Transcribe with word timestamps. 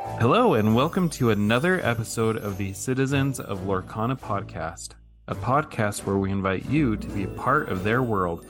Hello, 0.00 0.54
and 0.54 0.76
welcome 0.76 1.10
to 1.10 1.30
another 1.30 1.84
episode 1.84 2.36
of 2.36 2.56
the 2.56 2.72
Citizens 2.72 3.40
of 3.40 3.62
Lorcana 3.62 4.18
podcast, 4.18 4.90
a 5.26 5.34
podcast 5.34 6.04
where 6.04 6.18
we 6.18 6.30
invite 6.30 6.64
you 6.66 6.96
to 6.96 7.08
be 7.08 7.24
a 7.24 7.28
part 7.28 7.68
of 7.68 7.82
their 7.82 8.02
world. 8.02 8.46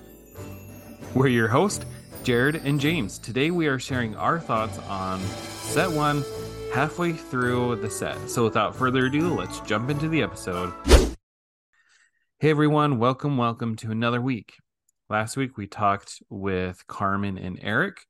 We're 1.14 1.28
your 1.28 1.48
host, 1.48 1.86
Jared 2.22 2.56
and 2.56 2.78
James. 2.78 3.18
Today 3.18 3.50
we 3.50 3.66
are 3.66 3.78
sharing 3.78 4.14
our 4.16 4.38
thoughts 4.38 4.78
on 4.80 5.20
set 5.20 5.90
one, 5.90 6.22
halfway 6.74 7.14
through 7.14 7.76
the 7.76 7.88
set. 7.90 8.28
So 8.28 8.44
without 8.44 8.76
further 8.76 9.06
ado, 9.06 9.32
let's 9.32 9.60
jump 9.60 9.88
into 9.88 10.08
the 10.08 10.22
episode. 10.22 10.72
Hey 12.40 12.50
everyone, 12.50 12.98
welcome, 12.98 13.38
welcome 13.38 13.74
to 13.76 13.90
another 13.90 14.20
week. 14.20 14.54
Last 15.08 15.38
week 15.38 15.56
we 15.56 15.66
talked 15.66 16.22
with 16.28 16.86
Carmen 16.86 17.38
and 17.38 17.58
Eric 17.62 18.04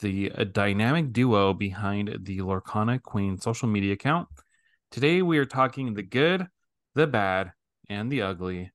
the 0.00 0.30
dynamic 0.52 1.12
duo 1.12 1.52
behind 1.52 2.16
the 2.22 2.38
Lorcana 2.38 3.00
Queen 3.02 3.38
social 3.38 3.68
media 3.68 3.92
account. 3.92 4.28
Today 4.90 5.22
we 5.22 5.38
are 5.38 5.44
talking 5.44 5.94
the 5.94 6.02
good, 6.02 6.46
the 6.94 7.06
bad, 7.06 7.52
and 7.88 8.10
the 8.10 8.22
ugly, 8.22 8.72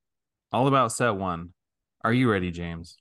all 0.52 0.66
about 0.66 0.92
set 0.92 1.10
one. 1.10 1.50
Are 2.02 2.12
you 2.12 2.30
ready, 2.30 2.50
James? 2.50 2.96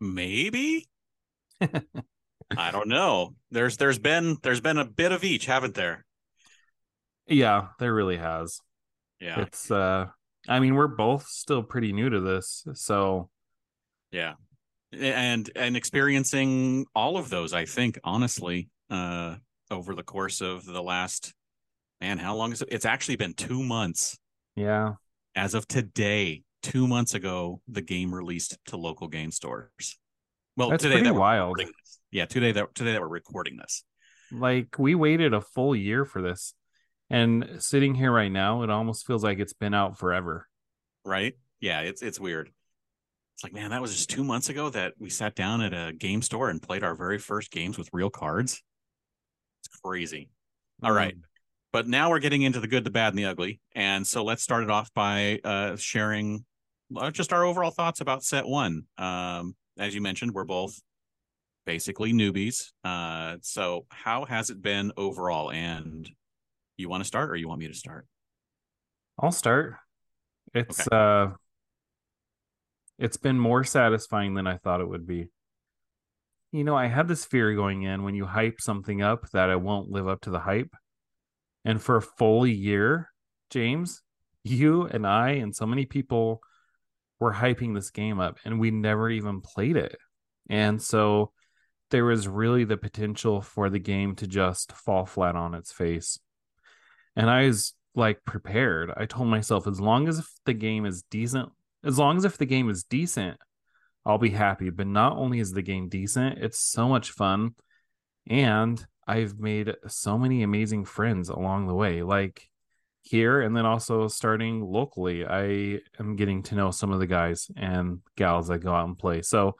Maybe. 0.00 0.88
I 1.60 2.70
don't 2.70 2.88
know. 2.88 3.34
There's 3.50 3.76
there's 3.76 3.98
been 3.98 4.38
there's 4.42 4.60
been 4.60 4.78
a 4.78 4.84
bit 4.84 5.12
of 5.12 5.24
each, 5.24 5.46
haven't 5.46 5.74
there? 5.74 6.04
Yeah, 7.26 7.68
there 7.78 7.92
really 7.92 8.16
has. 8.16 8.60
Yeah. 9.20 9.40
It's 9.40 9.70
uh 9.70 10.06
I 10.48 10.60
mean, 10.60 10.74
we're 10.74 10.86
both 10.88 11.26
still 11.26 11.62
pretty 11.62 11.92
new 11.92 12.08
to 12.08 12.20
this, 12.20 12.66
so 12.74 13.30
yeah 14.10 14.34
and 14.92 15.50
and 15.54 15.76
experiencing 15.76 16.86
all 16.94 17.16
of 17.18 17.28
those 17.28 17.52
i 17.52 17.64
think 17.64 17.98
honestly 18.04 18.68
uh 18.90 19.36
over 19.70 19.94
the 19.94 20.02
course 20.02 20.40
of 20.40 20.64
the 20.64 20.82
last 20.82 21.34
man 22.00 22.18
how 22.18 22.34
long 22.36 22.52
is 22.52 22.62
it? 22.62 22.68
It's 22.70 22.86
actually 22.86 23.16
been 23.16 23.34
two 23.34 23.62
months. 23.62 24.18
Yeah. 24.56 24.94
As 25.34 25.54
of 25.54 25.68
today 25.68 26.42
two 26.62 26.86
months 26.86 27.14
ago 27.14 27.60
the 27.68 27.82
game 27.82 28.14
released 28.14 28.58
to 28.66 28.76
local 28.76 29.08
game 29.08 29.30
stores. 29.30 29.98
Well 30.56 30.70
That's 30.70 30.82
today 30.82 31.02
that 31.02 31.14
wild. 31.14 31.60
yeah 32.10 32.26
today 32.26 32.52
that 32.52 32.74
today 32.74 32.92
that 32.92 33.00
we're 33.00 33.08
recording 33.08 33.56
this. 33.56 33.84
Like 34.32 34.78
we 34.78 34.94
waited 34.94 35.34
a 35.34 35.40
full 35.40 35.74
year 35.74 36.04
for 36.04 36.22
this 36.22 36.54
and 37.10 37.56
sitting 37.58 37.94
here 37.94 38.12
right 38.12 38.32
now 38.32 38.62
it 38.62 38.70
almost 38.70 39.06
feels 39.06 39.24
like 39.24 39.38
it's 39.38 39.54
been 39.54 39.74
out 39.74 39.98
forever. 39.98 40.46
Right? 41.04 41.34
Yeah 41.60 41.80
it's 41.80 42.02
it's 42.02 42.18
weird 42.18 42.50
it's 43.38 43.44
like 43.44 43.52
man 43.52 43.70
that 43.70 43.80
was 43.80 43.94
just 43.94 44.10
two 44.10 44.24
months 44.24 44.48
ago 44.48 44.68
that 44.68 44.94
we 44.98 45.08
sat 45.08 45.36
down 45.36 45.60
at 45.60 45.72
a 45.72 45.92
game 45.92 46.22
store 46.22 46.50
and 46.50 46.60
played 46.60 46.82
our 46.82 46.96
very 46.96 47.18
first 47.18 47.52
games 47.52 47.78
with 47.78 47.88
real 47.92 48.10
cards. 48.10 48.60
It's 49.60 49.78
crazy. 49.80 50.28
All 50.82 50.90
right. 50.90 51.16
Mm. 51.16 51.20
but 51.70 51.86
now 51.86 52.10
we're 52.10 52.18
getting 52.18 52.42
into 52.42 52.58
the 52.58 52.66
good 52.66 52.82
the 52.82 52.90
bad 52.90 53.10
and 53.10 53.18
the 53.18 53.26
ugly. 53.26 53.60
And 53.76 54.04
so 54.04 54.24
let's 54.24 54.42
start 54.42 54.64
it 54.64 54.70
off 54.70 54.92
by 54.92 55.38
uh 55.44 55.76
sharing 55.76 56.44
uh, 56.96 57.12
just 57.12 57.32
our 57.32 57.44
overall 57.44 57.70
thoughts 57.70 58.00
about 58.00 58.24
set 58.24 58.44
one. 58.44 58.82
Um 58.96 59.54
as 59.78 59.94
you 59.94 60.00
mentioned 60.00 60.34
we're 60.34 60.42
both 60.42 60.76
basically 61.64 62.12
newbies. 62.12 62.72
Uh 62.82 63.36
so 63.40 63.86
how 63.88 64.24
has 64.24 64.50
it 64.50 64.60
been 64.60 64.90
overall? 64.96 65.52
And 65.52 66.10
you 66.76 66.88
want 66.88 67.04
to 67.04 67.06
start 67.06 67.30
or 67.30 67.36
you 67.36 67.46
want 67.46 67.60
me 67.60 67.68
to 67.68 67.74
start? 67.74 68.04
I'll 69.16 69.30
start. 69.30 69.76
It's 70.54 70.88
uh 70.88 71.34
it's 72.98 73.16
been 73.16 73.38
more 73.38 73.64
satisfying 73.64 74.34
than 74.34 74.46
I 74.46 74.56
thought 74.56 74.80
it 74.80 74.88
would 74.88 75.06
be. 75.06 75.28
You 76.52 76.64
know, 76.64 76.76
I 76.76 76.86
had 76.86 77.08
this 77.08 77.24
fear 77.24 77.54
going 77.54 77.82
in 77.82 78.02
when 78.02 78.14
you 78.14 78.24
hype 78.24 78.60
something 78.60 79.02
up 79.02 79.30
that 79.30 79.50
it 79.50 79.60
won't 79.60 79.90
live 79.90 80.08
up 80.08 80.22
to 80.22 80.30
the 80.30 80.40
hype. 80.40 80.74
And 81.64 81.82
for 81.82 81.96
a 81.96 82.02
full 82.02 82.46
year, 82.46 83.10
James, 83.50 84.02
you 84.44 84.84
and 84.84 85.06
I 85.06 85.30
and 85.32 85.54
so 85.54 85.66
many 85.66 85.84
people 85.84 86.40
were 87.20 87.34
hyping 87.34 87.74
this 87.74 87.90
game 87.90 88.20
up 88.20 88.38
and 88.44 88.58
we 88.58 88.70
never 88.70 89.10
even 89.10 89.40
played 89.40 89.76
it. 89.76 89.96
And 90.48 90.80
so 90.80 91.32
there 91.90 92.04
was 92.04 92.28
really 92.28 92.64
the 92.64 92.76
potential 92.76 93.40
for 93.40 93.70
the 93.70 93.78
game 93.78 94.14
to 94.16 94.26
just 94.26 94.72
fall 94.72 95.06
flat 95.06 95.36
on 95.36 95.54
its 95.54 95.72
face. 95.72 96.18
And 97.16 97.28
I 97.28 97.46
was 97.46 97.74
like 97.94 98.24
prepared. 98.24 98.92
I 98.96 99.06
told 99.06 99.28
myself 99.28 99.66
as 99.66 99.80
long 99.80 100.08
as 100.08 100.26
the 100.46 100.54
game 100.54 100.86
is 100.86 101.02
decent, 101.10 101.50
as 101.88 101.98
long 101.98 102.18
as 102.18 102.24
if 102.24 102.36
the 102.36 102.46
game 102.46 102.68
is 102.68 102.84
decent, 102.84 103.38
I'll 104.04 104.18
be 104.18 104.30
happy. 104.30 104.68
But 104.68 104.86
not 104.86 105.16
only 105.16 105.40
is 105.40 105.52
the 105.52 105.62
game 105.62 105.88
decent, 105.88 106.38
it's 106.38 106.60
so 106.60 106.86
much 106.86 107.10
fun. 107.10 107.54
And 108.28 108.86
I've 109.06 109.40
made 109.40 109.74
so 109.86 110.18
many 110.18 110.42
amazing 110.42 110.84
friends 110.84 111.30
along 111.30 111.66
the 111.66 111.74
way. 111.74 112.02
Like 112.02 112.46
here 113.00 113.40
and 113.40 113.56
then 113.56 113.64
also 113.64 114.06
starting 114.06 114.60
locally, 114.60 115.24
I 115.24 115.80
am 115.98 116.14
getting 116.16 116.42
to 116.44 116.54
know 116.54 116.70
some 116.70 116.92
of 116.92 117.00
the 117.00 117.06
guys 117.06 117.50
and 117.56 118.00
gals 118.16 118.48
that 118.48 118.58
go 118.58 118.74
out 118.74 118.86
and 118.86 118.98
play. 118.98 119.22
So 119.22 119.56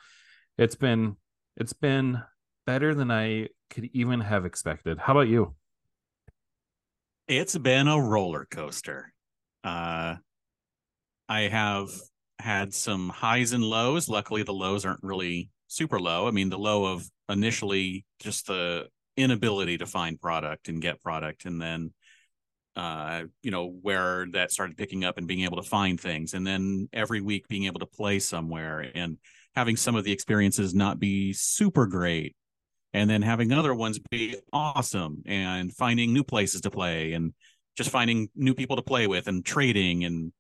it's 0.58 0.76
been 0.76 1.16
it's 1.56 1.72
been 1.72 2.20
better 2.66 2.94
than 2.94 3.10
I 3.10 3.48
could 3.70 3.88
even 3.94 4.20
have 4.20 4.44
expected. 4.44 4.98
How 4.98 5.14
about 5.14 5.28
you? 5.28 5.54
It's 7.26 7.56
been 7.56 7.88
a 7.88 8.00
roller 8.00 8.46
coaster. 8.50 9.12
Uh, 9.64 10.16
I 11.28 11.40
have 11.42 11.88
had 12.38 12.75
some 12.75 13.08
highs 13.08 13.52
and 13.52 13.64
lows. 13.64 14.08
Luckily, 14.08 14.43
the 14.43 14.52
lows 14.52 14.85
aren't 14.85 15.02
really 15.02 15.50
super 15.69 16.00
low. 16.00 16.29
I 16.29 16.31
mean, 16.31 16.50
the 16.50 16.58
low 16.58 16.87
of 16.87 17.08
initially 17.29 18.05
just 18.20 18.46
the 18.46 18.88
inability 19.17 19.79
to 19.79 19.87
find 19.87 20.20
product 20.20 20.69
and 20.69 20.81
get 20.81 21.02
product, 21.02 21.44
and 21.44 21.61
then, 21.61 21.93
uh, 22.76 23.25
you 23.43 23.50
know, 23.50 23.69
where 23.82 24.26
that 24.32 24.50
started 24.50 24.76
picking 24.76 25.05
up 25.05 25.19
and 25.19 25.26
being 25.26 25.44
able 25.44 25.56
to 25.56 25.69
find 25.69 26.00
things, 26.00 26.35
and 26.35 26.46
then 26.46 26.88
every 26.93 27.20
week 27.20 27.49
being 27.49 27.64
able 27.64 27.81
to 27.81 27.87
play 27.87 28.19
somewhere 28.19 28.91
and 28.94 29.19
having 29.55 29.76
some 29.76 29.96
of 29.96 30.05
the 30.05 30.12
experiences 30.12 30.75
not 30.75 31.00
be 31.00 31.32
super 31.32 31.87
great 31.87 32.37
and 32.93 33.08
then 33.11 33.23
having 33.23 33.52
other 33.52 33.75
ones 33.75 33.99
be 34.11 34.37
awesome 34.52 35.23
and 35.26 35.73
finding 35.75 36.12
new 36.12 36.25
places 36.25 36.62
to 36.62 36.70
play 36.70 37.12
and 37.12 37.32
just 37.76 37.91
finding 37.91 38.29
new 38.34 38.55
people 38.55 38.76
to 38.76 38.82
play 38.82 39.06
with 39.06 39.26
and 39.29 39.44
trading 39.44 40.05
and 40.05 40.32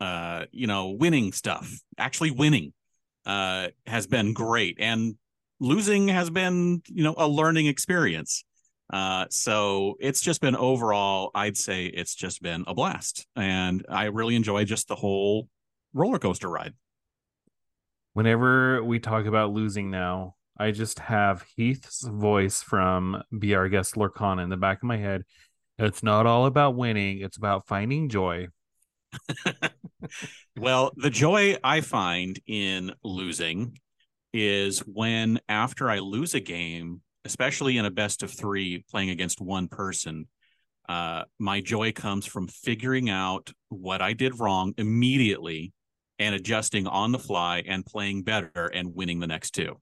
uh 0.00 0.44
you 0.52 0.66
know 0.66 0.90
winning 0.90 1.32
stuff 1.32 1.80
actually 1.98 2.30
winning 2.30 2.72
uh 3.26 3.68
has 3.86 4.06
been 4.06 4.32
great 4.32 4.76
and 4.80 5.14
losing 5.60 6.08
has 6.08 6.30
been 6.30 6.82
you 6.86 7.04
know 7.04 7.14
a 7.18 7.28
learning 7.28 7.66
experience 7.66 8.44
Uh, 8.92 9.26
so 9.30 9.94
it's 10.00 10.20
just 10.20 10.40
been 10.40 10.56
overall, 10.56 11.30
I'd 11.32 11.56
say 11.56 11.86
it's 11.86 12.16
just 12.16 12.42
been 12.42 12.64
a 12.66 12.74
blast. 12.74 13.24
And 13.36 13.86
I 13.88 14.06
really 14.10 14.34
enjoy 14.34 14.64
just 14.64 14.88
the 14.88 14.96
whole 14.96 15.46
roller 15.94 16.18
coaster 16.18 16.50
ride. 16.50 16.74
Whenever 18.14 18.82
we 18.82 18.98
talk 18.98 19.26
about 19.26 19.52
losing 19.52 19.90
now, 19.90 20.34
I 20.58 20.72
just 20.72 20.98
have 20.98 21.44
Heath's 21.56 22.02
voice 22.04 22.62
from 22.62 23.22
Be 23.38 23.54
Our 23.54 23.68
Guest 23.68 23.94
Lorcana 23.94 24.42
in 24.42 24.50
the 24.50 24.56
back 24.56 24.78
of 24.78 24.88
my 24.88 24.96
head. 24.98 25.22
It's 25.78 26.02
not 26.02 26.26
all 26.26 26.46
about 26.46 26.74
winning, 26.74 27.20
it's 27.20 27.36
about 27.38 27.66
finding 27.68 28.08
joy. 28.08 28.48
well, 30.56 30.92
the 30.96 31.10
joy 31.10 31.56
I 31.62 31.80
find 31.80 32.38
in 32.46 32.92
losing 33.02 33.78
is 34.32 34.80
when 34.80 35.40
after 35.48 35.90
I 35.90 35.98
lose 35.98 36.34
a 36.34 36.40
game, 36.40 37.00
especially 37.24 37.76
in 37.76 37.84
a 37.84 37.90
best 37.90 38.22
of 38.22 38.30
three 38.30 38.84
playing 38.90 39.10
against 39.10 39.40
one 39.40 39.68
person, 39.68 40.26
uh, 40.88 41.24
my 41.38 41.60
joy 41.60 41.92
comes 41.92 42.26
from 42.26 42.48
figuring 42.48 43.10
out 43.10 43.52
what 43.68 44.02
I 44.02 44.12
did 44.12 44.40
wrong 44.40 44.74
immediately 44.76 45.72
and 46.18 46.34
adjusting 46.34 46.86
on 46.86 47.12
the 47.12 47.18
fly 47.18 47.62
and 47.66 47.86
playing 47.86 48.22
better 48.24 48.70
and 48.74 48.94
winning 48.94 49.20
the 49.20 49.26
next 49.26 49.52
two. 49.52 49.80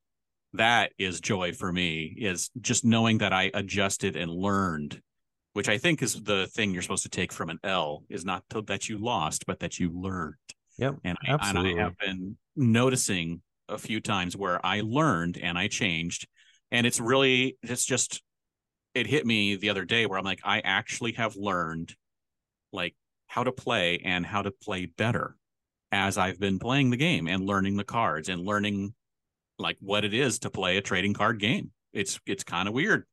That 0.54 0.92
is 0.98 1.20
joy 1.20 1.52
for 1.52 1.72
me, 1.72 2.14
is 2.18 2.50
just 2.60 2.84
knowing 2.84 3.18
that 3.18 3.32
I 3.32 3.50
adjusted 3.52 4.16
and 4.16 4.30
learned, 4.30 5.00
which 5.58 5.68
I 5.68 5.76
think 5.76 6.02
is 6.02 6.22
the 6.22 6.46
thing 6.46 6.72
you're 6.72 6.82
supposed 6.82 7.02
to 7.02 7.08
take 7.08 7.32
from 7.32 7.50
an 7.50 7.58
L 7.64 8.04
is 8.08 8.24
not 8.24 8.44
to, 8.50 8.62
that 8.68 8.88
you 8.88 8.96
lost, 8.96 9.44
but 9.44 9.58
that 9.58 9.80
you 9.80 9.90
learned. 9.92 10.36
Yep. 10.76 10.98
And 11.02 11.18
I, 11.26 11.48
and 11.48 11.58
I 11.58 11.82
have 11.82 11.98
been 11.98 12.36
noticing 12.54 13.42
a 13.68 13.76
few 13.76 13.98
times 13.98 14.36
where 14.36 14.64
I 14.64 14.82
learned 14.84 15.36
and 15.36 15.58
I 15.58 15.66
changed. 15.66 16.28
And 16.70 16.86
it's 16.86 17.00
really, 17.00 17.58
it's 17.64 17.84
just, 17.84 18.22
it 18.94 19.08
hit 19.08 19.26
me 19.26 19.56
the 19.56 19.70
other 19.70 19.84
day 19.84 20.06
where 20.06 20.16
I'm 20.16 20.24
like, 20.24 20.42
I 20.44 20.60
actually 20.60 21.14
have 21.14 21.34
learned 21.34 21.92
like 22.72 22.94
how 23.26 23.42
to 23.42 23.50
play 23.50 24.00
and 24.04 24.24
how 24.24 24.42
to 24.42 24.52
play 24.52 24.86
better 24.86 25.34
as 25.90 26.18
I've 26.18 26.38
been 26.38 26.60
playing 26.60 26.90
the 26.90 26.96
game 26.96 27.26
and 27.26 27.44
learning 27.44 27.76
the 27.76 27.82
cards 27.82 28.28
and 28.28 28.46
learning 28.46 28.94
like 29.58 29.76
what 29.80 30.04
it 30.04 30.14
is 30.14 30.38
to 30.38 30.50
play 30.50 30.76
a 30.76 30.82
trading 30.82 31.14
card 31.14 31.40
game. 31.40 31.72
It's, 31.92 32.20
it's 32.26 32.44
kind 32.44 32.68
of 32.68 32.74
weird. 32.74 33.06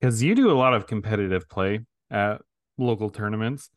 Because 0.00 0.22
you 0.22 0.34
do 0.34 0.50
a 0.50 0.56
lot 0.56 0.74
of 0.74 0.86
competitive 0.86 1.48
play 1.48 1.80
at 2.10 2.40
local 2.78 3.10
tournaments 3.10 3.70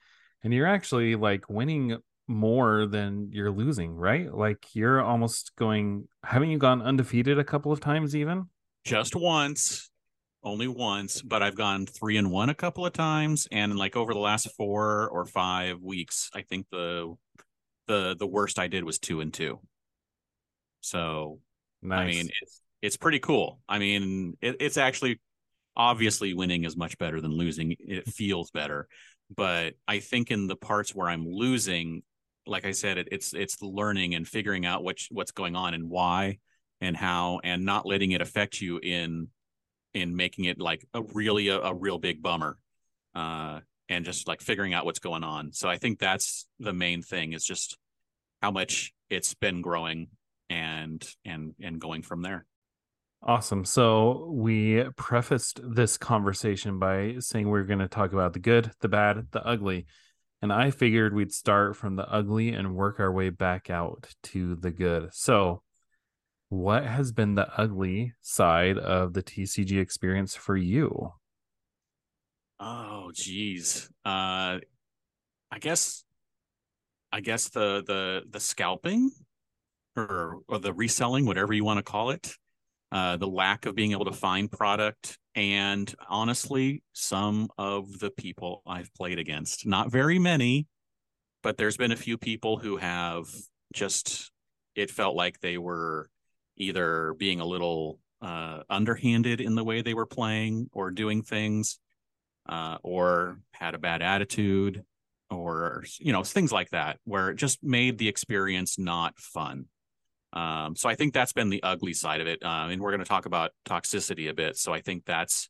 and 0.43 0.53
you're 0.53 0.67
actually 0.67 1.15
like 1.15 1.49
winning 1.49 1.97
more 2.27 2.85
than 2.85 3.29
you're 3.31 3.51
losing, 3.51 3.95
right? 3.95 4.33
Like 4.33 4.73
you're 4.73 5.01
almost 5.01 5.51
going, 5.57 6.07
haven't 6.23 6.49
you 6.49 6.57
gone 6.57 6.81
undefeated 6.81 7.39
a 7.39 7.43
couple 7.43 7.71
of 7.71 7.79
times 7.79 8.15
even? 8.15 8.45
Just 8.85 9.15
once, 9.15 9.89
only 10.43 10.67
once, 10.67 11.21
but 11.21 11.41
I've 11.41 11.55
gone 11.55 11.85
three 11.85 12.17
and 12.17 12.31
one 12.31 12.49
a 12.49 12.55
couple 12.55 12.85
of 12.85 12.93
times. 12.93 13.47
And 13.51 13.77
like 13.77 13.95
over 13.95 14.13
the 14.13 14.19
last 14.19 14.49
four 14.57 15.09
or 15.09 15.25
five 15.25 15.81
weeks, 15.81 16.29
I 16.33 16.41
think 16.41 16.67
the 16.71 17.15
the 17.87 18.15
the 18.17 18.27
worst 18.27 18.59
I 18.59 18.67
did 18.67 18.83
was 18.83 18.99
two 18.99 19.21
and 19.21 19.33
two. 19.33 19.59
So 20.81 21.39
nice. 21.81 22.01
I 22.01 22.07
mean 22.07 22.29
it's 22.41 22.61
it's 22.81 22.97
pretty 22.97 23.19
cool. 23.19 23.59
I 23.67 23.79
mean 23.79 24.37
it, 24.41 24.57
it's 24.59 24.77
actually 24.77 25.19
obviously 25.75 26.33
winning 26.33 26.65
is 26.65 26.77
much 26.77 26.97
better 26.97 27.19
than 27.21 27.31
losing. 27.31 27.75
It 27.79 28.07
feels 28.07 28.51
better. 28.51 28.87
But 29.35 29.73
I 29.87 29.99
think 29.99 30.31
in 30.31 30.47
the 30.47 30.55
parts 30.55 30.93
where 30.93 31.09
I'm 31.09 31.25
losing, 31.27 32.03
like 32.45 32.65
I 32.65 32.71
said, 32.71 32.97
it, 32.97 33.09
it's 33.11 33.33
it's 33.33 33.61
learning 33.61 34.15
and 34.15 34.27
figuring 34.27 34.65
out 34.65 34.83
what 34.83 34.97
what's 35.09 35.31
going 35.31 35.55
on 35.55 35.73
and 35.73 35.89
why 35.89 36.39
and 36.81 36.95
how, 36.97 37.39
and 37.43 37.65
not 37.65 37.85
letting 37.85 38.11
it 38.11 38.21
affect 38.21 38.61
you 38.61 38.79
in 38.81 39.29
in 39.93 40.15
making 40.15 40.45
it 40.45 40.59
like 40.59 40.85
a 40.93 41.01
really 41.13 41.47
a, 41.47 41.59
a 41.59 41.73
real 41.73 41.97
big 41.97 42.21
bummer, 42.21 42.57
uh, 43.15 43.59
and 43.89 44.05
just 44.05 44.27
like 44.27 44.41
figuring 44.41 44.73
out 44.73 44.85
what's 44.85 44.99
going 44.99 45.23
on. 45.23 45.53
So 45.53 45.69
I 45.69 45.77
think 45.77 45.99
that's 45.99 46.47
the 46.59 46.73
main 46.73 47.01
thing 47.01 47.33
is 47.33 47.45
just 47.45 47.77
how 48.41 48.51
much 48.51 48.93
it's 49.09 49.33
been 49.33 49.61
growing 49.61 50.07
and 50.49 51.03
and 51.25 51.53
and 51.61 51.79
going 51.79 52.03
from 52.03 52.21
there. 52.21 52.45
Awesome. 53.25 53.63
So 53.63 54.27
we 54.33 54.83
prefaced 54.97 55.61
this 55.63 55.97
conversation 55.97 56.77
by 56.77 57.15
saying 57.19 57.45
we 57.45 57.51
we're 57.51 57.63
going 57.63 57.79
to 57.79 57.87
talk 57.87 58.11
about 58.11 58.33
the 58.33 58.39
good, 58.39 58.71
the 58.81 58.89
bad, 58.89 59.27
the 59.31 59.45
ugly. 59.45 59.85
And 60.41 60.51
I 60.51 60.71
figured 60.71 61.13
we'd 61.13 61.31
start 61.31 61.77
from 61.77 61.95
the 61.95 62.05
ugly 62.05 62.49
and 62.49 62.75
work 62.75 62.99
our 62.99 63.11
way 63.13 63.29
back 63.29 63.69
out 63.69 64.13
to 64.23 64.55
the 64.55 64.71
good. 64.71 65.13
So, 65.13 65.63
what 66.49 66.85
has 66.85 67.13
been 67.13 67.35
the 67.35 67.47
ugly 67.57 68.13
side 68.21 68.77
of 68.77 69.13
the 69.13 69.23
TCG 69.23 69.79
experience 69.79 70.35
for 70.35 70.57
you? 70.57 71.13
Oh, 72.59 73.11
geez. 73.15 73.89
Uh, 74.03 74.59
I 75.49 75.59
guess, 75.61 76.03
I 77.09 77.21
guess 77.21 77.47
the 77.49 77.83
the 77.87 78.23
the 78.29 78.41
scalping, 78.41 79.11
or 79.95 80.39
or 80.49 80.59
the 80.59 80.73
reselling, 80.73 81.25
whatever 81.25 81.53
you 81.53 81.63
want 81.63 81.77
to 81.77 81.83
call 81.83 82.09
it. 82.09 82.35
Uh, 82.93 83.17
the 83.17 83.27
lack 83.27 83.65
of 83.65 83.73
being 83.73 83.91
able 83.91 84.05
to 84.05 84.13
find 84.13 84.51
product, 84.51 85.17
and 85.33 85.95
honestly, 86.07 86.83
some 86.93 87.49
of 87.57 87.97
the 87.97 88.11
people 88.11 88.61
I've 88.67 88.93
played 88.93 89.17
against, 89.17 89.65
not 89.65 89.91
very 89.91 90.19
many, 90.19 90.67
but 91.41 91.57
there's 91.57 91.75
been 91.75 91.91
a 91.91 91.95
few 91.95 92.19
people 92.19 92.57
who 92.57 92.77
have 92.77 93.25
just, 93.73 94.31
it 94.75 94.91
felt 94.91 95.15
like 95.15 95.39
they 95.39 95.57
were 95.57 96.07
either 96.55 97.15
being 97.17 97.39
a 97.39 97.47
little 97.47 97.99
uh, 98.21 98.61
underhanded 98.69 99.41
in 99.41 99.55
the 99.55 99.63
way 99.63 99.81
they 99.81 99.95
were 99.95 100.05
playing 100.05 100.69
or 100.71 100.91
doing 100.91 101.23
things, 101.23 101.79
uh, 102.47 102.77
or 102.83 103.39
had 103.53 103.73
a 103.73 103.79
bad 103.79 104.03
attitude, 104.03 104.83
or, 105.31 105.83
you 105.99 106.13
know, 106.13 106.23
things 106.23 106.51
like 106.51 106.69
that, 106.69 106.99
where 107.05 107.31
it 107.31 107.37
just 107.37 107.63
made 107.63 107.97
the 107.97 108.07
experience 108.07 108.77
not 108.77 109.17
fun. 109.17 109.65
Um, 110.33 110.75
so 110.75 110.89
I 110.89 110.95
think 110.95 111.13
that's 111.13 111.33
been 111.33 111.49
the 111.49 111.63
ugly 111.63 111.93
side 111.93 112.19
of 112.19 112.27
it. 112.27 112.43
Um, 112.43 112.71
and 112.71 112.81
we're 112.81 112.91
going 112.91 113.03
to 113.03 113.07
talk 113.07 113.25
about 113.27 113.51
toxicity 113.65 114.29
a 114.29 114.33
bit. 114.33 114.57
So 114.57 114.73
I 114.73 114.81
think 114.81 115.05
that's 115.05 115.49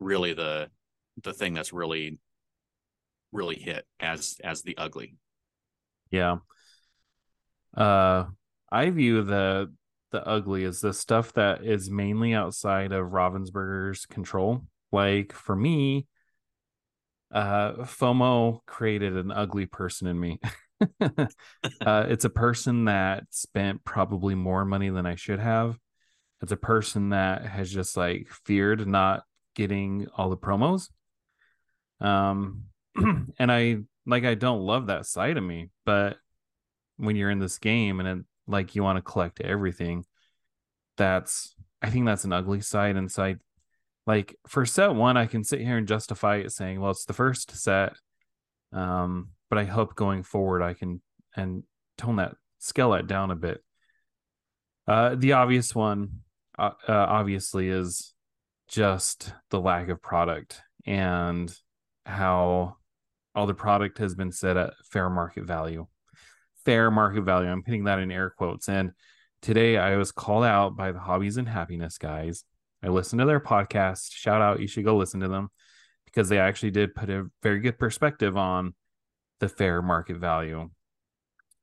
really 0.00 0.34
the 0.34 0.68
the 1.22 1.32
thing 1.32 1.54
that's 1.54 1.72
really 1.72 2.18
really 3.32 3.56
hit 3.56 3.86
as 4.00 4.36
as 4.42 4.62
the 4.62 4.76
ugly. 4.76 5.14
Yeah. 6.10 6.38
Uh 7.76 8.26
I 8.70 8.90
view 8.90 9.22
the 9.22 9.72
the 10.12 10.26
ugly 10.26 10.64
as 10.64 10.80
the 10.80 10.92
stuff 10.92 11.32
that 11.34 11.64
is 11.64 11.90
mainly 11.90 12.34
outside 12.34 12.92
of 12.92 13.10
Ravensburger's 13.10 14.06
control. 14.06 14.62
Like 14.92 15.32
for 15.32 15.56
me, 15.56 16.06
uh 17.30 17.72
FOMO 17.84 18.60
created 18.66 19.16
an 19.16 19.30
ugly 19.30 19.66
person 19.66 20.08
in 20.08 20.18
me. 20.18 20.40
uh, 21.00 22.06
it's 22.08 22.24
a 22.24 22.30
person 22.30 22.86
that 22.86 23.24
spent 23.30 23.84
probably 23.84 24.34
more 24.34 24.64
money 24.64 24.90
than 24.90 25.06
I 25.06 25.14
should 25.14 25.40
have. 25.40 25.78
It's 26.42 26.52
a 26.52 26.56
person 26.56 27.10
that 27.10 27.46
has 27.46 27.70
just 27.70 27.96
like 27.96 28.28
feared 28.44 28.86
not 28.86 29.24
getting 29.54 30.06
all 30.16 30.28
the 30.28 30.36
promos. 30.36 30.90
Um, 32.00 32.64
and 33.38 33.50
I 33.50 33.78
like 34.04 34.24
I 34.24 34.34
don't 34.34 34.60
love 34.60 34.86
that 34.86 35.06
side 35.06 35.36
of 35.36 35.44
me, 35.44 35.70
but 35.84 36.18
when 36.98 37.16
you're 37.16 37.30
in 37.30 37.38
this 37.38 37.58
game 37.58 38.00
and 38.00 38.08
it, 38.20 38.26
like 38.46 38.74
you 38.74 38.82
want 38.82 38.96
to 38.96 39.02
collect 39.02 39.40
everything, 39.40 40.04
that's 40.96 41.54
I 41.82 41.90
think 41.90 42.06
that's 42.06 42.24
an 42.24 42.32
ugly 42.32 42.60
side 42.60 42.96
inside. 42.96 43.40
Like 44.06 44.36
for 44.46 44.64
set 44.66 44.94
one, 44.94 45.16
I 45.16 45.26
can 45.26 45.42
sit 45.42 45.60
here 45.60 45.78
and 45.78 45.88
justify 45.88 46.36
it 46.36 46.52
saying, 46.52 46.80
well, 46.80 46.92
it's 46.92 47.06
the 47.06 47.12
first 47.12 47.56
set. 47.56 47.94
Um, 48.72 49.30
but 49.48 49.58
I 49.58 49.64
hope 49.64 49.94
going 49.94 50.22
forward 50.22 50.62
I 50.62 50.74
can 50.74 51.00
and 51.36 51.62
tone 51.98 52.16
that 52.16 52.34
scale 52.58 52.90
that 52.90 53.06
down 53.06 53.30
a 53.30 53.36
bit. 53.36 53.62
Uh, 54.86 55.14
the 55.16 55.32
obvious 55.32 55.74
one, 55.74 56.20
uh, 56.58 56.70
uh, 56.88 56.92
obviously, 56.92 57.68
is 57.68 58.14
just 58.68 59.32
the 59.50 59.60
lack 59.60 59.88
of 59.88 60.02
product 60.02 60.60
and 60.86 61.52
how 62.04 62.76
all 63.34 63.46
the 63.46 63.54
product 63.54 63.98
has 63.98 64.14
been 64.14 64.32
set 64.32 64.56
at 64.56 64.72
fair 64.90 65.10
market 65.10 65.44
value. 65.44 65.86
Fair 66.64 66.90
market 66.90 67.22
value. 67.22 67.48
I'm 67.48 67.62
putting 67.62 67.84
that 67.84 67.98
in 67.98 68.10
air 68.10 68.30
quotes. 68.30 68.68
And 68.68 68.92
today 69.42 69.76
I 69.76 69.96
was 69.96 70.12
called 70.12 70.44
out 70.44 70.76
by 70.76 70.92
the 70.92 70.98
Hobbies 70.98 71.36
and 71.36 71.48
Happiness 71.48 71.98
guys. 71.98 72.44
I 72.82 72.88
listened 72.88 73.20
to 73.20 73.26
their 73.26 73.40
podcast. 73.40 74.12
Shout 74.12 74.40
out, 74.40 74.60
you 74.60 74.66
should 74.66 74.84
go 74.84 74.96
listen 74.96 75.20
to 75.20 75.28
them 75.28 75.50
because 76.06 76.28
they 76.28 76.38
actually 76.38 76.70
did 76.70 76.94
put 76.94 77.10
a 77.10 77.26
very 77.42 77.60
good 77.60 77.78
perspective 77.78 78.36
on 78.36 78.74
the 79.40 79.48
fair 79.48 79.82
market 79.82 80.16
value. 80.16 80.70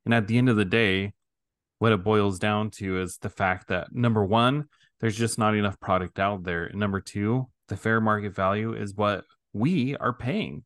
And 0.04 0.14
at 0.14 0.26
the 0.26 0.38
end 0.38 0.48
of 0.48 0.56
the 0.56 0.64
day, 0.64 1.12
what 1.78 1.92
it 1.92 2.04
boils 2.04 2.38
down 2.38 2.70
to 2.70 3.00
is 3.00 3.18
the 3.18 3.28
fact 3.28 3.68
that 3.68 3.94
number 3.94 4.24
one, 4.24 4.66
there's 5.00 5.16
just 5.16 5.38
not 5.38 5.54
enough 5.54 5.80
product 5.80 6.18
out 6.18 6.44
there. 6.44 6.64
And 6.64 6.78
number 6.78 7.00
two, 7.00 7.48
the 7.68 7.76
fair 7.76 8.00
market 8.00 8.34
value 8.34 8.74
is 8.74 8.94
what 8.94 9.24
we 9.52 9.96
are 9.96 10.12
paying. 10.12 10.64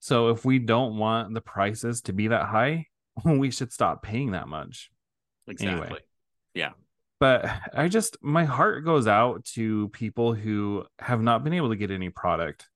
So 0.00 0.28
if 0.28 0.44
we 0.44 0.58
don't 0.58 0.98
want 0.98 1.34
the 1.34 1.40
prices 1.40 2.02
to 2.02 2.12
be 2.12 2.28
that 2.28 2.46
high, 2.46 2.86
we 3.24 3.50
should 3.50 3.72
stop 3.72 4.02
paying 4.02 4.32
that 4.32 4.48
much. 4.48 4.90
Exactly. 5.46 5.86
Anyway. 5.86 6.00
Yeah. 6.54 6.70
but 7.20 7.46
I 7.74 7.88
just 7.88 8.16
my 8.22 8.44
heart 8.44 8.84
goes 8.84 9.06
out 9.06 9.44
to 9.54 9.88
people 9.90 10.34
who 10.34 10.84
have 10.98 11.22
not 11.22 11.44
been 11.44 11.52
able 11.52 11.68
to 11.68 11.76
get 11.76 11.90
any 11.90 12.10
product. 12.10 12.68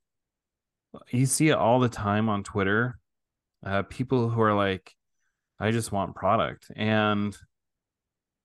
You 1.11 1.27
see 1.27 1.49
it 1.49 1.57
all 1.57 1.81
the 1.81 1.89
time 1.89 2.29
on 2.29 2.43
Twitter. 2.43 2.99
Uh, 3.65 3.83
people 3.83 4.31
who 4.31 4.41
are 4.41 4.55
like, 4.55 4.95
I 5.59 5.71
just 5.71 5.93
want 5.93 6.15
product. 6.15 6.71
And 6.75 7.37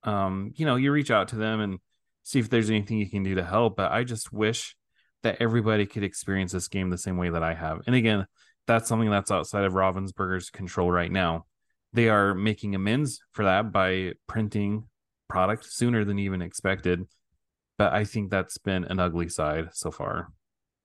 um, 0.03 0.51
you 0.55 0.65
know, 0.65 0.75
you 0.75 0.91
reach 0.91 1.11
out 1.11 1.29
to 1.29 1.35
them 1.35 1.59
and 1.59 1.79
see 2.23 2.39
if 2.39 2.49
there's 2.49 2.69
anything 2.69 2.97
you 2.97 3.09
can 3.09 3.23
do 3.23 3.35
to 3.35 3.43
help. 3.43 3.75
But 3.75 3.91
I 3.91 4.03
just 4.03 4.31
wish 4.31 4.75
that 5.23 5.37
everybody 5.39 5.85
could 5.85 6.03
experience 6.03 6.51
this 6.51 6.67
game 6.67 6.89
the 6.89 6.97
same 6.97 7.17
way 7.17 7.29
that 7.29 7.43
I 7.43 7.55
have. 7.55 7.81
And 7.87 7.95
again, 7.95 8.27
that's 8.67 8.87
something 8.87 9.09
that's 9.09 9.31
outside 9.31 9.63
of 9.65 9.73
Ravensburger's 9.73 10.49
control 10.49 10.91
right 10.91 11.11
now. 11.11 11.45
They 11.93 12.09
are 12.09 12.33
making 12.33 12.75
amends 12.75 13.21
for 13.31 13.45
that 13.45 13.71
by 13.71 14.13
printing 14.27 14.87
product 15.27 15.65
sooner 15.65 16.03
than 16.05 16.19
even 16.19 16.41
expected. 16.41 17.01
But 17.77 17.93
I 17.93 18.05
think 18.05 18.29
that's 18.29 18.57
been 18.57 18.85
an 18.85 18.99
ugly 18.99 19.29
side 19.29 19.69
so 19.73 19.91
far. 19.91 20.29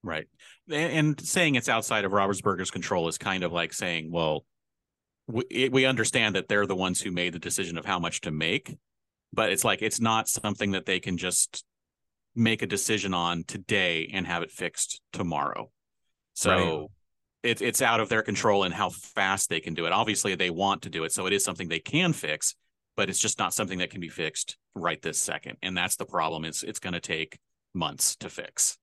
Right. 0.02 0.26
And 0.71 1.21
saying 1.21 1.57
it's 1.57 1.69
outside 1.69 2.04
of 2.04 2.12
Ravensburger's 2.12 2.71
control 2.71 3.09
is 3.09 3.19
kind 3.19 3.45
of 3.45 3.52
like 3.52 3.73
saying, 3.73 4.11
well, 4.11 4.45
we, 5.26 5.45
eh, 5.50 5.69
we 5.71 5.85
understand 5.85 6.35
that 6.37 6.49
they're 6.49 6.66
the 6.66 6.76
ones 6.76 7.00
who 7.00 7.11
made 7.11 7.35
the 7.35 7.38
decision 7.38 7.76
of 7.76 7.85
how 7.85 7.99
much 7.99 8.23
to 8.23 8.30
make, 8.30 8.76
but 9.33 9.52
it's 9.52 9.64
like 9.64 9.83
it's 9.83 10.00
not 10.00 10.28
something 10.28 10.73
that 10.73 10.87
they 10.87 11.00
can 11.00 11.16
just 11.16 11.64
make 12.35 12.62
a 12.62 12.66
decision 12.66 13.12
on 13.12 13.45
today 13.45 14.11
and 14.12 14.26
have 14.26 14.42
it 14.42 14.50
fixed 14.50 15.00
tomorrow. 15.12 15.71
So 16.35 16.50
right. 17.42 17.50
it, 17.50 17.62
it's 17.62 17.83
out 17.83 18.00
of 18.00 18.09
their 18.09 18.23
control 18.23 18.62
and 18.62 18.73
how 18.73 18.90
fast 18.90 19.50
they 19.50 19.61
can 19.61 19.75
do 19.75 19.87
it. 19.87 19.92
Obviously, 19.92 20.35
they 20.35 20.50
want 20.50 20.83
to 20.83 20.90
do 20.90 21.04
it, 21.04 21.12
so 21.12 21.26
it 21.26 21.33
is 21.33 21.45
something 21.45 21.69
they 21.69 21.80
can 21.80 22.12
fix, 22.12 22.54
but 22.97 23.11
it's 23.11 23.19
just 23.19 23.38
not 23.38 23.52
something 23.52 23.78
that 23.78 23.90
can 23.90 24.00
be 24.00 24.09
fixed 24.09 24.57
right 24.75 25.02
this 25.02 25.19
second. 25.19 25.59
And 25.62 25.76
that's 25.76 25.97
the 25.97 26.07
problem. 26.07 26.45
It's 26.45 26.62
it's 26.62 26.78
going 26.78 26.95
to 26.95 27.00
take 27.00 27.38
months 27.75 28.16
to 28.16 28.30
fix. 28.30 28.78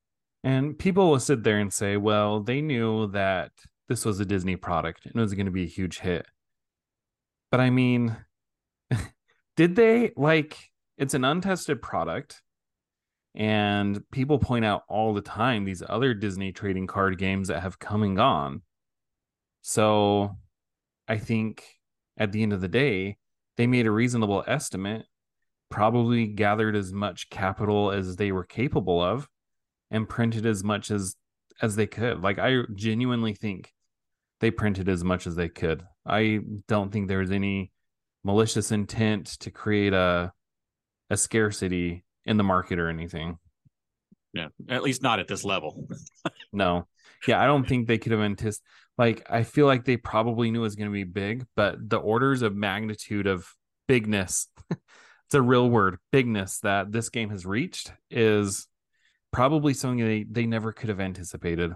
And 0.48 0.80
people 0.80 1.10
will 1.10 1.20
sit 1.20 1.44
there 1.44 1.60
and 1.60 1.74
say, 1.74 1.98
well, 1.98 2.40
they 2.40 2.62
knew 2.62 3.08
that 3.08 3.52
this 3.90 4.06
was 4.06 4.22
a 4.22 4.26
Disney 4.26 4.56
product 4.56 5.06
and 5.06 5.14
it 5.14 5.20
was 5.20 5.34
going 5.34 5.48
to 5.48 5.52
be 5.52 5.66
a 5.66 5.68
huge 5.68 6.00
hit. 6.00 6.26
But 7.52 7.60
I 7.60 7.70
mean, 7.70 8.16
did 9.58 9.76
they 9.76 10.14
like 10.16 10.58
it's 10.98 11.14
an 11.14 11.26
untested 11.26 11.82
product? 11.82 12.42
And 13.36 14.10
people 14.10 14.40
point 14.40 14.64
out 14.64 14.84
all 14.88 15.14
the 15.14 15.20
time 15.20 15.66
these 15.66 15.84
other 15.86 16.14
Disney 16.14 16.54
trading 16.54 16.88
card 16.88 17.18
games 17.18 17.50
that 17.50 17.62
have 17.62 17.78
come 17.78 18.02
and 18.02 18.16
gone. 18.16 18.62
So 19.64 20.38
I 21.10 21.18
think 21.18 21.66
at 22.18 22.32
the 22.32 22.42
end 22.42 22.54
of 22.54 22.62
the 22.62 22.70
day, 22.70 23.18
they 23.58 23.68
made 23.68 23.86
a 23.86 23.92
reasonable 23.92 24.46
estimate, 24.48 25.08
probably 25.70 26.26
gathered 26.26 26.78
as 26.78 26.94
much 26.94 27.30
capital 27.30 27.92
as 27.92 28.16
they 28.16 28.32
were 28.32 28.46
capable 28.46 29.04
of, 29.04 29.28
and 29.92 30.08
printed 30.08 30.46
as 30.46 30.64
much 30.64 30.92
as 30.92 31.16
as 31.62 31.76
they 31.76 31.88
could. 31.88 32.22
Like 32.22 32.40
I 32.40 32.62
genuinely 32.76 33.34
think 33.34 33.74
they 34.40 34.52
printed 34.52 34.90
as 34.90 35.04
much 35.04 35.28
as 35.28 35.36
they 35.36 35.50
could. 35.50 35.84
I 36.06 36.40
don't 36.68 36.92
think 36.92 37.08
there 37.08 37.20
was 37.20 37.32
any 37.32 37.72
malicious 38.24 38.72
intent 38.72 39.28
to 39.40 39.52
create 39.52 39.94
a 39.94 40.32
a 41.10 41.18
scarcity 41.18 42.04
in 42.26 42.38
the 42.38 42.44
market 42.44 42.80
or 42.80 42.90
anything. 42.90 43.38
Yeah, 44.34 44.48
at 44.70 44.84
least 44.84 45.02
not 45.02 45.20
at 45.20 45.28
this 45.28 45.44
level. 45.44 45.88
no. 46.54 46.88
Yeah, 47.28 47.42
I 47.42 47.48
don't 47.48 47.68
think 47.68 47.88
they 47.88 47.98
could 47.98 48.12
have 48.12 48.22
anticipated. 48.22 48.64
Like, 48.98 49.26
I 49.30 49.44
feel 49.44 49.66
like 49.66 49.86
they 49.86 49.98
probably 49.98 50.52
knew 50.52 50.60
it 50.60 50.64
was 50.64 50.76
going 50.76 50.90
to 50.90 50.94
be 50.94 51.04
big, 51.04 51.46
but 51.56 51.78
the 51.90 51.98
orders 51.98 52.42
of 52.42 52.56
magnitude 52.56 53.28
of 53.28 53.48
bigness, 53.88 54.48
it's 54.72 55.34
a 55.34 55.42
real 55.42 55.70
word, 55.70 55.98
bigness 56.12 56.60
that 56.60 56.92
this 56.92 57.10
game 57.10 57.30
has 57.30 57.46
reached 57.46 57.92
is 58.10 58.68
probably 59.32 59.74
something 59.74 60.06
they, 60.06 60.26
they 60.30 60.46
never 60.46 60.72
could 60.72 60.90
have 60.90 61.00
anticipated. 61.00 61.74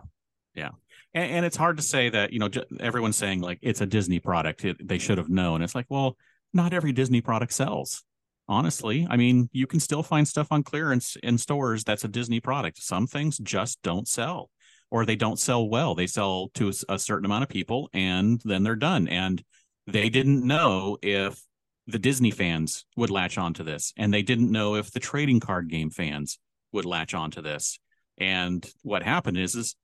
Yeah. 0.56 0.70
And, 1.14 1.32
and 1.32 1.46
it's 1.46 1.58
hard 1.58 1.78
to 1.78 1.84
say 1.84 2.10
that, 2.10 2.34
you 2.34 2.40
know, 2.40 2.50
everyone's 2.80 3.18
saying 3.18 3.42
like 3.42 3.60
it's 3.62 3.82
a 3.82 3.86
Disney 3.86 4.20
product. 4.20 4.66
It, 4.66 4.88
they 4.88 4.98
should 4.98 5.18
have 5.18 5.30
known. 5.30 5.62
It's 5.62 5.76
like, 5.76 5.88
well, 5.90 6.18
not 6.54 6.74
every 6.74 6.92
Disney 6.92 7.22
product 7.22 7.54
sells. 7.54 8.04
Honestly, 8.48 9.08
I 9.10 9.16
mean, 9.16 9.50
you 9.54 9.66
can 9.66 9.80
still 9.80 10.04
find 10.04 10.28
stuff 10.28 10.48
on 10.52 10.64
clearance 10.64 11.16
in 11.24 11.38
stores 11.38 11.84
that's 11.84 12.04
a 12.04 12.10
Disney 12.10 12.42
product. 12.42 12.82
Some 12.82 13.08
things 13.08 13.38
just 13.38 13.82
don't 13.82 14.08
sell 14.08 14.50
or 14.90 15.06
they 15.06 15.16
don't 15.16 15.40
sell 15.40 15.70
well. 15.70 15.96
They 15.96 16.08
sell 16.08 16.50
to 16.56 16.74
a 16.90 17.00
certain 17.00 17.26
amount 17.26 17.44
of 17.44 17.50
people 17.50 17.90
and 17.94 18.42
then 18.44 18.64
they're 18.64 18.76
done. 18.76 19.08
And 19.08 19.42
they 19.88 20.10
didn't 20.10 20.46
know 20.46 20.98
if 21.02 21.42
the 21.88 22.00
Disney 22.00 22.32
fans 22.32 22.86
would 22.96 23.10
latch 23.10 23.38
onto 23.38 23.64
this, 23.64 23.94
and 23.98 24.14
they 24.14 24.22
didn't 24.22 24.52
know 24.52 24.76
if 24.76 24.92
the 24.92 25.00
trading 25.00 25.40
card 25.40 25.70
game 25.70 25.90
fans 25.90 26.40
would 26.72 26.86
latch 26.86 27.14
onto 27.14 27.42
this. 27.42 27.80
And 28.18 28.66
what 28.84 29.04
happened 29.04 29.38
is, 29.38 29.56
is 29.56 29.76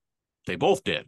they 0.45 0.55
both 0.55 0.83
did. 0.83 1.07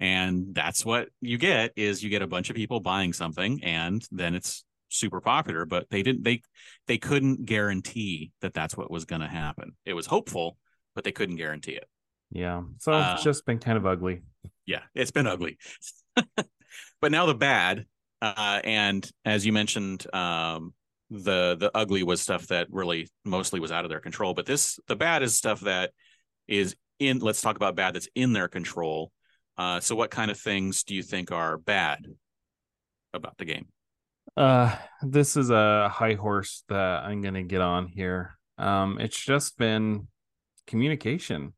And 0.00 0.54
that's 0.54 0.84
what 0.84 1.08
you 1.20 1.38
get 1.38 1.72
is 1.76 2.02
you 2.02 2.10
get 2.10 2.22
a 2.22 2.26
bunch 2.26 2.50
of 2.50 2.56
people 2.56 2.80
buying 2.80 3.12
something 3.12 3.62
and 3.62 4.04
then 4.10 4.34
it's 4.34 4.64
super 4.88 5.20
popular, 5.20 5.64
but 5.64 5.88
they 5.90 6.02
didn't 6.02 6.24
they 6.24 6.42
they 6.86 6.98
couldn't 6.98 7.44
guarantee 7.44 8.32
that 8.40 8.52
that's 8.52 8.76
what 8.76 8.90
was 8.90 9.04
going 9.04 9.22
to 9.22 9.28
happen. 9.28 9.76
It 9.84 9.94
was 9.94 10.06
hopeful, 10.06 10.58
but 10.94 11.04
they 11.04 11.12
couldn't 11.12 11.36
guarantee 11.36 11.72
it. 11.72 11.88
Yeah. 12.30 12.62
So 12.78 12.92
uh, 12.92 13.12
it's 13.14 13.22
just 13.22 13.46
been 13.46 13.58
kind 13.58 13.78
of 13.78 13.86
ugly. 13.86 14.22
Yeah, 14.66 14.80
it's 14.94 15.10
been 15.10 15.26
ugly. 15.26 15.58
but 17.00 17.12
now 17.12 17.26
the 17.26 17.34
bad 17.34 17.86
uh, 18.20 18.60
and 18.64 19.08
as 19.24 19.46
you 19.46 19.52
mentioned 19.52 20.06
um, 20.14 20.74
the 21.12 21.56
the 21.58 21.70
ugly 21.74 22.02
was 22.02 22.20
stuff 22.22 22.46
that 22.46 22.66
really 22.70 23.08
mostly 23.24 23.60
was 23.60 23.70
out 23.70 23.84
of 23.84 23.90
their 23.90 24.00
control 24.00 24.32
but 24.32 24.46
this 24.46 24.78
the 24.88 24.96
bad 24.96 25.22
is 25.22 25.36
stuff 25.36 25.60
that 25.60 25.90
is 26.48 26.74
in 26.98 27.18
let's 27.18 27.40
talk 27.40 27.56
about 27.56 27.76
bad 27.76 27.94
that's 27.94 28.08
in 28.14 28.32
their 28.32 28.48
control. 28.48 29.12
Uh, 29.58 29.80
so 29.80 29.94
what 29.94 30.10
kind 30.10 30.30
of 30.30 30.38
things 30.38 30.82
do 30.82 30.94
you 30.94 31.02
think 31.02 31.30
are 31.30 31.58
bad 31.58 32.06
about 33.12 33.36
the 33.38 33.44
game? 33.44 33.66
Uh 34.36 34.74
this 35.02 35.36
is 35.36 35.50
a 35.50 35.90
high 35.92 36.14
horse 36.14 36.64
that 36.68 37.04
i'm 37.04 37.20
gonna 37.20 37.42
get 37.42 37.60
on 37.60 37.86
here. 37.86 38.38
Um 38.56 38.98
it's 38.98 39.18
just 39.18 39.58
been 39.58 40.08
communication. 40.66 41.52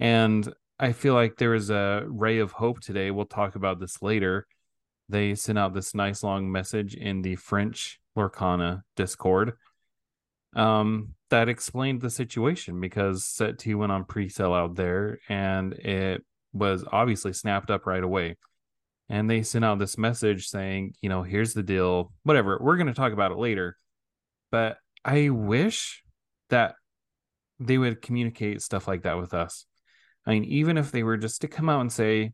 And 0.00 0.52
i 0.78 0.92
feel 0.92 1.14
like 1.14 1.36
there 1.36 1.54
is 1.54 1.70
a 1.70 2.04
ray 2.06 2.38
of 2.38 2.52
hope 2.52 2.80
today. 2.80 3.10
We'll 3.10 3.26
talk 3.26 3.56
about 3.56 3.80
this 3.80 4.00
later 4.00 4.46
they 5.08 5.34
sent 5.34 5.58
out 5.58 5.74
this 5.74 5.94
nice 5.94 6.22
long 6.22 6.50
message 6.50 6.94
in 6.94 7.22
the 7.22 7.36
french 7.36 8.00
Lorcana 8.16 8.82
Discord 8.96 9.52
um, 10.56 11.14
that 11.30 11.48
explained 11.48 12.00
the 12.00 12.10
situation 12.10 12.80
because 12.80 13.24
Set 13.24 13.58
2 13.58 13.78
went 13.78 13.92
on 13.92 14.04
pre 14.04 14.28
sale 14.28 14.54
out 14.54 14.74
there 14.74 15.18
and 15.28 15.74
it 15.74 16.24
was 16.52 16.84
obviously 16.90 17.32
snapped 17.32 17.70
up 17.70 17.86
right 17.86 18.02
away. 18.02 18.36
And 19.08 19.30
they 19.30 19.42
sent 19.42 19.64
out 19.64 19.78
this 19.78 19.98
message 19.98 20.48
saying, 20.48 20.94
you 21.00 21.08
know, 21.08 21.22
here's 21.22 21.52
the 21.52 21.62
deal, 21.62 22.12
whatever. 22.24 22.58
We're 22.60 22.76
going 22.76 22.88
to 22.88 22.94
talk 22.94 23.12
about 23.12 23.30
it 23.30 23.38
later. 23.38 23.76
But 24.50 24.78
I 25.04 25.28
wish 25.28 26.02
that 26.48 26.74
they 27.60 27.78
would 27.78 28.02
communicate 28.02 28.62
stuff 28.62 28.88
like 28.88 29.02
that 29.02 29.18
with 29.18 29.32
us. 29.32 29.66
I 30.26 30.30
mean, 30.30 30.44
even 30.44 30.76
if 30.76 30.90
they 30.90 31.04
were 31.04 31.16
just 31.16 31.42
to 31.42 31.48
come 31.48 31.68
out 31.68 31.82
and 31.82 31.92
say, 31.92 32.32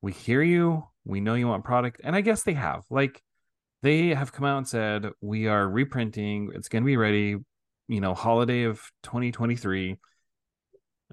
we 0.00 0.12
hear 0.12 0.42
you, 0.42 0.84
we 1.10 1.20
know 1.20 1.34
you 1.34 1.48
want 1.48 1.64
product. 1.64 2.00
And 2.04 2.16
I 2.16 2.20
guess 2.20 2.42
they 2.42 2.54
have. 2.54 2.84
Like, 2.90 3.22
they 3.82 4.08
have 4.08 4.32
come 4.32 4.44
out 4.44 4.58
and 4.58 4.68
said 4.68 5.10
we 5.22 5.46
are 5.46 5.66
reprinting 5.66 6.50
it's 6.54 6.68
going 6.68 6.82
to 6.82 6.86
be 6.86 6.98
ready 6.98 7.36
you 7.88 8.00
know 8.00 8.12
holiday 8.12 8.64
of 8.64 8.78
2023 9.04 9.96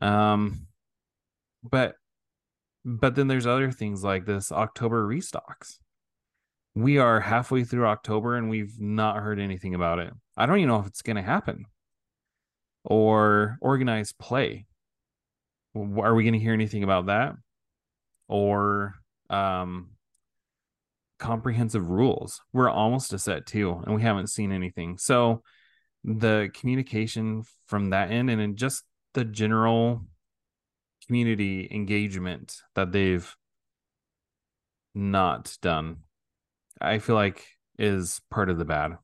um 0.02 0.68
but 1.64 1.96
but 2.88 3.16
then 3.16 3.28
there's 3.28 3.46
other 3.46 3.70
things 3.72 4.02
like 4.02 4.26
this 4.26 4.50
october 4.52 5.06
restocks. 5.06 5.80
We 6.74 7.00
are 7.00 7.20
halfway 7.20 7.66
through 7.66 7.86
october 7.86 8.38
and 8.38 8.50
we've 8.50 8.80
not 8.80 9.18
heard 9.18 9.40
anything 9.40 9.76
about 9.76 10.00
it. 10.00 10.14
I 10.38 10.46
don't 10.46 10.60
even 10.60 10.70
know 10.70 10.80
if 10.80 10.88
it's 10.88 11.02
going 11.02 11.18
to 11.18 11.22
happen. 11.22 11.66
Or 12.86 13.58
organized 13.60 14.18
play. 14.18 14.68
Are 15.76 16.16
we 16.16 16.24
going 16.24 16.34
to 16.34 16.40
hear 16.40 16.54
anything 16.54 16.84
about 16.84 17.08
that? 17.08 17.34
Or 18.30 18.96
um 19.30 19.90
comprehensive 21.20 21.90
rules. 21.90 22.42
We're 22.54 22.70
almost 22.70 23.14
a 23.14 23.20
set 23.20 23.46
two, 23.46 23.82
and 23.86 23.96
we 23.96 24.02
haven't 24.02 24.30
seen 24.30 24.52
anything. 24.52 24.98
So 24.98 25.42
the 26.04 26.50
communication 26.54 27.44
from 27.66 27.90
that 27.90 28.12
end 28.12 28.30
and 28.30 28.40
in 28.40 28.56
just 28.56 28.84
the 29.14 29.26
general 29.26 30.06
community 31.06 31.68
engagement 31.72 32.58
that 32.76 32.92
they've 32.92 33.36
not 34.94 35.58
done, 35.62 35.98
I 36.80 37.00
feel 37.00 37.16
like 37.16 37.46
is 37.80 38.22
part 38.30 38.50
of 38.50 38.58
the 38.58 38.66
bad. 38.66 38.98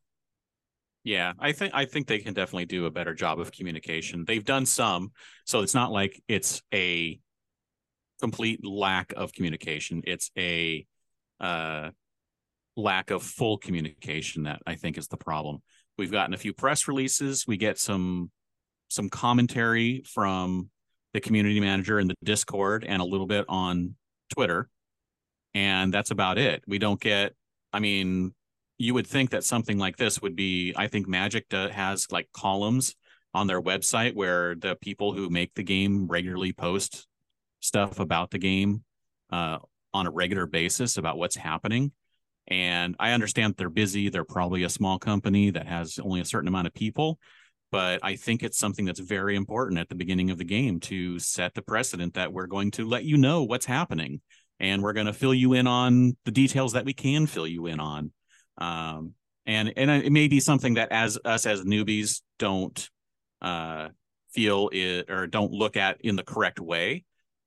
Yeah, 1.04 1.34
I 1.38 1.52
think 1.52 1.74
I 1.74 1.84
think 1.84 2.06
they 2.06 2.18
can 2.18 2.32
definitely 2.32 2.64
do 2.64 2.86
a 2.86 2.90
better 2.90 3.14
job 3.14 3.38
of 3.38 3.52
communication. 3.52 4.24
They've 4.24 4.44
done 4.44 4.64
some, 4.64 5.12
so 5.44 5.60
it's 5.60 5.74
not 5.74 5.92
like 5.92 6.22
it's 6.28 6.62
a 6.72 7.20
complete 8.20 8.64
lack 8.64 9.12
of 9.16 9.32
communication. 9.32 10.02
It's 10.06 10.30
a 10.38 10.86
uh, 11.40 11.90
lack 12.76 13.10
of 13.10 13.22
full 13.22 13.58
communication 13.58 14.44
that 14.44 14.62
I 14.66 14.74
think 14.74 14.98
is 14.98 15.08
the 15.08 15.16
problem. 15.16 15.62
we've 15.96 16.10
gotten 16.10 16.34
a 16.34 16.38
few 16.38 16.52
press 16.52 16.88
releases. 16.88 17.46
We 17.46 17.56
get 17.56 17.78
some 17.78 18.30
some 18.88 19.08
commentary 19.08 20.02
from 20.06 20.70
the 21.12 21.20
community 21.20 21.60
manager 21.60 21.98
in 21.98 22.08
the 22.08 22.14
Discord 22.22 22.84
and 22.84 23.00
a 23.00 23.04
little 23.04 23.26
bit 23.26 23.44
on 23.48 23.94
Twitter. 24.34 24.68
And 25.54 25.94
that's 25.94 26.10
about 26.10 26.38
it. 26.38 26.62
We 26.66 26.78
don't 26.78 27.00
get, 27.00 27.34
I 27.72 27.78
mean, 27.78 28.34
you 28.78 28.94
would 28.94 29.06
think 29.06 29.30
that 29.30 29.44
something 29.44 29.78
like 29.78 29.96
this 29.96 30.20
would 30.20 30.34
be, 30.34 30.74
I 30.76 30.88
think 30.88 31.06
Magic 31.06 31.46
has 31.52 32.10
like 32.10 32.28
columns 32.32 32.96
on 33.32 33.46
their 33.46 33.62
website 33.62 34.14
where 34.14 34.56
the 34.56 34.76
people 34.76 35.12
who 35.12 35.30
make 35.30 35.54
the 35.54 35.62
game 35.62 36.08
regularly 36.08 36.52
post 36.52 37.06
stuff 37.64 37.98
about 37.98 38.30
the 38.30 38.38
game 38.38 38.84
uh, 39.30 39.58
on 39.92 40.06
a 40.06 40.10
regular 40.10 40.46
basis 40.46 40.96
about 40.96 41.18
what's 41.18 41.36
happening. 41.36 41.92
And 42.46 42.94
I 42.98 43.12
understand 43.12 43.54
they're 43.56 43.70
busy. 43.70 44.10
They're 44.10 44.24
probably 44.24 44.64
a 44.64 44.68
small 44.68 44.98
company 44.98 45.50
that 45.50 45.66
has 45.66 45.98
only 45.98 46.20
a 46.20 46.26
certain 46.26 46.48
amount 46.48 46.66
of 46.66 46.74
people 46.74 47.18
but 47.74 47.98
I 48.04 48.14
think 48.14 48.44
it's 48.44 48.56
something 48.56 48.84
that's 48.84 49.00
very 49.00 49.34
important 49.34 49.80
at 49.80 49.88
the 49.88 49.96
beginning 49.96 50.30
of 50.30 50.38
the 50.38 50.44
game 50.44 50.78
to 50.78 51.18
set 51.18 51.54
the 51.54 51.62
precedent 51.62 52.14
that 52.14 52.32
we're 52.32 52.46
going 52.46 52.70
to 52.72 52.88
let 52.88 53.02
you 53.02 53.16
know 53.16 53.42
what's 53.42 53.66
happening 53.66 54.20
and 54.60 54.80
we're 54.80 54.92
going 54.92 55.08
to 55.08 55.12
fill 55.12 55.34
you 55.34 55.54
in 55.54 55.66
on 55.66 56.16
the 56.24 56.30
details 56.30 56.74
that 56.74 56.84
we 56.84 56.92
can 56.92 57.26
fill 57.26 57.48
you 57.48 57.66
in 57.66 57.80
on. 57.80 58.12
Um, 58.58 59.14
and 59.44 59.72
and 59.76 59.90
it 59.90 60.12
may 60.12 60.28
be 60.28 60.38
something 60.38 60.74
that 60.74 60.92
as 60.92 61.18
us 61.24 61.46
as 61.46 61.62
newbies 61.62 62.22
don't 62.38 62.88
uh, 63.42 63.88
feel 64.30 64.70
it 64.72 65.10
or 65.10 65.26
don't 65.26 65.50
look 65.50 65.76
at 65.76 66.00
in 66.02 66.14
the 66.14 66.22
correct 66.22 66.60
way 66.60 67.02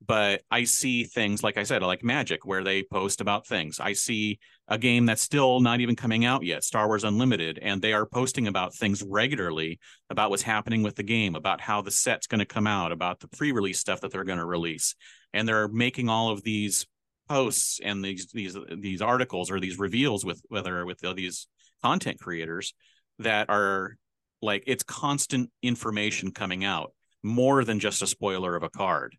but 0.06 0.42
I 0.52 0.64
see 0.66 1.04
things 1.04 1.44
like 1.44 1.58
I 1.58 1.64
said, 1.64 1.82
like 1.82 2.04
Magic, 2.04 2.46
where 2.46 2.64
they 2.64 2.84
post 2.84 3.20
about 3.20 3.48
things. 3.48 3.80
I 3.80 3.94
see 3.94 4.40
a 4.68 4.78
game 4.78 5.06
that's 5.06 5.22
still 5.22 5.60
not 5.60 5.80
even 5.80 5.96
coming 5.96 6.26
out 6.26 6.44
yet, 6.44 6.64
Star 6.64 6.88
Wars 6.88 7.04
Unlimited, 7.04 7.60
and 7.62 7.82
they 7.82 7.94
are 7.94 8.06
posting 8.06 8.48
about 8.48 8.76
things 8.76 9.04
regularly 9.04 9.80
about 10.10 10.30
what's 10.30 10.44
happening 10.44 10.84
with 10.84 10.96
the 10.96 11.04
game, 11.04 11.36
about 11.36 11.62
how 11.62 11.82
the 11.82 11.92
set's 11.92 12.28
going 12.28 12.40
to 12.40 12.46
come 12.46 12.68
out, 12.68 12.92
about 12.92 13.20
the 13.20 13.28
pre-release 13.30 13.80
stuff 13.80 14.02
that 14.02 14.12
they're 14.12 14.24
going 14.24 14.40
to 14.40 14.46
release, 14.46 14.96
and 15.34 15.48
they're 15.48 15.68
making 15.68 16.10
all 16.10 16.32
of 16.32 16.44
these 16.44 16.86
posts 17.28 17.80
and 17.84 18.04
these 18.04 18.28
these 18.34 18.58
these 18.78 19.02
articles 19.02 19.52
or 19.52 19.60
these 19.60 19.80
reveals 19.80 20.24
with 20.24 20.42
whether 20.50 20.86
with 20.86 21.00
these 21.16 21.48
content 21.84 22.20
creators 22.20 22.74
that 23.20 23.50
are 23.50 23.98
like 24.42 24.64
it's 24.68 24.84
constant 24.84 25.50
information 25.62 26.32
coming 26.32 26.64
out 26.64 26.94
more 27.24 27.64
than 27.64 27.80
just 27.80 28.02
a 28.02 28.08
spoiler 28.08 28.56
of 28.56 28.64
a 28.64 28.70
card 28.70 29.16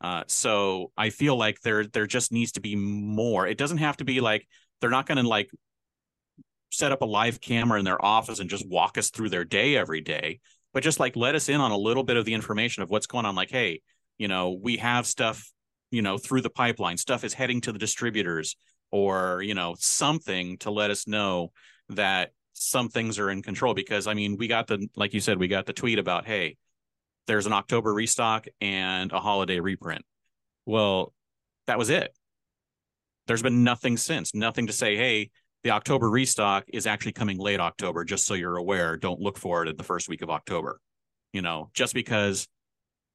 uh, 0.00 0.24
so 0.28 0.92
I 0.96 1.10
feel 1.10 1.36
like 1.36 1.60
there 1.60 1.86
there 1.86 2.06
just 2.06 2.32
needs 2.32 2.52
to 2.52 2.60
be 2.60 2.76
more. 2.76 3.46
It 3.46 3.58
doesn't 3.58 3.78
have 3.78 3.96
to 3.98 4.04
be 4.04 4.20
like 4.20 4.46
they're 4.80 4.90
not 4.90 5.06
going 5.06 5.18
to 5.18 5.28
like 5.28 5.50
set 6.70 6.92
up 6.92 7.02
a 7.02 7.06
live 7.06 7.40
camera 7.40 7.78
in 7.78 7.84
their 7.84 8.02
office 8.04 8.38
and 8.38 8.50
just 8.50 8.68
walk 8.68 8.98
us 8.98 9.10
through 9.10 9.30
their 9.30 9.44
day 9.44 9.76
every 9.76 10.00
day, 10.00 10.38
but 10.72 10.82
just 10.82 11.00
like 11.00 11.16
let 11.16 11.34
us 11.34 11.48
in 11.48 11.60
on 11.60 11.72
a 11.72 11.76
little 11.76 12.04
bit 12.04 12.16
of 12.16 12.24
the 12.24 12.34
information 12.34 12.82
of 12.82 12.90
what's 12.90 13.06
going 13.06 13.26
on. 13.26 13.34
Like, 13.34 13.50
hey, 13.50 13.80
you 14.18 14.28
know, 14.28 14.50
we 14.50 14.76
have 14.76 15.06
stuff, 15.06 15.50
you 15.90 16.02
know, 16.02 16.18
through 16.18 16.42
the 16.42 16.50
pipeline. 16.50 16.96
Stuff 16.96 17.24
is 17.24 17.34
heading 17.34 17.60
to 17.62 17.72
the 17.72 17.78
distributors, 17.78 18.56
or 18.92 19.42
you 19.42 19.54
know, 19.54 19.74
something 19.78 20.58
to 20.58 20.70
let 20.70 20.90
us 20.90 21.08
know 21.08 21.50
that 21.88 22.30
some 22.52 22.88
things 22.88 23.18
are 23.18 23.30
in 23.30 23.42
control. 23.42 23.74
Because 23.74 24.06
I 24.06 24.14
mean, 24.14 24.36
we 24.36 24.46
got 24.46 24.68
the 24.68 24.86
like 24.94 25.12
you 25.12 25.20
said, 25.20 25.38
we 25.38 25.48
got 25.48 25.66
the 25.66 25.72
tweet 25.72 25.98
about 25.98 26.26
hey 26.26 26.56
there's 27.28 27.46
an 27.46 27.52
October 27.52 27.94
restock 27.94 28.46
and 28.60 29.12
a 29.12 29.20
holiday 29.20 29.60
reprint. 29.60 30.04
Well, 30.66 31.12
that 31.66 31.78
was 31.78 31.90
it. 31.90 32.12
There's 33.26 33.42
been 33.42 33.62
nothing 33.62 33.98
since, 33.98 34.34
nothing 34.34 34.66
to 34.66 34.72
say, 34.72 34.96
hey, 34.96 35.30
the 35.62 35.70
October 35.70 36.08
restock 36.08 36.64
is 36.68 36.86
actually 36.86 37.12
coming 37.12 37.38
late 37.38 37.60
October, 37.60 38.04
just 38.04 38.26
so 38.26 38.34
you're 38.34 38.56
aware. 38.56 38.96
Don't 38.96 39.20
look 39.20 39.38
for 39.38 39.62
it 39.62 39.68
in 39.68 39.76
the 39.76 39.84
first 39.84 40.08
week 40.08 40.22
of 40.22 40.30
October. 40.30 40.80
You 41.32 41.42
know, 41.42 41.70
just 41.74 41.92
because 41.92 42.48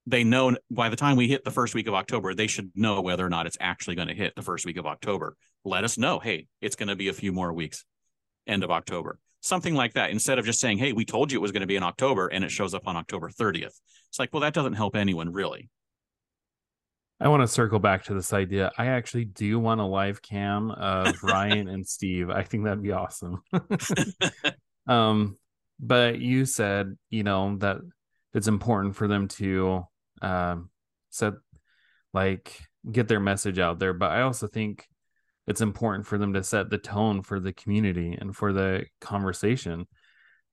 they 0.05 0.23
know 0.23 0.55
by 0.69 0.89
the 0.89 0.95
time 0.95 1.17
we 1.17 1.27
hit 1.27 1.43
the 1.43 1.51
first 1.51 1.73
week 1.73 1.87
of 1.87 1.95
October, 1.95 2.35
they 2.35 2.47
should 2.47 2.71
know 2.75 3.01
whether 3.01 3.25
or 3.25 3.29
not 3.29 3.47
it's 3.47 3.57
actually 3.59 3.95
going 3.95 4.09
to 4.09 4.13
hit 4.13 4.35
the 4.35 4.43
first 4.43 4.65
week 4.65 4.77
of 4.77 4.85
October. 4.85 5.35
Let 5.65 5.83
us 5.83 5.97
know, 5.97 6.19
hey, 6.19 6.47
it's 6.61 6.75
going 6.75 6.89
to 6.89 6.95
be 6.95 7.07
a 7.07 7.13
few 7.13 7.31
more 7.31 7.51
weeks, 7.51 7.83
end 8.45 8.63
of 8.63 8.69
October 8.69 9.19
something 9.43 9.75
like 9.75 9.93
that 9.93 10.09
instead 10.09 10.39
of 10.39 10.45
just 10.45 10.59
saying 10.59 10.77
hey 10.77 10.93
we 10.93 11.05
told 11.05 11.31
you 11.31 11.37
it 11.37 11.41
was 11.41 11.51
going 11.51 11.61
to 11.61 11.67
be 11.67 11.75
in 11.75 11.83
october 11.83 12.27
and 12.27 12.43
it 12.43 12.49
shows 12.49 12.73
up 12.73 12.87
on 12.87 12.95
october 12.95 13.29
30th 13.29 13.79
it's 14.09 14.19
like 14.19 14.29
well 14.33 14.41
that 14.41 14.53
doesn't 14.53 14.73
help 14.73 14.95
anyone 14.95 15.31
really. 15.31 15.69
I 17.19 17.29
want 17.29 17.41
to 17.41 17.47
circle 17.47 17.79
back 17.79 18.03
to 18.05 18.13
this 18.13 18.33
idea. 18.33 18.69
I 18.77 18.87
actually 18.87 19.23
do 19.23 19.57
want 19.57 19.79
a 19.79 19.85
live 19.85 20.21
cam 20.21 20.71
of 20.71 21.23
ryan 21.23 21.69
and 21.69 21.87
steve. 21.87 22.29
I 22.29 22.43
think 22.43 22.65
that'd 22.65 22.83
be 22.83 22.91
awesome. 22.91 23.41
Um 24.85 25.37
but 25.79 26.19
you 26.19 26.45
said 26.45 26.97
you 27.09 27.23
know 27.23 27.57
that 27.57 27.77
it's 28.33 28.47
important 28.47 28.95
for 28.95 29.07
them 29.07 29.27
to 29.27 29.83
um 30.21 30.69
set 31.09 31.33
like 32.13 32.59
get 32.91 33.07
their 33.07 33.19
message 33.19 33.59
out 33.59 33.79
there 33.79 33.93
but 33.93 34.11
i 34.11 34.21
also 34.21 34.45
think 34.45 34.85
it's 35.47 35.61
important 35.61 36.05
for 36.05 36.17
them 36.17 36.33
to 36.33 36.43
set 36.43 36.69
the 36.69 36.77
tone 36.77 37.21
for 37.21 37.39
the 37.39 37.53
community 37.53 38.17
and 38.19 38.35
for 38.35 38.53
the 38.53 38.85
conversation 39.01 39.85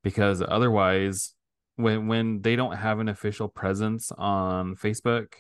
because 0.03 0.42
otherwise 0.46 1.35
when 1.76 2.09
when 2.09 2.42
they 2.42 2.57
don't 2.57 2.76
have 2.76 2.98
an 2.98 3.09
official 3.09 3.48
presence 3.48 4.11
on 4.12 4.74
Facebook 4.74 5.35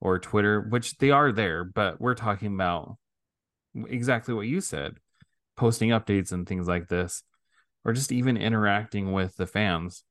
or 0.00 0.18
Twitter 0.18 0.60
which 0.60 0.96
they 0.98 1.10
are 1.10 1.32
there 1.32 1.64
but 1.64 2.00
we're 2.00 2.14
talking 2.14 2.54
about 2.54 2.96
exactly 3.88 4.34
what 4.34 4.46
you 4.46 4.60
said 4.60 4.94
posting 5.56 5.90
updates 5.90 6.32
and 6.32 6.46
things 6.46 6.66
like 6.66 6.88
this 6.88 7.22
or 7.84 7.92
just 7.92 8.12
even 8.12 8.36
interacting 8.36 9.12
with 9.12 9.36
the 9.36 9.46
fans 9.46 10.04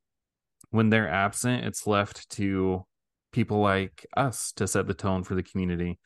when 0.70 0.90
they're 0.90 1.10
absent 1.10 1.66
it's 1.66 1.86
left 1.86 2.30
to 2.30 2.86
people 3.32 3.60
like 3.60 4.06
us 4.16 4.52
to 4.54 4.68
set 4.68 4.88
the 4.88 4.94
tone 4.94 5.24
for 5.24 5.36
the 5.36 5.44
community 5.44 6.00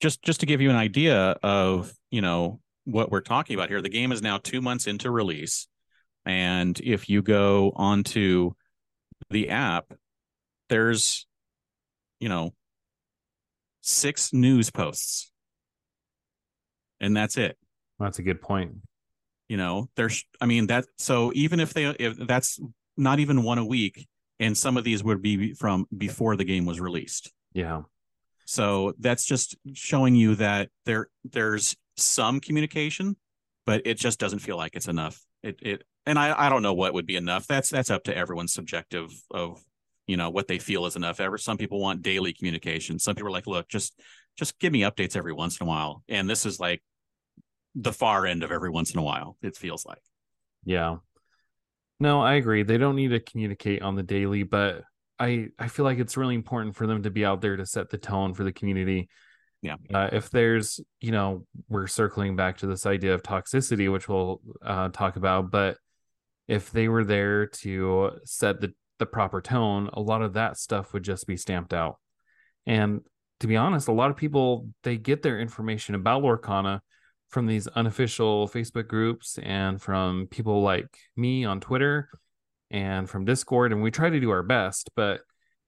just 0.00 0.22
just 0.22 0.40
to 0.40 0.46
give 0.46 0.60
you 0.60 0.70
an 0.70 0.76
idea 0.76 1.36
of 1.42 1.92
you 2.10 2.20
know 2.20 2.60
what 2.84 3.10
we're 3.10 3.20
talking 3.20 3.54
about 3.54 3.68
here 3.68 3.80
the 3.80 3.88
game 3.88 4.12
is 4.12 4.22
now 4.22 4.38
two 4.38 4.60
months 4.60 4.86
into 4.86 5.10
release. 5.10 5.68
And 6.26 6.78
if 6.80 7.08
you 7.08 7.22
go 7.22 7.72
onto 7.76 8.52
the 9.30 9.50
app 9.50 9.92
there's 10.68 11.26
you 12.20 12.28
know 12.28 12.52
six 13.80 14.32
news 14.32 14.70
posts. 14.70 15.30
And 17.00 17.14
that's 17.16 17.36
it. 17.36 17.58
That's 17.98 18.18
a 18.18 18.22
good 18.22 18.40
point. 18.40 18.76
You 19.48 19.58
know 19.58 19.88
there's 19.96 20.24
i 20.40 20.46
mean 20.46 20.68
that 20.68 20.86
so 20.96 21.30
even 21.34 21.60
if 21.60 21.74
they 21.74 21.86
if 21.86 22.16
that's 22.16 22.58
not 22.96 23.20
even 23.20 23.42
one 23.42 23.58
a 23.58 23.64
week 23.64 24.06
and 24.40 24.56
some 24.56 24.76
of 24.76 24.84
these 24.84 25.04
would 25.04 25.20
be 25.20 25.52
from 25.52 25.86
before 25.96 26.36
the 26.36 26.44
game 26.44 26.64
was 26.64 26.80
released. 26.80 27.32
Yeah 27.52 27.82
so 28.44 28.94
that's 28.98 29.24
just 29.24 29.56
showing 29.72 30.14
you 30.14 30.34
that 30.36 30.68
there 30.84 31.08
there's 31.24 31.76
some 31.96 32.40
communication, 32.40 33.16
but 33.66 33.82
it 33.86 33.98
just 33.98 34.18
doesn't 34.18 34.40
feel 34.40 34.56
like 34.56 34.74
it's 34.74 34.88
enough. 34.88 35.20
It 35.42 35.58
it 35.62 35.82
and 36.06 36.18
I 36.18 36.46
I 36.46 36.48
don't 36.48 36.62
know 36.62 36.74
what 36.74 36.94
would 36.94 37.06
be 37.06 37.16
enough. 37.16 37.46
That's 37.46 37.70
that's 37.70 37.90
up 37.90 38.04
to 38.04 38.16
everyone's 38.16 38.52
subjective 38.52 39.10
of 39.30 39.62
you 40.06 40.16
know 40.16 40.30
what 40.30 40.48
they 40.48 40.58
feel 40.58 40.86
is 40.86 40.96
enough. 40.96 41.20
Ever 41.20 41.38
some 41.38 41.56
people 41.56 41.80
want 41.80 42.02
daily 42.02 42.32
communication. 42.32 42.98
Some 42.98 43.14
people 43.14 43.28
are 43.28 43.32
like, 43.32 43.46
look, 43.46 43.68
just 43.68 43.98
just 44.36 44.58
give 44.58 44.72
me 44.72 44.80
updates 44.80 45.16
every 45.16 45.32
once 45.32 45.60
in 45.60 45.66
a 45.66 45.68
while. 45.68 46.02
And 46.08 46.28
this 46.28 46.44
is 46.44 46.60
like 46.60 46.82
the 47.74 47.92
far 47.92 48.26
end 48.26 48.42
of 48.42 48.52
every 48.52 48.70
once 48.70 48.92
in 48.92 49.00
a 49.00 49.02
while. 49.02 49.36
It 49.42 49.56
feels 49.56 49.86
like. 49.86 50.02
Yeah. 50.64 50.96
No, 52.00 52.20
I 52.20 52.34
agree. 52.34 52.64
They 52.64 52.78
don't 52.78 52.96
need 52.96 53.08
to 53.08 53.20
communicate 53.20 53.82
on 53.82 53.94
the 53.94 54.02
daily, 54.02 54.42
but 54.42 54.82
I 55.18 55.48
I 55.58 55.68
feel 55.68 55.84
like 55.84 55.98
it's 55.98 56.16
really 56.16 56.34
important 56.34 56.76
for 56.76 56.86
them 56.86 57.02
to 57.04 57.10
be 57.10 57.24
out 57.24 57.40
there 57.40 57.56
to 57.56 57.66
set 57.66 57.90
the 57.90 57.98
tone 57.98 58.34
for 58.34 58.44
the 58.44 58.52
community. 58.52 59.08
Yeah. 59.62 59.76
Uh, 59.92 60.10
if 60.12 60.28
there's, 60.28 60.80
you 61.00 61.10
know, 61.10 61.46
we're 61.68 61.86
circling 61.86 62.36
back 62.36 62.58
to 62.58 62.66
this 62.66 62.84
idea 62.84 63.14
of 63.14 63.22
toxicity, 63.22 63.90
which 63.90 64.08
we'll 64.08 64.42
uh, 64.62 64.90
talk 64.90 65.16
about, 65.16 65.50
but 65.50 65.78
if 66.48 66.70
they 66.70 66.88
were 66.88 67.04
there 67.04 67.46
to 67.46 68.10
set 68.24 68.60
the 68.60 68.74
the 68.98 69.06
proper 69.06 69.40
tone, 69.40 69.90
a 69.92 70.00
lot 70.00 70.22
of 70.22 70.34
that 70.34 70.56
stuff 70.56 70.92
would 70.92 71.02
just 71.02 71.26
be 71.26 71.36
stamped 71.36 71.72
out. 71.72 71.96
And 72.66 73.00
to 73.40 73.46
be 73.46 73.56
honest, 73.56 73.88
a 73.88 73.92
lot 73.92 74.10
of 74.10 74.16
people 74.16 74.68
they 74.82 74.96
get 74.96 75.22
their 75.22 75.40
information 75.40 75.94
about 75.94 76.22
Lorcana 76.22 76.80
from 77.30 77.46
these 77.46 77.66
unofficial 77.68 78.48
Facebook 78.48 78.86
groups 78.86 79.38
and 79.42 79.80
from 79.80 80.28
people 80.30 80.62
like 80.62 80.86
me 81.16 81.44
on 81.44 81.60
Twitter 81.60 82.08
and 82.74 83.08
from 83.08 83.24
Discord, 83.24 83.70
and 83.70 83.82
we 83.82 83.92
try 83.92 84.10
to 84.10 84.18
do 84.18 84.30
our 84.30 84.42
best. 84.42 84.90
But 84.96 85.20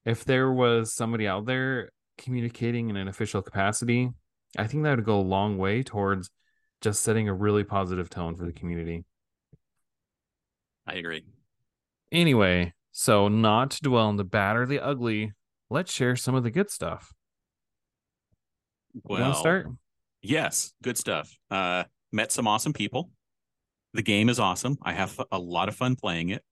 if 0.05 0.25
there 0.25 0.53
was 0.53 0.92
somebody 0.92 1.29
out 1.29 1.47
there 1.47 1.90
communicating 2.19 2.90
in 2.90 2.97
an 2.97 3.07
official 3.07 3.42
capacity, 3.42 4.11
I 4.59 4.66
think 4.66 4.83
that 4.83 4.97
would 4.97 5.05
go 5.05 5.21
a 5.21 5.23
long 5.23 5.57
way 5.57 5.85
towards 5.85 6.31
just 6.81 7.03
setting 7.03 7.29
a 7.29 7.33
really 7.33 7.62
positive 7.62 8.11
tone 8.11 8.35
for 8.35 8.45
the 8.45 8.53
community. 8.53 9.05
I 10.85 10.95
agree. 10.95 11.25
Anyway, 12.11 12.75
so 12.90 13.29
not 13.29 13.71
to 13.71 13.83
dwell 13.83 14.09
on 14.09 14.16
the 14.16 14.25
bad 14.25 14.57
or 14.57 14.66
the 14.66 14.81
ugly, 14.81 15.33
let's 15.71 15.92
share 15.92 16.16
some 16.16 16.35
of 16.35 16.42
the 16.42 16.51
good 16.51 16.71
stuff. 16.71 17.12
Well, 19.05 19.33
start? 19.35 19.69
Yes, 20.23 20.73
good 20.83 20.99
stuff. 20.99 21.33
Uh, 21.53 21.85
met 22.11 22.33
some 22.33 22.49
awesome 22.49 22.73
people 22.73 23.11
the 23.97 24.03
game 24.03 24.29
is 24.29 24.38
awesome. 24.38 24.77
I 24.83 24.92
have 24.92 25.19
a 25.33 25.38
lot 25.38 25.69
of 25.69 25.75
fun 25.75 25.97
playing 25.97 26.29
it. 26.29 26.45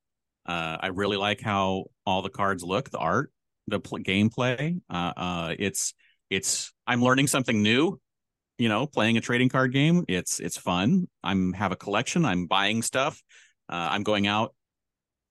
Uh, 0.46 0.76
I 0.80 0.88
really 0.88 1.16
like 1.16 1.40
how 1.40 1.86
all 2.04 2.22
the 2.22 2.30
cards 2.30 2.62
look, 2.62 2.90
the 2.90 2.98
art, 2.98 3.30
the 3.66 3.80
pl- 3.80 4.00
gameplay. 4.00 4.80
Uh, 4.90 5.12
uh, 5.16 5.54
it's 5.58 5.94
it's 6.30 6.72
I'm 6.86 7.02
learning 7.02 7.28
something 7.28 7.62
new. 7.62 7.98
You 8.58 8.68
know, 8.68 8.86
playing 8.86 9.16
a 9.16 9.20
trading 9.20 9.48
card 9.48 9.72
game. 9.72 10.04
It's 10.06 10.38
it's 10.38 10.56
fun. 10.56 11.08
I'm 11.22 11.52
have 11.54 11.72
a 11.72 11.76
collection. 11.76 12.24
I'm 12.24 12.46
buying 12.46 12.82
stuff. 12.82 13.20
Uh, 13.68 13.88
I'm 13.90 14.02
going 14.02 14.26
out 14.26 14.54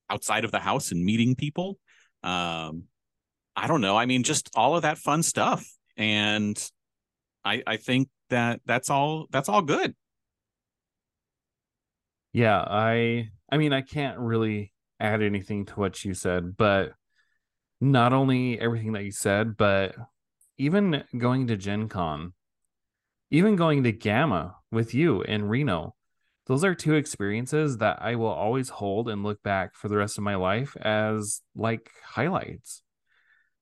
outside 0.09 0.43
of 0.43 0.51
the 0.51 0.59
house 0.59 0.91
and 0.91 1.03
meeting 1.03 1.35
people. 1.35 1.77
Um, 2.23 2.85
I 3.55 3.67
don't 3.67 3.81
know. 3.81 3.95
I 3.95 4.07
mean, 4.07 4.23
just 4.23 4.49
all 4.55 4.75
of 4.75 4.81
that 4.81 4.97
fun 4.97 5.23
stuff, 5.23 5.65
and 5.95 6.57
I 7.45 7.63
I 7.65 7.77
think 7.77 8.09
that 8.29 8.61
that's 8.65 8.89
all 8.89 9.27
that's 9.31 9.47
all 9.47 9.61
good. 9.61 9.95
Yeah, 12.33 12.59
I 12.59 13.29
I 13.49 13.57
mean, 13.57 13.71
I 13.71 13.81
can't 13.81 14.17
really 14.17 14.72
add 15.03 15.21
anything 15.21 15.65
to 15.65 15.73
what 15.73 16.03
you 16.05 16.13
said, 16.13 16.55
but 16.55 16.93
not 17.81 18.13
only 18.13 18.59
everything 18.59 18.93
that 18.93 19.03
you 19.03 19.11
said, 19.11 19.57
but 19.57 19.95
even 20.57 21.03
going 21.17 21.47
to 21.47 21.57
Gen 21.57 21.89
Con, 21.89 22.33
even 23.29 23.55
going 23.55 23.83
to 23.83 23.91
Gamma 23.91 24.55
with 24.71 24.93
you 24.93 25.21
in 25.21 25.43
Reno, 25.43 25.95
those 26.47 26.63
are 26.63 26.75
two 26.75 26.95
experiences 26.95 27.77
that 27.77 28.01
I 28.01 28.15
will 28.15 28.27
always 28.27 28.69
hold 28.69 29.09
and 29.09 29.23
look 29.23 29.43
back 29.43 29.75
for 29.75 29.89
the 29.89 29.97
rest 29.97 30.17
of 30.17 30.23
my 30.23 30.35
life 30.35 30.75
as 30.77 31.41
like 31.55 31.91
highlights. 32.05 32.81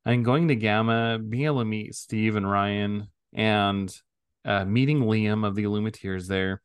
And 0.06 0.26
going 0.26 0.48
to 0.48 0.56
Gamma, 0.56 1.20
being 1.20 1.46
able 1.46 1.60
to 1.60 1.66
meet 1.66 1.96
Steve 1.96 2.36
and 2.36 2.50
Ryan 2.50 3.08
and 3.34 3.92
uh, 4.46 4.66
meeting 4.66 5.02
Liam 5.02 5.46
of 5.46 5.56
the 5.56 5.64
Illumineers 5.64 6.28
there, 6.28 6.62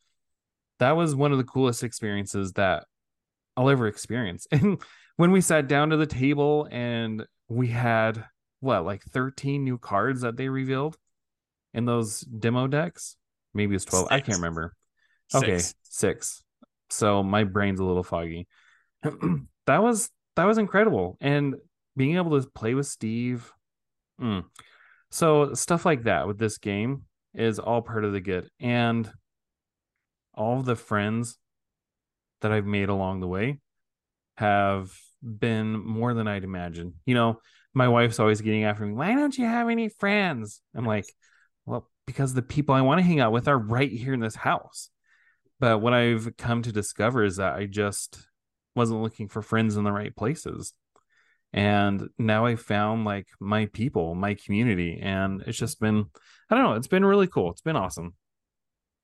that 0.79 0.97
was 0.97 1.15
one 1.15 1.33
of 1.33 1.39
the 1.39 1.45
coolest 1.45 1.83
experiences 1.83 2.53
that 2.53 2.85
I'll 3.57 3.71
ever 3.71 3.87
experience. 3.87 4.47
And 4.53 4.81
when 5.17 5.33
we 5.33 5.41
sat 5.41 5.67
down 5.67 5.91
to 5.91 5.97
the 5.97 6.07
table 6.07 6.69
and 6.71 7.25
we 7.49 7.69
had 7.69 8.25
what, 8.61 8.85
like 8.85 9.03
13 9.03 9.65
new 9.65 9.79
cards 9.79 10.21
that 10.21 10.37
they 10.37 10.49
revealed 10.49 10.99
in 11.73 11.87
those 11.87 12.21
demo 12.21 12.67
decks? 12.67 13.17
Maybe 13.55 13.75
it's 13.75 13.87
12. 13.87 14.05
Six. 14.05 14.13
I 14.13 14.21
can't 14.21 14.39
remember. 14.39 14.75
Six. 15.29 15.43
Okay, 15.43 15.63
six. 15.83 16.43
So 16.91 17.23
my 17.23 17.45
brain's 17.45 17.81
a 17.81 17.85
little 17.85 18.03
foggy. 18.03 18.47
that 19.03 19.83
was 19.83 20.11
that 20.37 20.45
was 20.45 20.59
incredible. 20.59 21.17
And 21.21 21.57
being 21.97 22.17
able 22.17 22.41
to 22.41 22.49
play 22.51 22.75
with 22.75 22.87
Steve. 22.87 23.51
Mm. 24.21 24.45
So 25.11 25.55
stuff 25.55 25.87
like 25.87 26.05
that 26.05 26.27
with 26.27 26.39
this 26.39 26.59
game 26.59 27.03
is 27.35 27.59
all 27.59 27.81
part 27.81 28.05
of 28.05 28.13
the 28.13 28.21
good. 28.21 28.51
And 28.61 29.11
all 30.35 30.61
the 30.61 30.77
friends 30.77 31.39
that 32.41 32.53
I've 32.53 32.67
made 32.67 32.89
along 32.89 33.21
the 33.21 33.27
way 33.27 33.61
have 34.37 34.93
been 35.23 35.73
more 35.79 36.15
than 36.15 36.29
I'd 36.29 36.45
imagine. 36.45 36.95
You 37.05 37.15
know, 37.15 37.41
my 37.75 37.89
wife's 37.89 38.21
always 38.21 38.41
getting 38.41 38.65
after 38.65 38.85
me, 38.87 38.93
why 38.93 39.15
don't 39.15 39.37
you 39.37 39.45
have 39.45 39.69
any 39.69 39.89
friends? 39.89 40.61
I'm 40.75 40.87
like, 40.87 41.07
well, 41.65 41.91
because 42.07 42.35
the 42.35 42.43
people 42.43 42.75
I 42.75 42.83
want 42.83 42.99
to 42.99 43.07
hang 43.07 43.21
out 43.21 43.33
with 43.33 43.49
are 43.49 43.59
right 43.59 43.91
here 43.91 44.15
in 44.15 44.21
this 44.21 44.37
house. 44.37 44.91
But 45.59 45.81
what 45.81 45.95
I've 45.95 46.37
come 46.37 46.63
to 46.63 46.73
discover 46.73 47.25
is 47.25 47.37
that 47.37 47.55
I 47.55 47.67
just 47.67 48.27
wasn't 48.75 49.03
looking 49.03 49.29
for 49.29 49.43
friends 49.43 49.77
in 49.77 49.85
the 49.85 49.93
right 49.93 50.15
places. 50.15 50.75
And 51.53 52.11
now 52.19 52.45
I 52.45 52.57
found 52.57 53.05
like 53.05 53.29
my 53.41 53.67
people, 53.67 54.15
my 54.15 54.35
community, 54.35 55.01
and 55.03 55.43
it's 55.47 55.57
just 55.57 55.81
been, 55.81 56.07
I 56.51 56.55
don't 56.55 56.65
know, 56.65 56.75
it's 56.75 56.87
been 56.87 57.05
really 57.05 57.27
cool. 57.27 57.51
It's 57.51 57.63
been 57.63 57.77
awesome. 57.77 58.15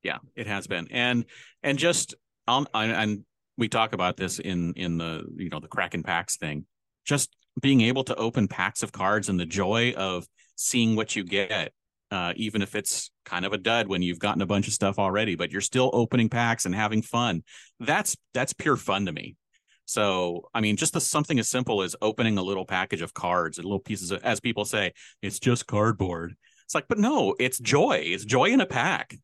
Yeah, 0.02 0.18
it 0.34 0.46
has 0.46 0.66
been, 0.66 0.88
and 0.90 1.24
and 1.62 1.78
just 1.78 2.14
on 2.52 2.66
and 2.74 3.24
we 3.58 3.68
talk 3.68 3.92
about 3.92 4.16
this 4.16 4.38
in 4.38 4.72
in 4.74 4.98
the 4.98 5.24
you 5.36 5.48
know 5.48 5.60
the 5.60 5.68
Kraken 5.68 6.02
packs 6.02 6.36
thing. 6.36 6.66
Just 7.04 7.34
being 7.60 7.82
able 7.82 8.04
to 8.04 8.14
open 8.16 8.48
packs 8.48 8.82
of 8.82 8.92
cards 8.92 9.28
and 9.28 9.38
the 9.38 9.46
joy 9.46 9.92
of 9.96 10.26
seeing 10.56 10.96
what 10.96 11.14
you 11.14 11.24
get, 11.24 11.72
uh, 12.10 12.32
even 12.36 12.62
if 12.62 12.74
it's 12.74 13.10
kind 13.24 13.44
of 13.44 13.52
a 13.52 13.58
dud 13.58 13.88
when 13.88 14.02
you've 14.02 14.18
gotten 14.18 14.42
a 14.42 14.46
bunch 14.46 14.68
of 14.68 14.72
stuff 14.72 14.98
already, 14.98 15.34
but 15.34 15.50
you're 15.50 15.60
still 15.60 15.90
opening 15.92 16.28
packs 16.28 16.64
and 16.64 16.74
having 16.74 17.02
fun. 17.02 17.42
That's 17.80 18.16
that's 18.32 18.52
pure 18.52 18.76
fun 18.76 19.06
to 19.06 19.12
me. 19.12 19.36
So, 19.84 20.48
I 20.54 20.60
mean, 20.60 20.76
just 20.76 20.94
the, 20.94 21.00
something 21.00 21.38
as 21.38 21.48
simple 21.48 21.82
as 21.82 21.96
opening 22.00 22.38
a 22.38 22.42
little 22.42 22.64
package 22.64 23.02
of 23.02 23.12
cards 23.12 23.58
and 23.58 23.64
little 23.64 23.80
pieces 23.80 24.10
of, 24.10 24.22
as 24.22 24.40
people 24.40 24.64
say, 24.64 24.92
it's 25.20 25.38
just 25.38 25.66
cardboard. 25.66 26.34
It's 26.64 26.74
like, 26.74 26.88
but 26.88 26.98
no, 26.98 27.34
it's 27.38 27.58
joy. 27.58 28.02
It's 28.02 28.24
joy 28.24 28.46
in 28.46 28.60
a 28.60 28.66
pack. 28.66 29.14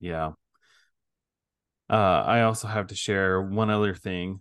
Yeah. 0.00 0.32
Uh, 1.92 2.24
I 2.26 2.42
also 2.42 2.68
have 2.68 2.86
to 2.86 2.94
share 2.94 3.42
one 3.42 3.68
other 3.68 3.94
thing. 3.94 4.40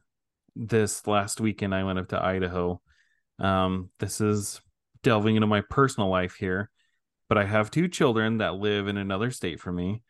This 0.56 1.06
last 1.06 1.42
weekend, 1.42 1.76
I 1.76 1.84
went 1.84 2.00
up 2.00 2.08
to 2.10 2.24
Idaho. 2.24 2.82
Um, 3.40 3.90
this 4.00 4.22
is 4.22 4.62
delving 5.04 5.36
into 5.36 5.48
my 5.48 5.60
personal 5.60 6.10
life 6.10 6.36
here, 6.36 6.70
but 7.28 7.38
I 7.38 7.44
have 7.44 7.70
two 7.70 7.90
children 7.90 8.38
that 8.38 8.56
live 8.56 8.88
in 8.88 8.96
another 8.96 9.32
state 9.32 9.60
from 9.60 9.76
me. 9.76 10.02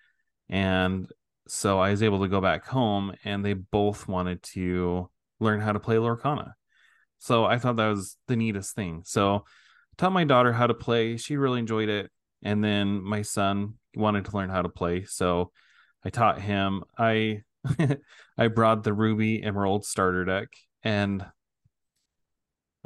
And 0.49 1.07
so 1.47 1.79
I 1.79 1.89
was 1.89 2.03
able 2.03 2.21
to 2.21 2.27
go 2.27 2.41
back 2.41 2.65
home, 2.65 3.15
and 3.25 3.43
they 3.43 3.53
both 3.53 4.07
wanted 4.07 4.43
to 4.53 5.09
learn 5.39 5.61
how 5.61 5.71
to 5.71 5.79
play 5.79 5.95
Lorcana. 5.95 6.53
So 7.17 7.45
I 7.45 7.57
thought 7.57 7.77
that 7.77 7.87
was 7.87 8.17
the 8.27 8.35
neatest 8.35 8.75
thing. 8.75 9.01
So 9.03 9.45
taught 9.97 10.11
my 10.11 10.25
daughter 10.25 10.53
how 10.53 10.67
to 10.67 10.75
play. 10.75 11.17
She 11.17 11.37
really 11.37 11.59
enjoyed 11.59 11.89
it. 11.89 12.11
And 12.43 12.63
then 12.63 13.01
my 13.01 13.23
son 13.23 13.75
wanted 13.95 14.25
to 14.25 14.35
learn 14.35 14.49
how 14.51 14.61
to 14.61 14.69
play. 14.69 15.05
So 15.05 15.51
I 16.03 16.09
taught 16.09 16.41
him. 16.41 16.83
I 16.97 17.43
I 18.37 18.47
brought 18.47 18.83
the 18.83 18.93
Ruby 18.93 19.43
Emerald 19.43 19.85
starter 19.85 20.25
deck 20.25 20.49
and 20.83 21.25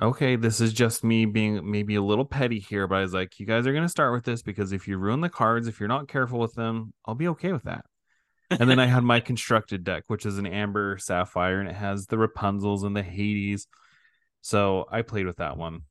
okay, 0.02 0.36
this 0.36 0.60
is 0.60 0.74
just 0.74 1.04
me 1.04 1.26
being 1.26 1.70
maybe 1.70 1.96
a 1.96 2.02
little 2.02 2.26
petty 2.26 2.60
here, 2.60 2.88
but 2.88 2.96
I 2.96 3.02
was 3.02 3.14
like, 3.14 3.40
you 3.40 3.46
guys 3.46 3.66
are 3.66 3.72
going 3.72 3.86
to 3.86 3.90
start 3.90 4.14
with 4.14 4.26
this 4.26 4.42
because 4.42 4.72
if 4.72 4.88
you 4.88 4.98
ruin 4.98 5.22
the 5.22 5.30
cards, 5.30 5.68
if 5.68 5.80
you're 5.80 5.90
not 5.90 6.08
careful 6.08 6.40
with 6.40 6.54
them, 6.54 6.94
I'll 7.06 7.16
be 7.16 7.30
okay 7.30 7.52
with 7.52 7.64
that. 7.64 7.86
and 8.50 8.70
then 8.70 8.80
I 8.80 8.86
had 8.86 9.04
my 9.04 9.20
constructed 9.22 9.84
deck, 9.84 10.04
which 10.08 10.26
is 10.26 10.38
an 10.38 10.46
amber 10.46 10.98
sapphire, 10.98 11.60
and 11.60 11.70
it 11.70 11.76
has 11.76 12.08
the 12.08 12.18
Rapunzels 12.18 12.84
and 12.84 12.96
the 12.96 13.04
Hades. 13.04 13.68
So 14.42 14.86
I 14.92 15.02
played 15.02 15.26
with 15.26 15.38
that 15.38 15.58
one. 15.58 15.82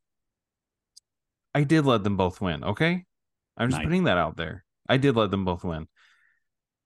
I 1.55 1.65
did 1.65 1.87
let 1.87 2.05
them 2.05 2.17
both 2.17 2.41
win. 2.41 2.63
Okay. 2.63 3.05
I'm 3.57 3.69
just 3.69 3.79
nice. 3.79 3.87
putting 3.87 4.05
that 4.05 4.19
out 4.19 4.37
there. 4.37 4.65
I 4.89 4.97
did 4.97 5.17
let 5.17 5.31
them 5.31 5.45
both 5.45 5.65
win. 5.65 5.87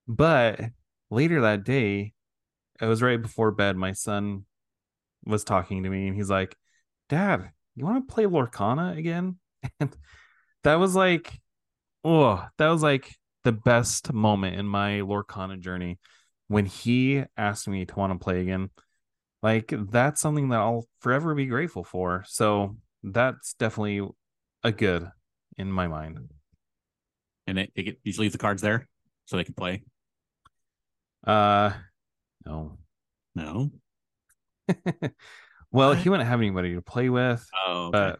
But 0.09 0.61
later 1.11 1.42
that 1.42 1.64
day, 1.64 2.14
it 2.81 2.87
was 2.87 3.03
right 3.03 3.21
before 3.21 3.51
bed. 3.51 3.77
My 3.77 3.92
son 3.92 4.47
was 5.25 5.44
talking 5.44 5.83
to 5.83 5.90
me 5.90 6.09
and 6.09 6.16
he's 6.16 6.31
like, 6.31 6.57
Dad, 7.09 7.51
you 7.77 7.85
want 7.85 8.09
to 8.09 8.12
play 8.12 8.25
Lorcana 8.25 8.97
again? 8.97 9.38
And 9.81 9.94
that 10.64 10.77
was 10.77 10.94
like, 10.94 11.40
oh, 12.05 12.44
that 12.59 12.68
was 12.68 12.83
like 12.83 13.14
the 13.44 13.53
best 13.53 14.12
moment 14.12 14.57
in 14.57 14.66
my 14.66 15.01
Lorcana 15.01 15.59
journey 15.59 15.99
when 16.49 16.66
he 16.66 17.25
asked 17.37 17.68
me 17.68 17.85
to 17.85 17.94
want 17.94 18.12
to 18.12 18.23
play 18.23 18.40
again. 18.40 18.71
Like, 19.42 19.73
that's 19.90 20.21
something 20.21 20.49
that 20.51 20.59
I'll 20.59 20.87
forever 21.01 21.35
be 21.35 21.47
grateful 21.47 21.85
for. 21.85 22.25
So, 22.27 22.77
that's 23.03 23.55
definitely 23.55 24.09
a 24.64 24.73
good 24.73 25.11
in 25.57 25.71
my 25.71 25.87
mind. 25.87 26.18
And 27.47 27.59
it, 27.59 27.73
it, 27.75 27.99
you 28.03 28.12
leave 28.18 28.33
the 28.33 28.38
cards 28.38 28.62
there 28.62 28.88
so 29.27 29.37
they 29.37 29.44
can 29.44 29.55
play. 29.55 29.83
Uh, 31.26 31.72
no, 32.46 32.78
no. 33.35 33.70
well, 35.70 35.90
what? 35.90 35.98
he 35.98 36.09
wouldn't 36.09 36.28
have 36.28 36.40
anybody 36.40 36.74
to 36.74 36.83
play 36.83 37.09
with. 37.09 37.46
Oh, 37.66 37.87
okay. 37.87 38.16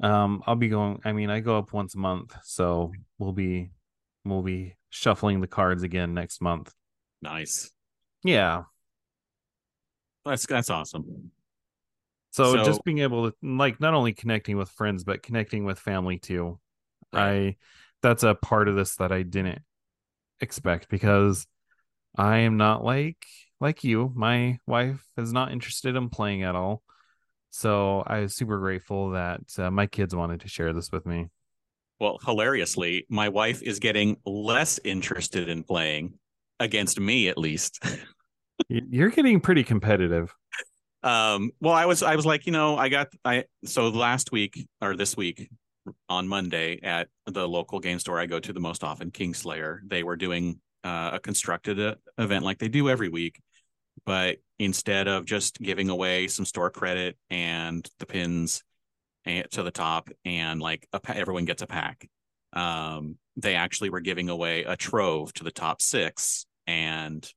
but 0.00 0.08
um, 0.08 0.42
I'll 0.46 0.56
be 0.56 0.68
going. 0.68 1.00
I 1.04 1.12
mean, 1.12 1.30
I 1.30 1.40
go 1.40 1.58
up 1.58 1.72
once 1.72 1.94
a 1.94 1.98
month, 1.98 2.34
so 2.42 2.92
we'll 3.18 3.32
be 3.32 3.70
we'll 4.24 4.42
be 4.42 4.76
shuffling 4.90 5.40
the 5.40 5.46
cards 5.46 5.82
again 5.82 6.14
next 6.14 6.40
month. 6.40 6.72
Nice. 7.20 7.70
Yeah. 8.24 8.64
That's 10.24 10.46
that's 10.46 10.70
awesome. 10.70 11.30
So, 12.30 12.56
so, 12.56 12.64
just 12.64 12.84
being 12.84 13.00
able 13.00 13.30
to 13.30 13.36
like 13.42 13.80
not 13.80 13.94
only 13.94 14.12
connecting 14.12 14.56
with 14.56 14.70
friends 14.70 15.04
but 15.04 15.22
connecting 15.22 15.64
with 15.64 15.78
family 15.78 16.18
too. 16.18 16.58
Right. 17.12 17.22
I 17.22 17.56
that's 18.02 18.22
a 18.22 18.34
part 18.34 18.68
of 18.68 18.76
this 18.76 18.96
that 18.96 19.12
I 19.12 19.22
didn't 19.22 19.60
expect 20.40 20.88
because 20.88 21.46
I 22.16 22.38
am 22.38 22.56
not 22.56 22.84
like 22.84 23.26
like 23.60 23.84
you. 23.84 24.12
My 24.14 24.58
wife 24.66 25.02
is 25.16 25.32
not 25.32 25.52
interested 25.52 25.96
in 25.96 26.10
playing 26.10 26.42
at 26.42 26.56
all. 26.56 26.82
So 27.50 28.02
I 28.06 28.20
was 28.20 28.34
super 28.34 28.58
grateful 28.58 29.10
that 29.10 29.40
uh, 29.58 29.70
my 29.70 29.86
kids 29.86 30.14
wanted 30.14 30.40
to 30.40 30.48
share 30.48 30.72
this 30.72 30.90
with 30.90 31.06
me. 31.06 31.28
Well, 32.00 32.18
hilariously, 32.24 33.06
my 33.08 33.28
wife 33.28 33.62
is 33.62 33.78
getting 33.78 34.16
less 34.26 34.80
interested 34.82 35.48
in 35.48 35.62
playing 35.62 36.14
against 36.58 36.98
me, 36.98 37.28
at 37.28 37.38
least. 37.38 37.84
You're 38.68 39.10
getting 39.10 39.40
pretty 39.40 39.64
competitive. 39.64 40.34
Um, 41.02 41.50
well, 41.60 41.74
I 41.74 41.86
was, 41.86 42.02
I 42.02 42.16
was 42.16 42.24
like, 42.26 42.46
you 42.46 42.52
know, 42.52 42.76
I 42.76 42.88
got, 42.88 43.08
I, 43.24 43.44
so 43.64 43.88
last 43.88 44.32
week 44.32 44.66
or 44.80 44.96
this 44.96 45.16
week 45.16 45.50
on 46.08 46.26
Monday 46.26 46.80
at 46.82 47.08
the 47.26 47.46
local 47.46 47.80
game 47.80 47.98
store 47.98 48.18
I 48.18 48.26
go 48.26 48.40
to 48.40 48.52
the 48.52 48.60
most 48.60 48.82
often, 48.82 49.10
Kingslayer, 49.10 49.80
they 49.86 50.02
were 50.02 50.16
doing 50.16 50.60
uh, 50.84 51.10
a 51.14 51.20
constructed 51.20 51.80
uh, 51.80 51.94
event 52.18 52.44
like 52.44 52.58
they 52.58 52.68
do 52.68 52.88
every 52.88 53.08
week. 53.08 53.40
but 54.04 54.38
instead 54.58 55.08
of 55.08 55.26
just 55.26 55.58
giving 55.60 55.88
away 55.88 56.28
some 56.28 56.44
store 56.44 56.70
credit 56.70 57.16
and 57.30 57.88
the 57.98 58.06
pins 58.06 58.62
to 59.50 59.62
the 59.62 59.70
top 59.70 60.08
and 60.24 60.60
like 60.60 60.86
a, 60.92 61.00
everyone 61.16 61.44
gets 61.44 61.62
a 61.62 61.66
pack, 61.66 62.08
um, 62.52 63.16
they 63.36 63.54
actually 63.54 63.90
were 63.90 64.00
giving 64.00 64.28
away 64.28 64.64
a 64.64 64.76
trove 64.76 65.32
to 65.34 65.44
the 65.44 65.50
top 65.50 65.80
six 65.80 66.46
and 66.66 67.28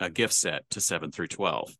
a 0.00 0.10
gift 0.10 0.34
set 0.34 0.68
to 0.70 0.80
seven 0.80 1.10
through 1.10 1.28
12. 1.28 1.74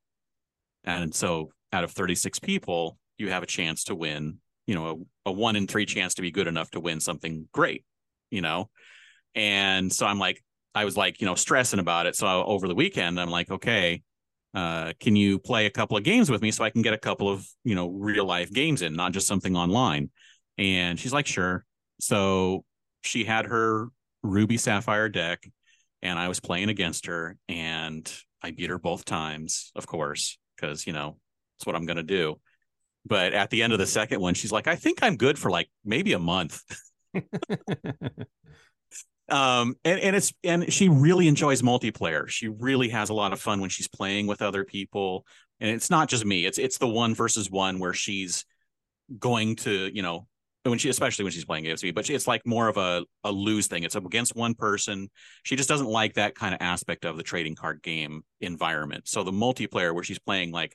And 0.84 1.14
so 1.14 1.50
out 1.72 1.84
of 1.84 1.90
36 1.92 2.38
people, 2.38 2.98
you 3.18 3.30
have 3.30 3.42
a 3.42 3.46
chance 3.46 3.84
to 3.84 3.94
win, 3.94 4.38
you 4.66 4.74
know, 4.74 5.06
a, 5.26 5.30
a 5.30 5.32
one 5.32 5.56
in 5.56 5.66
three 5.66 5.86
chance 5.86 6.14
to 6.14 6.22
be 6.22 6.30
good 6.30 6.46
enough 6.46 6.70
to 6.72 6.80
win 6.80 7.00
something 7.00 7.48
great, 7.52 7.84
you 8.30 8.42
know? 8.42 8.70
And 9.34 9.92
so 9.92 10.06
I'm 10.06 10.18
like, 10.18 10.42
I 10.74 10.84
was 10.84 10.96
like, 10.96 11.20
you 11.20 11.26
know, 11.26 11.34
stressing 11.34 11.78
about 11.78 12.06
it. 12.06 12.16
So 12.16 12.26
over 12.26 12.66
the 12.68 12.74
weekend, 12.74 13.20
I'm 13.20 13.30
like, 13.30 13.50
okay, 13.50 14.02
uh, 14.54 14.92
can 15.00 15.16
you 15.16 15.38
play 15.38 15.66
a 15.66 15.70
couple 15.70 15.96
of 15.96 16.04
games 16.04 16.30
with 16.30 16.42
me 16.42 16.50
so 16.50 16.64
I 16.64 16.70
can 16.70 16.82
get 16.82 16.94
a 16.94 16.98
couple 16.98 17.28
of, 17.28 17.46
you 17.64 17.74
know, 17.74 17.88
real 17.88 18.24
life 18.24 18.52
games 18.52 18.82
in, 18.82 18.94
not 18.94 19.12
just 19.12 19.26
something 19.26 19.56
online? 19.56 20.10
And 20.58 20.98
she's 20.98 21.12
like, 21.12 21.26
sure. 21.26 21.64
So 22.00 22.64
she 23.02 23.24
had 23.24 23.46
her 23.46 23.88
Ruby 24.22 24.56
Sapphire 24.56 25.08
deck, 25.08 25.48
and 26.02 26.18
I 26.18 26.28
was 26.28 26.40
playing 26.40 26.68
against 26.68 27.06
her, 27.06 27.36
and 27.48 28.10
I 28.42 28.50
beat 28.50 28.70
her 28.70 28.78
both 28.78 29.04
times, 29.04 29.72
of 29.74 29.86
course, 29.86 30.38
because, 30.56 30.86
you 30.86 30.92
know, 30.92 31.16
that's 31.58 31.66
what 31.66 31.76
I'm 31.76 31.86
going 31.86 31.96
to 31.96 32.02
do. 32.02 32.40
But 33.06 33.32
at 33.32 33.50
the 33.50 33.62
end 33.62 33.72
of 33.72 33.78
the 33.78 33.86
second 33.86 34.20
one, 34.20 34.34
she's 34.34 34.52
like, 34.52 34.66
I 34.66 34.76
think 34.76 35.02
I'm 35.02 35.16
good 35.16 35.38
for 35.38 35.50
like 35.50 35.68
maybe 35.84 36.14
a 36.14 36.18
month. 36.18 36.62
um 39.28 39.74
and, 39.84 40.00
and 40.00 40.16
it's 40.16 40.32
and 40.42 40.72
she 40.72 40.88
really 40.88 41.28
enjoys 41.28 41.62
multiplayer. 41.62 42.28
She 42.28 42.48
really 42.48 42.88
has 42.90 43.10
a 43.10 43.14
lot 43.14 43.32
of 43.32 43.40
fun 43.40 43.60
when 43.60 43.70
she's 43.70 43.88
playing 43.88 44.26
with 44.26 44.42
other 44.42 44.64
people. 44.64 45.26
And 45.60 45.70
it's 45.70 45.90
not 45.90 46.08
just 46.08 46.24
me. 46.24 46.46
It's 46.46 46.58
it's 46.58 46.78
the 46.78 46.88
one 46.88 47.14
versus 47.14 47.50
one 47.50 47.78
where 47.78 47.94
she's 47.94 48.44
going 49.18 49.56
to 49.56 49.90
you 49.94 50.02
know 50.02 50.26
when 50.64 50.78
she 50.78 50.88
especially 50.88 51.24
when 51.24 51.32
she's 51.32 51.44
playing 51.44 51.64
me 51.64 51.90
but 51.90 52.08
it's 52.08 52.26
like 52.26 52.40
more 52.46 52.68
of 52.68 52.76
a, 52.76 53.04
a 53.22 53.30
lose 53.30 53.66
thing. 53.66 53.84
It's 53.84 53.96
against 53.96 54.34
one 54.34 54.54
person. 54.54 55.10
She 55.42 55.56
just 55.56 55.68
doesn't 55.68 55.86
like 55.86 56.14
that 56.14 56.34
kind 56.34 56.54
of 56.54 56.62
aspect 56.62 57.04
of 57.04 57.16
the 57.16 57.22
trading 57.22 57.54
card 57.54 57.82
game 57.82 58.22
environment. 58.40 59.06
So 59.06 59.22
the 59.22 59.32
multiplayer 59.32 59.94
where 59.94 60.04
she's 60.04 60.18
playing 60.18 60.52
like 60.52 60.74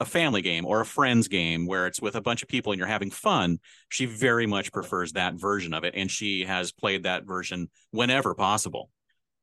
a 0.00 0.04
family 0.04 0.42
game 0.42 0.64
or 0.64 0.80
a 0.80 0.86
friends 0.86 1.28
game 1.28 1.66
where 1.66 1.86
it's 1.86 2.00
with 2.00 2.14
a 2.14 2.20
bunch 2.20 2.42
of 2.42 2.48
people 2.48 2.72
and 2.72 2.78
you're 2.78 2.86
having 2.86 3.10
fun, 3.10 3.58
she 3.88 4.06
very 4.06 4.46
much 4.46 4.72
prefers 4.72 5.12
that 5.12 5.34
version 5.34 5.74
of 5.74 5.84
it. 5.84 5.94
And 5.96 6.10
she 6.10 6.44
has 6.44 6.72
played 6.72 7.02
that 7.02 7.24
version 7.26 7.68
whenever 7.90 8.34
possible. 8.34 8.90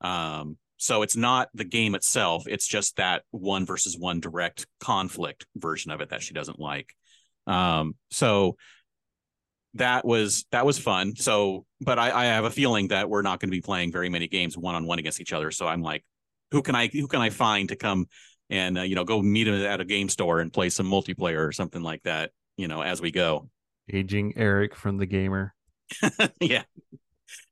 Um, 0.01 0.57
so 0.77 1.01
it's 1.01 1.15
not 1.15 1.49
the 1.53 1.63
game 1.63 1.95
itself, 1.95 2.47
it's 2.47 2.67
just 2.67 2.97
that 2.97 3.23
one 3.31 3.65
versus 3.65 3.97
one 3.97 4.19
direct 4.19 4.67
conflict 4.79 5.45
version 5.55 5.91
of 5.91 6.01
it 6.01 6.09
that 6.09 6.21
she 6.21 6.33
doesn't 6.33 6.59
like. 6.59 6.93
Um, 7.47 7.95
so 8.11 8.57
that 9.75 10.05
was 10.05 10.45
that 10.51 10.65
was 10.65 10.79
fun. 10.79 11.15
So, 11.15 11.65
but 11.81 11.99
I, 11.99 12.11
I 12.11 12.25
have 12.25 12.45
a 12.45 12.49
feeling 12.49 12.89
that 12.89 13.09
we're 13.09 13.21
not 13.21 13.39
going 13.39 13.49
to 13.49 13.55
be 13.55 13.61
playing 13.61 13.91
very 13.91 14.09
many 14.09 14.27
games 14.27 14.57
one 14.57 14.75
on 14.75 14.85
one 14.85 14.99
against 14.99 15.21
each 15.21 15.33
other. 15.33 15.51
So 15.51 15.67
I'm 15.67 15.81
like, 15.81 16.03
who 16.51 16.61
can 16.61 16.75
I 16.75 16.87
who 16.87 17.07
can 17.07 17.21
I 17.21 17.29
find 17.29 17.69
to 17.69 17.75
come 17.75 18.07
and 18.49 18.77
uh, 18.77 18.81
you 18.81 18.95
know 18.95 19.03
go 19.03 19.21
meet 19.21 19.47
him 19.47 19.55
at 19.55 19.81
a 19.81 19.86
game 19.86 20.10
store 20.10 20.39
and 20.39 20.53
play 20.53 20.69
some 20.69 20.88
multiplayer 20.88 21.47
or 21.47 21.51
something 21.51 21.81
like 21.81 22.03
that 22.03 22.31
you 22.58 22.67
know 22.67 22.81
as 22.81 23.01
we 23.01 23.12
go. 23.12 23.49
Aging 23.91 24.34
eric 24.36 24.75
from 24.75 24.97
the 24.97 25.05
gamer. 25.05 25.53
Yeah. 26.41 26.63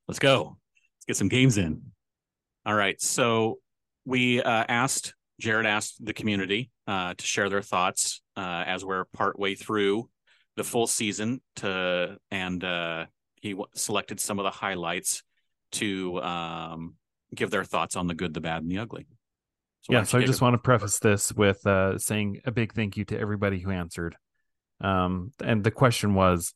Let's 0.08 0.19
go. 0.19 0.58
Let's 0.97 1.06
get 1.08 1.17
some 1.17 1.29
games 1.29 1.58
in. 1.58 1.82
All 2.65 2.73
right. 2.73 2.99
So 3.01 3.60
we 4.06 4.41
uh, 4.41 4.65
asked 4.67 5.13
jared 5.39 5.65
asked 5.65 6.03
the 6.03 6.13
community 6.13 6.71
uh, 6.88 7.13
to 7.15 7.25
share 7.25 7.49
their 7.49 7.62
thoughts 7.62 8.21
uh, 8.38 8.63
as 8.65 8.86
we're 8.86 9.06
partway 9.13 9.56
through 9.56 10.10
the 10.56 10.63
full 10.63 10.88
season 10.88 11.41
to 11.58 12.17
and 12.32 12.63
uh, 12.63 13.06
he 13.41 13.51
w- 13.51 13.67
selected 13.73 14.19
some 14.19 14.39
of 14.39 14.43
the 14.43 14.51
highlights 14.51 15.23
to 15.71 16.21
um, 16.21 16.95
give 17.34 17.49
their 17.49 17.63
thoughts 17.63 17.95
on 17.95 18.08
the 18.08 18.13
good 18.13 18.34
the 18.34 18.41
bad 18.41 18.62
and 18.62 18.71
the 18.71 18.77
ugly 18.77 19.08
so 19.84 19.93
yeah, 19.93 20.04
so 20.04 20.17
I 20.17 20.24
just 20.24 20.41
want 20.41 20.54
to 20.54 20.60
preface 20.60 21.00
this 21.00 21.34
with 21.34 21.67
uh, 21.67 21.98
saying 21.98 22.39
a 22.46 22.52
big 22.52 22.74
thank 22.74 22.96
you 22.96 23.04
to 23.06 23.19
everybody 23.19 23.60
who 23.60 23.69
answered. 23.69 24.15
Um, 24.80 25.34
and 25.43 25.62
the 25.62 25.72
question 25.72 26.13
was 26.13 26.54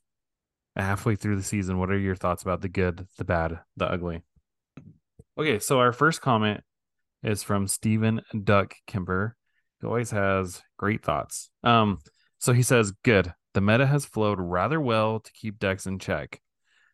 halfway 0.78 1.16
through 1.16 1.36
the 1.36 1.44
season, 1.44 1.78
what 1.78 1.92
are 1.92 2.00
your 2.00 2.16
thoughts 2.16 2.42
about 2.44 2.62
the 2.62 2.70
good, 2.70 3.06
the 3.18 3.26
bad, 3.26 3.60
the 3.76 3.86
ugly? 3.86 4.24
Okay, 5.38 5.60
so 5.60 5.80
our 5.80 5.92
first 5.92 6.22
comment 6.22 6.62
is 7.22 7.44
from 7.44 7.68
Stephen 7.68 8.22
Duck 8.44 8.76
Kimber, 8.88 9.36
who 9.82 9.88
always 9.88 10.12
has 10.12 10.62
great 10.78 11.04
thoughts. 11.04 11.50
Um, 11.66 12.00
so 12.40 12.54
he 12.54 12.64
says, 12.64 12.94
Good. 13.04 13.34
The 13.54 13.62
meta 13.62 13.88
has 13.88 14.06
flowed 14.06 14.40
rather 14.40 14.80
well 14.80 15.20
to 15.20 15.32
keep 15.34 15.60
decks 15.60 15.86
in 15.86 16.00
check, 16.00 16.40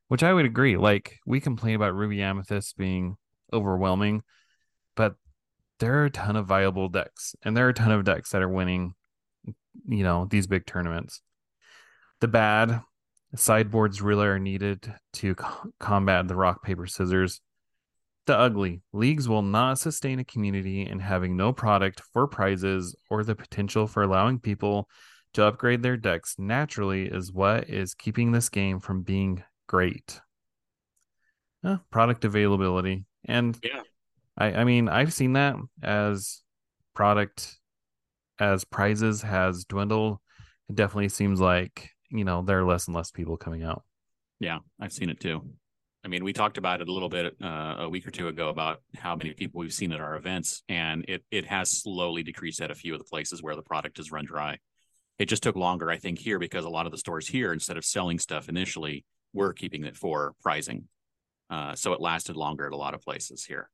which 0.08 0.24
I 0.24 0.34
would 0.34 0.46
agree. 0.46 0.78
Like, 0.78 1.18
we 1.28 1.42
complain 1.42 1.76
about 1.76 1.94
Ruby 1.94 2.22
Amethyst 2.22 2.76
being 2.76 3.18
overwhelming, 3.52 4.24
there 5.84 5.96
are 6.00 6.06
a 6.06 6.10
ton 6.10 6.38
of 6.38 6.46
viable 6.46 6.88
decks, 6.88 7.36
and 7.44 7.58
there 7.58 7.66
are 7.66 7.72
a 7.72 7.74
ton 7.74 7.92
of 7.92 8.06
decks 8.06 8.30
that 8.30 8.42
are 8.42 8.48
winning, 8.48 8.94
you 9.86 10.04
know, 10.04 10.26
these 10.30 10.48
big 10.48 10.66
tournaments. 10.66 11.22
The 12.22 12.30
bad 12.30 12.80
sideboards 13.36 14.02
really 14.02 14.28
are 14.28 14.40
needed 14.40 14.94
to 15.16 15.36
co- 15.36 15.72
combat 15.82 16.30
the 16.30 16.38
rock 16.38 16.64
paper 16.64 16.88
scissors. 16.88 17.42
The 18.28 18.38
ugly 18.38 18.82
leagues 18.94 19.28
will 19.28 19.42
not 19.42 19.78
sustain 19.78 20.20
a 20.20 20.24
community, 20.24 20.84
and 20.84 21.02
having 21.02 21.36
no 21.36 21.52
product 21.52 22.02
for 22.14 22.28
prizes 22.28 22.96
or 23.10 23.26
the 23.26 23.36
potential 23.36 23.86
for 23.86 24.04
allowing 24.04 24.40
people 24.40 24.88
to 25.34 25.44
upgrade 25.44 25.84
their 25.84 25.98
decks 25.98 26.36
naturally 26.38 27.08
is 27.08 27.34
what 27.34 27.70
is 27.70 27.94
keeping 27.94 28.32
this 28.32 28.48
game 28.48 28.80
from 28.80 29.02
being 29.02 29.44
great. 29.68 30.22
Product 31.92 32.24
availability 32.24 33.04
and 33.26 33.58
yeah. 33.62 33.82
I, 34.38 34.54
I 34.54 34.64
mean, 34.64 34.90
I've 34.90 35.14
seen 35.14 35.34
that 35.34 35.56
as 35.82 36.42
product 36.94 37.58
as 38.40 38.64
prizes 38.66 39.22
has 39.22 39.66
dwindled. 39.66 40.18
It 40.70 40.76
definitely 40.76 41.10
seems 41.10 41.40
like, 41.40 41.90
you 42.10 42.24
know, 42.24 42.42
there 42.42 42.60
are 42.60 42.66
less 42.66 42.88
and 42.88 42.96
less 42.96 43.12
people 43.12 43.38
coming 43.38 43.64
out. 43.64 43.84
Yeah, 44.40 44.60
I've 44.80 44.94
seen 44.94 45.10
it 45.10 45.20
too. 45.20 45.42
I 46.06 46.10
mean, 46.10 46.24
we 46.24 46.34
talked 46.34 46.58
about 46.58 46.82
it 46.82 46.90
a 46.90 46.92
little 46.92 47.10
bit 47.10 47.36
uh, 47.42 47.76
a 47.80 47.90
week 47.90 48.06
or 48.06 48.12
two 48.12 48.28
ago 48.28 48.50
about 48.50 48.82
how 48.96 49.16
many 49.16 49.34
people 49.34 49.60
we've 49.60 49.74
seen 49.74 49.94
at 49.94 50.02
our 50.02 50.16
events, 50.16 50.62
and 50.68 51.06
it 51.08 51.24
it 51.32 51.46
has 51.46 51.70
slowly 51.70 52.24
decreased 52.24 52.60
at 52.60 52.72
a 52.72 52.76
few 52.76 52.94
of 52.94 53.00
the 53.00 53.06
places 53.06 53.42
where 53.42 53.56
the 53.56 53.62
product 53.62 53.98
has 53.98 54.12
run 54.12 54.26
dry. 54.26 54.58
It 55.18 55.30
just 55.30 55.44
took 55.44 55.56
longer, 55.56 55.90
I 55.90 55.98
think, 55.98 56.20
here 56.20 56.40
because 56.40 56.66
a 56.66 56.70
lot 56.70 56.86
of 56.86 56.92
the 56.92 56.98
stores 56.98 57.28
here, 57.28 57.54
instead 57.54 57.78
of 57.78 57.86
selling 57.86 58.20
stuff 58.20 58.50
initially, 58.50 59.06
were 59.32 59.54
keeping 59.54 59.86
it 59.86 59.96
for 59.96 60.34
pricing, 60.42 60.90
Uh, 61.50 61.76
so 61.76 61.94
it 61.94 62.02
lasted 62.02 62.36
longer 62.36 62.66
at 62.66 62.74
a 62.74 62.78
lot 62.78 62.96
of 62.96 63.02
places 63.02 63.46
here. 63.46 63.70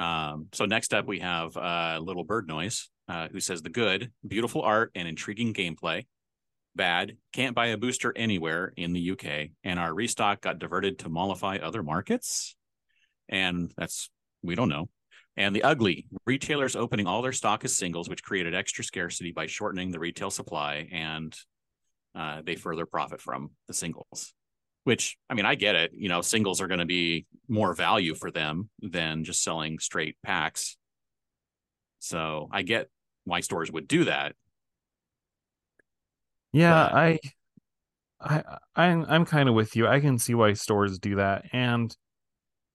Um, 0.00 0.46
so 0.54 0.64
next 0.64 0.94
up, 0.94 1.06
we 1.06 1.18
have 1.18 1.54
uh, 1.56 2.00
Little 2.02 2.24
Bird 2.24 2.48
Noise, 2.48 2.88
uh, 3.06 3.28
who 3.28 3.38
says 3.38 3.60
the 3.60 3.68
good, 3.68 4.10
beautiful 4.26 4.62
art 4.62 4.90
and 4.94 5.06
intriguing 5.06 5.52
gameplay. 5.52 6.06
Bad, 6.74 7.18
can't 7.34 7.54
buy 7.54 7.66
a 7.66 7.76
booster 7.76 8.10
anywhere 8.16 8.72
in 8.76 8.94
the 8.94 9.10
UK, 9.10 9.50
and 9.62 9.78
our 9.78 9.92
restock 9.92 10.40
got 10.40 10.58
diverted 10.58 11.00
to 11.00 11.10
mollify 11.10 11.58
other 11.58 11.82
markets. 11.82 12.56
And 13.28 13.70
that's 13.76 14.08
we 14.42 14.54
don't 14.54 14.70
know. 14.70 14.88
And 15.36 15.54
the 15.54 15.64
ugly, 15.64 16.06
retailers 16.24 16.76
opening 16.76 17.06
all 17.06 17.20
their 17.20 17.32
stock 17.32 17.64
as 17.64 17.76
singles, 17.76 18.08
which 18.08 18.22
created 18.22 18.54
extra 18.54 18.82
scarcity 18.82 19.32
by 19.32 19.46
shortening 19.46 19.90
the 19.90 19.98
retail 19.98 20.30
supply, 20.30 20.88
and 20.90 21.36
uh, 22.14 22.40
they 22.42 22.56
further 22.56 22.86
profit 22.86 23.20
from 23.20 23.50
the 23.68 23.74
singles 23.74 24.32
which 24.84 25.16
I 25.28 25.34
mean, 25.34 25.46
I 25.46 25.54
get 25.54 25.74
it. 25.74 25.92
You 25.94 26.08
know, 26.08 26.20
singles 26.20 26.60
are 26.60 26.68
going 26.68 26.80
to 26.80 26.86
be 26.86 27.26
more 27.48 27.74
value 27.74 28.14
for 28.14 28.30
them 28.30 28.70
than 28.80 29.24
just 29.24 29.42
selling 29.42 29.78
straight 29.78 30.16
packs. 30.22 30.76
So 31.98 32.48
I 32.50 32.62
get 32.62 32.88
why 33.24 33.40
stores 33.40 33.70
would 33.70 33.86
do 33.86 34.04
that. 34.04 34.34
Yeah, 36.52 36.88
but... 36.90 36.96
I, 36.96 37.18
I, 38.20 38.42
I'm, 38.74 39.06
I'm 39.08 39.24
kind 39.24 39.48
of 39.48 39.54
with 39.54 39.76
you. 39.76 39.86
I 39.86 40.00
can 40.00 40.18
see 40.18 40.34
why 40.34 40.54
stores 40.54 40.98
do 40.98 41.16
that, 41.16 41.44
and 41.52 41.94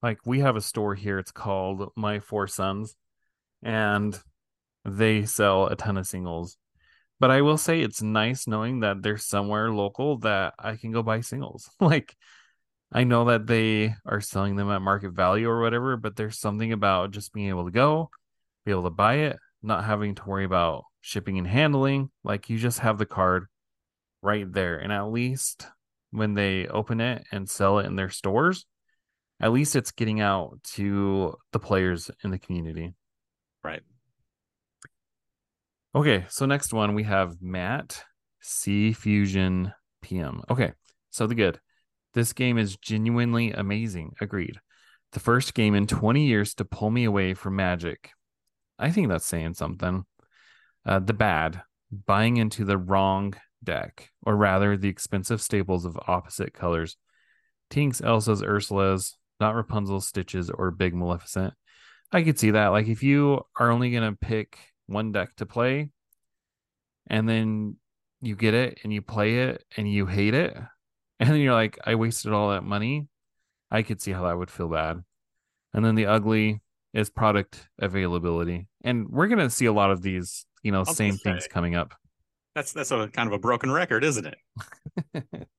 like 0.01 0.19
we 0.25 0.39
have 0.39 0.55
a 0.55 0.61
store 0.61 0.95
here. 0.95 1.19
It's 1.19 1.31
called 1.31 1.91
My 1.95 2.19
Four 2.19 2.47
Sons, 2.47 2.95
and 3.63 4.17
they 4.85 5.25
sell 5.25 5.65
a 5.67 5.75
ton 5.75 5.97
of 5.97 6.05
singles 6.07 6.57
but 7.19 7.31
I 7.31 7.41
will 7.41 7.57
say 7.57 7.81
it's 7.81 8.01
nice 8.01 8.47
knowing 8.47 8.81
that 8.81 9.01
there's 9.01 9.25
somewhere 9.25 9.71
local 9.71 10.17
that 10.19 10.53
I 10.59 10.75
can 10.75 10.91
go 10.91 11.03
buy 11.03 11.21
singles. 11.21 11.69
like 11.79 12.15
I 12.91 13.03
know 13.03 13.25
that 13.25 13.47
they 13.47 13.95
are 14.05 14.21
selling 14.21 14.55
them 14.55 14.69
at 14.69 14.81
market 14.81 15.11
value 15.11 15.49
or 15.49 15.61
whatever, 15.61 15.97
but 15.97 16.15
there's 16.15 16.39
something 16.39 16.71
about 16.71 17.11
just 17.11 17.33
being 17.33 17.49
able 17.49 17.65
to 17.65 17.71
go, 17.71 18.09
be 18.65 18.71
able 18.71 18.83
to 18.83 18.89
buy 18.89 19.15
it, 19.15 19.37
not 19.63 19.85
having 19.85 20.15
to 20.15 20.25
worry 20.25 20.45
about 20.45 20.85
shipping 21.01 21.37
and 21.37 21.47
handling. 21.47 22.09
Like 22.23 22.49
you 22.49 22.57
just 22.57 22.79
have 22.79 22.97
the 22.97 23.05
card 23.05 23.47
right 24.21 24.51
there. 24.51 24.77
And 24.77 24.91
at 24.91 25.11
least 25.11 25.67
when 26.11 26.33
they 26.33 26.67
open 26.67 27.01
it 27.01 27.23
and 27.31 27.49
sell 27.49 27.79
it 27.79 27.85
in 27.85 27.95
their 27.95 28.09
stores, 28.09 28.65
at 29.39 29.51
least 29.51 29.75
it's 29.75 29.91
getting 29.91 30.21
out 30.21 30.59
to 30.63 31.35
the 31.51 31.59
players 31.59 32.09
in 32.23 32.31
the 32.31 32.39
community. 32.39 32.93
Right. 33.63 33.81
Okay, 35.95 36.25
so 36.27 36.45
next 36.45 36.73
one 36.73 36.93
we 36.93 37.03
have 37.03 37.41
Matt 37.41 38.03
C 38.41 38.91
Fusion 38.91 39.71
PM. 40.01 40.41
Okay, 40.49 40.73
so 41.09 41.25
the 41.25 41.35
good. 41.35 41.61
This 42.13 42.33
game 42.33 42.57
is 42.57 42.75
genuinely 42.75 43.53
amazing. 43.53 44.11
Agreed. 44.19 44.59
The 45.13 45.21
first 45.21 45.53
game 45.53 45.73
in 45.73 45.87
20 45.87 46.25
years 46.25 46.53
to 46.55 46.65
pull 46.65 46.89
me 46.89 47.05
away 47.05 47.33
from 47.33 47.55
Magic. 47.55 48.11
I 48.77 48.91
think 48.91 49.07
that's 49.07 49.25
saying 49.25 49.53
something. 49.53 50.03
Uh, 50.85 50.99
the 50.99 51.13
bad, 51.13 51.61
buying 52.05 52.35
into 52.35 52.65
the 52.65 52.77
wrong 52.77 53.33
deck, 53.63 54.09
or 54.21 54.35
rather 54.35 54.75
the 54.75 54.89
expensive 54.89 55.41
staples 55.41 55.85
of 55.85 55.97
opposite 56.09 56.53
colors. 56.53 56.97
Tinks, 57.69 58.01
Elsa's, 58.01 58.43
Ursula's, 58.43 59.17
not 59.39 59.55
Rapunzel, 59.55 60.01
Stitches, 60.01 60.49
or 60.49 60.71
Big 60.71 60.93
Maleficent. 60.93 61.53
I 62.11 62.23
could 62.23 62.37
see 62.37 62.51
that. 62.51 62.67
Like 62.67 62.87
if 62.87 63.01
you 63.01 63.39
are 63.57 63.71
only 63.71 63.91
gonna 63.91 64.17
pick 64.19 64.57
one 64.87 65.11
deck 65.11 65.35
to 65.37 65.45
play, 65.45 65.89
and 67.07 67.27
then 67.27 67.77
you 68.21 68.35
get 68.35 68.53
it 68.53 68.79
and 68.83 68.93
you 68.93 69.01
play 69.01 69.39
it 69.39 69.63
and 69.77 69.91
you 69.91 70.05
hate 70.05 70.33
it, 70.33 70.55
and 71.19 71.29
then 71.29 71.39
you're 71.39 71.53
like, 71.53 71.77
I 71.85 71.95
wasted 71.95 72.33
all 72.33 72.49
that 72.51 72.63
money. 72.63 73.07
I 73.71 73.81
could 73.81 74.01
see 74.01 74.11
how 74.11 74.27
that 74.27 74.37
would 74.37 74.51
feel 74.51 74.69
bad. 74.69 75.03
And 75.73 75.83
then 75.83 75.95
the 75.95 76.05
ugly 76.05 76.61
is 76.93 77.09
product 77.09 77.67
availability, 77.79 78.67
and 78.83 79.09
we're 79.09 79.27
gonna 79.27 79.49
see 79.49 79.65
a 79.65 79.73
lot 79.73 79.91
of 79.91 80.01
these, 80.01 80.45
you 80.63 80.71
know, 80.71 80.83
same 80.83 81.17
things 81.17 81.47
coming 81.47 81.75
up. 81.75 81.93
That's 82.53 82.71
that's 82.71 82.91
a 82.91 83.09
kind 83.09 83.27
of 83.27 83.33
a 83.33 83.39
broken 83.39 83.71
record, 83.71 84.03
isn't 84.03 84.25
it? 84.25 85.23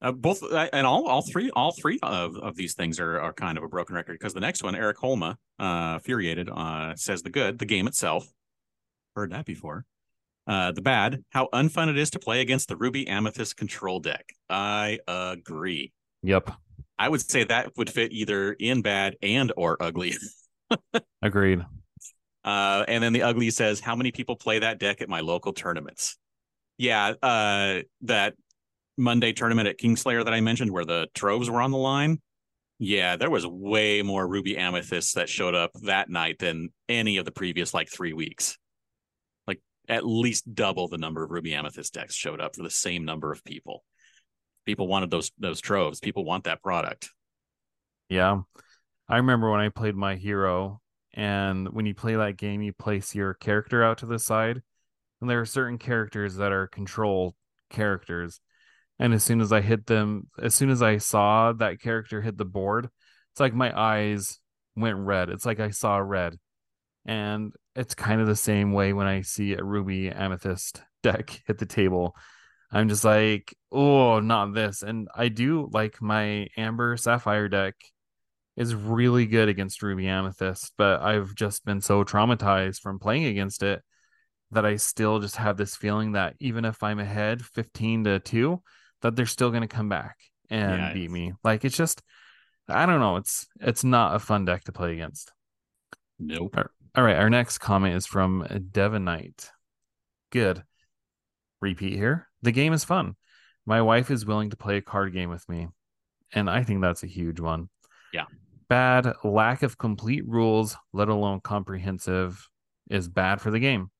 Uh, 0.00 0.12
both 0.12 0.44
and 0.52 0.86
all 0.86 1.08
all 1.08 1.22
three 1.22 1.50
all 1.56 1.72
three 1.72 1.98
of, 2.04 2.36
of 2.36 2.54
these 2.54 2.74
things 2.74 3.00
are, 3.00 3.20
are 3.20 3.32
kind 3.32 3.58
of 3.58 3.64
a 3.64 3.68
broken 3.68 3.96
record 3.96 4.12
because 4.12 4.32
the 4.32 4.38
next 4.38 4.62
one 4.62 4.76
Eric 4.76 4.98
Holma 4.98 5.36
uh 5.58 5.98
furiated 5.98 6.48
uh 6.48 6.94
says 6.94 7.22
the 7.22 7.30
good 7.30 7.58
the 7.58 7.66
game 7.66 7.88
itself 7.88 8.24
heard 9.18 9.32
that 9.32 9.44
before 9.44 9.84
uh 10.46 10.72
the 10.72 10.80
bad 10.82 11.22
how 11.30 11.48
unfun 11.52 11.88
it 11.88 11.98
is 11.98 12.10
to 12.10 12.18
play 12.18 12.40
against 12.40 12.68
the 12.68 12.76
ruby 12.76 13.06
amethyst 13.08 13.56
control 13.56 14.00
deck 14.00 14.24
I 14.48 14.98
agree 15.06 15.92
Yep. 16.22 16.50
I 16.98 17.08
would 17.08 17.20
say 17.20 17.44
that 17.44 17.76
would 17.76 17.90
fit 17.90 18.12
either 18.12 18.52
in 18.52 18.82
bad 18.82 19.16
and 19.22 19.52
or 19.56 19.76
ugly 19.80 20.14
Agreed. 21.22 21.64
uh 22.44 22.84
and 22.88 23.02
then 23.02 23.12
the 23.12 23.22
ugly 23.22 23.50
says 23.50 23.80
how 23.80 23.94
many 23.96 24.10
people 24.12 24.36
play 24.36 24.58
that 24.60 24.78
deck 24.78 25.00
at 25.00 25.08
my 25.08 25.20
local 25.20 25.52
tournaments 25.52 26.16
yeah 26.78 27.14
uh 27.22 27.80
that 28.02 28.34
Monday 29.00 29.32
tournament 29.32 29.68
at 29.68 29.78
Kingslayer 29.78 30.24
that 30.24 30.34
I 30.34 30.40
mentioned, 30.40 30.72
where 30.72 30.84
the 30.84 31.06
troves 31.14 31.48
were 31.48 31.60
on 31.60 31.70
the 31.70 31.78
line, 31.78 32.20
yeah, 32.80 33.14
there 33.14 33.30
was 33.30 33.46
way 33.46 34.02
more 34.02 34.26
Ruby 34.26 34.56
Amethysts 34.56 35.12
that 35.12 35.28
showed 35.28 35.54
up 35.54 35.70
that 35.84 36.10
night 36.10 36.40
than 36.40 36.70
any 36.88 37.18
of 37.18 37.24
the 37.24 37.30
previous 37.30 37.72
like 37.72 37.88
three 37.88 38.12
weeks. 38.12 38.58
At 39.88 40.06
least 40.06 40.54
double 40.54 40.88
the 40.88 40.98
number 40.98 41.24
of 41.24 41.30
Ruby 41.30 41.54
Amethyst 41.54 41.94
decks 41.94 42.14
showed 42.14 42.40
up 42.40 42.54
for 42.54 42.62
the 42.62 42.70
same 42.70 43.04
number 43.04 43.32
of 43.32 43.44
people. 43.44 43.84
People 44.66 44.86
wanted 44.86 45.10
those 45.10 45.32
those 45.38 45.60
troves. 45.60 46.00
People 46.00 46.24
want 46.24 46.44
that 46.44 46.62
product. 46.62 47.10
Yeah. 48.08 48.40
I 49.08 49.16
remember 49.16 49.50
when 49.50 49.60
I 49.60 49.70
played 49.70 49.96
my 49.96 50.16
hero, 50.16 50.82
and 51.14 51.68
when 51.70 51.86
you 51.86 51.94
play 51.94 52.14
that 52.16 52.36
game, 52.36 52.60
you 52.60 52.74
place 52.74 53.14
your 53.14 53.32
character 53.32 53.82
out 53.82 53.98
to 53.98 54.06
the 54.06 54.18
side, 54.18 54.60
and 55.20 55.30
there 55.30 55.40
are 55.40 55.46
certain 55.46 55.78
characters 55.78 56.36
that 56.36 56.52
are 56.52 56.66
control 56.66 57.34
characters 57.70 58.40
and 58.98 59.14
as 59.14 59.22
soon 59.22 59.40
as 59.40 59.52
I 59.52 59.60
hit 59.60 59.86
them, 59.86 60.28
as 60.42 60.54
soon 60.54 60.70
as 60.70 60.82
I 60.82 60.98
saw 60.98 61.52
that 61.52 61.80
character 61.80 62.20
hit 62.20 62.36
the 62.36 62.44
board, 62.44 62.88
it's 63.32 63.40
like 63.40 63.54
my 63.54 63.76
eyes 63.78 64.40
went 64.76 64.98
red. 64.98 65.28
It's 65.28 65.46
like 65.46 65.60
I 65.60 65.70
saw 65.70 65.98
red. 65.98 66.36
And 67.06 67.52
it's 67.78 67.94
kind 67.94 68.20
of 68.20 68.26
the 68.26 68.36
same 68.36 68.72
way 68.72 68.92
when 68.92 69.06
I 69.06 69.22
see 69.22 69.54
a 69.54 69.62
ruby 69.62 70.10
amethyst 70.10 70.82
deck 71.02 71.40
hit 71.46 71.58
the 71.58 71.66
table. 71.66 72.16
I'm 72.72 72.88
just 72.88 73.04
like, 73.04 73.54
oh, 73.72 74.20
not 74.20 74.52
this. 74.52 74.82
And 74.82 75.08
I 75.14 75.28
do 75.28 75.70
like 75.72 76.02
my 76.02 76.48
amber 76.56 76.96
sapphire 76.96 77.48
deck 77.48 77.76
is 78.56 78.74
really 78.74 79.26
good 79.26 79.48
against 79.48 79.82
ruby 79.82 80.08
amethyst, 80.08 80.72
but 80.76 81.00
I've 81.00 81.34
just 81.36 81.64
been 81.64 81.80
so 81.80 82.02
traumatized 82.02 82.80
from 82.80 82.98
playing 82.98 83.26
against 83.26 83.62
it 83.62 83.80
that 84.50 84.66
I 84.66 84.76
still 84.76 85.20
just 85.20 85.36
have 85.36 85.56
this 85.56 85.76
feeling 85.76 86.12
that 86.12 86.34
even 86.40 86.64
if 86.64 86.82
I'm 86.82 86.98
ahead 86.98 87.44
15 87.44 88.04
to 88.04 88.18
2, 88.18 88.60
that 89.02 89.14
they're 89.14 89.26
still 89.26 89.50
going 89.50 89.62
to 89.62 89.68
come 89.68 89.88
back 89.88 90.16
and 90.50 90.80
yeah, 90.80 90.92
beat 90.92 91.10
me. 91.10 91.32
Like 91.44 91.64
it's 91.64 91.76
just, 91.76 92.02
I 92.68 92.86
don't 92.86 93.00
know. 93.00 93.16
It's 93.16 93.46
it's 93.60 93.84
not 93.84 94.16
a 94.16 94.18
fun 94.18 94.44
deck 94.44 94.64
to 94.64 94.72
play 94.72 94.92
against. 94.94 95.32
Nope. 96.18 96.54
All 96.56 96.64
right. 96.96 97.16
Our 97.16 97.30
next 97.30 97.58
comment 97.58 97.96
is 97.96 98.06
from 98.06 98.46
Devon 98.70 99.04
Knight. 99.04 99.50
Good. 100.30 100.62
Repeat 101.60 101.94
here. 101.94 102.28
The 102.42 102.52
game 102.52 102.72
is 102.72 102.84
fun. 102.84 103.16
My 103.66 103.82
wife 103.82 104.10
is 104.10 104.24
willing 104.24 104.50
to 104.50 104.56
play 104.56 104.76
a 104.76 104.82
card 104.82 105.12
game 105.12 105.28
with 105.28 105.46
me, 105.48 105.68
and 106.32 106.48
I 106.48 106.62
think 106.62 106.80
that's 106.80 107.02
a 107.02 107.08
huge 107.08 107.40
one. 107.40 107.68
Yeah. 108.12 108.24
Bad 108.68 109.12
lack 109.24 109.62
of 109.62 109.76
complete 109.76 110.26
rules, 110.26 110.76
let 110.92 111.08
alone 111.08 111.40
comprehensive, 111.40 112.48
is 112.90 113.08
bad 113.08 113.40
for 113.40 113.50
the 113.50 113.58
game. 113.58 113.90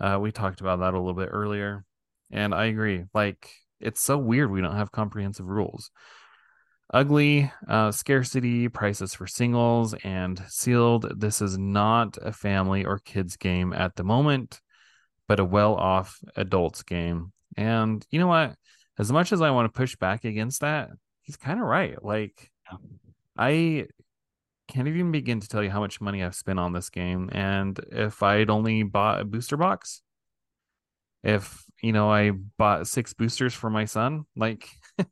Uh, 0.00 0.18
we 0.20 0.32
talked 0.32 0.60
about 0.60 0.80
that 0.80 0.94
a 0.94 0.98
little 0.98 1.14
bit 1.14 1.28
earlier, 1.30 1.84
and 2.30 2.54
I 2.54 2.66
agree. 2.66 3.04
Like 3.14 3.52
it's 3.80 4.00
so 4.00 4.18
weird 4.18 4.50
we 4.50 4.60
don't 4.60 4.76
have 4.76 4.90
comprehensive 4.90 5.46
rules. 5.46 5.90
Ugly, 6.92 7.52
uh, 7.68 7.92
scarcity, 7.92 8.68
prices 8.68 9.14
for 9.14 9.26
singles, 9.26 9.94
and 10.02 10.42
sealed. 10.48 11.20
This 11.20 11.40
is 11.40 11.56
not 11.56 12.18
a 12.20 12.32
family 12.32 12.84
or 12.84 12.98
kids 12.98 13.36
game 13.36 13.72
at 13.72 13.94
the 13.94 14.02
moment, 14.02 14.60
but 15.28 15.38
a 15.38 15.44
well 15.44 15.76
off 15.76 16.18
adults 16.34 16.82
game. 16.82 17.32
And 17.56 18.04
you 18.10 18.18
know 18.18 18.26
what? 18.26 18.56
As 18.98 19.12
much 19.12 19.32
as 19.32 19.40
I 19.40 19.50
want 19.50 19.72
to 19.72 19.78
push 19.78 19.94
back 19.96 20.24
against 20.24 20.62
that, 20.62 20.90
he's 21.22 21.36
kind 21.36 21.60
of 21.60 21.66
right. 21.66 22.02
Like, 22.04 22.50
I 23.36 23.86
can't 24.66 24.88
even 24.88 25.12
begin 25.12 25.40
to 25.40 25.48
tell 25.48 25.62
you 25.62 25.70
how 25.70 25.80
much 25.80 26.00
money 26.00 26.24
I've 26.24 26.34
spent 26.34 26.58
on 26.58 26.72
this 26.72 26.90
game. 26.90 27.30
And 27.32 27.78
if 27.92 28.22
I'd 28.22 28.50
only 28.50 28.82
bought 28.82 29.20
a 29.20 29.24
booster 29.24 29.56
box, 29.56 30.02
if 31.22 31.64
you 31.82 31.92
know 31.92 32.10
I 32.10 32.30
bought 32.30 32.88
six 32.88 33.12
boosters 33.14 33.54
for 33.54 33.70
my 33.70 33.84
son, 33.84 34.24
like 34.36 34.68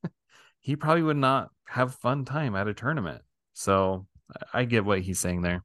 he 0.69 0.77
probably 0.77 1.03
would 1.03 1.17
not 1.17 1.49
have 1.67 1.95
fun 1.95 2.27
time 2.27 2.55
at 2.55 2.69
a 2.69 2.75
tournament. 2.75 3.23
So 3.55 4.07
I 4.53 4.67
get 4.67 4.85
what 4.85 5.01
he's 5.01 5.19
saying 5.19 5.41
there. 5.41 5.65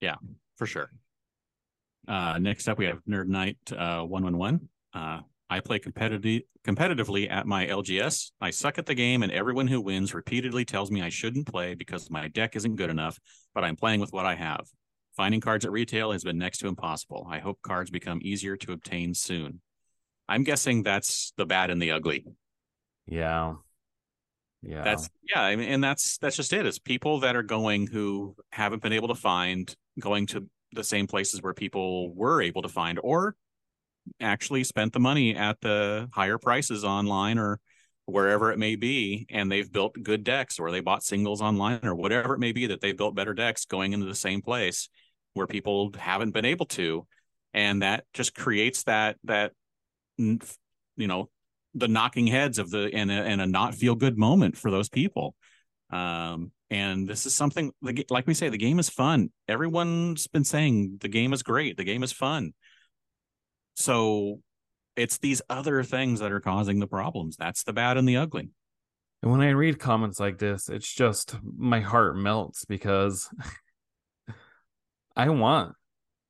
Yeah, 0.00 0.16
for 0.56 0.66
sure. 0.66 0.90
Uh, 2.08 2.38
next 2.40 2.66
up, 2.66 2.76
we 2.76 2.86
have 2.86 2.98
Nerd 3.08 3.28
Knight 3.28 3.58
uh, 3.70 4.00
one 4.00 4.24
one 4.24 4.36
one. 4.36 4.68
Uh, 4.92 5.20
I 5.48 5.60
play 5.60 5.78
competitive 5.78 6.42
competitively 6.66 7.30
at 7.30 7.46
my 7.46 7.64
LGS. 7.66 8.32
I 8.40 8.50
suck 8.50 8.76
at 8.76 8.86
the 8.86 8.94
game, 8.96 9.22
and 9.22 9.30
everyone 9.30 9.68
who 9.68 9.80
wins 9.80 10.12
repeatedly 10.12 10.64
tells 10.64 10.90
me 10.90 11.00
I 11.00 11.10
shouldn't 11.10 11.46
play 11.46 11.76
because 11.76 12.10
my 12.10 12.26
deck 12.26 12.56
isn't 12.56 12.74
good 12.74 12.90
enough. 12.90 13.20
But 13.54 13.62
I'm 13.62 13.76
playing 13.76 14.00
with 14.00 14.12
what 14.12 14.26
I 14.26 14.34
have. 14.34 14.66
Finding 15.16 15.40
cards 15.40 15.64
at 15.64 15.70
retail 15.70 16.10
has 16.10 16.24
been 16.24 16.38
next 16.38 16.58
to 16.58 16.66
impossible. 16.66 17.24
I 17.30 17.38
hope 17.38 17.62
cards 17.62 17.92
become 17.92 18.18
easier 18.20 18.56
to 18.56 18.72
obtain 18.72 19.14
soon. 19.14 19.60
I'm 20.28 20.42
guessing 20.42 20.82
that's 20.82 21.32
the 21.36 21.46
bad 21.46 21.70
and 21.70 21.80
the 21.80 21.92
ugly. 21.92 22.26
Yeah. 23.06 23.54
Yeah. 24.66 24.82
That's 24.82 25.08
yeah, 25.28 25.42
I 25.42 25.56
mean, 25.56 25.68
and 25.68 25.84
that's 25.84 26.18
that's 26.18 26.36
just 26.36 26.52
it. 26.52 26.66
It's 26.66 26.78
people 26.78 27.20
that 27.20 27.36
are 27.36 27.42
going 27.42 27.86
who 27.86 28.34
haven't 28.50 28.82
been 28.82 28.92
able 28.92 29.08
to 29.08 29.14
find 29.14 29.74
going 30.00 30.26
to 30.28 30.48
the 30.72 30.84
same 30.84 31.06
places 31.06 31.42
where 31.42 31.54
people 31.54 32.12
were 32.14 32.42
able 32.42 32.62
to 32.62 32.68
find 32.68 32.98
or 33.02 33.36
actually 34.20 34.64
spent 34.64 34.92
the 34.92 35.00
money 35.00 35.36
at 35.36 35.60
the 35.60 36.08
higher 36.12 36.38
prices 36.38 36.84
online 36.84 37.38
or 37.38 37.60
wherever 38.06 38.52
it 38.52 38.58
may 38.58 38.76
be 38.76 39.26
and 39.30 39.50
they've 39.50 39.72
built 39.72 39.94
good 40.02 40.24
decks 40.24 40.58
or 40.58 40.70
they 40.70 40.80
bought 40.80 41.02
singles 41.02 41.40
online 41.40 41.80
or 41.84 41.94
whatever 41.94 42.34
it 42.34 42.38
may 42.38 42.52
be 42.52 42.66
that 42.66 42.82
they 42.82 42.92
built 42.92 43.14
better 43.14 43.32
decks 43.32 43.64
going 43.64 43.94
into 43.94 44.04
the 44.04 44.14
same 44.14 44.42
place 44.42 44.90
where 45.32 45.46
people 45.46 45.90
haven't 45.96 46.32
been 46.32 46.44
able 46.44 46.66
to 46.66 47.06
and 47.54 47.80
that 47.80 48.04
just 48.12 48.34
creates 48.34 48.82
that 48.82 49.16
that 49.24 49.52
you 50.18 50.38
know 50.96 51.30
the 51.74 51.88
knocking 51.88 52.26
heads 52.26 52.58
of 52.58 52.70
the 52.70 52.90
and 52.92 53.10
a, 53.10 53.14
and 53.14 53.40
a 53.40 53.46
not 53.46 53.74
feel 53.74 53.94
good 53.94 54.18
moment 54.18 54.56
for 54.56 54.70
those 54.70 54.88
people. 54.88 55.34
Um 55.90 56.52
and 56.70 57.06
this 57.06 57.26
is 57.26 57.34
something 57.34 57.72
like 57.82 58.26
we 58.26 58.34
say 58.34 58.48
the 58.48 58.58
game 58.58 58.78
is 58.78 58.88
fun. 58.88 59.30
Everyone's 59.48 60.26
been 60.26 60.44
saying 60.44 60.98
the 61.00 61.08
game 61.08 61.32
is 61.32 61.42
great 61.42 61.76
the 61.76 61.84
game 61.84 62.02
is 62.02 62.12
fun. 62.12 62.52
So 63.76 64.40
it's 64.96 65.18
these 65.18 65.42
other 65.50 65.82
things 65.82 66.20
that 66.20 66.32
are 66.32 66.40
causing 66.40 66.78
the 66.78 66.86
problems. 66.86 67.36
That's 67.36 67.64
the 67.64 67.72
bad 67.72 67.96
and 67.96 68.08
the 68.08 68.16
ugly. 68.16 68.50
And 69.22 69.32
when 69.32 69.40
i 69.40 69.50
read 69.50 69.78
comments 69.78 70.20
like 70.20 70.38
this 70.38 70.68
it's 70.68 70.92
just 70.92 71.36
my 71.56 71.80
heart 71.80 72.14
melts 72.16 72.66
because 72.66 73.30
i 75.16 75.30
want 75.30 75.74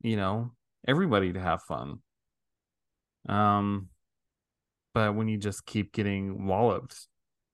you 0.01 0.17
know 0.17 0.53
everybody 0.87 1.33
to 1.33 1.41
have 1.41 1.63
fun. 1.63 1.99
Um, 3.29 3.89
but 4.95 5.15
when 5.15 5.29
you 5.29 5.37
just 5.37 5.67
keep 5.67 5.93
getting 5.93 6.47
walloped 6.47 6.97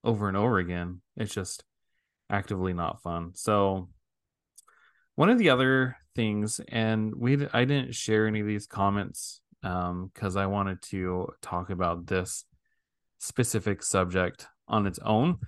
over 0.05 0.28
and 0.28 0.36
over 0.36 0.59
again, 0.59 1.01
it's 1.16 1.34
just 1.34 1.64
actively 2.30 2.72
not 2.72 3.03
fun. 3.03 3.32
So 3.34 3.88
one 5.16 5.30
of 5.30 5.38
the 5.38 5.51
other 5.51 5.97
things, 6.14 6.61
and 6.68 7.14
we 7.14 7.47
I 7.53 7.64
didn't 7.64 7.95
share 7.95 8.26
any 8.26 8.41
of 8.41 8.47
these 8.47 8.66
comments 8.66 9.41
because 9.62 10.36
um, 10.36 10.38
I 10.38 10.47
wanted 10.47 10.80
to 10.82 11.28
talk 11.43 11.70
about 11.70 12.07
this 12.07 12.45
specific 13.18 13.82
subject 13.82 14.47
on 14.68 14.86
its 14.86 14.99
own. 15.01 15.38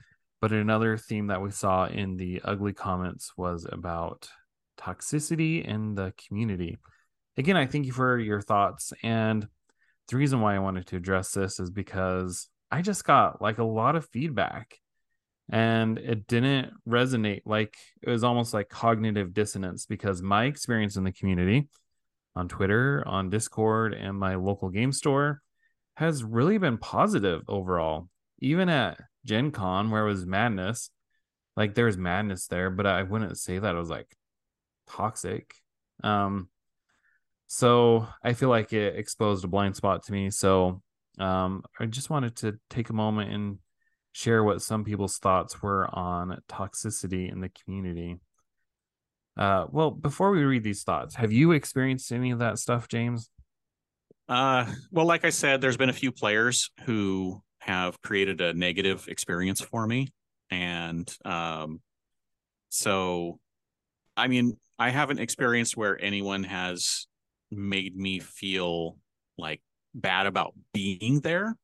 But 0.40 0.52
another 0.52 0.96
theme 0.96 1.28
that 1.28 1.40
we 1.40 1.52
saw 1.52 1.86
in 1.86 2.16
the 2.16 2.40
ugly 2.44 2.72
comments 2.72 3.32
was 3.36 3.64
about 3.70 4.28
toxicity 4.76 5.64
in 5.64 5.94
the 5.94 6.12
community. 6.26 6.78
Again, 7.36 7.56
I 7.56 7.66
thank 7.66 7.86
you 7.86 7.92
for 7.92 8.18
your 8.18 8.40
thoughts. 8.40 8.92
And 9.04 9.46
the 10.12 10.18
reason 10.18 10.40
why 10.40 10.54
I 10.54 10.60
wanted 10.60 10.86
to 10.88 10.96
address 10.96 11.32
this 11.32 11.58
is 11.58 11.70
because 11.70 12.48
I 12.70 12.82
just 12.82 13.04
got 13.04 13.40
like 13.40 13.58
a 13.58 13.64
lot 13.64 13.96
of 13.96 14.08
feedback 14.10 14.78
and 15.50 15.98
it 15.98 16.26
didn't 16.26 16.72
resonate. 16.86 17.42
Like 17.46 17.76
it 18.02 18.10
was 18.10 18.22
almost 18.22 18.52
like 18.52 18.68
cognitive 18.68 19.32
dissonance 19.32 19.86
because 19.86 20.22
my 20.22 20.44
experience 20.44 20.96
in 20.96 21.04
the 21.04 21.12
community 21.12 21.68
on 22.36 22.46
Twitter, 22.48 23.02
on 23.06 23.30
Discord, 23.30 23.94
and 23.94 24.18
my 24.18 24.34
local 24.34 24.68
game 24.68 24.92
store 24.92 25.42
has 25.96 26.22
really 26.22 26.58
been 26.58 26.78
positive 26.78 27.42
overall. 27.48 28.08
Even 28.40 28.68
at 28.68 28.98
Gen 29.24 29.50
Con, 29.50 29.90
where 29.90 30.02
it 30.02 30.10
was 30.10 30.26
madness, 30.26 30.90
like 31.56 31.74
there 31.74 31.86
was 31.86 31.96
madness 31.96 32.48
there, 32.48 32.68
but 32.70 32.86
I 32.86 33.02
wouldn't 33.02 33.38
say 33.38 33.58
that 33.58 33.74
it 33.74 33.78
was 33.78 33.90
like 33.90 34.14
toxic. 34.88 35.54
Um, 36.04 36.48
so 37.52 38.08
I 38.24 38.32
feel 38.32 38.48
like 38.48 38.72
it 38.72 38.96
exposed 38.96 39.44
a 39.44 39.46
blind 39.46 39.76
spot 39.76 40.04
to 40.04 40.12
me. 40.12 40.30
So 40.30 40.80
um, 41.18 41.62
I 41.78 41.84
just 41.84 42.08
wanted 42.08 42.34
to 42.36 42.58
take 42.70 42.88
a 42.88 42.94
moment 42.94 43.30
and 43.30 43.58
share 44.12 44.42
what 44.42 44.62
some 44.62 44.84
people's 44.84 45.18
thoughts 45.18 45.60
were 45.60 45.86
on 45.94 46.40
toxicity 46.48 47.30
in 47.30 47.42
the 47.42 47.50
community. 47.50 48.16
Uh, 49.36 49.66
well, 49.70 49.90
before 49.90 50.30
we 50.30 50.42
read 50.44 50.64
these 50.64 50.82
thoughts, 50.82 51.14
have 51.16 51.30
you 51.30 51.52
experienced 51.52 52.10
any 52.10 52.30
of 52.30 52.38
that 52.38 52.58
stuff, 52.58 52.88
James? 52.88 53.28
Uh, 54.30 54.64
well, 54.90 55.04
like 55.04 55.26
I 55.26 55.30
said, 55.30 55.60
there's 55.60 55.76
been 55.76 55.90
a 55.90 55.92
few 55.92 56.10
players 56.10 56.70
who 56.86 57.42
have 57.58 58.00
created 58.00 58.40
a 58.40 58.54
negative 58.54 59.08
experience 59.08 59.60
for 59.60 59.86
me, 59.86 60.08
and 60.50 61.14
um, 61.26 61.82
so, 62.70 63.40
I 64.16 64.28
mean, 64.28 64.56
I 64.78 64.88
haven't 64.88 65.20
experienced 65.20 65.76
where 65.76 66.02
anyone 66.02 66.44
has 66.44 67.08
made 67.52 67.96
me 67.96 68.18
feel 68.18 68.96
like 69.38 69.60
bad 69.94 70.26
about 70.26 70.54
being 70.72 71.20
there, 71.20 71.56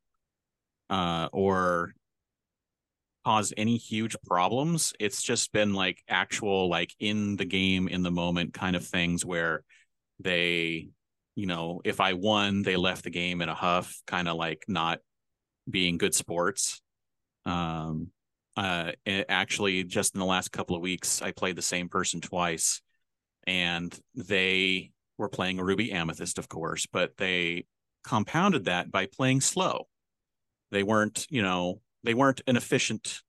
uh, 0.91 1.28
or 1.32 1.95
caused 3.24 3.55
any 3.57 3.76
huge 3.76 4.16
problems. 4.26 4.93
It's 4.99 5.22
just 5.22 5.53
been 5.53 5.74
like 5.74 6.03
actual, 6.09 6.68
like 6.68 6.95
in 6.99 7.36
the 7.36 7.45
game, 7.45 7.89
in 7.89 8.03
the 8.03 8.11
moment 8.11 8.55
kind 8.55 8.76
of 8.76 8.86
things 8.86 9.24
where 9.24 9.64
they, 10.20 10.89
you 11.34 11.47
know, 11.47 11.80
if 11.84 12.01
I 12.01 12.14
won, 12.14 12.62
they 12.62 12.76
left 12.76 13.05
the 13.05 13.11
game 13.11 13.43
in 13.43 13.49
a 13.49 13.55
huff, 13.55 14.01
kind 14.07 14.28
of 14.28 14.36
like 14.36 14.64
not 14.68 15.01
being 15.68 15.99
good 15.99 16.14
sports. 16.14 16.80
Um, 17.45 18.09
uh, 18.57 18.93
actually, 19.07 19.84
just 19.84 20.14
in 20.14 20.20
the 20.20 20.26
last 20.26 20.51
couple 20.51 20.74
of 20.74 20.82
weeks, 20.82 21.22
I 21.22 21.30
played 21.30 21.57
the 21.57 21.62
same 21.62 21.89
person 21.89 22.20
twice, 22.20 22.82
and 23.47 23.97
they 24.14 24.91
were 25.19 25.29
playing 25.29 25.59
a 25.59 25.64
Ruby 25.64 25.93
Amethyst, 25.93 26.39
of 26.39 26.49
course, 26.49 26.87
but 26.87 27.16
they 27.19 27.66
compounded 28.05 28.64
that 28.66 28.91
by 28.91 29.07
playing 29.07 29.41
slow. 29.41 29.89
They 30.71 30.83
weren't, 30.83 31.27
you 31.29 31.43
know, 31.43 31.81
they 32.05 32.14
weren't 32.14 32.41
an 32.47 32.57
efficient 32.57 33.21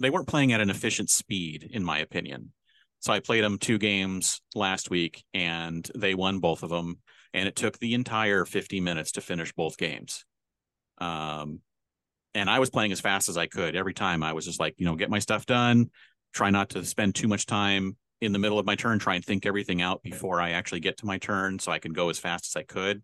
they 0.00 0.10
weren't 0.10 0.26
playing 0.26 0.52
at 0.52 0.60
an 0.60 0.70
efficient 0.70 1.08
speed 1.08 1.68
in 1.70 1.84
my 1.84 1.98
opinion. 1.98 2.52
So 2.98 3.12
i 3.12 3.20
played 3.20 3.44
them 3.44 3.58
two 3.58 3.78
games 3.78 4.40
last 4.54 4.90
week 4.90 5.22
and 5.32 5.88
they 5.94 6.14
won 6.14 6.40
both 6.40 6.62
of 6.62 6.70
them 6.70 6.98
and 7.32 7.46
it 7.46 7.54
took 7.54 7.78
the 7.78 7.94
entire 7.94 8.44
50 8.44 8.80
minutes 8.80 9.12
to 9.12 9.20
finish 9.20 9.52
both 9.52 9.76
games. 9.76 10.24
Um 10.98 11.60
and 12.34 12.50
i 12.50 12.58
was 12.58 12.70
playing 12.70 12.92
as 12.92 13.00
fast 13.00 13.28
as 13.28 13.36
i 13.36 13.46
could. 13.46 13.76
Every 13.76 13.94
time 13.94 14.22
i 14.22 14.32
was 14.32 14.44
just 14.46 14.58
like 14.58 14.74
you 14.78 14.86
know 14.86 14.96
get 14.96 15.10
my 15.10 15.20
stuff 15.20 15.46
done 15.46 15.90
try 16.34 16.50
not 16.50 16.70
to 16.70 16.84
spend 16.84 17.14
too 17.14 17.28
much 17.28 17.46
time 17.46 17.96
in 18.24 18.32
the 18.32 18.38
middle 18.38 18.58
of 18.58 18.66
my 18.66 18.74
turn 18.74 18.98
try 18.98 19.14
and 19.14 19.24
think 19.24 19.46
everything 19.46 19.82
out 19.82 20.02
before 20.02 20.40
i 20.40 20.50
actually 20.50 20.80
get 20.80 20.96
to 20.96 21.06
my 21.06 21.18
turn 21.18 21.58
so 21.58 21.70
i 21.70 21.78
can 21.78 21.92
go 21.92 22.08
as 22.08 22.18
fast 22.18 22.46
as 22.46 22.56
i 22.56 22.62
could 22.62 23.02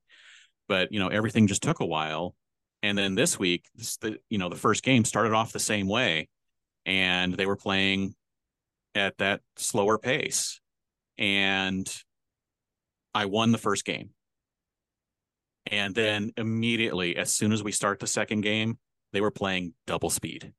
but 0.68 0.92
you 0.92 0.98
know 0.98 1.08
everything 1.08 1.46
just 1.46 1.62
took 1.62 1.80
a 1.80 1.86
while 1.86 2.34
and 2.82 2.96
then 2.96 3.14
this 3.14 3.38
week, 3.38 3.66
this, 3.74 3.96
the 3.98 4.18
you 4.28 4.38
know 4.38 4.48
the 4.48 4.56
first 4.56 4.82
game 4.82 5.04
started 5.04 5.32
off 5.32 5.52
the 5.52 5.58
same 5.58 5.86
way, 5.86 6.28
and 6.86 7.34
they 7.34 7.46
were 7.46 7.56
playing 7.56 8.14
at 8.94 9.18
that 9.18 9.40
slower 9.56 9.98
pace, 9.98 10.60
and 11.18 11.90
I 13.14 13.26
won 13.26 13.52
the 13.52 13.58
first 13.58 13.84
game. 13.84 14.10
And 15.66 15.94
then 15.94 16.32
immediately, 16.36 17.16
as 17.16 17.32
soon 17.32 17.52
as 17.52 17.62
we 17.62 17.70
start 17.70 18.00
the 18.00 18.06
second 18.06 18.40
game, 18.40 18.78
they 19.12 19.20
were 19.20 19.30
playing 19.30 19.74
double 19.86 20.10
speed. 20.10 20.52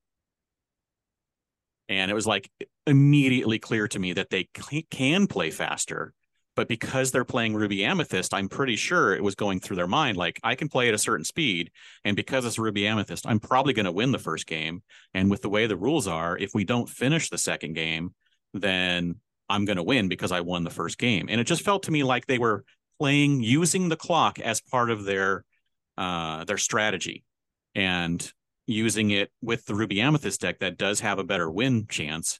And 1.89 2.09
it 2.09 2.13
was 2.13 2.27
like 2.27 2.49
immediately 2.87 3.59
clear 3.59 3.87
to 3.87 3.99
me 3.99 4.13
that 4.13 4.29
they 4.29 4.47
can 4.89 5.27
play 5.27 5.51
faster 5.51 6.13
but 6.55 6.67
because 6.67 7.11
they're 7.11 7.23
playing 7.23 7.55
Ruby 7.55 7.85
Amethyst, 7.85 8.33
I'm 8.33 8.49
pretty 8.49 8.75
sure 8.75 9.13
it 9.13 9.23
was 9.23 9.35
going 9.35 9.59
through 9.59 9.77
their 9.77 9.87
mind 9.87 10.17
like 10.17 10.39
I 10.43 10.55
can 10.55 10.67
play 10.67 10.89
at 10.89 10.93
a 10.93 10.99
certain 10.99 11.23
speed, 11.23 11.71
and 12.03 12.15
because 12.15 12.45
it's 12.45 12.59
Ruby 12.59 12.85
Amethyst, 12.87 13.25
I'm 13.25 13.39
probably 13.39 13.73
going 13.73 13.85
to 13.85 13.91
win 13.91 14.11
the 14.11 14.19
first 14.19 14.47
game. 14.47 14.83
And 15.13 15.31
with 15.31 15.41
the 15.41 15.49
way 15.49 15.65
the 15.65 15.77
rules 15.77 16.07
are, 16.07 16.37
if 16.37 16.53
we 16.53 16.63
don't 16.63 16.89
finish 16.89 17.29
the 17.29 17.37
second 17.37 17.73
game, 17.73 18.13
then 18.53 19.15
I'm 19.49 19.65
going 19.65 19.77
to 19.77 19.83
win 19.83 20.09
because 20.09 20.31
I 20.31 20.41
won 20.41 20.63
the 20.63 20.69
first 20.69 20.97
game. 20.97 21.27
And 21.29 21.39
it 21.39 21.45
just 21.45 21.63
felt 21.63 21.83
to 21.83 21.91
me 21.91 22.03
like 22.03 22.25
they 22.25 22.39
were 22.39 22.65
playing 22.99 23.41
using 23.41 23.89
the 23.89 23.97
clock 23.97 24.39
as 24.39 24.61
part 24.61 24.89
of 24.89 25.05
their 25.05 25.45
uh, 25.97 26.43
their 26.43 26.57
strategy, 26.57 27.23
and 27.75 28.31
using 28.67 29.11
it 29.11 29.31
with 29.41 29.65
the 29.65 29.75
Ruby 29.75 30.01
Amethyst 30.01 30.41
deck 30.41 30.59
that 30.59 30.77
does 30.77 30.99
have 30.99 31.17
a 31.17 31.23
better 31.23 31.49
win 31.49 31.87
chance 31.87 32.39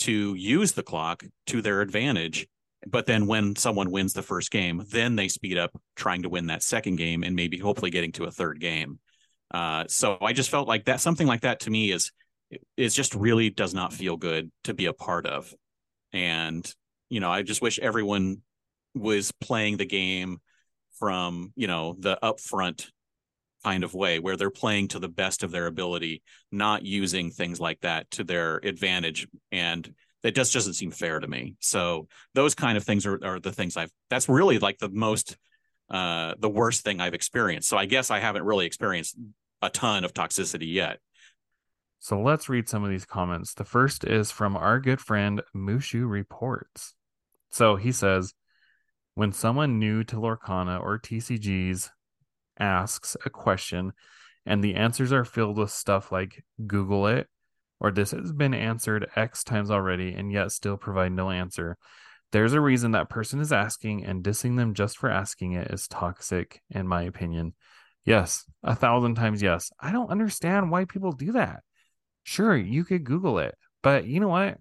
to 0.00 0.34
use 0.34 0.72
the 0.72 0.82
clock 0.82 1.24
to 1.46 1.62
their 1.62 1.80
advantage 1.80 2.48
but 2.86 3.06
then 3.06 3.26
when 3.26 3.56
someone 3.56 3.90
wins 3.90 4.12
the 4.12 4.22
first 4.22 4.50
game, 4.50 4.84
then 4.88 5.16
they 5.16 5.28
speed 5.28 5.58
up 5.58 5.78
trying 5.96 6.22
to 6.22 6.28
win 6.28 6.46
that 6.46 6.62
second 6.62 6.96
game 6.96 7.22
and 7.22 7.36
maybe 7.36 7.58
hopefully 7.58 7.90
getting 7.90 8.12
to 8.12 8.24
a 8.24 8.30
third 8.30 8.60
game. 8.60 8.98
Uh, 9.52 9.84
so 9.88 10.16
I 10.20 10.32
just 10.32 10.50
felt 10.50 10.68
like 10.68 10.86
that 10.86 11.00
something 11.00 11.26
like 11.26 11.42
that 11.42 11.60
to 11.60 11.70
me 11.70 11.90
is 11.90 12.12
is 12.76 12.94
just 12.94 13.14
really 13.14 13.50
does 13.50 13.74
not 13.74 13.92
feel 13.92 14.16
good 14.16 14.50
to 14.64 14.74
be 14.74 14.86
a 14.86 14.92
part 14.92 15.26
of. 15.26 15.52
And 16.12 16.72
you 17.10 17.20
know, 17.20 17.30
I 17.30 17.42
just 17.42 17.62
wish 17.62 17.78
everyone 17.78 18.38
was 18.94 19.32
playing 19.32 19.76
the 19.76 19.86
game 19.86 20.38
from 20.98 21.52
you 21.56 21.66
know 21.66 21.96
the 21.98 22.18
upfront 22.22 22.86
kind 23.64 23.84
of 23.84 23.94
way 23.94 24.18
where 24.18 24.36
they're 24.36 24.50
playing 24.50 24.88
to 24.88 24.98
the 24.98 25.08
best 25.08 25.42
of 25.42 25.50
their 25.50 25.66
ability, 25.66 26.22
not 26.50 26.84
using 26.84 27.30
things 27.30 27.60
like 27.60 27.80
that 27.80 28.10
to 28.12 28.24
their 28.24 28.56
advantage 28.56 29.28
and 29.52 29.92
that 30.22 30.34
just 30.34 30.52
doesn't 30.52 30.74
seem 30.74 30.90
fair 30.90 31.18
to 31.18 31.26
me. 31.26 31.56
So 31.60 32.08
those 32.34 32.54
kind 32.54 32.76
of 32.76 32.84
things 32.84 33.06
are, 33.06 33.18
are 33.24 33.40
the 33.40 33.52
things 33.52 33.76
I've 33.76 33.90
that's 34.10 34.28
really 34.28 34.58
like 34.58 34.78
the 34.78 34.90
most 34.90 35.36
uh 35.88 36.34
the 36.38 36.50
worst 36.50 36.84
thing 36.84 37.00
I've 37.00 37.14
experienced. 37.14 37.68
So 37.68 37.76
I 37.76 37.86
guess 37.86 38.10
I 38.10 38.20
haven't 38.20 38.44
really 38.44 38.66
experienced 38.66 39.16
a 39.62 39.70
ton 39.70 40.04
of 40.04 40.12
toxicity 40.12 40.72
yet. 40.72 40.98
So 41.98 42.20
let's 42.20 42.48
read 42.48 42.68
some 42.68 42.82
of 42.82 42.90
these 42.90 43.04
comments. 43.04 43.52
The 43.52 43.64
first 43.64 44.04
is 44.04 44.30
from 44.30 44.56
our 44.56 44.80
good 44.80 45.00
friend 45.00 45.42
Mushu 45.54 46.08
Reports. 46.08 46.94
So 47.50 47.76
he 47.76 47.92
says, 47.92 48.32
when 49.14 49.32
someone 49.32 49.78
new 49.78 50.02
to 50.04 50.16
Lorcana 50.16 50.82
or 50.82 50.98
TCGs 50.98 51.90
asks 52.60 53.16
a 53.24 53.30
question 53.30 53.92
and 54.46 54.62
the 54.62 54.74
answers 54.74 55.12
are 55.12 55.24
filled 55.24 55.58
with 55.58 55.70
stuff 55.70 56.12
like 56.12 56.44
Google 56.66 57.06
it, 57.06 57.28
or 57.78 57.90
this 57.90 58.12
has 58.12 58.32
been 58.32 58.54
answered 58.54 59.08
X 59.16 59.44
times 59.44 59.70
already 59.70 60.12
and 60.14 60.32
yet 60.32 60.52
still 60.52 60.76
provide 60.76 61.12
no 61.12 61.30
answer. 61.30 61.76
There's 62.32 62.52
a 62.52 62.60
reason 62.60 62.92
that 62.92 63.08
person 63.08 63.40
is 63.40 63.52
asking, 63.52 64.04
and 64.04 64.22
dissing 64.22 64.56
them 64.56 64.74
just 64.74 64.98
for 64.98 65.10
asking 65.10 65.52
it 65.52 65.70
is 65.70 65.88
toxic, 65.88 66.62
in 66.70 66.86
my 66.86 67.02
opinion. 67.02 67.54
Yes, 68.04 68.44
a 68.62 68.74
thousand 68.74 69.16
times 69.16 69.42
yes. 69.42 69.70
I 69.80 69.90
don't 69.90 70.10
understand 70.10 70.70
why 70.70 70.84
people 70.84 71.12
do 71.12 71.32
that. 71.32 71.62
Sure, 72.22 72.56
you 72.56 72.84
could 72.84 73.04
Google 73.04 73.40
it, 73.40 73.56
but 73.82 74.06
you 74.06 74.20
know 74.20 74.28
what? 74.28 74.58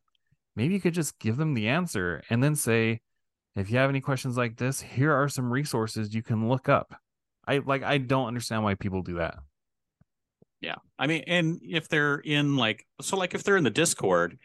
Maybe 0.55 0.73
you 0.73 0.81
could 0.81 0.95
just 0.95 1.19
give 1.19 1.37
them 1.37 1.53
the 1.53 1.67
answer 1.67 2.23
and 2.29 2.43
then 2.43 2.55
say, 2.55 3.01
if 3.55 3.69
you 3.69 3.77
have 3.77 3.89
any 3.89 4.01
questions 4.01 4.35
like 4.35 4.57
this, 4.57 4.81
here 4.81 5.13
are 5.13 5.29
some 5.29 5.51
resources 5.51 6.13
you 6.13 6.23
can 6.23 6.49
look 6.49 6.69
up. 6.69 6.95
I 7.49 7.61
like 7.65 7.81
I 7.81 7.97
don't 7.97 8.27
understand 8.27 8.63
why 8.63 8.75
people 8.75 9.01
do 9.01 9.15
that. 9.15 9.39
Yeah. 10.61 10.75
I 10.99 11.07
mean, 11.07 11.23
and 11.25 11.59
if 11.63 11.89
they're 11.89 12.17
in 12.17 12.57
like, 12.57 12.85
so 13.01 13.17
like 13.17 13.33
if 13.33 13.43
they're 13.43 13.57
in 13.57 13.63
the 13.63 13.71
Discord, 13.71 14.37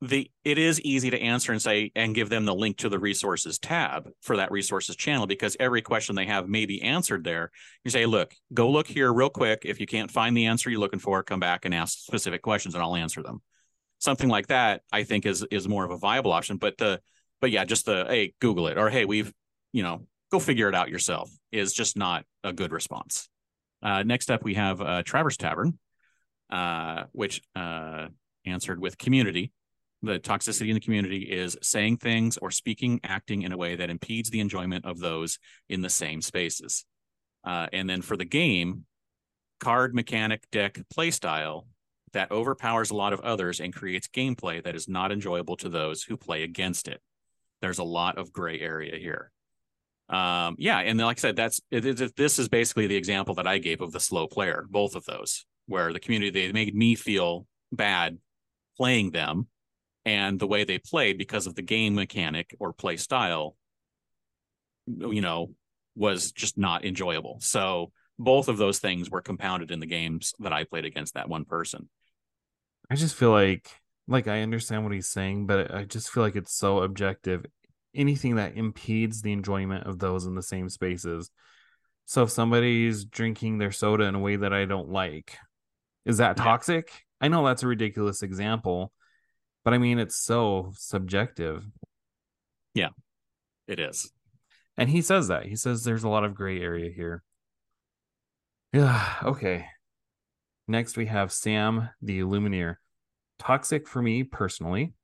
the 0.00 0.30
it 0.42 0.56
is 0.56 0.80
easy 0.80 1.10
to 1.10 1.20
answer 1.20 1.52
and 1.52 1.60
say 1.60 1.92
and 1.94 2.14
give 2.14 2.30
them 2.30 2.46
the 2.46 2.54
link 2.54 2.78
to 2.78 2.88
the 2.88 2.98
resources 2.98 3.58
tab 3.58 4.08
for 4.22 4.38
that 4.38 4.50
resources 4.50 4.96
channel 4.96 5.26
because 5.26 5.56
every 5.60 5.82
question 5.82 6.16
they 6.16 6.24
have 6.24 6.48
may 6.48 6.64
be 6.64 6.80
answered 6.80 7.22
there. 7.22 7.50
You 7.84 7.90
say, 7.90 8.06
look, 8.06 8.34
go 8.54 8.70
look 8.70 8.86
here 8.86 9.12
real 9.12 9.28
quick. 9.28 9.62
If 9.66 9.78
you 9.78 9.86
can't 9.86 10.10
find 10.10 10.34
the 10.34 10.46
answer 10.46 10.70
you're 10.70 10.80
looking 10.80 11.00
for, 11.00 11.22
come 11.22 11.38
back 11.38 11.66
and 11.66 11.74
ask 11.74 11.98
specific 11.98 12.40
questions 12.40 12.74
and 12.74 12.82
I'll 12.82 12.96
answer 12.96 13.22
them. 13.22 13.42
Something 13.98 14.30
like 14.30 14.46
that, 14.46 14.80
I 14.90 15.04
think, 15.04 15.26
is 15.26 15.44
is 15.50 15.68
more 15.68 15.84
of 15.84 15.90
a 15.90 15.98
viable 15.98 16.32
option. 16.32 16.56
But 16.56 16.78
the 16.78 17.00
but 17.42 17.50
yeah, 17.50 17.66
just 17.66 17.84
the 17.84 18.06
hey, 18.08 18.32
Google 18.40 18.68
it 18.68 18.78
or 18.78 18.88
hey, 18.88 19.04
we've 19.04 19.32
you 19.72 19.82
know 19.82 20.06
go 20.32 20.40
figure 20.40 20.68
it 20.68 20.74
out 20.74 20.88
yourself 20.88 21.30
is 21.52 21.72
just 21.72 21.96
not 21.96 22.24
a 22.42 22.52
good 22.52 22.72
response. 22.72 23.28
Uh, 23.82 24.02
next 24.02 24.30
up, 24.30 24.42
we 24.42 24.54
have 24.54 24.80
uh, 24.80 25.02
Traverse 25.02 25.36
Tavern, 25.36 25.78
uh, 26.50 27.04
which 27.12 27.42
uh, 27.54 28.06
answered 28.46 28.80
with 28.80 28.96
community. 28.96 29.52
The 30.02 30.18
toxicity 30.18 30.68
in 30.68 30.74
the 30.74 30.80
community 30.80 31.18
is 31.18 31.56
saying 31.62 31.98
things 31.98 32.38
or 32.38 32.50
speaking, 32.50 32.98
acting 33.04 33.42
in 33.42 33.52
a 33.52 33.56
way 33.56 33.76
that 33.76 33.90
impedes 33.90 34.30
the 34.30 34.40
enjoyment 34.40 34.86
of 34.86 34.98
those 34.98 35.38
in 35.68 35.82
the 35.82 35.90
same 35.90 36.22
spaces. 36.22 36.84
Uh, 37.44 37.66
and 37.72 37.88
then 37.88 38.02
for 38.02 38.16
the 38.16 38.24
game, 38.24 38.86
card 39.60 39.94
mechanic 39.94 40.42
deck 40.50 40.80
playstyle 40.92 41.66
that 42.14 42.30
overpowers 42.30 42.90
a 42.90 42.96
lot 42.96 43.12
of 43.12 43.20
others 43.20 43.60
and 43.60 43.74
creates 43.74 44.08
gameplay 44.08 44.62
that 44.64 44.74
is 44.74 44.88
not 44.88 45.12
enjoyable 45.12 45.56
to 45.56 45.68
those 45.68 46.02
who 46.02 46.16
play 46.16 46.42
against 46.42 46.88
it. 46.88 47.00
There's 47.60 47.78
a 47.78 47.84
lot 47.84 48.18
of 48.18 48.32
gray 48.32 48.58
area 48.60 48.96
here. 48.98 49.30
Um, 50.12 50.56
yeah, 50.58 50.78
and 50.78 50.98
like 51.00 51.18
I 51.18 51.20
said, 51.20 51.36
that's 51.36 51.60
it, 51.70 51.86
it, 51.86 52.16
this 52.16 52.38
is 52.38 52.48
basically 52.48 52.86
the 52.86 52.96
example 52.96 53.34
that 53.36 53.46
I 53.46 53.56
gave 53.58 53.80
of 53.80 53.92
the 53.92 54.00
slow 54.00 54.26
player, 54.26 54.66
both 54.68 54.94
of 54.94 55.06
those, 55.06 55.46
where 55.66 55.92
the 55.92 56.00
community 56.00 56.30
they 56.30 56.52
made 56.52 56.74
me 56.74 56.94
feel 56.94 57.46
bad 57.72 58.18
playing 58.76 59.12
them, 59.12 59.48
and 60.04 60.38
the 60.38 60.46
way 60.46 60.64
they 60.64 60.78
played 60.78 61.16
because 61.16 61.46
of 61.46 61.54
the 61.54 61.62
game 61.62 61.94
mechanic 61.94 62.54
or 62.60 62.74
play 62.74 62.98
style, 62.98 63.56
you 64.86 65.22
know, 65.22 65.54
was 65.96 66.32
just 66.32 66.58
not 66.58 66.84
enjoyable. 66.84 67.38
So 67.40 67.90
both 68.18 68.48
of 68.48 68.58
those 68.58 68.78
things 68.78 69.10
were 69.10 69.22
compounded 69.22 69.70
in 69.70 69.80
the 69.80 69.86
games 69.86 70.34
that 70.40 70.52
I 70.52 70.64
played 70.64 70.84
against 70.84 71.14
that 71.14 71.30
one 71.30 71.46
person. 71.46 71.88
I 72.90 72.96
just 72.96 73.14
feel 73.14 73.30
like 73.30 73.66
like 74.08 74.28
I 74.28 74.42
understand 74.42 74.84
what 74.84 74.92
he's 74.92 75.08
saying, 75.08 75.46
but 75.46 75.72
I 75.72 75.84
just 75.84 76.10
feel 76.10 76.22
like 76.22 76.36
it's 76.36 76.54
so 76.54 76.80
objective. 76.82 77.46
Anything 77.94 78.36
that 78.36 78.56
impedes 78.56 79.22
the 79.22 79.32
enjoyment 79.32 79.86
of 79.86 79.98
those 79.98 80.24
in 80.24 80.34
the 80.34 80.42
same 80.42 80.68
spaces. 80.68 81.30
So 82.06 82.24
if 82.24 82.30
somebody's 82.30 83.04
drinking 83.04 83.58
their 83.58 83.72
soda 83.72 84.04
in 84.04 84.14
a 84.14 84.18
way 84.18 84.36
that 84.36 84.52
I 84.52 84.64
don't 84.64 84.90
like, 84.90 85.36
is 86.04 86.18
that 86.18 86.36
toxic? 86.36 86.90
I 87.20 87.28
know 87.28 87.46
that's 87.46 87.62
a 87.62 87.68
ridiculous 87.68 88.22
example, 88.22 88.92
but 89.64 89.74
I 89.74 89.78
mean 89.78 89.98
it's 89.98 90.16
so 90.16 90.72
subjective. 90.76 91.64
Yeah, 92.74 92.88
it 93.68 93.78
is. 93.78 94.10
And 94.76 94.88
he 94.88 95.02
says 95.02 95.28
that. 95.28 95.46
He 95.46 95.56
says 95.56 95.84
there's 95.84 96.04
a 96.04 96.08
lot 96.08 96.24
of 96.24 96.34
gray 96.34 96.60
area 96.60 96.90
here. 96.90 97.22
Yeah, 98.72 99.14
okay. 99.24 99.66
Next 100.66 100.96
we 100.96 101.06
have 101.06 101.32
Sam 101.32 101.90
the 102.00 102.20
Illumineer. 102.20 102.76
Toxic 103.38 103.86
for 103.88 104.00
me 104.00 104.22
personally 104.22 104.94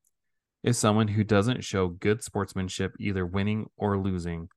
is 0.68 0.76
someone 0.76 1.08
who 1.08 1.24
doesn't 1.24 1.64
show 1.64 1.88
good 1.88 2.22
sportsmanship 2.22 2.94
either 3.00 3.24
winning 3.24 3.70
or 3.78 3.96
losing. 3.96 4.50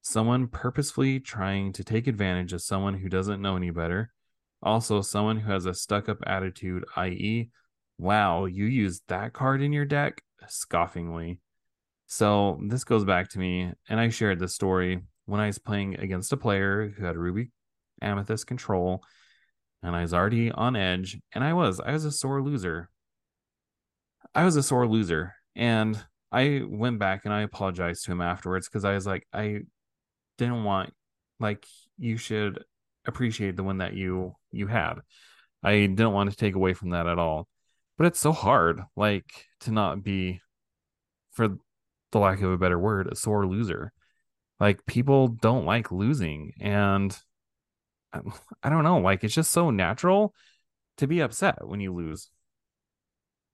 Someone 0.00 0.48
purposefully 0.48 1.20
trying 1.20 1.72
to 1.74 1.84
take 1.84 2.08
advantage 2.08 2.52
of 2.52 2.62
someone 2.62 2.94
who 2.94 3.08
doesn't 3.08 3.40
know 3.40 3.54
any 3.54 3.70
better. 3.70 4.12
Also, 4.60 5.00
someone 5.00 5.38
who 5.38 5.52
has 5.52 5.66
a 5.66 5.74
stuck 5.74 6.08
up 6.08 6.18
attitude, 6.26 6.84
i.e., 6.96 7.50
wow, 7.96 8.44
you 8.46 8.64
used 8.64 9.04
that 9.06 9.32
card 9.32 9.62
in 9.62 9.72
your 9.72 9.84
deck? 9.84 10.20
Scoffingly. 10.48 11.38
So, 12.08 12.60
this 12.66 12.82
goes 12.82 13.04
back 13.04 13.28
to 13.30 13.38
me, 13.38 13.70
and 13.88 14.00
I 14.00 14.08
shared 14.08 14.40
this 14.40 14.56
story 14.56 15.00
when 15.26 15.40
I 15.40 15.46
was 15.46 15.60
playing 15.60 16.00
against 16.00 16.32
a 16.32 16.36
player 16.36 16.88
who 16.88 17.04
had 17.04 17.16
Ruby 17.16 17.52
Amethyst 18.00 18.48
control, 18.48 19.04
and 19.80 19.94
I 19.94 20.02
was 20.02 20.12
already 20.12 20.50
on 20.50 20.74
edge, 20.74 21.20
and 21.32 21.44
I 21.44 21.52
was 21.52 21.78
I 21.78 21.92
was 21.92 22.04
a 22.04 22.10
sore 22.10 22.42
loser. 22.42 22.90
I 24.34 24.44
was 24.44 24.56
a 24.56 24.62
sore 24.62 24.86
loser, 24.86 25.34
and 25.54 26.02
I 26.30 26.62
went 26.66 26.98
back 26.98 27.22
and 27.24 27.34
I 27.34 27.42
apologized 27.42 28.04
to 28.04 28.12
him 28.12 28.20
afterwards 28.22 28.68
because 28.68 28.84
I 28.84 28.94
was 28.94 29.06
like, 29.06 29.26
I 29.32 29.60
didn't 30.38 30.64
want 30.64 30.94
like 31.40 31.66
you 31.98 32.16
should 32.16 32.64
appreciate 33.06 33.56
the 33.56 33.62
one 33.62 33.78
that 33.78 33.94
you 33.94 34.34
you 34.50 34.66
had. 34.66 34.94
I 35.62 35.72
didn't 35.72 36.12
want 36.12 36.30
to 36.30 36.36
take 36.36 36.54
away 36.54 36.72
from 36.74 36.90
that 36.90 37.06
at 37.06 37.18
all. 37.18 37.48
But 37.98 38.06
it's 38.06 38.20
so 38.20 38.32
hard, 38.32 38.80
like 38.96 39.46
to 39.60 39.70
not 39.70 40.02
be, 40.02 40.40
for 41.32 41.48
the 42.10 42.18
lack 42.18 42.40
of 42.42 42.50
a 42.50 42.58
better 42.58 42.78
word, 42.78 43.08
a 43.08 43.16
sore 43.16 43.46
loser. 43.46 43.92
Like 44.58 44.86
people 44.86 45.28
don't 45.28 45.66
like 45.66 45.92
losing, 45.92 46.52
and 46.60 47.16
I 48.12 48.70
don't 48.70 48.84
know, 48.84 48.98
like 48.98 49.24
it's 49.24 49.34
just 49.34 49.50
so 49.52 49.70
natural 49.70 50.34
to 50.98 51.06
be 51.06 51.20
upset 51.20 51.66
when 51.66 51.80
you 51.80 51.92
lose. 51.92 52.30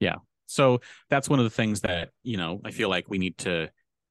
Yeah. 0.00 0.16
So 0.48 0.80
that's 1.10 1.28
one 1.28 1.38
of 1.38 1.44
the 1.44 1.50
things 1.50 1.82
that, 1.82 2.10
you 2.22 2.36
know, 2.36 2.60
I 2.64 2.70
feel 2.70 2.88
like 2.88 3.08
we 3.08 3.18
need 3.18 3.38
to 3.38 3.70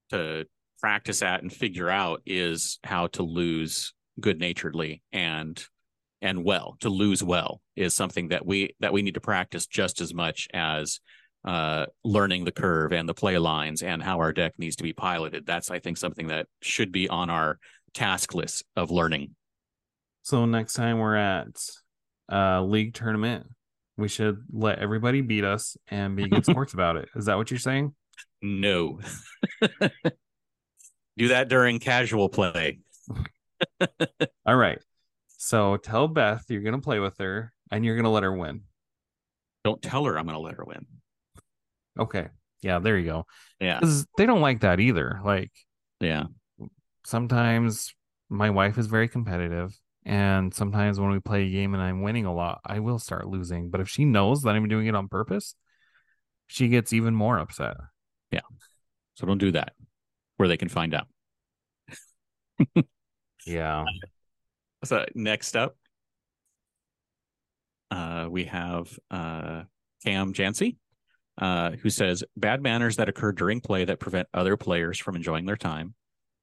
to 0.10 0.46
practice 0.80 1.22
at 1.22 1.42
and 1.42 1.52
figure 1.52 1.90
out 1.90 2.22
is 2.26 2.80
how 2.84 3.08
to 3.08 3.24
lose 3.24 3.94
good 4.20 4.40
naturedly 4.40 5.02
and 5.12 5.64
and 6.22 6.44
well. 6.44 6.78
To 6.82 6.90
lose 6.90 7.24
well 7.24 7.62
is 7.76 7.94
something 7.94 8.30
that 8.30 8.46
we 8.46 8.76
that 8.80 8.94
we 8.94 9.02
need 9.02 9.16
to 9.16 9.22
practice 9.22 9.68
just 9.68 10.00
as 10.00 10.14
much 10.14 10.48
as 10.54 11.00
uh, 11.46 11.86
learning 12.04 12.44
the 12.46 12.52
curve 12.52 12.92
and 12.92 13.08
the 13.08 13.14
play 13.14 13.38
lines 13.38 13.82
and 13.82 14.02
how 14.02 14.20
our 14.20 14.34
deck 14.34 14.54
needs 14.58 14.76
to 14.78 14.84
be 14.84 14.94
piloted. 14.94 15.46
That's 15.46 15.72
i 15.72 15.80
think 15.80 15.98
something 15.98 16.28
that 16.28 16.48
should 16.62 16.92
be 16.92 17.10
on 17.10 17.30
our 17.30 17.58
task 17.94 18.34
list 18.34 18.64
of 18.76 18.92
learning. 18.92 19.36
So 20.22 20.46
next 20.46 20.74
time 20.74 21.00
we're 21.00 21.16
at 21.16 21.48
a 22.30 22.62
league 22.62 22.94
tournament, 22.94 23.48
we 23.98 24.08
should 24.08 24.44
let 24.52 24.80
everybody 24.80 25.22
beat 25.22 25.44
us 25.44 25.76
and 25.90 26.16
be 26.16 26.30
good 26.30 26.46
sports 26.46 26.74
about 26.74 26.98
it. 26.98 27.10
Is 27.16 27.26
that 27.26 27.38
what 27.38 27.50
you're 27.50 27.60
saying? 27.60 27.94
No. 28.42 29.00
Do 31.18 31.30
that 31.30 31.50
during 31.50 31.80
casual 31.80 32.30
play. 32.30 32.80
All 34.46 34.56
right. 34.56 34.80
So 35.38 35.78
tell 35.78 36.08
Beth 36.08 36.46
you're 36.48 36.62
going 36.62 36.76
to 36.76 36.82
play 36.82 37.00
with 37.00 37.18
her 37.18 37.52
and 37.72 37.84
you're 37.84 37.96
going 37.96 38.04
to 38.04 38.12
let 38.12 38.24
her 38.24 38.34
win. 38.34 38.62
Don't 39.64 39.82
tell 39.82 40.06
her 40.06 40.18
I'm 40.18 40.26
going 40.26 40.36
to 40.36 40.42
let 40.42 40.56
her 40.56 40.64
win. 40.64 40.86
Okay. 42.00 42.28
Yeah, 42.62 42.78
there 42.80 42.98
you 42.98 43.06
go. 43.06 43.26
Yeah. 43.60 43.80
Cuz 43.80 44.06
they 44.18 44.28
don't 44.28 44.42
like 44.42 44.62
that 44.62 44.80
either. 44.80 45.20
Like 45.24 45.52
Yeah. 46.00 46.26
Sometimes 47.06 47.96
my 48.30 48.50
wife 48.52 48.78
is 48.78 48.88
very 48.88 49.08
competitive 49.08 49.76
and 50.08 50.54
sometimes 50.54 51.02
when 51.02 51.12
we 51.12 51.20
play 51.20 51.44
a 51.44 51.50
game 51.50 51.74
and 51.74 51.84
I'm 51.84 52.02
winning 52.02 52.26
a 52.26 52.34
lot, 52.34 52.62
I 52.66 52.80
will 52.80 52.98
start 52.98 53.28
losing. 53.28 53.70
But 53.70 53.82
if 53.82 53.90
she 53.90 54.06
knows 54.06 54.42
that 54.44 54.56
I'm 54.56 54.70
doing 54.70 54.88
it 54.88 54.96
on 54.96 55.10
purpose, 55.10 55.54
she 56.48 56.70
gets 56.70 56.94
even 56.94 57.14
more 57.14 57.38
upset. 57.38 57.76
Yeah. 58.32 58.40
So 59.16 59.28
don't 59.28 59.38
do 59.38 59.52
that 59.52 59.74
where 60.38 60.48
they 60.48 60.56
can 60.56 60.70
find 60.70 60.96
out. 60.96 61.08
yeah. 63.46 63.84
So 64.84 65.04
next 65.16 65.56
up, 65.58 65.76
uh, 67.90 68.28
we 68.30 68.46
have 68.46 68.88
uh, 69.10 69.64
Cam 70.06 70.32
Jancy, 70.32 70.78
uh, 71.40 71.72
who 71.72 71.90
says 71.90 72.24
bad 72.38 72.62
manners 72.62 72.98
that 72.98 73.10
occur 73.10 73.32
during 73.32 73.60
play 73.60 73.86
that 73.86 74.00
prevent 74.00 74.28
other 74.36 74.56
players 74.56 75.00
from 75.00 75.16
enjoying 75.16 75.48
their 75.48 75.58
time 75.58 75.96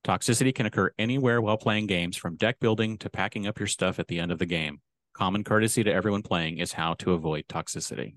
Toxicity 0.05 0.55
can 0.55 0.67
occur 0.67 0.93
anywhere 0.99 1.41
while 1.41 1.57
playing 1.57 1.87
games, 1.87 2.17
from 2.17 2.37
deck 2.37 2.61
building 2.61 2.99
to 2.99 3.09
packing 3.09 3.47
up 3.47 3.59
your 3.59 3.67
stuff 3.67 3.99
at 3.99 4.07
the 4.07 4.21
end 4.21 4.31
of 4.31 4.39
the 4.39 4.47
game. 4.47 4.81
Common 5.15 5.45
courtesy 5.45 5.83
to 5.83 5.93
everyone 5.93 6.23
playing 6.23 6.59
is 6.59 6.73
how 6.73 6.93
to 6.95 7.15
avoid 7.15 7.47
toxicity. 7.49 8.17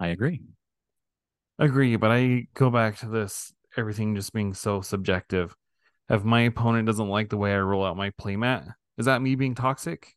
I 0.00 0.08
agree. 0.08 0.42
Agree, 1.58 1.96
but 1.96 2.10
I 2.10 2.48
go 2.54 2.70
back 2.70 2.98
to 2.98 3.06
this 3.06 3.52
everything 3.76 4.16
just 4.16 4.32
being 4.32 4.52
so 4.52 4.80
subjective. 4.80 5.54
If 6.08 6.24
my 6.24 6.42
opponent 6.42 6.86
doesn't 6.86 7.08
like 7.08 7.30
the 7.30 7.36
way 7.36 7.52
I 7.52 7.58
roll 7.60 7.84
out 7.84 7.96
my 7.96 8.10
playmat, 8.10 8.74
is 8.98 9.06
that 9.06 9.22
me 9.22 9.36
being 9.36 9.54
toxic? 9.54 10.16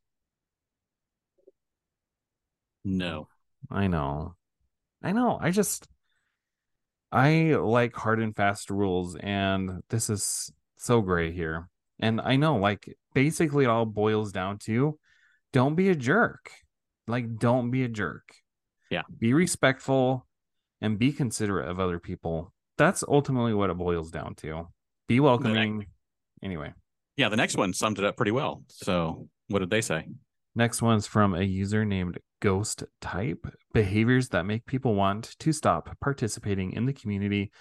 No. 2.83 3.27
I 3.69 3.87
know. 3.87 4.35
I 5.03 5.11
know. 5.11 5.37
I 5.39 5.51
just 5.51 5.87
I 7.11 7.55
like 7.55 7.95
hard 7.95 8.19
and 8.19 8.35
fast 8.35 8.69
rules, 8.69 9.15
and 9.15 9.81
this 9.89 10.09
is 10.09 10.51
so 10.77 11.01
gray 11.01 11.31
here. 11.31 11.67
And 11.99 12.21
I 12.21 12.35
know, 12.35 12.57
like, 12.57 12.95
basically, 13.13 13.65
it 13.65 13.69
all 13.69 13.85
boils 13.85 14.31
down 14.31 14.59
to 14.59 14.97
don't 15.51 15.75
be 15.75 15.89
a 15.89 15.95
jerk. 15.95 16.51
Like, 17.07 17.37
don't 17.37 17.71
be 17.71 17.83
a 17.83 17.87
jerk. 17.87 18.23
Yeah. 18.91 19.01
Be 19.17 19.33
respectful 19.33 20.27
and 20.81 20.99
be 20.99 21.11
considerate 21.11 21.67
of 21.67 21.79
other 21.79 21.99
people. 21.99 22.53
That's 22.77 23.03
ultimately 23.07 23.53
what 23.53 23.69
it 23.69 23.77
boils 23.77 24.11
down 24.11 24.35
to. 24.35 24.67
Be 25.07 25.19
welcoming. 25.19 25.87
Anyway. 26.41 26.73
Yeah, 27.17 27.29
the 27.29 27.35
next 27.35 27.57
one 27.57 27.73
summed 27.73 27.99
it 27.99 28.05
up 28.05 28.15
pretty 28.15 28.31
well. 28.31 28.63
So, 28.69 29.27
what 29.49 29.59
did 29.59 29.69
they 29.69 29.81
say? 29.81 30.05
Next 30.55 30.81
one's 30.81 31.07
from 31.07 31.33
a 31.33 31.43
user 31.43 31.85
named 31.85 32.19
Ghost 32.41 32.83
Type 33.01 33.45
behaviors 33.73 34.29
that 34.29 34.45
make 34.45 34.65
people 34.65 34.95
want 34.95 35.35
to 35.39 35.51
stop 35.51 35.95
participating 36.01 36.73
in 36.73 36.85
the 36.85 36.93
community 36.93 37.51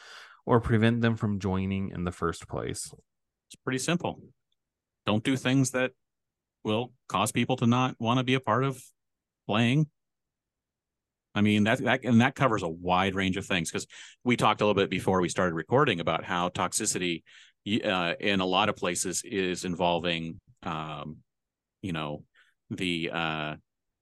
or 0.47 0.61
prevent 0.61 1.03
them 1.03 1.17
from 1.17 1.39
joining 1.39 1.91
in 1.91 2.05
the 2.05 2.13
first 2.13 2.49
place. 2.49 2.93
It's 3.49 3.57
pretty 3.63 3.79
simple. 3.79 4.21
Don't 5.07 5.23
do 5.23 5.37
things 5.37 5.73
that 5.73 5.93
will 6.65 6.93
cause 7.09 7.33
people 7.33 7.57
to 7.57 7.67
not 7.67 7.97
want 7.99 8.19
to 8.19 8.25
be 8.25 8.35
a 8.35 8.41
part 8.41 8.65
of 8.65 8.83
playing. 9.47 9.87
I 11.35 11.41
mean 11.41 11.65
that 11.65 11.79
that 11.85 12.05
and 12.05 12.21
that 12.21 12.35
covers 12.35 12.63
a 12.63 12.69
wide 12.69 13.15
range 13.15 13.37
of 13.37 13.47
things 13.47 13.71
because 13.71 13.87
we 14.25 14.37
talked 14.37 14.61
a 14.61 14.65
little 14.65 14.81
bit 14.81 14.91
before 14.91 15.21
we 15.21 15.29
started 15.29 15.55
recording 15.55 16.01
about 16.01 16.25
how 16.25 16.49
toxicity 16.49 17.23
uh, 17.85 18.15
in 18.19 18.41
a 18.41 18.47
lot 18.47 18.69
of 18.69 18.77
places 18.77 19.23
is 19.25 19.65
involving 19.65 20.41
um, 20.63 21.19
you 21.81 21.93
know 21.93 22.25
the 22.71 23.11
uh, 23.13 23.55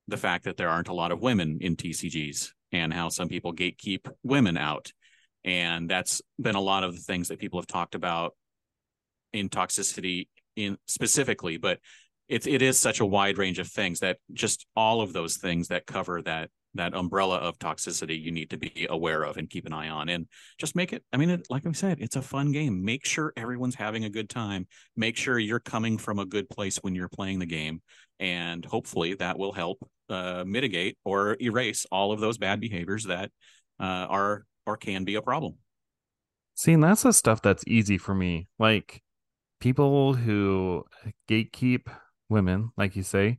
the 0.08 0.16
fact 0.16 0.44
that 0.44 0.56
there 0.56 0.68
aren't 0.68 0.88
a 0.88 0.94
lot 0.94 1.12
of 1.12 1.20
women 1.20 1.58
in 1.60 1.76
TCGs 1.76 2.50
and 2.72 2.92
how 2.92 3.08
some 3.08 3.28
people 3.28 3.52
gatekeep 3.52 4.10
women 4.22 4.56
out. 4.56 4.92
And 5.44 5.88
that's 5.88 6.22
been 6.40 6.54
a 6.54 6.60
lot 6.60 6.84
of 6.84 6.94
the 6.94 7.00
things 7.00 7.28
that 7.28 7.38
people 7.38 7.60
have 7.60 7.66
talked 7.66 7.94
about 7.94 8.34
in 9.32 9.48
toxicity 9.48 10.28
in 10.56 10.78
specifically, 10.86 11.56
but 11.56 11.78
it, 12.28 12.46
it 12.46 12.62
is 12.62 12.78
such 12.78 13.00
a 13.00 13.06
wide 13.06 13.38
range 13.38 13.58
of 13.58 13.68
things 13.68 14.00
that 14.00 14.18
just 14.32 14.66
all 14.74 15.00
of 15.00 15.12
those 15.12 15.36
things 15.36 15.68
that 15.68 15.86
cover 15.86 16.22
that 16.22 16.50
that 16.74 16.94
umbrella 16.94 17.38
of 17.38 17.58
toxicity 17.58 18.20
you 18.20 18.30
need 18.30 18.50
to 18.50 18.58
be 18.58 18.86
aware 18.90 19.22
of 19.22 19.36
and 19.36 19.48
keep 19.48 19.66
an 19.66 19.72
eye 19.72 19.88
on 19.88 20.08
and 20.08 20.26
just 20.58 20.76
make 20.76 20.92
it 20.92 21.02
i 21.12 21.16
mean 21.16 21.30
it, 21.30 21.46
like 21.48 21.66
i 21.66 21.72
said 21.72 21.98
it's 22.00 22.16
a 22.16 22.22
fun 22.22 22.52
game 22.52 22.84
make 22.84 23.06
sure 23.06 23.32
everyone's 23.36 23.74
having 23.74 24.04
a 24.04 24.10
good 24.10 24.28
time 24.28 24.66
make 24.96 25.16
sure 25.16 25.38
you're 25.38 25.58
coming 25.58 25.96
from 25.96 26.18
a 26.18 26.26
good 26.26 26.48
place 26.50 26.76
when 26.78 26.94
you're 26.94 27.08
playing 27.08 27.38
the 27.38 27.46
game 27.46 27.80
and 28.20 28.64
hopefully 28.64 29.14
that 29.14 29.38
will 29.38 29.52
help 29.52 29.78
uh, 30.08 30.44
mitigate 30.46 30.98
or 31.04 31.36
erase 31.40 31.86
all 31.90 32.12
of 32.12 32.20
those 32.20 32.38
bad 32.38 32.60
behaviors 32.60 33.04
that 33.04 33.30
uh, 33.80 34.06
are 34.08 34.44
or 34.66 34.76
can 34.76 35.04
be 35.04 35.14
a 35.14 35.22
problem. 35.22 35.54
See, 36.54 36.72
and 36.72 36.82
that's 36.82 37.02
the 37.02 37.12
stuff 37.12 37.42
that's 37.42 37.64
easy 37.66 37.98
for 37.98 38.14
me. 38.14 38.48
Like 38.58 39.02
people 39.60 40.14
who 40.14 40.84
gatekeep 41.28 41.86
women, 42.28 42.70
like 42.76 42.96
you 42.96 43.02
say, 43.02 43.38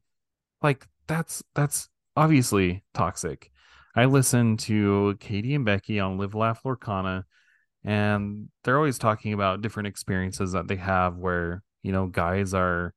like 0.61 0.87
that's 1.07 1.43
that's 1.55 1.89
obviously 2.17 2.83
toxic. 2.93 3.51
I 3.95 4.05
listen 4.05 4.57
to 4.57 5.15
Katie 5.19 5.55
and 5.55 5.63
Becky 5.63 5.99
on 5.99 6.17
Live 6.17 6.35
Laugh 6.35 6.63
Lorcana, 6.63 7.23
and 7.85 8.49
they're 8.63 8.77
always 8.77 8.97
talking 8.97 9.33
about 9.33 9.61
different 9.61 9.87
experiences 9.87 10.51
that 10.51 10.67
they 10.67 10.75
have 10.75 11.15
where, 11.17 11.63
you 11.83 11.91
know, 11.91 12.07
guys 12.07 12.53
are, 12.53 12.93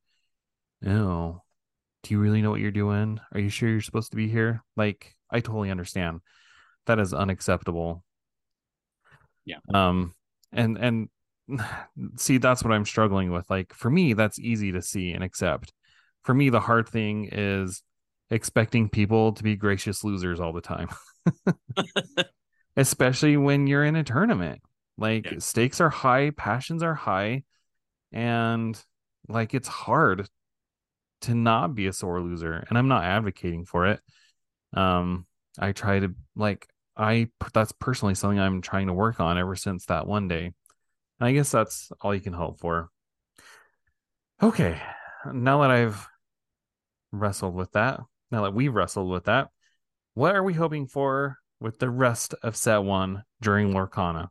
you 0.80 0.88
know, 0.88 1.42
do 2.02 2.14
you 2.14 2.20
really 2.20 2.40
know 2.40 2.50
what 2.50 2.60
you're 2.60 2.70
doing? 2.70 3.20
Are 3.32 3.40
you 3.40 3.50
sure 3.50 3.68
you're 3.68 3.82
supposed 3.82 4.10
to 4.10 4.16
be 4.16 4.28
here? 4.28 4.62
Like, 4.74 5.14
I 5.30 5.40
totally 5.40 5.70
understand. 5.70 6.20
That 6.86 6.98
is 6.98 7.12
unacceptable. 7.12 8.02
Yeah. 9.44 9.58
Um, 9.72 10.14
and 10.50 10.78
and 10.78 11.08
see, 12.16 12.38
that's 12.38 12.64
what 12.64 12.72
I'm 12.72 12.86
struggling 12.86 13.30
with. 13.30 13.48
Like, 13.50 13.74
for 13.74 13.90
me, 13.90 14.14
that's 14.14 14.38
easy 14.38 14.72
to 14.72 14.80
see 14.82 15.12
and 15.12 15.22
accept. 15.22 15.74
For 16.22 16.34
me, 16.34 16.48
the 16.48 16.60
hard 16.60 16.88
thing 16.88 17.28
is 17.30 17.82
expecting 18.30 18.88
people 18.88 19.32
to 19.32 19.42
be 19.42 19.56
gracious 19.56 20.04
losers 20.04 20.40
all 20.40 20.52
the 20.52 20.60
time. 20.60 20.88
Especially 22.76 23.36
when 23.36 23.66
you're 23.66 23.84
in 23.84 23.96
a 23.96 24.04
tournament. 24.04 24.60
Like 24.96 25.30
yeah. 25.30 25.38
stakes 25.38 25.80
are 25.80 25.90
high, 25.90 26.30
passions 26.30 26.82
are 26.82 26.94
high, 26.94 27.44
and 28.12 28.80
like 29.28 29.54
it's 29.54 29.68
hard 29.68 30.28
to 31.22 31.34
not 31.34 31.74
be 31.74 31.86
a 31.86 31.92
sore 31.92 32.20
loser 32.20 32.64
and 32.68 32.78
i'm 32.78 32.88
not 32.88 33.04
advocating 33.04 33.64
for 33.64 33.86
it 33.86 34.00
um 34.74 35.26
i 35.58 35.72
try 35.72 36.00
to 36.00 36.14
like 36.34 36.66
i 36.96 37.28
that's 37.52 37.72
personally 37.72 38.14
something 38.14 38.40
i'm 38.40 38.60
trying 38.62 38.86
to 38.86 38.92
work 38.92 39.20
on 39.20 39.38
ever 39.38 39.54
since 39.54 39.86
that 39.86 40.06
one 40.06 40.28
day 40.28 40.44
and 40.44 40.54
i 41.28 41.32
guess 41.32 41.50
that's 41.50 41.92
all 42.00 42.14
you 42.14 42.20
can 42.20 42.32
hope 42.32 42.58
for 42.58 42.90
okay 44.42 44.80
now 45.32 45.60
that 45.60 45.70
i've 45.70 46.08
wrestled 47.12 47.54
with 47.54 47.70
that 47.72 48.00
now 48.30 48.42
that 48.42 48.54
we've 48.54 48.74
wrestled 48.74 49.10
with 49.10 49.24
that 49.24 49.48
what 50.14 50.34
are 50.34 50.42
we 50.42 50.54
hoping 50.54 50.86
for 50.86 51.38
with 51.60 51.78
the 51.78 51.90
rest 51.90 52.34
of 52.42 52.56
set 52.56 52.78
one 52.78 53.22
during 53.40 53.72
lorcana 53.72 54.28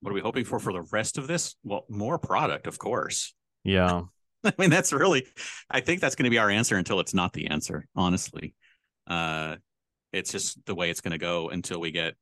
what 0.00 0.10
are 0.10 0.14
we 0.14 0.20
hoping 0.20 0.44
for 0.44 0.58
for 0.58 0.72
the 0.72 0.86
rest 0.92 1.18
of 1.18 1.26
this 1.26 1.56
well 1.64 1.84
more 1.88 2.18
product 2.18 2.66
of 2.66 2.78
course 2.78 3.34
yeah 3.64 4.02
I 4.44 4.52
mean, 4.58 4.70
that's 4.70 4.92
really, 4.92 5.26
I 5.70 5.80
think 5.80 6.00
that's 6.00 6.14
going 6.14 6.24
to 6.24 6.30
be 6.30 6.38
our 6.38 6.50
answer 6.50 6.76
until 6.76 7.00
it's 7.00 7.14
not 7.14 7.32
the 7.32 7.48
answer, 7.48 7.86
honestly. 7.96 8.54
Uh, 9.06 9.56
it's 10.12 10.32
just 10.32 10.64
the 10.66 10.74
way 10.74 10.90
it's 10.90 11.00
going 11.00 11.12
to 11.12 11.18
go 11.18 11.48
until 11.48 11.80
we 11.80 11.90
get 11.90 12.14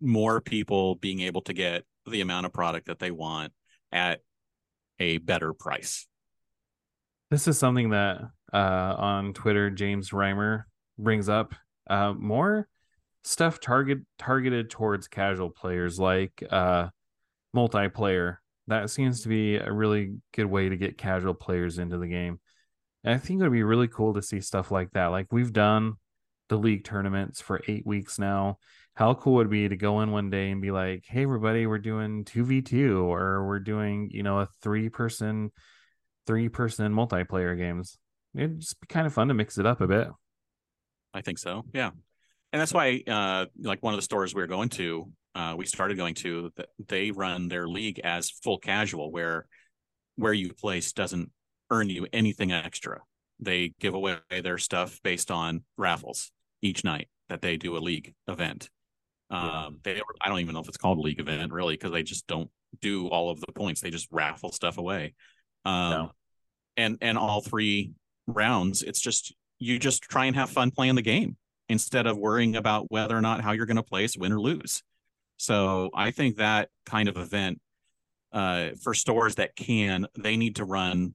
more 0.00 0.40
people 0.40 0.96
being 0.96 1.20
able 1.20 1.42
to 1.42 1.52
get 1.52 1.84
the 2.06 2.20
amount 2.20 2.46
of 2.46 2.52
product 2.52 2.86
that 2.86 2.98
they 2.98 3.10
want 3.10 3.52
at 3.92 4.20
a 4.98 5.18
better 5.18 5.52
price. 5.52 6.06
This 7.30 7.48
is 7.48 7.58
something 7.58 7.90
that 7.90 8.20
uh, 8.52 8.94
on 8.98 9.32
Twitter, 9.32 9.70
James 9.70 10.10
Reimer 10.10 10.64
brings 10.98 11.28
up 11.28 11.54
uh, 11.88 12.12
more 12.12 12.68
stuff 13.24 13.60
target 13.60 13.98
targeted 14.18 14.68
towards 14.68 15.06
casual 15.06 15.50
players 15.50 15.98
like 15.98 16.42
uh, 16.50 16.88
multiplayer 17.54 18.38
that 18.68 18.90
seems 18.90 19.22
to 19.22 19.28
be 19.28 19.56
a 19.56 19.72
really 19.72 20.14
good 20.32 20.46
way 20.46 20.68
to 20.68 20.76
get 20.76 20.98
casual 20.98 21.34
players 21.34 21.78
into 21.78 21.98
the 21.98 22.06
game. 22.06 22.38
And 23.04 23.14
I 23.14 23.18
think 23.18 23.40
it 23.40 23.44
would 23.44 23.52
be 23.52 23.62
really 23.62 23.88
cool 23.88 24.14
to 24.14 24.22
see 24.22 24.40
stuff 24.40 24.70
like 24.70 24.92
that. 24.92 25.06
Like 25.06 25.26
we've 25.32 25.52
done 25.52 25.94
the 26.48 26.56
league 26.56 26.84
tournaments 26.84 27.40
for 27.40 27.60
eight 27.66 27.86
weeks 27.86 28.18
now. 28.18 28.58
How 28.94 29.14
cool 29.14 29.34
would 29.34 29.46
it 29.46 29.50
be 29.50 29.68
to 29.68 29.76
go 29.76 30.00
in 30.02 30.10
one 30.10 30.30
day 30.30 30.50
and 30.50 30.60
be 30.60 30.70
like, 30.70 31.04
hey, 31.08 31.22
everybody, 31.22 31.66
we're 31.66 31.78
doing 31.78 32.24
2v2 32.24 33.02
or 33.02 33.46
we're 33.46 33.58
doing, 33.58 34.10
you 34.12 34.22
know, 34.22 34.40
a 34.40 34.48
three 34.60 34.90
person, 34.90 35.50
three 36.26 36.48
person 36.48 36.92
multiplayer 36.92 37.56
games. 37.56 37.98
It'd 38.34 38.60
just 38.60 38.80
be 38.80 38.86
kind 38.86 39.06
of 39.06 39.12
fun 39.12 39.28
to 39.28 39.34
mix 39.34 39.58
it 39.58 39.66
up 39.66 39.80
a 39.80 39.86
bit. 39.86 40.08
I 41.14 41.20
think 41.20 41.38
so. 41.38 41.64
Yeah. 41.74 41.90
And 42.52 42.60
that's 42.60 42.72
why, 42.72 43.02
uh, 43.06 43.46
like 43.60 43.82
one 43.82 43.94
of 43.94 43.98
the 43.98 44.02
stores 44.02 44.34
we 44.34 44.42
we're 44.42 44.46
going 44.46 44.68
to, 44.70 45.10
uh, 45.34 45.54
we 45.56 45.66
started 45.66 45.96
going 45.96 46.14
to, 46.16 46.50
they 46.88 47.10
run 47.10 47.48
their 47.48 47.66
league 47.66 48.00
as 48.00 48.30
full 48.30 48.58
casual, 48.58 49.10
where 49.10 49.46
where 50.16 50.32
you 50.32 50.52
place 50.52 50.92
doesn't 50.92 51.30
earn 51.70 51.88
you 51.88 52.06
anything 52.12 52.52
extra. 52.52 53.00
They 53.40 53.72
give 53.80 53.94
away 53.94 54.18
their 54.30 54.58
stuff 54.58 55.00
based 55.02 55.30
on 55.30 55.64
raffles 55.76 56.30
each 56.60 56.84
night 56.84 57.08
that 57.28 57.40
they 57.40 57.56
do 57.56 57.76
a 57.76 57.80
league 57.80 58.14
event. 58.28 58.68
Um, 59.30 59.78
they 59.82 60.00
I 60.20 60.28
don't 60.28 60.40
even 60.40 60.52
know 60.52 60.60
if 60.60 60.68
it's 60.68 60.76
called 60.76 60.98
a 60.98 61.00
league 61.00 61.20
event 61.20 61.52
really 61.52 61.74
because 61.74 61.92
they 61.92 62.02
just 62.02 62.26
don't 62.26 62.50
do 62.80 63.08
all 63.08 63.30
of 63.30 63.40
the 63.40 63.52
points. 63.52 63.80
They 63.80 63.90
just 63.90 64.08
raffle 64.10 64.52
stuff 64.52 64.76
away. 64.76 65.14
Um, 65.64 65.90
no. 65.90 66.12
and 66.76 66.98
and 67.00 67.16
all 67.16 67.40
three 67.40 67.92
rounds, 68.26 68.82
it's 68.82 69.00
just 69.00 69.34
you 69.58 69.78
just 69.78 70.02
try 70.02 70.26
and 70.26 70.36
have 70.36 70.50
fun 70.50 70.70
playing 70.70 70.96
the 70.96 71.02
game 71.02 71.36
instead 71.68 72.06
of 72.06 72.18
worrying 72.18 72.56
about 72.56 72.90
whether 72.90 73.16
or 73.16 73.20
not 73.20 73.40
how 73.40 73.52
you're 73.52 73.66
going 73.66 73.76
to 73.76 73.82
place, 73.82 74.16
win 74.16 74.32
or 74.32 74.40
lose. 74.40 74.82
So 75.36 75.90
I 75.94 76.10
think 76.10 76.36
that 76.36 76.68
kind 76.84 77.08
of 77.08 77.16
event 77.16 77.60
uh, 78.32 78.70
for 78.82 78.94
stores 78.94 79.36
that 79.36 79.56
can, 79.56 80.06
they 80.18 80.36
need 80.36 80.56
to 80.56 80.64
run. 80.64 81.14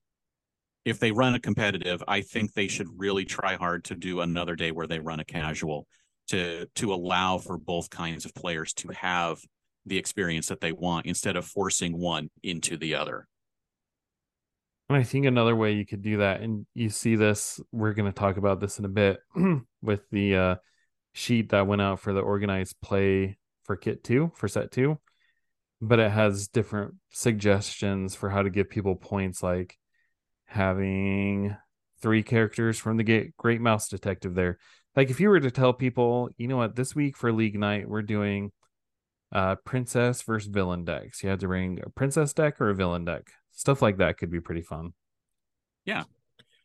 If 0.86 0.99
they 0.99 1.12
run 1.12 1.36
a 1.36 1.39
competitive, 1.39 2.01
I 2.08 2.22
think 2.22 2.53
they 2.53 2.68
should 2.68 2.88
really 2.97 3.26
try 3.26 3.55
hard 3.55 3.84
to 3.86 3.95
do 3.95 4.22
another 4.22 4.55
day 4.55 4.72
where 4.72 4.88
they 4.88 4.99
run 4.99 5.20
a 5.20 5.26
casual 5.26 5.86
to 6.30 6.66
to 6.76 6.93
allow 6.93 7.38
for 7.38 7.58
both 7.58 7.89
kinds 7.89 8.26
of 8.26 8.34
players 8.34 8.74
to 8.74 8.89
have 8.89 9.39
the 9.86 9.97
experience 9.97 10.47
that 10.47 10.62
they 10.62 10.72
want 10.72 11.05
instead 11.05 11.36
of 11.36 11.45
forcing 11.45 11.97
one 11.97 12.30
into 12.43 12.78
the 12.78 12.95
other. 12.95 13.28
And 14.90 14.98
I 14.98 15.04
think 15.04 15.26
another 15.26 15.56
way 15.56 15.74
you 15.74 15.86
could 15.86 16.02
do 16.02 16.18
that, 16.18 16.42
and 16.42 16.66
you 16.74 16.90
see 16.90 17.16
this, 17.16 17.60
we're 17.74 17.94
going 17.94 18.12
to 18.12 18.18
talk 18.18 18.38
about 18.38 18.62
this 18.62 18.80
in 18.80 18.86
a 18.86 18.90
bit 18.90 19.20
with 19.82 20.10
the 20.12 20.36
uh, 20.36 20.56
sheet 21.14 21.50
that 21.50 21.68
went 21.68 21.82
out 21.82 22.00
for 22.00 22.14
the 22.14 22.22
organized 22.22 22.76
play 22.82 23.38
for 23.64 23.76
kit 23.76 24.04
two 24.04 24.32
for 24.36 24.48
set 24.48 24.72
two, 24.72 24.98
but 25.82 26.00
it 26.00 26.10
has 26.10 26.48
different 26.48 26.96
suggestions 27.12 28.16
for 28.16 28.30
how 28.30 28.42
to 28.42 28.50
give 28.50 28.70
people 28.70 28.96
points, 28.96 29.44
like 29.44 29.78
having 30.46 31.56
three 32.02 32.24
characters 32.24 32.80
from 32.80 32.98
the 32.98 33.32
Great 33.38 33.60
Mouse 33.60 33.90
Detective 33.90 34.36
there. 34.36 34.58
Like 34.96 35.10
if 35.10 35.20
you 35.20 35.30
were 35.30 35.40
to 35.40 35.52
tell 35.52 35.74
people, 35.74 36.30
you 36.38 36.48
know 36.48 36.58
what, 36.58 36.76
this 36.76 36.96
week 36.96 37.18
for 37.18 37.32
League 37.34 37.60
Night 37.60 37.90
we're 37.90 38.02
doing 38.02 38.52
uh 39.34 39.56
princess 39.66 40.22
versus 40.22 40.48
villain 40.48 40.86
decks. 40.86 41.22
You 41.22 41.30
have 41.30 41.40
to 41.40 41.48
bring 41.48 41.82
a 41.86 41.90
princess 41.90 42.32
deck 42.32 42.62
or 42.62 42.70
a 42.70 42.76
villain 42.76 43.04
deck. 43.04 43.30
Stuff 43.58 43.82
like 43.82 43.97
that 43.97 44.20
could 44.20 44.30
be 44.30 44.39
pretty 44.39 44.62
fun. 44.62 44.93
Yeah. 45.84 46.03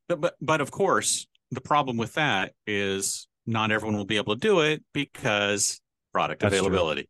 But 0.09 0.21
but 0.21 0.35
but 0.43 0.61
of 0.61 0.71
course, 0.71 1.27
the 1.51 1.63
problem 1.63 1.97
with 1.97 2.13
that 2.15 2.53
is 2.67 3.27
not 3.47 3.73
everyone 3.73 3.97
will 3.97 4.05
be 4.05 4.19
able 4.19 4.35
to 4.35 4.41
do 4.41 4.61
it 4.61 4.85
because 4.93 5.81
product 6.13 6.43
That's 6.43 6.55
availability. 6.55 7.09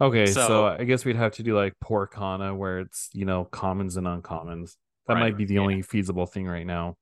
True. 0.00 0.08
Okay, 0.08 0.26
so, 0.26 0.46
so, 0.46 0.66
I 0.66 0.84
guess 0.84 1.04
we'd 1.04 1.16
have 1.16 1.32
to 1.32 1.42
do 1.42 1.56
like 1.56 1.74
Porcana 1.82 2.56
where 2.56 2.80
it's, 2.80 3.08
you 3.12 3.24
know, 3.24 3.44
commons 3.44 3.96
and 3.96 4.06
uncommons. 4.06 4.76
That 5.06 5.14
right, 5.14 5.20
might 5.20 5.36
be 5.36 5.44
the 5.44 5.54
yeah. 5.54 5.60
only 5.60 5.82
feasible 5.82 6.26
thing 6.26 6.46
right 6.46 6.66
now. 6.66 6.96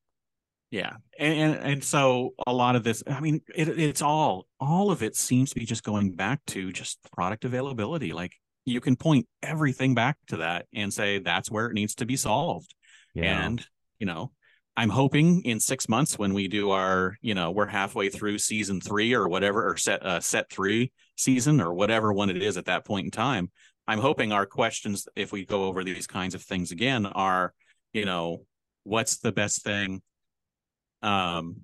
Yeah. 0.70 0.92
And, 1.18 1.38
and, 1.38 1.54
and 1.72 1.84
so 1.84 2.34
a 2.46 2.52
lot 2.52 2.76
of 2.76 2.84
this, 2.84 3.02
I 3.06 3.20
mean, 3.20 3.40
it, 3.54 3.68
it's 3.68 4.02
all 4.02 4.46
all 4.60 4.90
of 4.90 5.02
it 5.02 5.16
seems 5.16 5.50
to 5.50 5.56
be 5.58 5.64
just 5.64 5.82
going 5.82 6.12
back 6.12 6.40
to 6.48 6.72
just 6.72 6.98
product 7.10 7.44
availability. 7.44 8.12
Like 8.12 8.34
you 8.64 8.80
can 8.80 8.96
point 8.96 9.26
everything 9.42 9.94
back 9.94 10.16
to 10.28 10.38
that 10.38 10.66
and 10.74 10.92
say 10.92 11.18
that's 11.18 11.50
where 11.50 11.66
it 11.66 11.74
needs 11.74 11.94
to 11.96 12.06
be 12.06 12.16
solved. 12.16 12.74
Yeah. 13.14 13.44
And, 13.44 13.66
you 13.98 14.06
know, 14.06 14.32
I'm 14.76 14.90
hoping 14.90 15.42
in 15.42 15.60
six 15.60 15.88
months 15.88 16.18
when 16.18 16.32
we 16.32 16.46
do 16.46 16.70
our, 16.70 17.16
you 17.20 17.34
know, 17.34 17.50
we're 17.50 17.66
halfway 17.66 18.08
through 18.08 18.38
season 18.38 18.80
three 18.80 19.14
or 19.14 19.28
whatever, 19.28 19.68
or 19.68 19.76
set 19.76 20.04
uh, 20.04 20.20
set 20.20 20.50
three 20.50 20.92
season 21.16 21.60
or 21.60 21.74
whatever 21.74 22.12
one 22.12 22.30
it 22.30 22.42
is 22.42 22.56
at 22.56 22.66
that 22.66 22.84
point 22.84 23.06
in 23.06 23.10
time. 23.10 23.50
I'm 23.88 23.98
hoping 23.98 24.32
our 24.32 24.46
questions, 24.46 25.08
if 25.16 25.32
we 25.32 25.44
go 25.44 25.64
over 25.64 25.82
these 25.82 26.06
kinds 26.06 26.34
of 26.34 26.42
things 26.42 26.70
again, 26.70 27.06
are, 27.06 27.52
you 27.92 28.04
know, 28.04 28.44
what's 28.84 29.18
the 29.18 29.32
best 29.32 29.64
thing 29.64 30.00
um, 31.02 31.62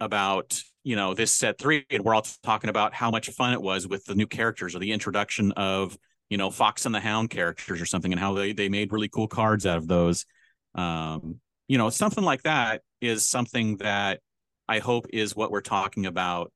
about, 0.00 0.60
you 0.82 0.96
know, 0.96 1.12
this 1.12 1.32
set 1.32 1.58
three? 1.58 1.84
And 1.90 2.02
we're 2.02 2.14
all 2.14 2.26
talking 2.42 2.70
about 2.70 2.94
how 2.94 3.10
much 3.10 3.28
fun 3.30 3.52
it 3.52 3.60
was 3.60 3.86
with 3.86 4.04
the 4.06 4.14
new 4.14 4.26
characters 4.26 4.74
or 4.74 4.78
the 4.78 4.92
introduction 4.92 5.52
of, 5.52 5.98
you 6.30 6.36
know, 6.36 6.50
Fox 6.50 6.86
and 6.86 6.94
the 6.94 7.00
Hound 7.00 7.30
characters 7.30 7.80
or 7.80 7.86
something 7.86 8.12
and 8.12 8.20
how 8.20 8.34
they, 8.34 8.52
they 8.52 8.68
made 8.68 8.92
really 8.92 9.08
cool 9.08 9.28
cards 9.28 9.66
out 9.66 9.78
of 9.78 9.86
those. 9.86 10.26
Um, 10.74 11.40
you 11.68 11.78
know, 11.78 11.90
something 11.90 12.24
like 12.24 12.42
that 12.42 12.82
is 13.00 13.26
something 13.26 13.78
that 13.78 14.20
I 14.68 14.78
hope 14.78 15.06
is 15.12 15.36
what 15.36 15.50
we're 15.50 15.60
talking 15.60 16.06
about, 16.06 16.52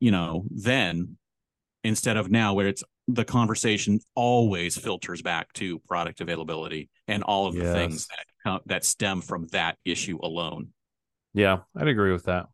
you 0.00 0.10
know, 0.10 0.44
then 0.50 1.16
instead 1.84 2.16
of 2.16 2.30
now 2.30 2.54
where 2.54 2.68
it's 2.68 2.84
the 3.08 3.24
conversation 3.24 4.00
always 4.14 4.78
filters 4.78 5.22
back 5.22 5.52
to 5.54 5.80
product 5.80 6.20
availability 6.20 6.88
and 7.08 7.22
all 7.24 7.46
of 7.46 7.54
the 7.54 7.72
things 7.72 8.06
that 8.44 8.62
that 8.66 8.84
stem 8.84 9.20
from 9.20 9.46
that 9.48 9.76
issue 9.84 10.18
alone. 10.22 10.68
Yeah, 11.34 11.58
I'd 11.76 11.88
agree 11.88 12.12
with 12.12 12.24
that. 12.24 12.46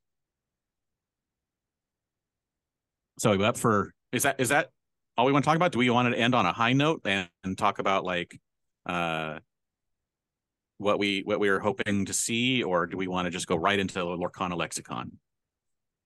So 3.18 3.40
up 3.42 3.56
for 3.56 3.92
is 4.12 4.22
that 4.22 4.40
is 4.40 4.50
that 4.50 4.70
all 5.18 5.26
we 5.26 5.32
want 5.32 5.44
to 5.44 5.48
talk 5.48 5.56
about? 5.56 5.72
Do 5.72 5.80
we 5.80 5.90
want 5.90 6.12
to 6.12 6.18
end 6.18 6.34
on 6.34 6.46
a 6.46 6.52
high 6.52 6.72
note 6.72 7.02
and, 7.04 7.28
and 7.44 7.58
talk 7.58 7.80
about 7.80 8.04
like 8.04 8.40
uh 8.86 9.40
what 10.78 10.98
we 10.98 11.22
what 11.24 11.40
we 11.40 11.48
are 11.48 11.58
hoping 11.58 12.06
to 12.06 12.12
see, 12.12 12.62
or 12.62 12.86
do 12.86 12.96
we 12.96 13.08
want 13.08 13.26
to 13.26 13.30
just 13.30 13.48
go 13.48 13.56
right 13.56 13.78
into 13.78 13.94
the 13.94 14.04
Lorcana 14.04 14.56
lexicon? 14.56 15.18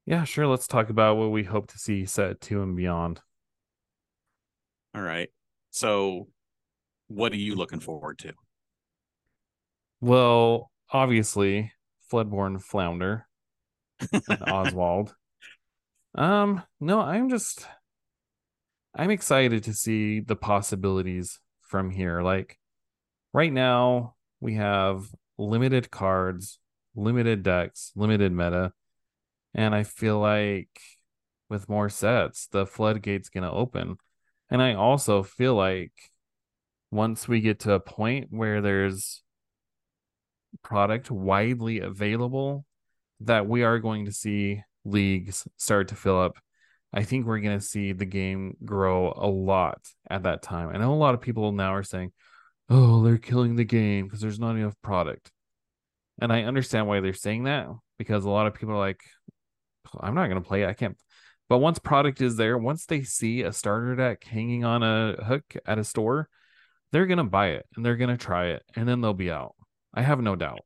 Yeah, 0.07 0.25
sure. 0.25 0.47
Let's 0.47 0.67
talk 0.67 0.89
about 0.89 1.19
what 1.19 1.31
we 1.31 1.45
hope 1.45 1.69
to 1.69 1.79
see 1.79 2.07
set 2.07 2.41
two 2.41 2.63
and 2.63 2.75
beyond. 2.75 3.21
All 4.95 5.03
right. 5.03 5.29
So, 5.71 6.29
what 7.09 7.33
are 7.33 7.37
you 7.37 7.55
looking 7.55 7.81
forward 7.81 8.19
to? 8.21 8.33
Well, 10.01 10.71
obviously, 10.91 11.73
Floodborn 12.11 12.61
Flounder, 12.63 13.27
Oswald. 14.47 15.15
Um, 16.15 16.63
no, 16.81 17.01
I'm 17.01 17.31
just, 17.31 17.67
I'm 18.95 19.11
excited 19.11 19.64
to 19.64 19.72
see 19.72 20.20
the 20.20 20.36
possibilities 20.36 21.40
from 21.62 21.90
here. 21.90 22.22
Like, 22.22 22.59
right 23.32 23.53
now, 23.53 24.14
we 24.40 24.55
have 24.55 25.07
limited 25.38 25.90
cards, 25.90 26.59
limited 26.95 27.43
decks, 27.43 27.93
limited 27.97 28.32
meta, 28.32 28.72
and 29.55 29.74
I 29.74 29.82
feel 29.84 30.18
like 30.18 30.80
with 31.49 31.68
more 31.68 31.88
sets, 31.88 32.47
the 32.49 32.66
floodgate's 32.66 33.28
gonna 33.28 33.53
open 33.53 33.97
and 34.53 34.61
I 34.61 34.74
also 34.74 35.22
feel 35.22 35.55
like 35.55 35.95
once 36.90 37.26
we 37.26 37.40
get 37.40 37.61
to 37.61 37.72
a 37.72 37.80
point 37.80 38.26
where 38.28 38.61
there's 38.61 39.22
product 40.62 41.11
widely 41.11 41.80
available, 41.80 42.66
that 43.20 43.47
we 43.49 43.62
are 43.62 43.78
going 43.78 44.05
to 44.05 44.12
see 44.12 44.62
leagues 44.84 45.49
start 45.57 45.88
to 45.88 45.97
fill 45.97 46.20
up. 46.20 46.36
I 46.93 47.05
think 47.05 47.26
we're 47.26 47.40
going 47.40 47.59
to 47.59 47.64
see 47.64 47.93
the 47.93 48.05
game 48.05 48.57
grow 48.64 49.12
a 49.16 49.26
lot 49.26 49.80
at 50.11 50.24
that 50.24 50.43
time. 50.43 50.68
I 50.68 50.78
know 50.78 50.93
a 50.93 50.95
lot 50.95 51.14
of 51.14 51.20
people 51.20 51.51
now 51.53 51.74
are 51.74 51.82
saying, 51.82 52.12
oh, 52.68 53.03
they're 53.03 53.18
killing 53.18 53.57
the 53.57 53.64
game 53.64 54.07
because 54.07 54.20
there's 54.20 54.38
not 54.38 54.57
enough 54.57 54.74
product. 54.82 55.30
And 56.20 56.32
I 56.32 56.43
understand 56.43 56.86
why 56.86 57.01
they're 57.01 57.14
saying 57.14 57.45
that 57.45 57.68
because 57.99 58.24
a 58.24 58.30
lot 58.30 58.47
of 58.47 58.55
people 58.55 58.74
are 58.74 58.78
like, 58.78 59.01
I'm 59.99 60.14
not 60.14 60.28
going 60.28 60.43
to 60.43 60.47
play 60.47 60.62
it. 60.62 60.68
I 60.68 60.74
can't. 60.74 60.97
But 61.49 61.59
once 61.59 61.78
product 61.78 62.20
is 62.20 62.36
there, 62.36 62.57
once 62.57 62.86
they 62.86 63.03
see 63.03 63.43
a 63.43 63.53
starter 63.53 63.97
deck 63.97 64.24
hanging 64.24 64.64
on 64.64 64.82
a 64.82 65.22
hook 65.24 65.57
at 65.66 65.78
a 65.78 65.84
store, 65.84 66.28
they're 66.93 67.07
going 67.07 67.18
to 67.18 67.24
buy 67.24 67.49
it 67.49 67.66
and 67.74 67.84
they're 67.84 67.97
going 67.97 68.11
to 68.11 68.16
try 68.16 68.49
it 68.49 68.62
and 68.76 68.88
then 68.88 69.01
they'll 69.01 69.14
be 69.14 69.30
out. 69.30 69.55
I 69.95 70.03
have 70.03 70.20
no 70.20 70.36
doubt. 70.36 70.61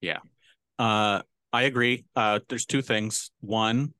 Yeah. 0.00 0.18
Uh, 0.78 1.22
I 1.52 1.62
agree. 1.62 2.04
Uh, 2.14 2.40
there's 2.48 2.66
two 2.66 2.82
things. 2.82 3.30
One, 3.40 3.94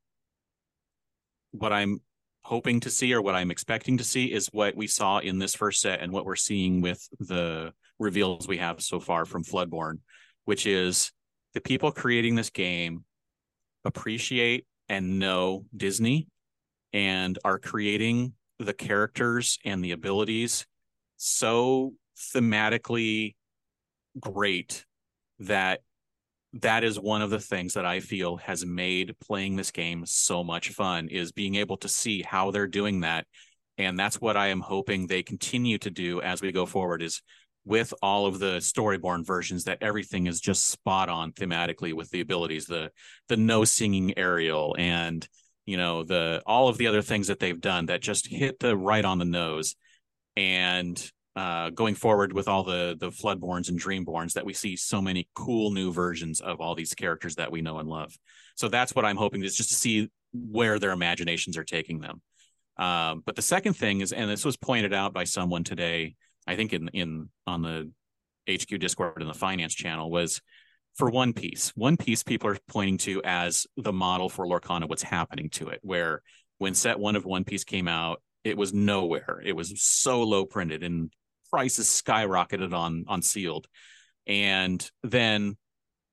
what 1.53 1.72
I'm 1.72 2.01
hoping 2.42 2.80
to 2.80 2.90
see 2.90 3.12
or 3.12 3.20
what 3.20 3.34
I'm 3.34 3.51
expecting 3.51 3.99
to 3.99 4.05
see 4.05 4.32
is 4.32 4.49
what 4.53 4.76
we 4.76 4.86
saw 4.86 5.18
in 5.18 5.38
this 5.38 5.55
first 5.55 5.80
set 5.80 6.01
and 6.01 6.12
what 6.12 6.24
we're 6.24 6.36
seeing 6.36 6.80
with 6.80 7.07
the 7.18 7.72
reveals 7.99 8.49
we 8.49 8.59
have 8.59 8.80
so 8.80 9.01
far 9.01 9.24
from 9.24 9.44
Floodborn, 9.44 9.99
which 10.44 10.66
is 10.66 11.12
the 11.55 11.61
people 11.61 11.92
creating 11.92 12.34
this 12.34 12.51
game 12.51 13.05
appreciate 13.84 14.66
and 14.88 15.18
know 15.18 15.64
Disney 15.76 16.28
and 16.92 17.38
are 17.44 17.59
creating 17.59 18.32
the 18.59 18.72
characters 18.72 19.59
and 19.64 19.84
the 19.84 19.92
abilities 19.92 20.66
so 21.16 21.94
thematically 22.34 23.34
great 24.18 24.84
that 25.40 25.80
that 26.55 26.84
is 26.84 26.99
one 26.99 27.22
of 27.22 27.30
the 27.30 27.40
things 27.40 27.74
that 27.74 27.84
I 27.84 28.01
feel 28.01 28.36
has 28.38 28.64
made 28.64 29.16
playing 29.20 29.57
this 29.57 29.70
game 29.70 30.05
so 30.07 30.42
much 30.42 30.70
fun 30.70 31.09
is 31.09 31.32
being 31.32 31.57
able 31.57 31.76
to 31.78 31.88
see 31.88 32.22
how 32.22 32.51
they're 32.51 32.66
doing 32.66 33.01
that. 33.01 33.26
And 33.76 33.99
that's 33.99 34.20
what 34.20 34.36
I 34.36 34.49
am 34.49 34.61
hoping 34.61 35.07
they 35.07 35.22
continue 35.22 35.78
to 35.78 35.90
do 35.90 36.20
as 36.20 36.40
we 36.40 36.51
go 36.51 36.66
forward 36.66 37.03
is 37.03 37.22
with 37.64 37.92
all 38.03 38.26
of 38.26 38.38
the 38.38 38.57
storyborn 38.57 39.26
versions 39.26 39.64
that 39.64 39.78
everything 39.82 40.26
is 40.26 40.40
just 40.40 40.66
spot 40.66 41.11
on 41.11 41.32
thematically 41.32 41.92
with 41.92 42.09
the 42.11 42.20
abilities 42.20 42.64
the 42.64 42.90
the 43.28 43.36
no 43.36 43.64
singing 43.64 44.16
Ariel 44.16 44.74
and 44.78 45.28
you 45.66 45.76
know 45.76 46.03
the 46.03 46.42
all 46.46 46.68
of 46.68 46.78
the 46.78 46.86
other 46.86 47.03
things 47.03 47.26
that 47.26 47.38
they've 47.40 47.61
done 47.61 47.86
that 47.86 48.01
just 48.01 48.26
hit 48.26 48.59
the 48.59 48.76
right 48.76 49.05
on 49.05 49.18
the 49.18 49.26
nose. 49.26 49.76
And 50.34 50.99
uh, 51.39 51.70
going 51.70 51.95
forward 51.95 52.32
with 52.32 52.49
all 52.49 52.64
the 52.64 52.97
the 52.99 53.11
floodborns 53.11 53.68
and 53.68 53.80
dreamborns 53.80 54.32
that 54.32 54.45
we 54.45 54.53
see 54.53 54.76
so 54.76 55.01
many 55.01 55.28
cool 55.34 55.70
new 55.70 55.93
versions 55.93 56.41
of 56.41 56.61
all 56.61 56.74
these 56.74 56.95
characters 56.95 57.36
that 57.36 57.53
we 57.53 57.61
know 57.61 57.78
and 57.78 57.89
love 57.89 58.16
so 58.55 58.68
that's 58.68 58.95
what 58.95 59.05
i'm 59.05 59.16
hoping 59.16 59.43
is 59.43 59.57
just 59.57 59.68
to 59.68 59.74
see 59.74 60.09
where 60.32 60.78
their 60.78 60.93
imaginations 60.93 61.57
are 61.57 61.64
taking 61.64 62.01
them 62.01 62.20
um, 62.76 63.22
but 63.26 63.36
the 63.36 63.43
second 63.43 63.74
thing 63.74 64.01
is 64.01 64.12
and 64.12 64.30
this 64.30 64.45
was 64.45 64.57
pointed 64.57 64.93
out 64.93 65.12
by 65.12 65.24
someone 65.24 65.64
today 65.64 66.14
I 66.49 66.57
think 66.57 66.72
in 66.72 66.89
in 66.89 67.28
on 67.47 67.62
the 67.62 67.93
HQ 68.51 68.80
Discord 68.80 69.20
and 69.20 69.28
the 69.28 69.34
finance 69.34 69.74
channel 69.74 70.11
was 70.11 70.41
for 70.97 71.11
One 71.11 71.34
Piece. 71.34 71.72
One 71.76 71.99
Piece 71.99 72.22
people 72.22 72.49
are 72.49 72.57
pointing 72.68 72.97
to 72.99 73.22
as 73.22 73.66
the 73.76 73.93
model 73.93 74.30
for 74.30 74.47
Lorcana, 74.47 74.89
what's 74.89 75.03
happening 75.03 75.51
to 75.51 75.68
it, 75.68 75.80
where 75.82 76.22
when 76.57 76.72
set 76.74 76.99
one 76.99 77.16
of 77.16 77.26
One 77.26 77.45
Piece 77.45 77.64
came 77.64 77.86
out, 77.86 78.22
it 78.45 78.57
was 78.57 78.72
nowhere. 78.72 79.43
It 79.45 79.55
was 79.55 79.80
so 79.82 80.22
low 80.22 80.47
printed 80.47 80.82
and 80.82 81.12
prices 81.51 81.86
skyrocketed 81.86 82.72
on 82.72 83.05
on 83.09 83.22
sealed. 83.22 83.66
And 84.26 84.88
then 85.03 85.57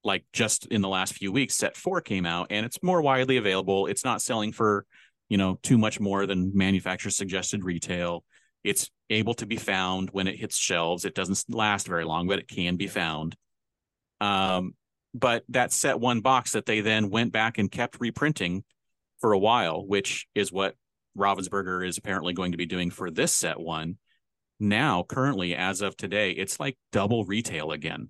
like 0.04 0.24
just 0.32 0.68
in 0.68 0.82
the 0.82 0.88
last 0.88 1.14
few 1.14 1.32
weeks, 1.32 1.56
set 1.56 1.76
four 1.76 2.00
came 2.00 2.26
out 2.26 2.48
and 2.52 2.66
it's 2.66 2.82
more 2.84 3.02
widely 3.02 3.38
available. 3.38 3.88
It's 3.88 4.06
not 4.06 4.22
selling 4.22 4.52
for, 4.52 4.86
you 5.30 5.38
know, 5.38 5.60
too 5.64 5.78
much 5.78 6.00
more 6.00 6.26
than 6.26 6.52
manufacturer 6.56 7.12
suggested 7.12 7.64
retail. 7.64 8.24
It's 8.64 8.90
able 9.10 9.34
to 9.36 9.46
be 9.46 9.58
found 9.58 10.10
when 10.12 10.28
it 10.28 10.40
hits 10.40 10.58
shelves. 10.58 11.06
It 11.06 11.16
doesn't 11.16 11.44
last 11.50 11.88
very 11.88 12.06
long, 12.06 12.28
but 12.28 12.40
it 12.40 12.48
can 12.48 12.78
be 12.78 12.88
found. 12.88 13.36
Um, 14.22 14.74
but 15.14 15.44
that 15.50 15.72
set 15.72 16.00
one 16.00 16.22
box 16.22 16.52
that 16.52 16.66
they 16.66 16.82
then 16.82 17.10
went 17.10 17.32
back 17.32 17.58
and 17.58 17.72
kept 17.72 18.00
reprinting 18.00 18.64
for 19.20 19.34
a 19.34 19.40
while, 19.40 19.86
which 19.86 20.28
is 20.36 20.52
what 20.52 20.76
Ravensburger 21.18 21.88
is 21.88 21.98
apparently 21.98 22.34
going 22.34 22.52
to 22.52 22.58
be 22.58 22.66
doing 22.66 22.92
for 22.92 23.10
this 23.10 23.34
set 23.34 23.60
one. 23.60 23.98
Now, 24.60 25.04
currently, 25.04 25.56
as 25.56 25.82
of 25.82 25.98
today, 25.98 26.32
it's 26.32 26.60
like 26.60 26.78
double 26.92 27.26
retail 27.26 27.72
again 27.72 28.10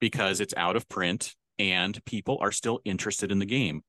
because 0.00 0.40
it's 0.40 0.54
out 0.56 0.76
of 0.76 0.88
print 0.88 1.34
and 1.58 2.02
people 2.04 2.38
are 2.40 2.52
still 2.52 2.80
interested 2.84 3.32
in 3.32 3.38
the 3.38 3.46
game. 3.46 3.82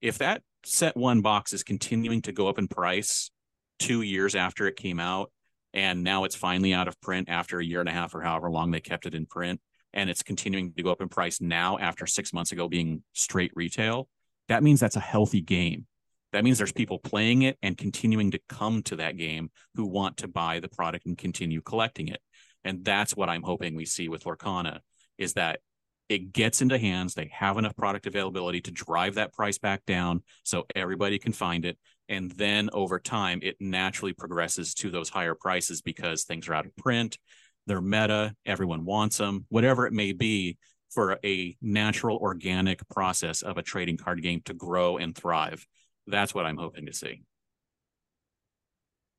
If 0.00 0.18
that 0.18 0.42
set 0.64 0.96
one 0.96 1.22
box 1.22 1.52
is 1.52 1.64
continuing 1.64 2.22
to 2.22 2.32
go 2.32 2.48
up 2.48 2.58
in 2.58 2.68
price 2.68 3.30
two 3.78 4.02
years 4.02 4.34
after 4.34 4.66
it 4.66 4.76
came 4.76 5.00
out, 5.00 5.30
and 5.76 6.02
now 6.02 6.24
it's 6.24 6.34
finally 6.34 6.72
out 6.72 6.88
of 6.88 7.00
print 7.00 7.28
after 7.28 7.60
a 7.60 7.64
year 7.64 7.80
and 7.80 7.88
a 7.88 7.92
half 7.92 8.14
or 8.14 8.22
however 8.22 8.50
long 8.50 8.70
they 8.70 8.80
kept 8.80 9.06
it 9.06 9.14
in 9.14 9.26
print 9.26 9.60
and 9.92 10.10
it's 10.10 10.22
continuing 10.22 10.72
to 10.72 10.82
go 10.82 10.90
up 10.90 11.00
in 11.00 11.08
price 11.08 11.40
now 11.40 11.78
after 11.78 12.06
six 12.06 12.32
months 12.32 12.50
ago 12.50 12.66
being 12.66 13.02
straight 13.12 13.52
retail 13.54 14.08
that 14.48 14.62
means 14.62 14.80
that's 14.80 14.96
a 14.96 15.00
healthy 15.00 15.40
game 15.40 15.86
that 16.32 16.44
means 16.44 16.58
there's 16.58 16.72
people 16.72 16.98
playing 16.98 17.42
it 17.42 17.56
and 17.62 17.76
continuing 17.76 18.30
to 18.32 18.40
come 18.48 18.82
to 18.84 18.96
that 18.96 19.16
game 19.16 19.50
who 19.74 19.86
want 19.86 20.18
to 20.18 20.28
buy 20.28 20.60
the 20.60 20.68
product 20.68 21.06
and 21.06 21.16
continue 21.16 21.62
collecting 21.62 22.08
it. 22.08 22.20
And 22.64 22.84
that's 22.84 23.16
what 23.16 23.28
i'm 23.28 23.42
hoping 23.42 23.74
we 23.74 23.84
see 23.84 24.08
with 24.08 24.24
lorcana 24.24 24.80
is 25.18 25.34
that 25.34 25.60
it 26.08 26.32
gets 26.32 26.62
into 26.62 26.78
hands. 26.78 27.14
They 27.14 27.30
have 27.32 27.58
enough 27.58 27.74
product 27.74 28.06
availability 28.06 28.60
to 28.60 28.70
drive 28.70 29.16
that 29.16 29.32
price 29.32 29.58
back 29.58 29.84
down 29.86 30.22
so 30.44 30.64
everybody 30.76 31.18
can 31.18 31.32
find 31.32 31.64
it. 31.64 31.78
And 32.08 32.30
then 32.30 32.70
over 32.72 33.00
time 33.00 33.40
it 33.42 33.56
naturally 33.58 34.12
progresses 34.12 34.72
to 34.74 34.90
those 34.90 35.08
higher 35.08 35.34
prices 35.34 35.82
because 35.82 36.22
things 36.22 36.48
are 36.48 36.54
out 36.54 36.66
of 36.66 36.76
print 36.76 37.18
they're 37.66 37.80
meta 37.80 38.34
everyone 38.44 38.84
wants 38.84 39.18
them 39.18 39.44
whatever 39.48 39.86
it 39.86 39.92
may 39.92 40.12
be 40.12 40.56
for 40.90 41.18
a 41.24 41.56
natural 41.60 42.16
organic 42.18 42.86
process 42.88 43.42
of 43.42 43.58
a 43.58 43.62
trading 43.62 43.96
card 43.96 44.22
game 44.22 44.40
to 44.44 44.54
grow 44.54 44.96
and 44.96 45.14
thrive 45.14 45.66
that's 46.06 46.34
what 46.34 46.46
i'm 46.46 46.56
hoping 46.56 46.86
to 46.86 46.92
see 46.92 47.22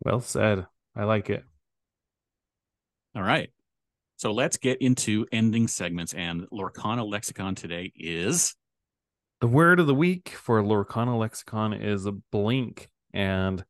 well 0.03 0.19
said 0.19 0.65
i 0.95 1.03
like 1.03 1.29
it 1.29 1.43
All 3.15 3.23
right. 3.23 3.49
So 4.17 4.31
let's 4.31 4.57
get 4.57 4.79
into 4.81 5.25
ending 5.31 5.67
segments. 5.67 6.13
And 6.13 6.47
Lorcana 6.51 7.07
Lexicon 7.07 7.55
today 7.55 7.91
is 7.95 8.55
The 9.41 9.47
word 9.47 9.79
of 9.79 9.87
the 9.87 9.95
week 9.95 10.29
for 10.29 10.61
Lorcana 10.61 11.17
Lexicon 11.17 11.73
is 11.73 12.05
a 12.05 12.11
blink. 12.11 12.89
And 13.13 13.63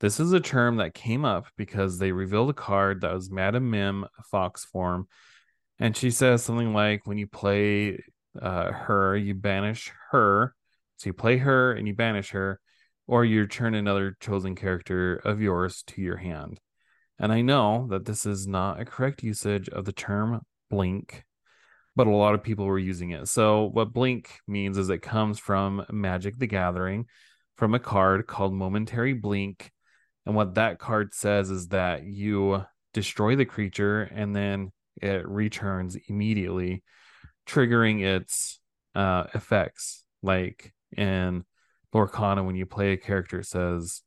this 0.00 0.20
is 0.20 0.32
a 0.32 0.40
term 0.40 0.76
that 0.76 0.94
came 0.94 1.24
up 1.24 1.46
because 1.56 1.98
they 1.98 2.12
revealed 2.12 2.50
a 2.50 2.54
card 2.54 3.00
that 3.00 3.12
was 3.12 3.30
Madam 3.30 3.70
Mim 3.70 4.06
Fox 4.30 4.64
form. 4.64 5.08
And 5.78 5.96
she 5.96 6.10
says 6.10 6.42
something 6.44 6.72
like 6.72 7.06
when 7.06 7.18
you 7.18 7.26
play 7.26 8.02
uh, 8.40 8.70
her, 8.72 9.16
you 9.16 9.34
banish 9.34 9.92
her. 10.10 10.54
So 11.02 11.08
you 11.08 11.14
play 11.14 11.38
her 11.38 11.72
and 11.72 11.88
you 11.88 11.94
banish 11.94 12.30
her, 12.30 12.60
or 13.08 13.24
you 13.24 13.40
return 13.40 13.74
another 13.74 14.16
chosen 14.20 14.54
character 14.54 15.16
of 15.16 15.40
yours 15.40 15.82
to 15.88 16.00
your 16.00 16.18
hand. 16.18 16.60
And 17.18 17.32
I 17.32 17.40
know 17.40 17.88
that 17.90 18.04
this 18.04 18.24
is 18.24 18.46
not 18.46 18.78
a 18.78 18.84
correct 18.84 19.20
usage 19.24 19.68
of 19.68 19.84
the 19.84 19.92
term 19.92 20.42
blink, 20.70 21.24
but 21.96 22.06
a 22.06 22.10
lot 22.10 22.34
of 22.34 22.44
people 22.44 22.66
were 22.66 22.78
using 22.78 23.10
it. 23.10 23.26
So, 23.26 23.64
what 23.64 23.92
blink 23.92 24.30
means 24.46 24.78
is 24.78 24.90
it 24.90 25.02
comes 25.02 25.40
from 25.40 25.84
Magic 25.90 26.38
the 26.38 26.46
Gathering 26.46 27.06
from 27.56 27.74
a 27.74 27.80
card 27.80 28.28
called 28.28 28.54
Momentary 28.54 29.12
Blink. 29.12 29.72
And 30.24 30.36
what 30.36 30.54
that 30.54 30.78
card 30.78 31.14
says 31.14 31.50
is 31.50 31.66
that 31.68 32.04
you 32.04 32.64
destroy 32.94 33.34
the 33.34 33.44
creature 33.44 34.02
and 34.02 34.36
then 34.36 34.70
it 35.00 35.26
returns 35.26 35.96
immediately, 36.06 36.84
triggering 37.44 38.02
its 38.04 38.60
uh, 38.94 39.24
effects. 39.34 40.04
Like 40.22 40.72
in 40.96 41.44
Lorcana, 41.94 42.44
when 42.44 42.56
you 42.56 42.66
play 42.66 42.92
a 42.92 42.96
character, 42.96 43.40
it 43.40 43.46
says, 43.46 44.02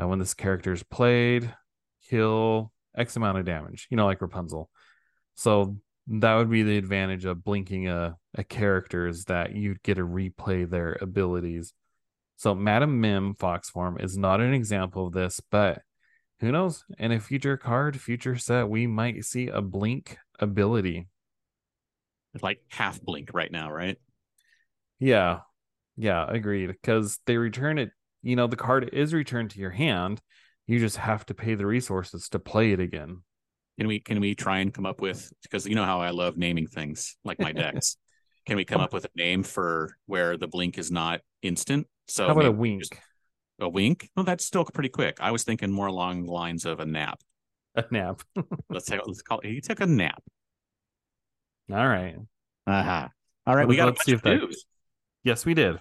uh, 0.00 0.06
when 0.06 0.18
this 0.18 0.34
character 0.34 0.72
is 0.72 0.82
played, 0.82 1.54
heal 2.00 2.72
X 2.96 3.16
amount 3.16 3.38
of 3.38 3.44
damage, 3.44 3.86
you 3.90 3.96
know, 3.96 4.06
like 4.06 4.20
Rapunzel. 4.20 4.70
So 5.34 5.76
that 6.08 6.34
would 6.34 6.50
be 6.50 6.62
the 6.62 6.76
advantage 6.76 7.24
of 7.24 7.42
blinking 7.42 7.88
a, 7.88 8.16
a 8.34 8.44
character 8.44 9.06
is 9.06 9.24
that 9.24 9.54
you'd 9.54 9.82
get 9.82 9.94
to 9.94 10.06
replay 10.06 10.68
their 10.68 10.98
abilities. 11.00 11.72
So 12.36 12.54
Madam 12.54 13.00
Mim 13.00 13.34
Fox 13.34 13.70
form 13.70 13.98
is 13.98 14.18
not 14.18 14.40
an 14.40 14.52
example 14.52 15.06
of 15.06 15.12
this, 15.12 15.40
but 15.50 15.82
who 16.40 16.52
knows? 16.52 16.84
In 16.98 17.12
a 17.12 17.20
future 17.20 17.56
card, 17.56 18.00
future 18.00 18.36
set, 18.36 18.68
we 18.68 18.86
might 18.86 19.24
see 19.24 19.48
a 19.48 19.62
blink 19.62 20.18
ability. 20.38 21.08
It's 22.34 22.42
like 22.42 22.60
half 22.68 23.00
blink 23.00 23.30
right 23.32 23.50
now, 23.50 23.72
right? 23.72 23.96
Yeah. 24.98 25.40
Yeah, 25.96 26.26
agreed. 26.28 26.68
Because 26.68 27.18
they 27.26 27.36
return 27.36 27.78
it, 27.78 27.90
you 28.22 28.36
know, 28.36 28.46
the 28.46 28.56
card 28.56 28.90
is 28.92 29.14
returned 29.14 29.50
to 29.50 29.60
your 29.60 29.70
hand. 29.70 30.20
You 30.66 30.78
just 30.78 30.96
have 30.96 31.26
to 31.26 31.34
pay 31.34 31.54
the 31.54 31.66
resources 31.66 32.28
to 32.30 32.38
play 32.38 32.72
it 32.72 32.80
again. 32.80 33.22
Can 33.78 33.88
we 33.88 34.00
can 34.00 34.20
we 34.20 34.34
try 34.34 34.58
and 34.58 34.72
come 34.72 34.86
up 34.86 35.00
with 35.00 35.32
because 35.42 35.66
you 35.66 35.74
know 35.74 35.84
how 35.84 36.00
I 36.00 36.10
love 36.10 36.36
naming 36.36 36.66
things 36.66 37.16
like 37.24 37.40
my 37.40 37.52
decks. 37.52 37.96
can 38.46 38.56
we 38.56 38.64
come 38.64 38.80
up 38.80 38.92
with 38.92 39.04
a 39.04 39.10
name 39.16 39.42
for 39.42 39.96
where 40.06 40.36
the 40.36 40.46
blink 40.46 40.78
is 40.78 40.90
not 40.90 41.20
instant? 41.42 41.86
So 42.06 42.26
How 42.26 42.32
about 42.32 42.46
a 42.46 42.52
wink? 42.52 42.84
A 43.60 43.68
wink? 43.68 44.08
Well, 44.16 44.24
that's 44.24 44.44
still 44.44 44.64
pretty 44.64 44.90
quick. 44.90 45.18
I 45.20 45.32
was 45.32 45.44
thinking 45.44 45.70
more 45.72 45.86
along 45.86 46.24
the 46.24 46.32
lines 46.32 46.64
of 46.64 46.80
a 46.80 46.86
nap. 46.86 47.20
A 47.74 47.84
nap. 47.90 48.22
Let's 48.70 48.86
say 48.86 49.00
let's 49.04 49.22
call 49.22 49.40
it. 49.40 49.48
He 49.48 49.60
took 49.60 49.80
a 49.80 49.86
nap. 49.86 50.22
All 51.72 51.86
right. 51.88 52.16
Uh-huh. 52.66 53.08
All 53.46 53.56
right, 53.56 53.66
we 53.66 53.76
got 53.76 53.86
Let's 53.86 54.04
see 54.04 54.12
if 54.12 54.22
that- 54.22 54.36
news. 54.36 54.64
Yes, 55.24 55.46
we 55.46 55.54
did. 55.54 55.78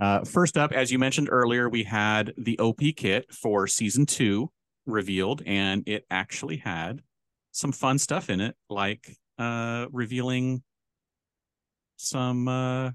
Uh, 0.00 0.24
first 0.24 0.58
up, 0.58 0.72
as 0.72 0.90
you 0.90 0.98
mentioned 0.98 1.28
earlier, 1.30 1.68
we 1.68 1.84
had 1.84 2.32
the 2.36 2.58
OP 2.58 2.80
kit 2.96 3.32
for 3.32 3.66
season 3.66 4.06
two 4.06 4.50
revealed, 4.86 5.42
and 5.46 5.84
it 5.86 6.04
actually 6.10 6.56
had 6.56 7.02
some 7.52 7.70
fun 7.70 7.98
stuff 7.98 8.28
in 8.28 8.40
it, 8.40 8.56
like 8.68 9.16
uh, 9.38 9.86
revealing 9.92 10.62
some 11.96 12.48
uh, 12.48 12.90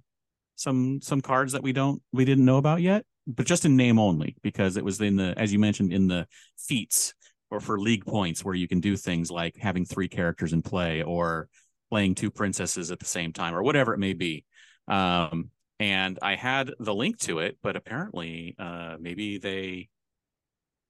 some 0.55 0.99
some 1.01 1.21
cards 1.21 1.53
that 1.53 1.63
we 1.63 1.71
don't 1.71 2.01
we 2.11 2.25
didn't 2.25 2.45
know 2.45 2.57
about 2.57 2.81
yet, 2.81 3.05
but 3.27 3.45
just 3.45 3.65
in 3.65 3.77
name 3.77 3.99
only 3.99 4.35
because 4.41 4.75
it 4.75 4.83
was 4.83 4.99
in 4.99 5.15
the 5.15 5.33
as 5.37 5.53
you 5.53 5.59
mentioned 5.59 5.93
in 5.93 6.07
the 6.07 6.27
feats 6.57 7.13
or 7.51 7.59
for 7.59 7.79
league 7.79 8.05
points 8.05 8.43
where 8.43 8.55
you 8.55 8.67
can 8.67 8.79
do 8.79 8.97
things 8.97 9.31
like 9.31 9.55
having 9.57 9.85
three 9.85 10.07
characters 10.07 10.53
in 10.53 10.61
play 10.61 11.03
or 11.03 11.47
playing 11.89 12.15
two 12.15 12.31
princesses 12.31 12.91
at 12.91 12.99
the 12.99 13.05
same 13.05 13.31
time 13.31 13.55
or 13.55 13.63
whatever 13.63 13.93
it 13.93 13.99
may 13.99 14.13
be. 14.13 14.43
Um, 14.87 15.49
and 15.79 16.19
I 16.21 16.35
had 16.35 16.71
the 16.79 16.93
link 16.93 17.19
to 17.21 17.39
it, 17.39 17.57
but 17.61 17.75
apparently, 17.75 18.55
uh, 18.57 18.97
maybe 18.99 19.37
they 19.37 19.89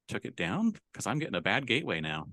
took 0.08 0.26
it 0.26 0.36
down 0.36 0.74
because 0.92 1.08
I'm 1.08 1.20
getting 1.20 1.36
a 1.36 1.42
bad 1.42 1.66
gateway 1.66 2.02
now. 2.02 2.28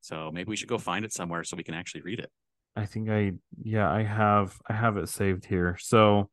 So 0.00 0.30
maybe 0.32 0.48
we 0.48 0.56
should 0.56 0.68
go 0.68 0.78
find 0.78 1.04
it 1.04 1.12
somewhere 1.12 1.44
so 1.44 1.56
we 1.56 1.62
can 1.62 1.74
actually 1.74 2.02
read 2.02 2.18
it. 2.18 2.30
I 2.74 2.86
think 2.86 3.08
I 3.08 3.32
yeah, 3.62 3.90
I 3.90 4.02
have 4.02 4.58
I 4.68 4.72
have 4.72 4.96
it 4.96 5.08
saved 5.08 5.44
here. 5.44 5.76
So 5.80 6.30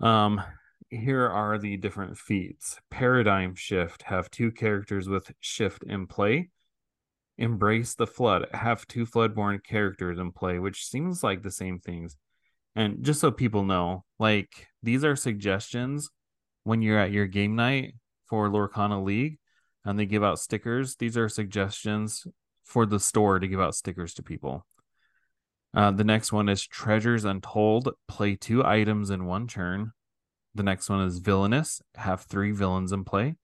um 0.00 0.40
here 0.88 1.28
are 1.28 1.58
the 1.58 1.76
different 1.76 2.16
feats. 2.16 2.80
Paradigm 2.90 3.54
shift 3.54 4.02
have 4.04 4.30
two 4.30 4.50
characters 4.50 5.08
with 5.08 5.32
shift 5.40 5.82
in 5.84 6.06
play. 6.06 6.50
Embrace 7.38 7.94
the 7.94 8.06
flood 8.06 8.46
have 8.52 8.86
two 8.86 9.06
floodborn 9.06 9.62
characters 9.62 10.18
in 10.18 10.32
play, 10.32 10.58
which 10.58 10.86
seems 10.86 11.22
like 11.22 11.42
the 11.42 11.50
same 11.50 11.80
things. 11.80 12.16
And 12.74 13.04
just 13.04 13.20
so 13.20 13.30
people 13.30 13.64
know, 13.64 14.04
like 14.18 14.68
these 14.82 15.04
are 15.04 15.16
suggestions 15.16 16.10
when 16.64 16.82
you're 16.82 16.98
at 16.98 17.12
your 17.12 17.26
game 17.26 17.54
night 17.54 17.94
for 18.26 18.48
Lorcana 18.48 19.02
League 19.02 19.38
and 19.84 19.98
they 19.98 20.06
give 20.06 20.24
out 20.24 20.38
stickers. 20.38 20.96
These 20.96 21.16
are 21.16 21.28
suggestions 21.28 22.26
for 22.64 22.86
the 22.86 23.00
store 23.00 23.38
to 23.38 23.48
give 23.48 23.60
out 23.60 23.74
stickers 23.74 24.14
to 24.14 24.22
people. 24.22 24.66
Uh, 25.74 25.90
the 25.90 26.04
next 26.04 26.32
one 26.32 26.48
is 26.48 26.66
Treasures 26.66 27.24
Untold. 27.24 27.90
Play 28.06 28.36
two 28.36 28.64
items 28.64 29.10
in 29.10 29.24
one 29.24 29.46
turn. 29.46 29.92
The 30.54 30.62
next 30.62 30.90
one 30.90 31.00
is 31.00 31.18
Villainous. 31.18 31.80
Have 31.94 32.22
three 32.22 32.52
villains 32.52 32.92
in 32.92 33.04
play. 33.04 33.36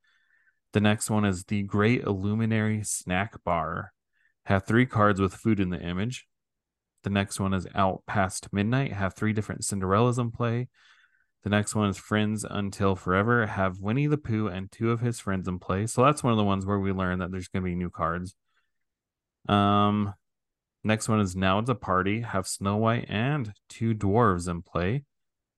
The 0.73 0.81
next 0.81 1.09
one 1.09 1.25
is 1.25 1.45
The 1.45 1.63
Great 1.63 2.03
Illuminary 2.03 2.83
Snack 2.85 3.43
Bar. 3.45 3.93
Have 4.45 4.67
three 4.67 4.85
cards 4.85 5.21
with 5.21 5.35
food 5.35 5.59
in 5.61 5.71
the 5.71 5.81
image. 5.81 6.27
The 7.09 7.15
next 7.15 7.41
one 7.41 7.55
is 7.55 7.67
Out 7.75 8.03
Past 8.07 8.53
Midnight. 8.53 8.93
Have 8.93 9.15
three 9.15 9.33
different 9.33 9.63
Cinderellas 9.63 10.19
in 10.19 10.31
play. 10.31 10.69
The 11.43 11.49
next 11.49 11.75
one 11.75 11.89
is 11.89 11.97
Friends 11.97 12.45
Until 12.45 12.97
Forever. 12.97 13.47
Have 13.47 13.81
Winnie 13.81 14.09
the 14.09 14.19
Pooh 14.19 14.49
and 14.49 14.71
two 14.71 14.91
of 14.91 15.01
his 15.01 15.19
friends 15.19 15.49
in 15.49 15.59
play. 15.59 15.87
So 15.87 16.05
that's 16.05 16.23
one 16.23 16.35
of 16.35 16.37
the 16.37 16.45
ones 16.45 16.67
where 16.67 16.79
we 16.79 16.93
learn 16.93 17.21
that 17.21 17.31
there's 17.31 17.49
going 17.49 17.63
to 17.63 17.67
be 17.67 17.75
new 17.75 17.89
cards. 17.89 18.35
Um, 19.49 20.13
next 20.85 21.09
one 21.09 21.21
is 21.21 21.35
Now 21.35 21.61
It's 21.61 21.71
a 21.71 21.75
Party. 21.75 22.21
Have 22.21 22.47
Snow 22.47 22.77
White 22.77 23.07
and 23.09 23.55
two 23.71 23.95
dwarves 23.95 24.47
in 24.47 24.61
play. 24.61 25.05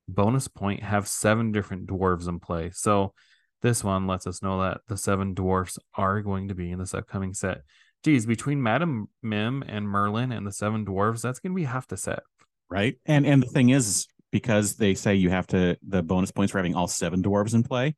Bonus 0.07 0.47
point. 0.47 0.85
Have 0.85 1.09
seven 1.09 1.51
different 1.51 1.89
dwarves 1.89 2.29
in 2.29 2.39
play. 2.39 2.71
So 2.73 3.13
this 3.61 3.83
one 3.83 4.07
lets 4.07 4.29
us 4.29 4.41
know 4.41 4.63
that 4.63 4.83
the 4.87 4.97
seven 4.97 5.35
dwarfs 5.35 5.81
are 5.97 6.23
going 6.23 6.47
to 6.47 6.55
be 6.55 6.71
in 6.71 6.79
this 6.79 6.95
upcoming 6.95 7.35
set. 7.35 7.63
Geez, 8.05 8.25
between 8.27 8.63
Madam 8.63 9.09
Mim 9.23 9.63
and 9.67 9.87
Merlin 9.89 10.33
and 10.33 10.47
the 10.47 10.53
seven 10.53 10.87
dwarves, 10.87 11.21
that's 11.21 11.39
going 11.39 11.53
to 11.53 11.57
be 11.57 11.65
half 11.65 11.87
the 11.87 11.97
set. 11.97 12.23
Right. 12.71 12.97
And 13.05 13.27
and 13.27 13.43
the 13.43 13.47
thing 13.49 13.71
is, 13.71 14.07
because 14.31 14.77
they 14.77 14.95
say 14.95 15.15
you 15.17 15.31
have 15.31 15.47
to 15.49 15.77
the 15.87 16.03
bonus 16.03 16.31
points 16.31 16.53
for 16.53 16.59
having 16.59 16.75
all 16.75 16.87
seven 16.87 17.23
dwarves 17.23 17.53
in 17.55 17.63
play, 17.63 17.97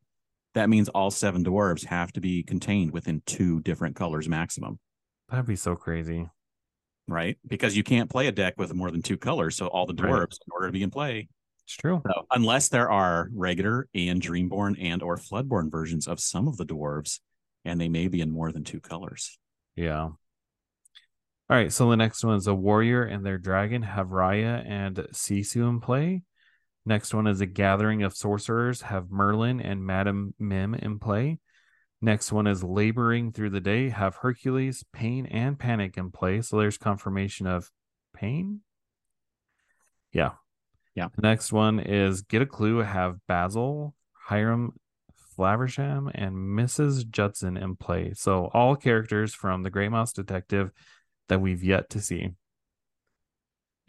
that 0.55 0.69
means 0.69 0.89
all 0.89 1.11
seven 1.11 1.45
dwarves 1.45 1.85
have 1.85 2.13
to 2.15 2.21
be 2.21 2.43
contained 2.43 2.91
within 2.91 3.23
two 3.27 3.61
different 3.61 3.97
colors 3.97 4.29
maximum. 4.29 4.79
That'd 5.29 5.47
be 5.47 5.57
so 5.57 5.77
crazy. 5.77 6.29
Right. 7.07 7.37
Because 7.47 7.77
you 7.77 7.83
can't 7.83 8.11
play 8.11 8.27
a 8.29 8.33
deck 8.33 8.55
with 8.59 8.73
more 8.75 8.91
than 8.91 9.03
two 9.03 9.17
colors. 9.19 9.57
So 9.57 9.67
all 9.67 9.87
the 9.87 9.95
Right. 10.03 10.13
dwarves, 10.13 10.39
in 10.47 10.53
order 10.53 10.67
to 10.69 10.73
be 10.73 10.83
in 10.83 10.91
play, 10.91 11.29
It's 11.65 11.77
true. 11.77 12.03
So 12.07 12.27
unless 12.31 12.69
there 12.71 12.91
are 12.91 13.29
regular 13.33 13.89
and 13.95 14.21
Dreamborn 14.21 14.77
and 14.83 15.01
or 15.03 15.17
Floodborn 15.17 15.71
versions 15.71 16.09
of 16.09 16.19
some 16.19 16.49
of 16.49 16.57
the 16.57 16.67
dwarves, 16.67 17.21
and 17.65 17.81
they 17.81 17.89
may 17.89 18.09
be 18.09 18.21
in 18.21 18.31
more 18.31 18.51
than 18.51 18.65
two 18.65 18.81
colors. 18.81 19.39
Yeah. 19.77 20.03
All 20.03 20.17
right. 21.49 21.73
So 21.73 21.91
the 21.91 21.97
next 21.97 22.25
one 22.25 22.37
is 22.37 22.47
a 22.47 22.55
warrior 22.55 23.03
and 23.05 23.25
their 23.25 23.39
dragon 23.39 23.83
have 23.83 24.09
Raya 24.09 24.65
and 24.67 24.97
Sisu 25.13 25.69
in 25.69 25.81
play. 25.81 26.23
Next 26.85 27.15
one 27.15 27.27
is 27.27 27.41
a 27.41 27.47
gathering 27.47 28.03
of 28.03 28.17
sorcerers 28.17 28.83
have 28.83 29.11
Merlin 29.11 29.61
and 29.61 29.85
Madam 29.85 30.35
Mim 30.39 30.75
in 30.75 30.99
play. 30.99 31.39
Next 32.01 32.33
one 32.33 32.49
is 32.49 32.65
laboring 32.65 33.33
through 33.33 33.51
the 33.51 33.61
day 33.61 33.91
have 33.91 34.17
Hercules, 34.17 34.85
Pain, 34.93 35.27
and 35.27 35.57
Panic 35.57 35.97
in 35.97 36.11
play. 36.11 36.41
So 36.41 36.59
there's 36.59 36.79
confirmation 36.79 37.47
of 37.47 37.71
Pain. 38.15 38.63
Yeah. 40.13 40.33
Yeah. 40.97 41.09
The 41.15 41.23
next 41.23 41.53
one 41.53 41.79
is 41.79 42.23
get 42.23 42.43
a 42.43 42.47
clue 42.47 42.79
have 42.79 43.19
Basil, 43.29 43.95
Hiram, 44.13 44.73
Flaversham, 45.37 46.11
and 46.15 46.35
Mrs. 46.35 47.09
Judson 47.09 47.57
in 47.57 47.77
play. 47.77 48.13
So 48.15 48.51
all 48.53 48.77
characters 48.77 49.35
from 49.35 49.63
the 49.63 49.71
Great 49.71 49.91
Mouse 49.91 50.13
Detective 50.13 50.71
that 51.29 51.41
we've 51.41 51.63
yet 51.63 51.91
to 51.91 52.01
see. 52.01 52.31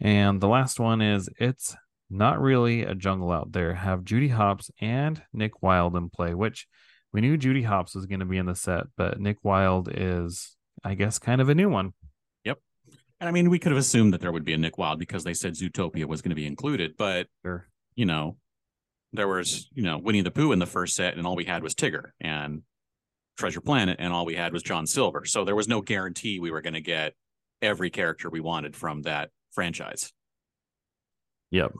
And 0.00 0.40
the 0.40 0.48
last 0.48 0.80
one 0.80 1.00
is 1.00 1.28
it's 1.38 1.76
not 2.10 2.40
really 2.40 2.82
a 2.82 2.94
jungle 2.94 3.32
out 3.32 3.52
there. 3.52 3.74
Have 3.74 4.04
Judy 4.04 4.28
Hopps 4.28 4.70
and 4.80 5.22
Nick 5.32 5.62
Wilde 5.62 5.96
in 5.96 6.10
play, 6.10 6.34
which 6.34 6.66
we 7.12 7.20
knew 7.20 7.36
Judy 7.36 7.62
Hopps 7.62 7.94
was 7.94 8.06
going 8.06 8.20
to 8.20 8.26
be 8.26 8.38
in 8.38 8.46
the 8.46 8.54
set, 8.54 8.86
but 8.96 9.20
Nick 9.20 9.38
Wilde 9.42 9.88
is 9.92 10.56
I 10.84 10.94
guess, 10.94 11.18
kind 11.18 11.40
of 11.40 11.48
a 11.48 11.54
new 11.54 11.70
one. 11.70 11.94
Yep. 12.44 12.58
And 13.20 13.28
I 13.28 13.32
mean, 13.32 13.48
we 13.48 13.58
could 13.58 13.72
have 13.72 13.78
assumed 13.78 14.12
that 14.12 14.20
there 14.20 14.32
would 14.32 14.44
be 14.44 14.52
a 14.52 14.58
Nick 14.58 14.76
Wilde 14.76 14.98
because 14.98 15.24
they 15.24 15.32
said 15.34 15.54
Zootopia 15.54 16.04
was 16.04 16.20
going 16.20 16.30
to 16.30 16.36
be 16.36 16.46
included, 16.46 16.94
but 16.98 17.26
Sure. 17.42 17.66
you 17.96 18.04
know, 18.04 18.36
there 19.14 19.28
was, 19.28 19.68
you 19.72 19.82
know, 19.82 19.98
Winnie 19.98 20.22
the 20.22 20.30
Pooh 20.30 20.52
in 20.52 20.58
the 20.58 20.66
first 20.66 20.94
set, 20.94 21.16
and 21.16 21.26
all 21.26 21.36
we 21.36 21.44
had 21.44 21.62
was 21.62 21.74
Tigger 21.74 22.10
and 22.20 22.62
Treasure 23.38 23.60
Planet, 23.60 23.96
and 23.98 24.12
all 24.12 24.24
we 24.24 24.34
had 24.34 24.52
was 24.52 24.62
John 24.62 24.86
Silver. 24.86 25.24
So 25.24 25.44
there 25.44 25.56
was 25.56 25.68
no 25.68 25.80
guarantee 25.80 26.40
we 26.40 26.50
were 26.50 26.60
going 26.60 26.74
to 26.74 26.80
get 26.80 27.14
every 27.62 27.90
character 27.90 28.28
we 28.28 28.40
wanted 28.40 28.76
from 28.76 29.02
that 29.02 29.30
franchise. 29.52 30.12
Yep. 31.50 31.72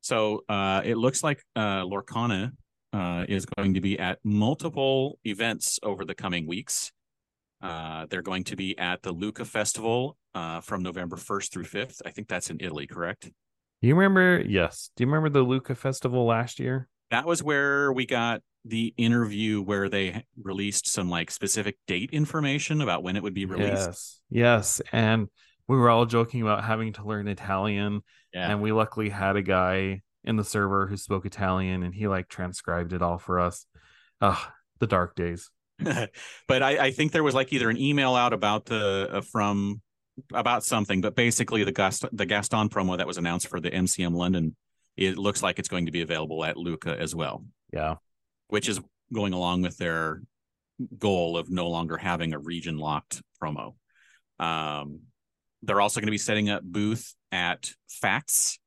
So 0.00 0.44
uh, 0.48 0.82
it 0.84 0.96
looks 0.96 1.22
like 1.22 1.44
uh, 1.56 1.82
Lorcana 1.82 2.52
uh, 2.92 3.26
is 3.28 3.44
going 3.44 3.74
to 3.74 3.80
be 3.80 3.98
at 3.98 4.18
multiple 4.24 5.18
events 5.24 5.78
over 5.82 6.04
the 6.04 6.14
coming 6.14 6.46
weeks. 6.46 6.92
Uh, 7.60 8.06
they're 8.08 8.22
going 8.22 8.44
to 8.44 8.56
be 8.56 8.78
at 8.78 9.02
the 9.02 9.12
Lucca 9.12 9.44
Festival 9.44 10.16
uh, 10.34 10.60
from 10.60 10.82
November 10.82 11.16
1st 11.16 11.50
through 11.50 11.64
5th. 11.64 12.00
I 12.06 12.10
think 12.10 12.28
that's 12.28 12.50
in 12.50 12.58
Italy, 12.60 12.86
correct? 12.86 13.30
Do 13.80 13.88
you 13.88 13.94
remember? 13.94 14.42
Yes. 14.46 14.90
Do 14.96 15.04
you 15.04 15.08
remember 15.08 15.28
the 15.28 15.42
Lucca 15.42 15.74
Festival 15.74 16.26
last 16.26 16.58
year? 16.58 16.88
That 17.10 17.26
was 17.26 17.42
where 17.42 17.92
we 17.92 18.06
got 18.06 18.42
the 18.64 18.92
interview 18.96 19.62
where 19.62 19.88
they 19.88 20.24
released 20.42 20.88
some 20.88 21.08
like 21.08 21.30
specific 21.30 21.78
date 21.86 22.10
information 22.12 22.80
about 22.80 23.02
when 23.02 23.16
it 23.16 23.22
would 23.22 23.34
be 23.34 23.46
released. 23.46 23.70
Yes. 23.70 24.20
Yes. 24.30 24.82
And 24.92 25.28
we 25.68 25.76
were 25.76 25.90
all 25.90 26.06
joking 26.06 26.42
about 26.42 26.64
having 26.64 26.92
to 26.94 27.04
learn 27.04 27.28
Italian. 27.28 28.02
Yeah. 28.34 28.50
And 28.50 28.60
we 28.60 28.72
luckily 28.72 29.10
had 29.10 29.36
a 29.36 29.42
guy 29.42 30.02
in 30.24 30.36
the 30.36 30.44
server 30.44 30.86
who 30.86 30.96
spoke 30.96 31.24
Italian 31.24 31.82
and 31.82 31.94
he 31.94 32.08
like 32.08 32.28
transcribed 32.28 32.92
it 32.92 33.02
all 33.02 33.18
for 33.18 33.38
us. 33.38 33.64
Ah, 34.20 34.52
the 34.80 34.86
dark 34.86 35.14
days. 35.14 35.50
but 35.78 36.62
I, 36.62 36.86
I 36.86 36.90
think 36.90 37.12
there 37.12 37.22
was 37.22 37.34
like 37.34 37.52
either 37.52 37.70
an 37.70 37.78
email 37.78 38.14
out 38.14 38.32
about 38.32 38.66
the 38.66 39.08
uh, 39.12 39.20
from 39.20 39.80
about 40.32 40.64
something, 40.64 41.00
but 41.00 41.14
basically 41.14 41.64
the 41.64 41.72
Gast- 41.72 42.04
the 42.12 42.26
Gaston 42.26 42.68
promo 42.68 42.96
that 42.98 43.06
was 43.06 43.18
announced 43.18 43.48
for 43.48 43.60
the 43.60 43.70
MCM 43.70 44.14
London, 44.14 44.56
it 44.96 45.16
looks 45.18 45.42
like 45.42 45.58
it's 45.58 45.68
going 45.68 45.86
to 45.86 45.92
be 45.92 46.00
available 46.02 46.44
at 46.44 46.56
Lucca 46.56 46.98
as 46.98 47.14
well, 47.14 47.44
Yeah. 47.72 47.96
which 48.48 48.68
is 48.68 48.80
going 49.12 49.32
along 49.32 49.62
with 49.62 49.76
their 49.78 50.22
goal 50.98 51.36
of 51.36 51.50
no 51.50 51.68
longer 51.68 51.96
having 51.96 52.32
a 52.34 52.38
region 52.38 52.78
locked 52.78 53.22
promo. 53.42 53.74
Um, 54.38 55.00
they're 55.62 55.80
also 55.80 56.00
going 56.00 56.06
to 56.06 56.12
be 56.12 56.18
setting 56.18 56.48
up 56.50 56.62
booth 56.62 57.14
at 57.32 57.72
Facts 57.88 58.58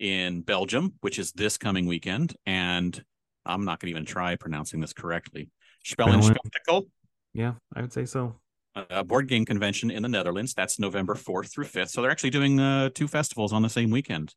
in 0.00 0.42
Belgium, 0.42 0.94
which 1.00 1.18
is 1.18 1.32
this 1.32 1.56
coming 1.58 1.86
weekend, 1.86 2.34
and 2.44 3.02
I'm 3.46 3.64
not 3.64 3.78
going 3.78 3.88
to 3.92 3.96
even 3.98 4.04
try 4.06 4.34
pronouncing 4.36 4.80
this 4.80 4.92
correctly. 4.92 5.50
Spellen. 5.86 6.22
Spectacle, 6.22 6.88
Yeah, 7.34 7.54
I 7.74 7.82
would 7.82 7.92
say 7.92 8.04
so. 8.04 8.40
A 8.74 9.04
board 9.04 9.28
game 9.28 9.44
convention 9.44 9.90
in 9.90 10.02
the 10.02 10.08
Netherlands. 10.08 10.54
That's 10.54 10.78
November 10.78 11.14
4th 11.14 11.52
through 11.52 11.66
5th. 11.66 11.90
So 11.90 12.02
they're 12.02 12.10
actually 12.10 12.30
doing 12.30 12.58
uh, 12.60 12.90
two 12.94 13.08
festivals 13.08 13.52
on 13.52 13.62
the 13.62 13.68
same 13.68 13.90
weekend, 13.90 14.34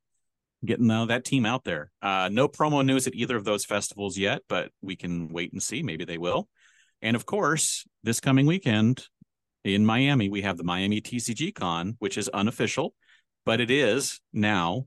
getting 0.66 0.90
uh, 0.90 1.06
that 1.06 1.26
team 1.26 1.46
out 1.46 1.64
there. 1.64 1.92
Uh, 2.02 2.30
no 2.32 2.48
promo 2.48 2.86
news 2.86 3.08
at 3.08 3.16
either 3.16 3.36
of 3.36 3.46
those 3.46 3.66
festivals 3.66 4.18
yet, 4.18 4.42
but 4.48 4.72
we 4.82 4.96
can 4.96 5.30
wait 5.30 5.54
and 5.54 5.62
see. 5.62 5.82
Maybe 5.82 6.06
they 6.06 6.18
will. 6.18 6.48
And 7.02 7.16
of 7.16 7.26
course, 7.26 7.86
this 8.04 8.20
coming 8.20 8.46
weekend 8.46 9.06
in 9.64 9.86
Miami, 9.86 10.30
we 10.30 10.42
have 10.42 10.58
the 10.58 10.64
Miami 10.64 11.02
TCG 11.02 11.54
Con, 11.54 11.96
which 12.00 12.18
is 12.18 12.30
unofficial, 12.30 12.94
but 13.46 13.60
it 13.60 13.72
is 13.72 14.20
now 14.34 14.86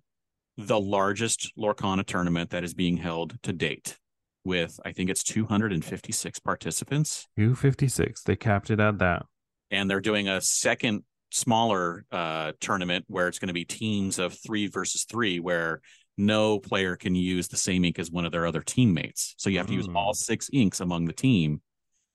the 0.57 0.81
largest 0.81 1.53
Lorcana 1.57 2.05
tournament 2.05 2.51
that 2.51 2.65
is 2.65 2.75
being 2.75 2.97
held 2.97 3.41
to 3.43 3.53
date 3.53 3.99
with, 4.45 4.81
I 4.85 4.93
think 4.93 5.11
it's 5.11 5.23
256 5.23 6.39
participants. 6.41 7.29
256. 7.37 8.23
They 8.23 8.37
capped 8.37 8.71
it 8.71 8.81
at 8.81 8.99
that. 8.99 9.27
And 9.71 9.89
they're 9.89 10.01
doing 10.01 10.29
a 10.29 10.41
second 10.41 11.05
smaller 11.31 12.05
uh, 12.11 12.53
tournament 12.61 13.05
where 13.09 13.29
it's 13.29 13.39
going 13.39 13.49
to 13.49 13.55
be 13.55 13.65
teams 13.65 14.19
of 14.19 14.35
three 14.35 14.67
versus 14.67 15.05
three, 15.05 15.39
where 15.41 15.81
no 16.19 16.59
player 16.59 16.97
can 16.97 17.15
use 17.15 17.49
the 17.49 17.57
same 17.57 17.85
ink 17.85 17.99
as 17.99 18.11
one 18.11 18.25
of 18.27 18.33
their 18.33 18.47
other 18.47 18.61
teammates. 18.63 19.35
So 19.39 19.49
you 19.49 19.59
have 19.59 19.69
to 19.69 19.75
use 19.75 19.89
all 19.95 20.13
six 20.13 20.51
inks 20.53 20.81
among 20.81 21.07
the 21.07 21.13
team 21.13 21.63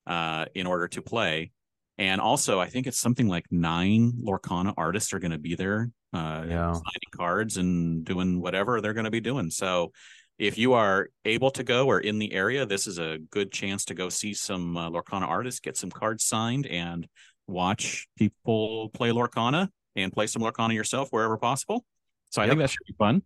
uh, 0.06 0.46
in 0.54 0.68
order 0.68 0.88
to 0.90 1.02
play. 1.02 1.52
And 1.98 2.20
also, 2.20 2.60
I 2.60 2.68
think 2.68 2.88
it's 2.88 3.00
something 3.00 3.28
like 3.28 3.46
nine 3.52 4.12
Lorcana 4.22 4.74
artists 4.78 5.14
are 5.14 5.20
going 5.20 5.32
to 5.32 5.38
be 5.38 5.56
there, 5.56 5.90
uh, 6.14 6.46
Yeah. 6.48 6.74
signing 6.74 7.12
cards 7.16 7.56
and 7.58 8.04
doing 8.04 8.42
whatever 8.42 8.82
they're 8.82 8.94
going 8.94 9.06
to 9.06 9.12
be 9.12 9.22
doing. 9.22 9.50
So, 9.50 9.92
if 10.38 10.58
you 10.58 10.74
are 10.74 11.08
able 11.24 11.50
to 11.52 11.64
go 11.64 11.88
or 11.88 12.02
in 12.02 12.20
the 12.20 12.34
area, 12.34 12.66
this 12.66 12.88
is 12.88 13.00
a 13.00 13.20
good 13.30 13.54
chance 13.54 13.86
to 13.86 13.94
go 13.94 14.10
see 14.10 14.34
some 14.34 14.76
uh, 14.76 14.90
Lorcana 14.90 15.26
artists, 15.26 15.62
get 15.62 15.78
some 15.78 15.90
cards 15.90 16.26
signed, 16.26 16.68
and 16.68 17.08
watch 17.48 18.08
people 18.18 18.90
play 18.90 19.10
Lorcana 19.10 19.70
and 19.96 20.12
play 20.12 20.28
some 20.28 20.42
Lorcana 20.42 20.74
yourself 20.74 21.10
wherever 21.12 21.38
possible. 21.38 21.86
So 22.32 22.42
I 22.42 22.48
think 22.48 22.60
that 22.60 22.70
should 22.70 22.86
be 22.88 22.96
fun. 22.98 23.22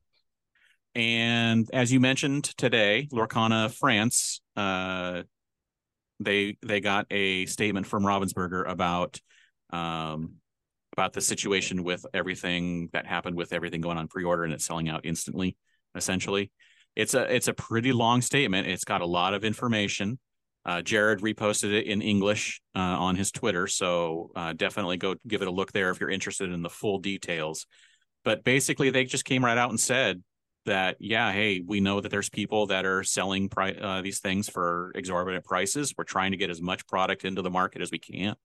And 0.95 1.69
as 1.71 1.91
you 1.91 1.99
mentioned 1.99 2.45
today, 2.57 3.07
Lorcana 3.11 3.71
France, 3.71 4.41
uh, 4.55 5.23
they 6.19 6.57
they 6.65 6.81
got 6.81 7.05
a 7.09 7.45
statement 7.45 7.87
from 7.87 8.03
Ravensburger 8.03 8.69
about 8.69 9.19
um, 9.71 10.35
about 10.93 11.13
the 11.13 11.21
situation 11.21 11.83
with 11.83 12.05
everything 12.13 12.89
that 12.93 13.05
happened 13.05 13.37
with 13.37 13.53
everything 13.53 13.81
going 13.81 13.97
on 13.97 14.07
pre-order 14.07 14.43
and 14.43 14.53
it's 14.53 14.65
selling 14.65 14.89
out 14.89 15.01
instantly. 15.05 15.55
Essentially, 15.95 16.51
it's 16.95 17.13
a 17.13 17.33
it's 17.33 17.47
a 17.47 17.53
pretty 17.53 17.93
long 17.93 18.21
statement. 18.21 18.67
It's 18.67 18.83
got 18.83 19.01
a 19.01 19.05
lot 19.05 19.33
of 19.33 19.43
information. 19.43 20.19
Uh, 20.65 20.81
Jared 20.81 21.21
reposted 21.21 21.71
it 21.73 21.87
in 21.87 22.01
English 22.01 22.61
uh, 22.75 22.79
on 22.79 23.15
his 23.15 23.31
Twitter, 23.31 23.65
so 23.65 24.29
uh, 24.35 24.53
definitely 24.53 24.97
go 24.97 25.15
give 25.27 25.41
it 25.41 25.47
a 25.47 25.51
look 25.51 25.71
there 25.71 25.89
if 25.89 25.99
you're 25.99 26.09
interested 26.09 26.51
in 26.51 26.61
the 26.61 26.69
full 26.69 26.99
details. 26.99 27.65
But 28.25 28.43
basically, 28.43 28.89
they 28.89 29.05
just 29.05 29.25
came 29.25 29.43
right 29.43 29.57
out 29.57 29.69
and 29.69 29.79
said 29.79 30.21
that, 30.65 30.97
yeah, 30.99 31.31
hey, 31.31 31.63
we 31.65 31.79
know 31.79 32.01
that 32.01 32.09
there's 32.09 32.29
people 32.29 32.67
that 32.67 32.85
are 32.85 33.03
selling 33.03 33.47
pri- 33.47 33.77
uh, 33.79 34.01
these 34.01 34.19
things 34.19 34.49
for 34.49 34.91
exorbitant 34.95 35.45
prices. 35.45 35.93
We're 35.97 36.03
trying 36.03 36.31
to 36.31 36.37
get 36.37 36.49
as 36.49 36.61
much 36.61 36.85
product 36.85 37.23
into 37.23 37.41
the 37.41 37.49
market 37.49 37.81
as 37.81 37.89
we 37.89 37.99
can, 37.99 38.35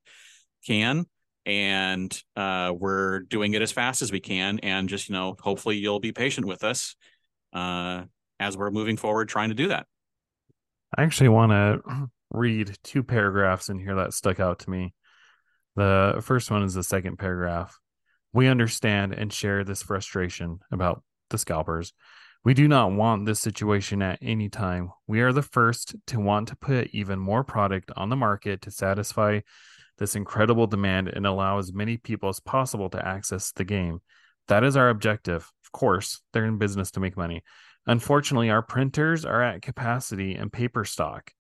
can, 0.64 1.06
and 1.44 2.22
uh, 2.36 2.72
we're 2.74 3.20
doing 3.20 3.54
it 3.54 3.62
as 3.62 3.72
fast 3.72 4.00
as 4.00 4.12
we 4.12 4.20
can. 4.20 4.60
And 4.60 4.88
just 4.88 5.08
you 5.08 5.14
know, 5.14 5.36
hopefully, 5.40 5.76
you'll 5.76 6.00
be 6.00 6.12
patient 6.12 6.46
with 6.46 6.62
us 6.62 6.94
uh, 7.52 8.04
as 8.38 8.56
we're 8.56 8.70
moving 8.70 8.96
forward, 8.96 9.28
trying 9.28 9.48
to 9.48 9.54
do 9.56 9.68
that. 9.68 9.86
I 10.96 11.02
actually 11.02 11.30
want 11.30 11.52
to 11.52 12.08
read 12.30 12.76
two 12.82 13.02
paragraphs 13.02 13.68
in 13.68 13.78
here 13.78 13.96
that 13.96 14.14
stuck 14.14 14.40
out 14.40 14.60
to 14.60 14.70
me. 14.70 14.94
The 15.76 16.22
first 16.24 16.50
one 16.50 16.62
is 16.62 16.74
the 16.74 16.82
second 16.82 17.18
paragraph. 17.18 17.78
We 18.32 18.48
understand 18.48 19.12
and 19.12 19.32
share 19.32 19.64
this 19.64 19.82
frustration 19.82 20.60
about 20.70 21.02
the 21.30 21.38
scalpers. 21.38 21.92
We 22.44 22.54
do 22.54 22.68
not 22.68 22.92
want 22.92 23.24
this 23.24 23.40
situation 23.40 24.02
at 24.02 24.18
any 24.20 24.48
time. 24.48 24.90
We 25.06 25.22
are 25.22 25.32
the 25.32 25.42
first 25.42 25.96
to 26.08 26.20
want 26.20 26.48
to 26.48 26.56
put 26.56 26.88
even 26.88 27.18
more 27.18 27.42
product 27.42 27.90
on 27.96 28.10
the 28.10 28.16
market 28.16 28.62
to 28.62 28.70
satisfy 28.70 29.40
this 29.98 30.14
incredible 30.14 30.66
demand 30.66 31.08
and 31.08 31.26
allow 31.26 31.58
as 31.58 31.72
many 31.72 31.96
people 31.96 32.28
as 32.28 32.40
possible 32.40 32.90
to 32.90 33.06
access 33.06 33.52
the 33.52 33.64
game. 33.64 34.00
That 34.48 34.64
is 34.64 34.76
our 34.76 34.90
objective. 34.90 35.50
Of 35.64 35.72
course, 35.72 36.20
they're 36.32 36.44
in 36.44 36.58
business 36.58 36.90
to 36.92 37.00
make 37.00 37.16
money. 37.16 37.42
Unfortunately, 37.86 38.50
our 38.50 38.62
printers 38.62 39.24
are 39.24 39.42
at 39.42 39.62
capacity 39.62 40.34
and 40.34 40.52
paper 40.52 40.84
stock, 40.84 41.32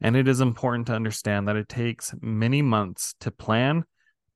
and 0.00 0.16
it 0.16 0.28
is 0.28 0.40
important 0.40 0.86
to 0.86 0.94
understand 0.94 1.48
that 1.48 1.56
it 1.56 1.68
takes 1.68 2.14
many 2.20 2.62
months 2.62 3.14
to 3.20 3.30
plan, 3.30 3.84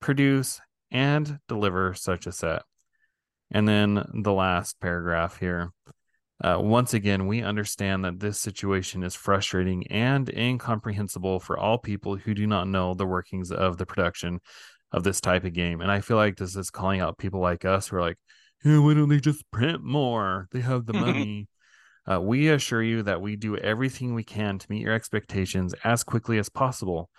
produce, 0.01 0.61
and 0.91 1.39
deliver 1.49 1.95
such 1.95 2.27
a 2.27 2.33
set. 2.33 2.63
And 3.51 3.69
then 3.69 4.05
the 4.15 4.33
last 4.33 4.81
paragraph 4.81 5.39
here. 5.39 5.73
Uh, 6.43 6.59
once 6.59 6.93
again, 6.93 7.29
we 7.29 7.41
understand 7.41 8.05
that 8.05 8.19
this 8.19 8.41
situation 8.41 9.05
is 9.05 9.15
frustrating 9.15 9.87
and 9.87 10.29
incomprehensible 10.29 11.39
for 11.39 11.57
all 11.57 11.79
people 11.79 12.17
who 12.17 12.35
do 12.35 12.49
not 12.49 12.67
know 12.67 12.95
the 12.95 13.07
workings 13.07 13.53
of 13.53 13.77
the 13.77 13.87
production 13.87 14.41
of 14.91 15.05
this 15.05 15.21
type 15.21 15.45
of 15.45 15.53
game. 15.53 15.81
And 15.81 15.91
I 15.91 16.01
feel 16.01 16.17
like 16.17 16.37
this 16.37 16.57
is 16.57 16.71
calling 16.71 17.01
out 17.01 17.19
people 17.19 17.41
like 17.41 17.65
us 17.65 17.89
who 17.89 17.97
are 17.97 18.01
like, 18.01 18.19
"Yeah, 18.65 18.79
why 18.79 18.95
don't 18.95 19.09
they 19.09 19.21
just 19.21 19.49
print 19.53 19.85
more? 19.85 20.49
They 20.51 20.61
have 20.61 20.85
the 20.85 20.93
money. 20.95 21.49
Uh, 22.11 22.21
we 22.21 22.49
assure 22.49 22.83
you 22.83 23.03
that 23.03 23.21
we 23.21 23.37
do 23.37 23.57
everything 23.57 24.15
we 24.15 24.25
can 24.25 24.59
to 24.59 24.67
meet 24.71 24.83
your 24.83 24.95
expectations 24.95 25.75
as 25.85 26.03
quickly 26.03 26.39
as 26.39 26.49
possible. 26.49 27.11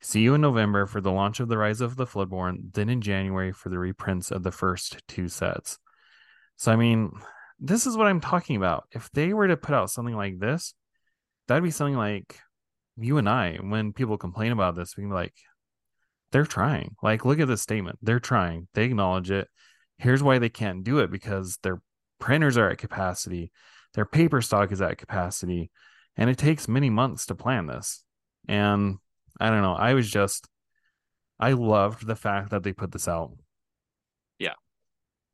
See 0.00 0.22
you 0.22 0.34
in 0.34 0.40
November 0.40 0.86
for 0.86 1.00
the 1.00 1.12
launch 1.12 1.38
of 1.38 1.48
The 1.48 1.58
Rise 1.58 1.80
of 1.80 1.96
the 1.96 2.06
Floodborn, 2.06 2.72
then 2.72 2.88
in 2.88 3.00
January 3.00 3.52
for 3.52 3.68
the 3.68 3.78
reprints 3.78 4.30
of 4.30 4.42
the 4.42 4.50
first 4.50 5.02
two 5.06 5.28
sets. 5.28 5.78
So, 6.56 6.72
I 6.72 6.76
mean, 6.76 7.12
this 7.60 7.86
is 7.86 7.96
what 7.96 8.08
I'm 8.08 8.20
talking 8.20 8.56
about. 8.56 8.84
If 8.90 9.10
they 9.12 9.32
were 9.32 9.48
to 9.48 9.56
put 9.56 9.74
out 9.74 9.90
something 9.90 10.16
like 10.16 10.38
this, 10.38 10.74
that'd 11.46 11.62
be 11.62 11.70
something 11.70 11.96
like 11.96 12.40
you 12.96 13.18
and 13.18 13.28
I, 13.28 13.58
when 13.60 13.92
people 13.92 14.18
complain 14.18 14.52
about 14.52 14.74
this, 14.74 14.96
we 14.96 15.02
can 15.02 15.10
be 15.10 15.14
like, 15.14 15.34
they're 16.32 16.46
trying. 16.46 16.96
Like, 17.02 17.24
look 17.24 17.38
at 17.40 17.48
this 17.48 17.62
statement. 17.62 17.98
They're 18.02 18.20
trying. 18.20 18.68
They 18.74 18.84
acknowledge 18.84 19.30
it. 19.30 19.48
Here's 19.98 20.22
why 20.22 20.38
they 20.38 20.48
can't 20.48 20.82
do 20.82 20.98
it 20.98 21.10
because 21.10 21.58
their 21.62 21.80
printers 22.18 22.56
are 22.56 22.70
at 22.70 22.78
capacity, 22.78 23.52
their 23.94 24.04
paper 24.04 24.40
stock 24.40 24.72
is 24.72 24.80
at 24.80 24.98
capacity, 24.98 25.70
and 26.16 26.30
it 26.30 26.38
takes 26.38 26.68
many 26.68 26.90
months 26.90 27.26
to 27.26 27.34
plan 27.34 27.66
this. 27.66 28.04
And 28.48 28.96
I 29.40 29.50
don't 29.50 29.62
know. 29.62 29.74
I 29.74 29.94
was 29.94 30.10
just, 30.10 30.48
I 31.38 31.52
loved 31.52 32.06
the 32.06 32.16
fact 32.16 32.50
that 32.50 32.62
they 32.62 32.72
put 32.72 32.92
this 32.92 33.08
out. 33.08 33.32
Yeah. 34.38 34.54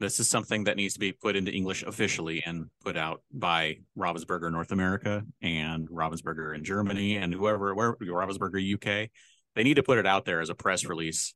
This 0.01 0.21
is 0.21 0.29
something 0.29 0.65
that 0.65 0.77
needs 0.77 0.95
to 0.95 1.01
be 1.01 1.13
put 1.13 1.37
into 1.37 1.53
English 1.53 1.83
officially 1.83 2.43
and 2.45 2.67
put 2.85 2.97
out 2.97 3.23
by 3.33 3.79
Ravensburger 3.97 4.51
North 4.53 4.73
America 4.73 5.25
and 5.43 5.89
Ravensburger 5.89 6.55
in 6.55 6.65
Germany 6.65 7.17
and 7.17 7.35
whoever, 7.35 7.75
where 7.75 7.97
Ravensburger 7.97 8.75
UK. 8.75 9.11
They 9.55 9.65
need 9.65 9.75
to 9.75 9.83
put 9.83 9.99
it 9.99 10.07
out 10.07 10.25
there 10.25 10.41
as 10.41 10.51
a 10.51 10.55
press 10.55 10.85
release. 10.85 11.35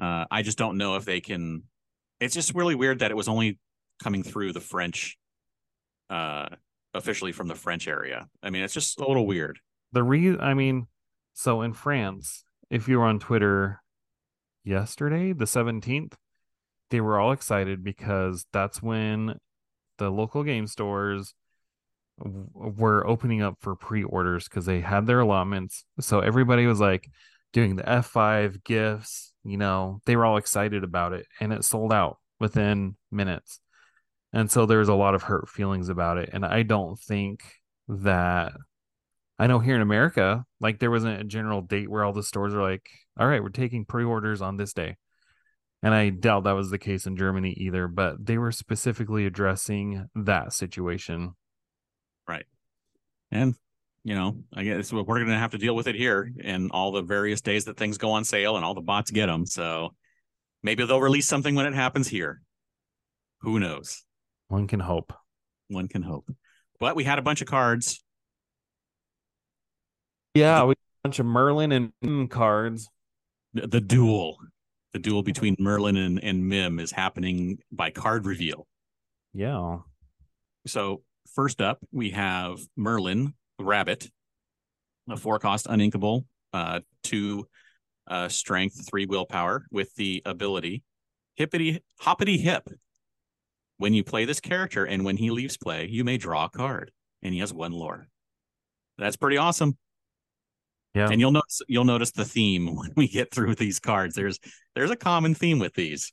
Uh, 0.00 0.24
I 0.30 0.42
just 0.42 0.58
don't 0.58 0.76
know 0.76 0.96
if 0.96 1.04
they 1.04 1.20
can. 1.20 1.62
It's 2.18 2.34
just 2.34 2.54
really 2.54 2.74
weird 2.74 2.98
that 2.98 3.10
it 3.10 3.16
was 3.16 3.28
only 3.28 3.58
coming 4.02 4.22
through 4.22 4.52
the 4.52 4.60
French, 4.60 5.16
uh, 6.10 6.48
officially 6.92 7.32
from 7.32 7.48
the 7.48 7.54
French 7.54 7.88
area. 7.88 8.28
I 8.42 8.50
mean, 8.50 8.62
it's 8.62 8.74
just 8.74 9.00
a 9.00 9.06
little 9.06 9.26
weird. 9.26 9.58
The 9.92 10.02
re 10.02 10.36
I 10.38 10.54
mean, 10.54 10.86
so 11.32 11.62
in 11.62 11.72
France, 11.72 12.44
if 12.68 12.88
you 12.88 12.98
were 12.98 13.06
on 13.06 13.18
Twitter 13.18 13.80
yesterday, 14.64 15.32
the 15.32 15.46
17th, 15.46 16.12
they 16.90 17.00
were 17.00 17.18
all 17.18 17.32
excited 17.32 17.82
because 17.82 18.44
that's 18.52 18.82
when 18.82 19.38
the 19.98 20.10
local 20.10 20.42
game 20.42 20.66
stores 20.66 21.34
were 22.18 23.06
opening 23.06 23.42
up 23.42 23.56
for 23.60 23.74
pre-orders 23.74 24.44
because 24.44 24.66
they 24.66 24.80
had 24.80 25.06
their 25.06 25.20
allotments. 25.20 25.84
So 26.00 26.20
everybody 26.20 26.66
was 26.66 26.80
like 26.80 27.08
doing 27.52 27.76
the 27.76 27.82
F5 27.82 28.62
gifts, 28.64 29.32
you 29.44 29.56
know, 29.56 30.00
they 30.04 30.16
were 30.16 30.26
all 30.26 30.36
excited 30.36 30.84
about 30.84 31.12
it 31.12 31.26
and 31.40 31.52
it 31.52 31.64
sold 31.64 31.92
out 31.92 32.18
within 32.38 32.96
minutes. 33.10 33.60
And 34.32 34.50
so 34.50 34.66
there's 34.66 34.88
a 34.88 34.94
lot 34.94 35.14
of 35.14 35.22
hurt 35.22 35.48
feelings 35.48 35.88
about 35.88 36.18
it. 36.18 36.30
And 36.32 36.44
I 36.44 36.62
don't 36.62 36.98
think 36.98 37.42
that 37.88 38.52
I 39.38 39.46
know 39.46 39.58
here 39.58 39.74
in 39.74 39.80
America, 39.80 40.44
like 40.60 40.78
there 40.78 40.90
wasn't 40.90 41.20
a 41.20 41.24
general 41.24 41.62
date 41.62 41.90
where 41.90 42.04
all 42.04 42.12
the 42.12 42.22
stores 42.22 42.54
are 42.54 42.62
like, 42.62 42.88
all 43.18 43.26
right, 43.26 43.42
we're 43.42 43.48
taking 43.48 43.84
pre-orders 43.84 44.42
on 44.42 44.56
this 44.56 44.72
day. 44.72 44.96
And 45.82 45.94
I 45.94 46.10
doubt 46.10 46.44
that 46.44 46.52
was 46.52 46.70
the 46.70 46.78
case 46.78 47.06
in 47.06 47.16
Germany 47.16 47.54
either, 47.56 47.88
but 47.88 48.24
they 48.24 48.36
were 48.36 48.52
specifically 48.52 49.24
addressing 49.24 50.08
that 50.14 50.52
situation. 50.52 51.32
Right. 52.28 52.44
And, 53.30 53.54
you 54.04 54.14
know, 54.14 54.42
I 54.54 54.62
guess 54.62 54.92
we're 54.92 55.04
going 55.04 55.26
to 55.26 55.38
have 55.38 55.52
to 55.52 55.58
deal 55.58 55.74
with 55.74 55.88
it 55.88 55.94
here 55.94 56.30
and 56.44 56.70
all 56.70 56.92
the 56.92 57.02
various 57.02 57.40
days 57.40 57.64
that 57.64 57.78
things 57.78 57.96
go 57.96 58.10
on 58.10 58.24
sale 58.24 58.56
and 58.56 58.64
all 58.64 58.74
the 58.74 58.82
bots 58.82 59.10
get 59.10 59.26
them. 59.26 59.46
So 59.46 59.94
maybe 60.62 60.84
they'll 60.84 61.00
release 61.00 61.26
something 61.26 61.54
when 61.54 61.66
it 61.66 61.74
happens 61.74 62.08
here. 62.08 62.42
Who 63.40 63.58
knows? 63.58 64.04
One 64.50 64.66
can 64.66 64.80
hope. 64.80 65.12
One 65.68 65.86
can 65.86 66.02
hope. 66.02 66.28
But 66.80 66.96
we 66.96 67.04
had 67.04 67.20
a 67.20 67.22
bunch 67.22 67.40
of 67.40 67.46
cards. 67.46 68.02
Yeah, 70.34 70.64
we 70.64 70.70
had 70.70 70.76
a 70.76 71.08
bunch 71.08 71.18
of 71.20 71.26
Merlin 71.26 71.70
and 71.70 71.92
mm 72.04 72.28
cards. 72.28 72.88
The, 73.54 73.68
the 73.68 73.80
duel, 73.80 74.38
the 74.92 74.98
duel 74.98 75.22
between 75.22 75.54
Merlin 75.60 75.96
and, 75.96 76.22
and 76.24 76.48
Mim 76.48 76.80
is 76.80 76.90
happening 76.90 77.58
by 77.70 77.90
card 77.90 78.26
reveal. 78.26 78.66
Yeah. 79.32 79.78
So 80.66 81.02
first 81.32 81.60
up, 81.60 81.78
we 81.92 82.10
have 82.10 82.58
Merlin 82.76 83.34
Rabbit, 83.60 84.10
a 85.08 85.16
four 85.16 85.38
cost 85.38 85.68
uninkable, 85.68 86.24
uh, 86.52 86.80
two 87.04 87.46
uh, 88.08 88.28
strength, 88.28 88.84
three 88.90 89.06
willpower 89.06 89.64
with 89.70 89.94
the 89.94 90.22
ability 90.26 90.82
hippity 91.36 91.84
hoppity 92.00 92.36
hip. 92.36 92.68
When 93.80 93.94
you 93.94 94.04
play 94.04 94.26
this 94.26 94.40
character 94.40 94.84
and 94.84 95.06
when 95.06 95.16
he 95.16 95.30
leaves 95.30 95.56
play, 95.56 95.86
you 95.88 96.04
may 96.04 96.18
draw 96.18 96.44
a 96.44 96.50
card, 96.50 96.92
and 97.22 97.32
he 97.32 97.40
has 97.40 97.50
one 97.50 97.72
lore. 97.72 98.08
That's 98.98 99.16
pretty 99.16 99.38
awesome. 99.38 99.78
Yeah. 100.94 101.08
And 101.10 101.18
you'll 101.18 101.32
notice 101.32 101.62
you'll 101.66 101.86
notice 101.86 102.10
the 102.10 102.26
theme 102.26 102.66
when 102.76 102.92
we 102.94 103.08
get 103.08 103.32
through 103.32 103.54
these 103.54 103.80
cards. 103.80 104.14
There's 104.14 104.38
there's 104.74 104.90
a 104.90 104.96
common 104.96 105.34
theme 105.34 105.58
with 105.58 105.72
these. 105.72 106.12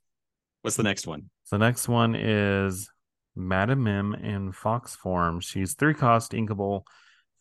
What's 0.61 0.77
the 0.77 0.83
next 0.83 1.07
one? 1.07 1.29
The 1.51 1.57
next 1.57 1.89
one 1.89 2.15
is 2.15 2.89
Madam 3.35 3.83
Mim 3.83 4.13
in 4.13 4.53
fox 4.53 4.95
form. 4.95 5.41
She's 5.41 5.73
three 5.73 5.93
cost 5.93 6.31
inkable, 6.31 6.83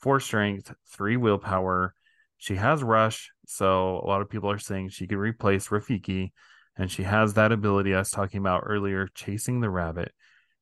four 0.00 0.18
strength, 0.18 0.74
three 0.88 1.16
willpower. 1.16 1.94
She 2.38 2.56
has 2.56 2.82
rush, 2.82 3.30
so 3.46 4.00
a 4.04 4.06
lot 4.08 4.22
of 4.22 4.28
people 4.28 4.50
are 4.50 4.58
saying 4.58 4.88
she 4.88 5.06
could 5.06 5.18
replace 5.18 5.68
Rafiki, 5.68 6.32
and 6.76 6.90
she 6.90 7.02
has 7.04 7.34
that 7.34 7.52
ability 7.52 7.94
I 7.94 7.98
was 7.98 8.10
talking 8.10 8.40
about 8.40 8.64
earlier, 8.66 9.08
chasing 9.14 9.60
the 9.60 9.70
rabbit. 9.70 10.12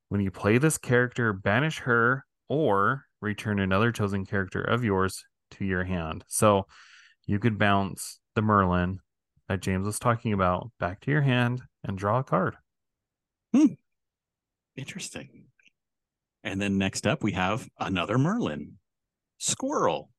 When 0.08 0.20
you 0.20 0.30
play 0.30 0.58
this 0.58 0.78
character, 0.78 1.32
banish 1.32 1.80
her 1.80 2.24
or 2.48 3.04
return 3.20 3.58
another 3.58 3.90
chosen 3.90 4.24
character 4.24 4.60
of 4.60 4.84
yours 4.84 5.24
to 5.52 5.64
your 5.64 5.84
hand. 5.84 6.24
So 6.28 6.66
you 7.26 7.38
could 7.38 7.58
bounce 7.58 8.20
the 8.34 8.42
Merlin 8.42 9.00
that 9.48 9.60
James 9.60 9.86
was 9.86 9.98
talking 9.98 10.32
about 10.32 10.70
back 10.78 11.00
to 11.00 11.10
your 11.10 11.22
hand 11.22 11.62
and 11.82 11.98
draw 11.98 12.20
a 12.20 12.24
card. 12.24 12.56
Hmm. 13.52 13.74
Interesting. 14.76 15.46
And 16.42 16.60
then 16.60 16.78
next 16.78 17.06
up, 17.06 17.22
we 17.22 17.32
have 17.32 17.66
another 17.78 18.18
Merlin, 18.18 18.78
Squirrel. 19.38 20.10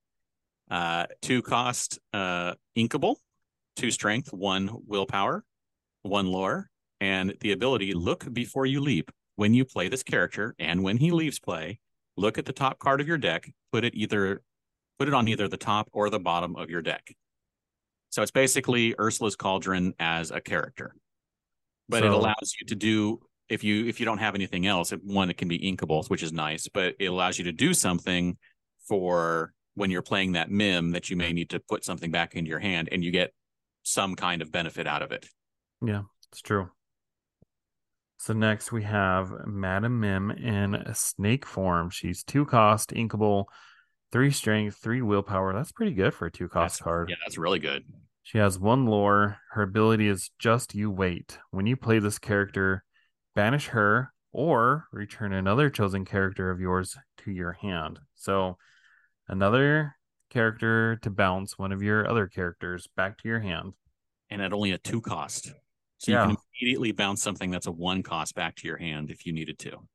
Uh, 0.69 1.05
two 1.21 1.43
cost, 1.43 1.99
uh, 2.11 2.55
inkable, 2.75 3.17
two 3.75 3.91
strength, 3.91 4.33
one 4.33 4.71
willpower, 4.87 5.43
one 6.05 6.27
lore, 6.27 6.69
and 7.01 7.29
the 7.29 7.35
mm-hmm. 7.35 7.51
ability 7.51 7.93
look 7.93 8.31
before 8.31 8.65
you 8.65 8.81
leap. 8.81 9.11
When 9.37 9.53
you 9.53 9.65
play 9.65 9.89
this 9.89 10.01
character 10.01 10.55
and 10.59 10.81
when 10.81 10.95
he 10.95 11.11
leaves 11.11 11.39
play, 11.39 11.79
look 12.15 12.37
at 12.37 12.45
the 12.45 12.53
top 12.53 12.79
card 12.79 13.01
of 13.01 13.07
your 13.07 13.17
deck, 13.17 13.51
put 13.73 13.83
it 13.83 13.93
either 13.93 14.41
put 14.97 15.09
it 15.09 15.13
on 15.13 15.27
either 15.27 15.49
the 15.49 15.57
top 15.57 15.89
or 15.91 16.09
the 16.09 16.19
bottom 16.19 16.55
of 16.55 16.69
your 16.69 16.81
deck. 16.81 17.13
So 18.11 18.21
it's 18.21 18.31
basically 18.31 18.95
Ursula's 18.97 19.35
Cauldron 19.35 19.93
as 19.99 20.31
a 20.31 20.39
character. 20.39 20.95
But 21.89 22.03
it 22.03 22.11
allows 22.11 22.55
you 22.59 22.65
to 22.67 22.75
do 22.75 23.19
if 23.49 23.63
you 23.63 23.85
if 23.85 23.99
you 23.99 24.05
don't 24.05 24.17
have 24.19 24.35
anything 24.35 24.65
else, 24.65 24.91
one 25.03 25.29
it 25.29 25.37
can 25.37 25.47
be 25.47 25.59
inkables, 25.59 26.09
which 26.09 26.23
is 26.23 26.31
nice, 26.31 26.67
but 26.73 26.95
it 26.99 27.07
allows 27.07 27.37
you 27.37 27.43
to 27.43 27.51
do 27.51 27.73
something 27.73 28.37
for 28.87 29.53
when 29.75 29.91
you're 29.91 30.01
playing 30.01 30.31
that 30.31 30.49
mim 30.49 30.91
that 30.91 31.09
you 31.09 31.15
may 31.15 31.27
mm-hmm. 31.27 31.35
need 31.35 31.49
to 31.51 31.59
put 31.59 31.83
something 31.83 32.09
back 32.09 32.35
into 32.35 32.49
your 32.49 32.59
hand 32.59 32.89
and 32.91 33.03
you 33.03 33.11
get 33.11 33.33
some 33.83 34.15
kind 34.15 34.41
of 34.41 34.51
benefit 34.51 34.87
out 34.87 35.01
of 35.01 35.11
it. 35.11 35.27
Yeah, 35.81 36.03
it's 36.31 36.41
true. 36.41 36.69
So 38.17 38.33
next 38.33 38.71
we 38.71 38.83
have 38.83 39.31
Madam 39.45 39.99
Mim 39.99 40.31
in 40.31 40.83
snake 40.93 41.45
form. 41.45 41.89
She's 41.89 42.23
two 42.23 42.45
cost, 42.45 42.91
inkable, 42.91 43.45
three 44.11 44.31
strength, 44.31 44.77
three 44.77 45.01
willpower. 45.01 45.53
That's 45.53 45.71
pretty 45.71 45.93
good 45.93 46.13
for 46.13 46.27
a 46.27 46.31
two 46.31 46.47
cost 46.47 46.79
That's- 46.79 46.83
card. 46.83 47.09
Yeah, 47.09 47.17
that's 47.23 47.37
really 47.37 47.59
good. 47.59 47.83
She 48.23 48.39
has 48.39 48.57
one 48.57 48.87
lore. 48.87 49.37
Her 49.51 49.61
ability 49.61 50.07
is 50.07 50.31
just 50.39 50.73
you 50.73 50.89
wait. 50.89 51.37
When 51.51 51.67
you 51.67 51.75
play 51.75 51.99
this 51.99 52.17
character, 52.17 52.83
banish 53.35 53.67
her 53.67 54.11
or 54.31 54.85
return 54.91 55.31
another 55.31 55.69
chosen 55.69 56.05
character 56.05 56.49
of 56.49 56.59
yours 56.59 56.97
to 57.19 57.31
your 57.31 57.51
hand. 57.51 57.99
So 58.15 58.57
another 59.27 59.95
character 60.31 60.95
to 61.03 61.11
bounce 61.11 61.59
one 61.59 61.71
of 61.71 61.83
your 61.83 62.09
other 62.09 62.25
characters 62.25 62.87
back 62.97 63.19
to 63.19 63.27
your 63.27 63.39
hand. 63.41 63.73
And 64.31 64.41
at 64.41 64.53
only 64.53 64.71
a 64.71 64.79
two 64.79 65.01
cost. 65.01 65.51
So 65.97 66.11
Yeah. 66.11 66.23
you 66.29 66.35
can 66.35 66.37
immediately 66.61 66.91
bounce 66.91 67.21
something 67.23 67.51
that's 67.51 67.67
a 67.67 67.71
one 67.71 68.03
cost 68.03 68.35
back 68.35 68.55
to 68.57 68.67
your 68.67 68.77
hand 68.77 69.09
if 69.11 69.25
you 69.25 69.33
needed 69.33 69.57
to. 69.59 69.87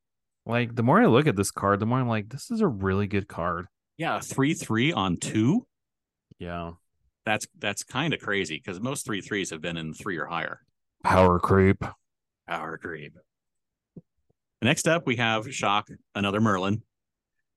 Like 0.46 0.74
the 0.74 0.82
more 0.82 1.00
I 1.00 1.06
look 1.06 1.26
at 1.26 1.36
this 1.36 1.50
card, 1.50 1.80
the 1.80 1.86
more 1.86 1.98
I'm 1.98 2.08
like, 2.08 2.28
this 2.30 2.50
is 2.50 2.60
a 2.60 2.66
really 2.68 3.06
good 3.06 3.28
card. 3.28 3.66
Yeah, 3.98 4.18
three 4.20 4.54
three 4.54 4.92
on 4.92 5.18
two. 5.18 5.66
Yeah. 6.38 6.72
That's 7.26 7.46
that's 7.58 7.84
kind 7.84 8.14
of 8.14 8.20
crazy 8.20 8.56
because 8.56 8.80
most 8.80 9.04
three 9.04 9.20
threes 9.20 9.50
have 9.50 9.60
been 9.60 9.76
in 9.76 9.92
three 9.92 10.16
or 10.16 10.26
higher. 10.26 10.60
Power 11.04 11.38
creep. 11.38 11.84
Power 12.48 12.78
creep. 12.78 13.16
Next 14.62 14.88
up, 14.88 15.06
we 15.06 15.16
have 15.16 15.52
Shock, 15.54 15.88
another 16.14 16.40
Merlin. 16.40 16.82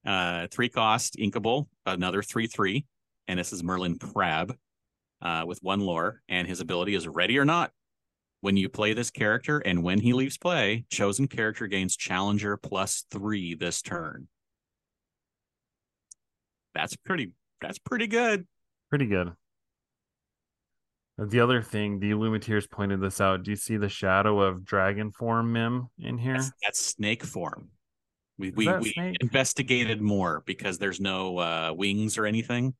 Uh, 0.05 0.47
three 0.51 0.69
cost, 0.69 1.15
inkable, 1.17 1.67
another 1.85 2.21
three 2.21 2.47
three, 2.47 2.85
and 3.27 3.39
this 3.39 3.53
is 3.53 3.63
Merlin 3.63 3.97
Crab, 3.97 4.53
uh, 5.21 5.43
with 5.47 5.59
one 5.61 5.79
lore, 5.79 6.21
and 6.27 6.45
his 6.47 6.59
ability 6.59 6.93
is 6.93 7.07
ready 7.07 7.37
or 7.39 7.45
not. 7.45 7.71
When 8.43 8.57
you 8.57 8.67
play 8.67 8.93
this 8.93 9.09
character, 9.09 9.59
and 9.59 9.83
when 9.83 10.01
he 10.01 10.11
leaves 10.11 10.37
play, 10.37 10.83
chosen 10.89 11.29
character 11.29 11.65
gains 11.67 11.95
Challenger 11.95 12.57
plus 12.57 13.05
three 13.09 13.55
this 13.55 13.81
turn. 13.81 14.27
That's 16.75 16.93
pretty. 16.97 17.31
That's 17.61 17.79
pretty 17.79 18.07
good. 18.07 18.45
Pretty 18.89 19.05
good. 19.05 19.31
The 21.17 21.39
other 21.39 21.61
thing, 21.61 21.99
the 21.99 22.11
Illumineers 22.11 22.69
pointed 22.69 22.99
this 22.99 23.21
out. 23.21 23.43
Do 23.43 23.51
you 23.51 23.55
see 23.55 23.77
the 23.77 23.87
shadow 23.87 24.41
of 24.41 24.65
dragon 24.65 25.11
form 25.11 25.53
Mim 25.53 25.87
in 25.97 26.17
here? 26.17 26.33
That's, 26.33 26.51
that's 26.61 26.85
snake 26.85 27.23
form. 27.23 27.69
We 28.37 28.49
Is 28.49 28.55
we, 28.57 28.67
we 28.67 28.91
snake? 28.91 29.15
investigated 29.21 30.01
more 30.01 30.43
because 30.45 30.77
there's 30.79 30.99
no 30.99 31.37
uh, 31.37 31.73
wings 31.73 32.17
or 32.17 32.25
anything. 32.25 32.73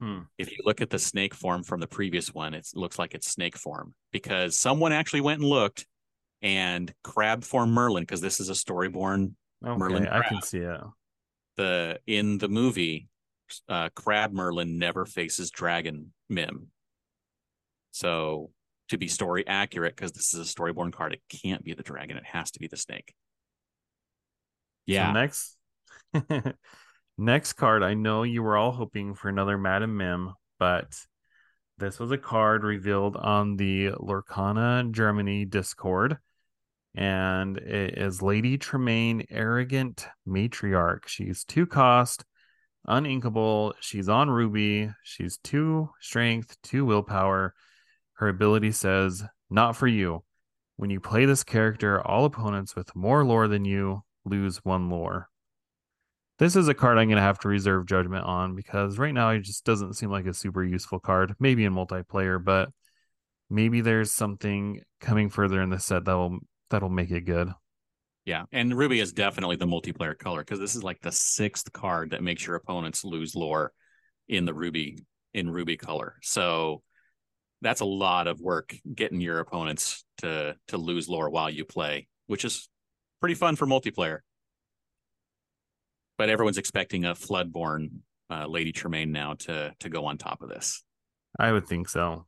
Hmm. 0.00 0.20
If 0.38 0.52
you 0.52 0.58
look 0.64 0.80
at 0.80 0.90
the 0.90 0.98
snake 0.98 1.34
form 1.34 1.64
from 1.64 1.80
the 1.80 1.88
previous 1.88 2.32
one, 2.32 2.54
it 2.54 2.68
looks 2.74 2.98
like 2.98 3.14
it's 3.14 3.28
snake 3.28 3.56
form 3.56 3.94
because 4.12 4.56
someone 4.56 4.92
actually 4.92 5.22
went 5.22 5.40
and 5.40 5.48
looked 5.48 5.86
and 6.40 6.92
crab 7.02 7.42
form 7.42 7.70
Merlin 7.70 8.04
because 8.04 8.20
this 8.20 8.38
is 8.38 8.48
a 8.48 8.52
storyborn. 8.52 9.32
Okay, 9.66 9.76
Merlin 9.76 10.06
I 10.06 10.22
can 10.22 10.40
see 10.42 10.58
it. 10.58 10.80
The 11.56 11.98
in 12.06 12.38
the 12.38 12.48
movie, 12.48 13.08
uh, 13.68 13.88
crab 13.94 14.32
Merlin 14.32 14.78
never 14.78 15.04
faces 15.04 15.50
dragon 15.50 16.12
Mim. 16.28 16.68
So 17.90 18.50
to 18.90 18.98
be 18.98 19.08
story 19.08 19.46
accurate 19.46 19.96
because 19.96 20.12
this 20.12 20.32
is 20.32 20.48
a 20.48 20.54
storyborn 20.54 20.92
card. 20.92 21.12
It 21.12 21.22
can't 21.42 21.64
be 21.64 21.74
the 21.74 21.82
dragon. 21.82 22.16
It 22.16 22.24
has 22.24 22.52
to 22.52 22.60
be 22.60 22.68
the 22.68 22.76
snake. 22.76 23.12
Yeah. 24.86 25.08
So 25.08 25.12
next, 25.12 25.56
next 27.18 27.54
card. 27.54 27.82
I 27.82 27.94
know 27.94 28.22
you 28.22 28.42
were 28.42 28.56
all 28.56 28.72
hoping 28.72 29.14
for 29.14 29.28
another 29.28 29.58
Madam 29.58 29.96
Mim, 29.96 30.32
but 30.58 30.96
this 31.76 31.98
was 31.98 32.10
a 32.12 32.18
card 32.18 32.64
revealed 32.64 33.16
on 33.16 33.56
the 33.56 33.90
Lorcana 33.90 34.90
Germany 34.90 35.44
Discord, 35.44 36.18
and 36.94 37.58
it 37.58 37.98
is 37.98 38.22
Lady 38.22 38.56
Tremaine, 38.56 39.26
Arrogant 39.30 40.06
Matriarch. 40.26 41.06
She's 41.06 41.44
two 41.44 41.66
cost, 41.66 42.24
uninkable. 42.88 43.74
She's 43.80 44.08
on 44.08 44.30
Ruby. 44.30 44.90
She's 45.02 45.38
two 45.38 45.90
strength, 46.00 46.56
two 46.62 46.84
willpower. 46.84 47.54
Her 48.14 48.28
ability 48.28 48.72
says, 48.72 49.24
"Not 49.50 49.76
for 49.76 49.86
you." 49.86 50.24
When 50.76 50.90
you 50.90 51.00
play 51.00 51.24
this 51.24 51.44
character, 51.44 52.00
all 52.00 52.24
opponents 52.24 52.74
with 52.76 52.94
more 52.94 53.24
lore 53.24 53.48
than 53.48 53.64
you 53.64 54.02
lose 54.24 54.64
one 54.64 54.88
lore. 54.88 55.28
This 56.38 56.54
is 56.54 56.68
a 56.68 56.74
card 56.74 56.98
I'm 56.98 57.08
going 57.08 57.16
to 57.16 57.22
have 57.22 57.40
to 57.40 57.48
reserve 57.48 57.86
judgment 57.86 58.24
on 58.24 58.54
because 58.54 58.96
right 58.96 59.12
now 59.12 59.30
it 59.30 59.40
just 59.40 59.64
doesn't 59.64 59.94
seem 59.94 60.10
like 60.10 60.26
a 60.26 60.34
super 60.34 60.62
useful 60.62 61.00
card. 61.00 61.34
Maybe 61.40 61.64
in 61.64 61.74
multiplayer, 61.74 62.42
but 62.42 62.70
maybe 63.50 63.80
there's 63.80 64.12
something 64.12 64.80
coming 65.00 65.30
further 65.30 65.60
in 65.60 65.70
the 65.70 65.80
set 65.80 66.04
that'll 66.04 66.38
that'll 66.70 66.90
make 66.90 67.10
it 67.10 67.22
good. 67.22 67.50
Yeah, 68.24 68.44
and 68.52 68.76
Ruby 68.76 69.00
is 69.00 69.12
definitely 69.12 69.56
the 69.56 69.66
multiplayer 69.66 70.16
color 70.16 70.40
because 70.40 70.60
this 70.60 70.76
is 70.76 70.84
like 70.84 71.00
the 71.00 71.10
sixth 71.10 71.72
card 71.72 72.10
that 72.10 72.22
makes 72.22 72.46
your 72.46 72.56
opponents 72.56 73.04
lose 73.04 73.34
lore 73.34 73.72
in 74.28 74.44
the 74.44 74.54
Ruby 74.54 74.98
in 75.34 75.50
Ruby 75.50 75.76
color. 75.76 76.16
So 76.22 76.82
that's 77.62 77.80
a 77.80 77.86
lot 77.86 78.28
of 78.28 78.40
work 78.40 78.76
getting 78.94 79.20
your 79.20 79.40
opponents 79.40 80.04
to 80.18 80.54
to 80.68 80.76
lose 80.76 81.08
lore 81.08 81.30
while 81.30 81.50
you 81.50 81.64
play, 81.64 82.06
which 82.26 82.44
is 82.44 82.68
pretty 83.20 83.34
fun 83.34 83.56
for 83.56 83.66
multiplayer. 83.66 84.18
But 86.18 86.28
everyone's 86.28 86.58
expecting 86.58 87.04
a 87.04 87.14
Floodborn 87.14 88.00
uh, 88.28 88.46
Lady 88.46 88.72
Tremaine 88.72 89.12
now 89.12 89.34
to 89.34 89.72
to 89.80 89.88
go 89.88 90.04
on 90.04 90.18
top 90.18 90.42
of 90.42 90.48
this. 90.48 90.82
I 91.38 91.52
would 91.52 91.66
think 91.66 91.88
so. 91.88 92.26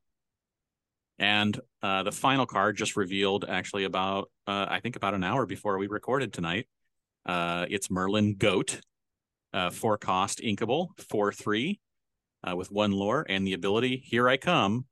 And 1.18 1.60
uh, 1.82 2.02
the 2.02 2.12
final 2.12 2.46
card 2.46 2.76
just 2.76 2.96
revealed 2.96 3.44
actually 3.46 3.84
about 3.84 4.30
uh, 4.46 4.66
I 4.68 4.80
think 4.80 4.96
about 4.96 5.14
an 5.14 5.22
hour 5.22 5.44
before 5.44 5.76
we 5.76 5.86
recorded 5.86 6.32
tonight. 6.32 6.66
Uh, 7.26 7.66
it's 7.68 7.90
Merlin 7.90 8.36
Goat, 8.36 8.80
uh, 9.52 9.70
four 9.70 9.98
cost 9.98 10.40
inkable, 10.40 10.88
four 11.10 11.32
three, 11.32 11.80
uh, 12.48 12.56
with 12.56 12.72
one 12.72 12.92
lore 12.92 13.26
and 13.28 13.46
the 13.46 13.52
ability. 13.52 14.02
Here 14.04 14.28
I 14.28 14.36
come. 14.36 14.86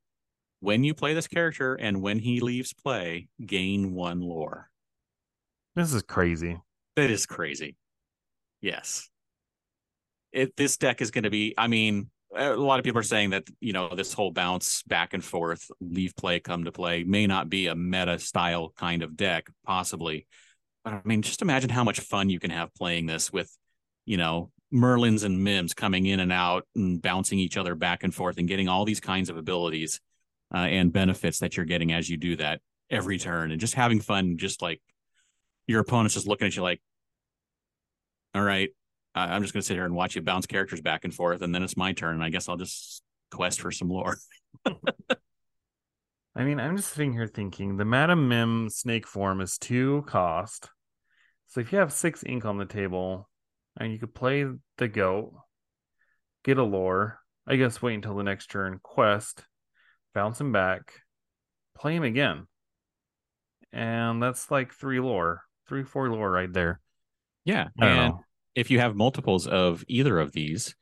When 0.60 0.82
you 0.82 0.92
play 0.92 1.14
this 1.14 1.28
character 1.28 1.76
and 1.76 2.02
when 2.02 2.18
he 2.18 2.40
leaves 2.40 2.74
play, 2.74 3.28
gain 3.46 3.94
one 3.94 4.20
lore. 4.20 4.70
This 5.76 5.94
is 5.94 6.02
crazy. 6.02 6.60
That 6.96 7.10
is 7.10 7.26
crazy. 7.26 7.76
Yes. 8.60 9.08
It 10.32 10.56
this 10.56 10.76
deck 10.76 11.00
is 11.00 11.10
going 11.10 11.24
to 11.24 11.30
be. 11.30 11.54
I 11.56 11.68
mean, 11.68 12.10
a 12.34 12.54
lot 12.54 12.78
of 12.78 12.84
people 12.84 13.00
are 13.00 13.04
saying 13.04 13.30
that 13.30 13.44
you 13.60 13.72
know 13.72 13.94
this 13.94 14.12
whole 14.12 14.30
bounce 14.30 14.82
back 14.82 15.14
and 15.14 15.24
forth, 15.24 15.70
leave 15.80 16.14
play, 16.16 16.40
come 16.40 16.64
to 16.64 16.72
play 16.72 17.04
may 17.04 17.26
not 17.26 17.48
be 17.48 17.66
a 17.66 17.74
meta 17.74 18.18
style 18.18 18.72
kind 18.76 19.02
of 19.02 19.16
deck, 19.16 19.46
possibly. 19.64 20.26
But 20.84 20.94
I 20.94 21.00
mean, 21.04 21.22
just 21.22 21.42
imagine 21.42 21.70
how 21.70 21.84
much 21.84 22.00
fun 22.00 22.30
you 22.30 22.38
can 22.38 22.50
have 22.50 22.74
playing 22.74 23.06
this 23.06 23.32
with, 23.32 23.50
you 24.04 24.16
know, 24.16 24.50
Merlins 24.72 25.24
and 25.24 25.42
Mims 25.42 25.74
coming 25.74 26.06
in 26.06 26.20
and 26.20 26.32
out 26.32 26.66
and 26.74 27.00
bouncing 27.00 27.38
each 27.38 27.56
other 27.56 27.74
back 27.74 28.04
and 28.04 28.14
forth 28.14 28.38
and 28.38 28.48
getting 28.48 28.68
all 28.68 28.84
these 28.84 29.00
kinds 29.00 29.30
of 29.30 29.36
abilities 29.36 30.00
uh, 30.54 30.58
and 30.58 30.92
benefits 30.92 31.38
that 31.38 31.56
you're 31.56 31.66
getting 31.66 31.92
as 31.92 32.08
you 32.08 32.16
do 32.16 32.36
that 32.36 32.60
every 32.90 33.18
turn 33.18 33.50
and 33.50 33.60
just 33.60 33.74
having 33.74 34.00
fun, 34.00 34.36
just 34.36 34.62
like 34.62 34.80
your 35.66 35.80
opponent's 35.80 36.14
just 36.14 36.26
looking 36.28 36.46
at 36.46 36.56
you 36.56 36.62
like, 36.62 36.80
all 38.38 38.44
right, 38.44 38.70
I'm 39.16 39.42
just 39.42 39.52
going 39.52 39.62
to 39.62 39.66
sit 39.66 39.74
here 39.74 39.84
and 39.84 39.94
watch 39.94 40.14
you 40.14 40.22
bounce 40.22 40.46
characters 40.46 40.80
back 40.80 41.02
and 41.02 41.12
forth, 41.12 41.42
and 41.42 41.52
then 41.52 41.64
it's 41.64 41.76
my 41.76 41.92
turn, 41.92 42.14
and 42.14 42.22
I 42.22 42.30
guess 42.30 42.48
I'll 42.48 42.56
just 42.56 43.02
quest 43.32 43.60
for 43.60 43.72
some 43.72 43.88
lore. 43.88 44.16
I 46.36 46.44
mean, 46.44 46.60
I'm 46.60 46.76
just 46.76 46.92
sitting 46.92 47.12
here 47.12 47.26
thinking 47.26 47.76
the 47.76 47.84
Madam 47.84 48.28
Mim 48.28 48.70
snake 48.70 49.08
form 49.08 49.40
is 49.40 49.58
two 49.58 50.04
cost. 50.06 50.70
So 51.48 51.58
if 51.58 51.72
you 51.72 51.78
have 51.78 51.92
six 51.92 52.22
ink 52.24 52.44
on 52.44 52.58
the 52.58 52.64
table, 52.64 53.28
and 53.76 53.92
you 53.92 53.98
could 53.98 54.14
play 54.14 54.46
the 54.76 54.86
goat, 54.86 55.32
get 56.44 56.58
a 56.58 56.62
lore, 56.62 57.18
I 57.44 57.56
guess 57.56 57.82
wait 57.82 57.94
until 57.94 58.14
the 58.14 58.22
next 58.22 58.52
turn, 58.52 58.78
quest, 58.84 59.44
bounce 60.14 60.40
him 60.40 60.52
back, 60.52 60.92
play 61.76 61.96
him 61.96 62.04
again. 62.04 62.46
And 63.72 64.22
that's 64.22 64.48
like 64.48 64.72
three 64.72 65.00
lore, 65.00 65.42
three, 65.68 65.82
four 65.82 66.08
lore 66.08 66.30
right 66.30 66.52
there. 66.52 66.80
Yeah. 67.44 67.68
And 67.80 68.12
know. 68.12 68.24
If 68.58 68.72
you 68.72 68.80
have 68.80 68.96
multiples 68.96 69.46
of 69.46 69.84
either 69.86 70.18
of 70.18 70.32
these, 70.32 70.74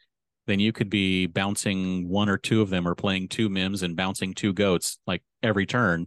then 0.46 0.58
you 0.58 0.72
could 0.72 0.88
be 0.88 1.26
bouncing 1.26 2.08
one 2.08 2.30
or 2.30 2.38
two 2.38 2.62
of 2.62 2.70
them 2.70 2.88
or 2.88 2.94
playing 2.94 3.28
two 3.28 3.50
mims 3.50 3.82
and 3.82 3.94
bouncing 3.94 4.32
two 4.32 4.54
goats 4.54 4.98
like 5.06 5.22
every 5.42 5.66
turn. 5.66 6.06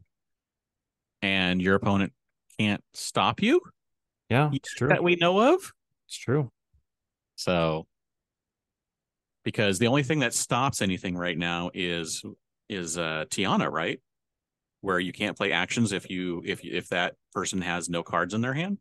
And 1.21 1.61
your 1.61 1.75
opponent 1.75 2.11
can't 2.57 2.83
stop 2.95 3.43
you 3.43 3.61
Yeah, 4.29 4.49
it's 4.51 4.73
true. 4.73 4.87
that 4.87 5.03
we 5.03 5.15
know 5.17 5.53
of. 5.53 5.71
It's 6.07 6.17
true. 6.17 6.51
So 7.35 7.85
because 9.43 9.77
the 9.77 9.87
only 9.87 10.01
thing 10.01 10.19
that 10.19 10.33
stops 10.33 10.81
anything 10.81 11.15
right 11.15 11.37
now 11.37 11.69
is 11.75 12.23
is 12.67 12.97
uh 12.97 13.25
Tiana, 13.29 13.71
right? 13.71 14.01
Where 14.81 14.99
you 14.99 15.13
can't 15.13 15.37
play 15.37 15.51
actions 15.51 15.91
if 15.91 16.09
you 16.09 16.41
if 16.43 16.65
if 16.65 16.89
that 16.89 17.13
person 17.31 17.61
has 17.61 17.89
no 17.89 18.01
cards 18.01 18.33
in 18.33 18.41
their 18.41 18.55
hand. 18.55 18.79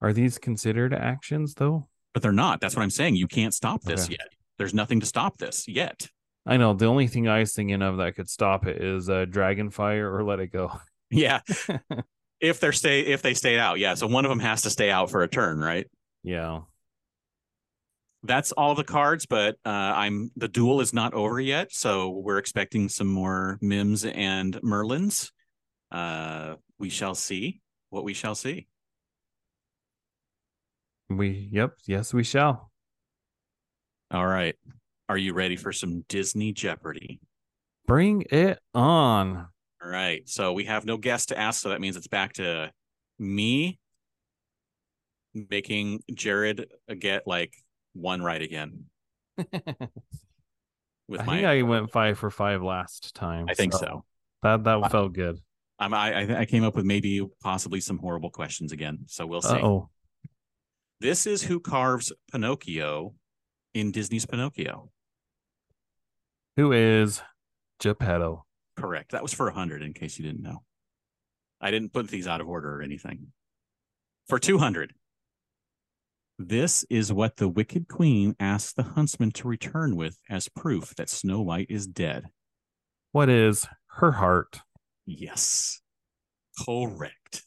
Are 0.00 0.12
these 0.12 0.38
considered 0.38 0.94
actions 0.94 1.54
though? 1.54 1.88
But 2.16 2.22
they're 2.22 2.32
not. 2.32 2.62
That's 2.62 2.74
what 2.74 2.80
I'm 2.82 2.88
saying. 2.88 3.16
You 3.16 3.26
can't 3.28 3.52
stop 3.52 3.82
this 3.82 4.06
Okay. 4.06 4.16
yet. 4.18 4.28
There's 4.56 4.72
nothing 4.72 5.00
to 5.00 5.06
stop 5.06 5.36
this 5.36 5.68
yet. 5.68 6.08
I 6.46 6.56
know 6.56 6.72
the 6.72 6.86
only 6.86 7.08
thing 7.08 7.28
I 7.28 7.40
was 7.40 7.52
thinking 7.52 7.82
of 7.82 7.98
that 7.98 8.14
could 8.16 8.30
stop 8.30 8.66
it 8.66 8.82
is 8.82 9.10
uh, 9.10 9.26
Dragonfire 9.28 10.10
or 10.10 10.24
Let 10.24 10.40
It 10.40 10.46
Go. 10.46 10.72
Yeah. 11.10 11.40
if 12.40 12.58
they're 12.58 12.72
stay 12.72 13.00
if 13.02 13.20
they 13.20 13.34
stay 13.34 13.58
out, 13.58 13.78
yeah. 13.78 13.92
So 13.92 14.06
one 14.06 14.24
of 14.24 14.30
them 14.30 14.38
has 14.38 14.62
to 14.62 14.70
stay 14.70 14.90
out 14.90 15.10
for 15.10 15.24
a 15.24 15.28
turn, 15.28 15.60
right? 15.60 15.86
yeah. 16.22 16.60
That's 18.22 18.50
all 18.52 18.74
the 18.74 18.82
cards, 18.82 19.26
but 19.26 19.56
uh, 19.66 19.68
I'm 19.68 20.30
the 20.36 20.48
duel 20.48 20.80
is 20.80 20.94
not 20.94 21.12
over 21.12 21.38
yet, 21.38 21.70
so 21.70 22.08
we're 22.08 22.38
expecting 22.38 22.88
some 22.88 23.08
more 23.08 23.58
Mims 23.60 24.06
and 24.06 24.54
Merlins. 24.62 25.32
Uh, 25.92 26.54
we 26.78 26.88
shall 26.88 27.14
see 27.14 27.60
what 27.90 28.04
we 28.04 28.14
shall 28.14 28.34
see. 28.34 28.68
We 31.08 31.48
yep, 31.52 31.74
yes 31.86 32.12
we 32.12 32.24
shall. 32.24 32.70
All 34.10 34.26
right, 34.26 34.54
are 35.08 35.18
you 35.18 35.34
ready 35.34 35.56
for 35.56 35.72
some 35.72 36.04
Disney 36.08 36.52
Jeopardy? 36.52 37.20
Bring 37.86 38.22
it 38.30 38.58
on. 38.74 39.46
All 39.82 39.90
right, 39.90 40.28
so 40.28 40.52
we 40.52 40.64
have 40.64 40.84
no 40.84 40.96
guest 40.96 41.28
to 41.28 41.38
ask, 41.38 41.62
so 41.62 41.68
that 41.68 41.80
means 41.80 41.96
it's 41.96 42.08
back 42.08 42.32
to 42.34 42.72
me 43.18 43.78
making 45.34 46.02
Jared 46.12 46.66
uh, 46.90 46.94
get 46.98 47.26
like 47.26 47.52
one 47.92 48.22
right 48.22 48.40
again 48.42 48.84
with 51.08 51.20
I 51.20 51.24
my. 51.24 51.36
think 51.36 51.46
I 51.46 51.62
went 51.62 51.90
five 51.92 52.18
for 52.18 52.30
five 52.30 52.62
last 52.62 53.14
time. 53.14 53.46
I 53.48 53.54
think 53.54 53.72
so. 53.74 54.04
That 54.42 54.64
that 54.64 54.80
I- 54.84 54.88
felt 54.88 55.12
good. 55.12 55.38
I'm, 55.78 55.92
I 55.92 56.22
I 56.22 56.38
I 56.40 56.44
came 56.46 56.64
up 56.64 56.74
with 56.74 56.86
maybe 56.86 57.20
possibly 57.42 57.80
some 57.80 57.98
horrible 57.98 58.30
questions 58.30 58.72
again, 58.72 59.00
so 59.06 59.26
we'll 59.26 59.42
see. 59.42 59.56
Oh, 59.56 59.90
This 61.00 61.26
is 61.26 61.42
who 61.42 61.60
carves 61.60 62.12
Pinocchio 62.32 63.14
in 63.74 63.92
Disney's 63.92 64.26
Pinocchio. 64.26 64.90
who 66.56 66.72
is 66.72 67.20
Geppetto? 67.80 68.46
Correct. 68.76 69.12
That 69.12 69.22
was 69.22 69.34
for 69.34 69.46
100 69.46 69.82
in 69.82 69.92
case 69.92 70.18
you 70.18 70.24
didn't 70.24 70.42
know. 70.42 70.62
I 71.60 71.70
didn't 71.70 71.92
put 71.92 72.08
these 72.08 72.26
out 72.26 72.40
of 72.40 72.48
order 72.48 72.78
or 72.78 72.82
anything. 72.82 73.32
For 74.28 74.38
200. 74.38 74.94
This 76.38 76.84
is 76.90 77.12
what 77.12 77.36
the 77.36 77.48
Wicked 77.48 77.88
Queen 77.88 78.34
asks 78.40 78.72
the 78.72 78.82
huntsman 78.82 79.30
to 79.32 79.48
return 79.48 79.96
with 79.96 80.18
as 80.28 80.48
proof 80.48 80.94
that 80.96 81.08
Snow 81.08 81.40
White 81.42 81.70
is 81.70 81.86
dead. 81.86 82.26
What 83.12 83.28
is 83.30 83.66
her 83.92 84.12
heart? 84.12 84.60
Yes. 85.06 85.80
Correct. 86.64 87.42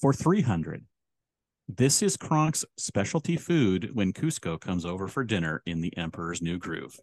For 0.00 0.12
300. 0.12 0.84
This 1.68 2.02
is 2.02 2.16
Kronk's 2.18 2.64
specialty 2.76 3.36
food 3.36 3.90
when 3.94 4.12
Kuzco 4.12 4.60
comes 4.60 4.84
over 4.84 5.08
for 5.08 5.24
dinner 5.24 5.62
in 5.64 5.80
the 5.80 5.96
Emperor's 5.96 6.42
New 6.42 6.58
Groove. 6.58 7.00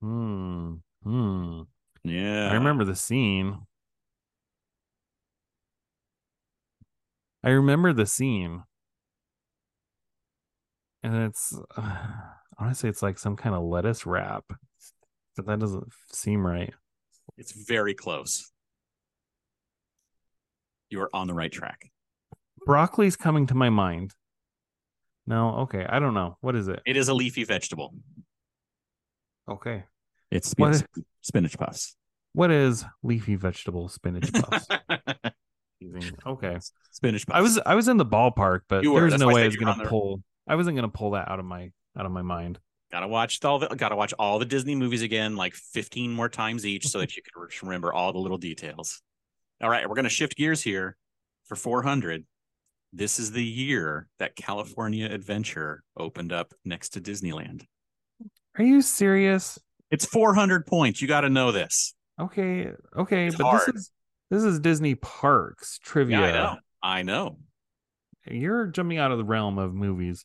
Hmm. 0.00 0.74
Hmm. 1.04 1.62
Yeah. 2.02 2.48
I 2.50 2.54
remember 2.54 2.84
the 2.84 2.96
scene. 2.96 3.60
I 7.44 7.50
remember 7.50 7.92
the 7.92 8.06
scene. 8.06 8.64
And 11.04 11.14
it's 11.24 11.56
uh, 11.76 11.96
honestly 12.58 12.88
it's 12.88 13.02
like 13.02 13.18
some 13.18 13.36
kind 13.36 13.54
of 13.54 13.62
lettuce 13.62 14.04
wrap. 14.04 14.44
But 15.36 15.46
that 15.46 15.60
doesn't 15.60 15.92
seem 16.12 16.44
right. 16.44 16.74
It's 17.38 17.52
very 17.52 17.94
close. 17.94 18.50
You 20.90 21.00
are 21.02 21.10
on 21.14 21.28
the 21.28 21.34
right 21.34 21.50
track. 21.50 21.91
Broccoli's 22.66 23.16
coming 23.16 23.46
to 23.48 23.54
my 23.54 23.70
mind. 23.70 24.14
No, 25.26 25.56
okay. 25.60 25.86
I 25.88 25.98
don't 25.98 26.14
know. 26.14 26.36
What 26.40 26.56
is 26.56 26.68
it? 26.68 26.80
It 26.86 26.96
is 26.96 27.08
a 27.08 27.14
leafy 27.14 27.44
vegetable. 27.44 27.94
Okay. 29.48 29.84
It's 30.30 30.52
What 30.56 30.74
spinach, 30.74 30.90
spinach 31.20 31.58
puffs. 31.58 31.96
What 32.32 32.50
is 32.50 32.84
leafy 33.02 33.36
vegetable 33.36 33.88
spinach 33.88 34.32
puffs? 34.32 34.66
okay. 36.26 36.58
spinach 36.90 37.26
puffs. 37.26 37.36
I 37.36 37.40
was 37.40 37.58
I 37.66 37.74
was 37.74 37.88
in 37.88 37.96
the 37.98 38.06
ballpark, 38.06 38.60
but 38.68 38.82
You 38.82 38.92
were. 38.92 39.00
there's 39.08 39.20
no 39.20 39.28
way 39.28 39.42
I 39.42 39.46
was 39.46 39.54
you 39.54 39.60
were 39.60 39.68
on 39.68 39.74
gonna 39.74 39.84
there. 39.84 39.90
pull 39.90 40.22
I 40.48 40.54
wasn't 40.56 40.76
gonna 40.76 40.88
pull 40.88 41.12
that 41.12 41.28
out 41.30 41.38
of 41.38 41.44
my 41.44 41.70
out 41.96 42.06
of 42.06 42.12
my 42.12 42.22
mind. 42.22 42.58
gotta 42.90 43.06
watch 43.08 43.44
all 43.44 43.58
the 43.58 43.68
gotta 43.68 43.96
watch 43.96 44.12
all 44.18 44.38
the 44.38 44.44
Disney 44.46 44.74
movies 44.74 45.02
again, 45.02 45.36
like 45.36 45.54
15 45.54 46.12
more 46.12 46.28
times 46.28 46.64
each, 46.66 46.86
so 46.88 46.98
that 47.00 47.16
you 47.16 47.22
can 47.22 47.46
remember 47.68 47.92
all 47.92 48.12
the 48.12 48.18
little 48.18 48.38
details. 48.38 49.02
All 49.60 49.68
right, 49.70 49.88
we're 49.88 49.94
gonna 49.96 50.08
shift 50.08 50.36
gears 50.36 50.62
here 50.62 50.96
for 51.44 51.56
400. 51.56 52.24
This 52.92 53.18
is 53.18 53.32
the 53.32 53.42
year 53.44 54.08
that 54.18 54.36
California 54.36 55.06
Adventure 55.06 55.82
opened 55.96 56.32
up 56.32 56.52
next 56.64 56.90
to 56.90 57.00
Disneyland. 57.00 57.64
Are 58.58 58.64
you 58.64 58.82
serious? 58.82 59.58
It's 59.90 60.04
400 60.04 60.66
points. 60.66 61.00
You 61.00 61.08
got 61.08 61.22
to 61.22 61.30
know 61.30 61.52
this. 61.52 61.94
Okay, 62.20 62.70
okay, 62.96 63.26
It's 63.28 63.36
but 63.36 63.44
hard. 63.44 63.62
this 63.68 63.74
is 63.74 63.90
this 64.30 64.44
is 64.44 64.60
Disney 64.60 64.94
Parks 64.94 65.78
trivia. 65.82 66.20
Yeah, 66.20 66.26
I 66.26 66.32
know. 66.32 66.56
I 66.82 67.02
know. 67.02 67.38
You're 68.30 68.66
jumping 68.66 68.98
out 68.98 69.10
of 69.10 69.18
the 69.18 69.24
realm 69.24 69.58
of 69.58 69.74
movies. 69.74 70.24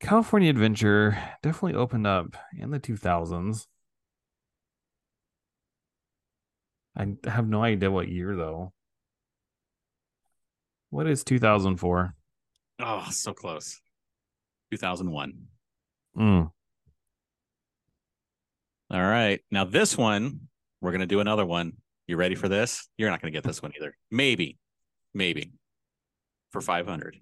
California 0.00 0.50
Adventure 0.50 1.16
definitely 1.42 1.74
opened 1.78 2.06
up 2.06 2.36
in 2.58 2.70
the 2.70 2.80
2000s. 2.80 3.66
I 6.96 7.14
have 7.24 7.46
no 7.48 7.62
idea 7.62 7.90
what 7.90 8.08
year 8.08 8.36
though. 8.36 8.72
What 10.92 11.06
is 11.06 11.24
2004? 11.24 12.14
Oh, 12.80 13.06
so 13.10 13.32
close. 13.32 13.80
2001. 14.72 15.32
Mm. 16.18 16.50
All 18.90 19.00
right. 19.00 19.40
Now 19.50 19.64
this 19.64 19.96
one, 19.96 20.48
we're 20.82 20.92
gonna 20.92 21.06
do 21.06 21.20
another 21.20 21.46
one. 21.46 21.78
You 22.06 22.18
ready 22.18 22.34
for 22.34 22.46
this? 22.46 22.90
You're 22.98 23.08
not 23.08 23.22
gonna 23.22 23.30
get 23.30 23.42
this 23.42 23.62
one 23.62 23.72
either. 23.74 23.96
Maybe, 24.10 24.58
maybe 25.14 25.52
for 26.50 26.60
500. 26.60 27.16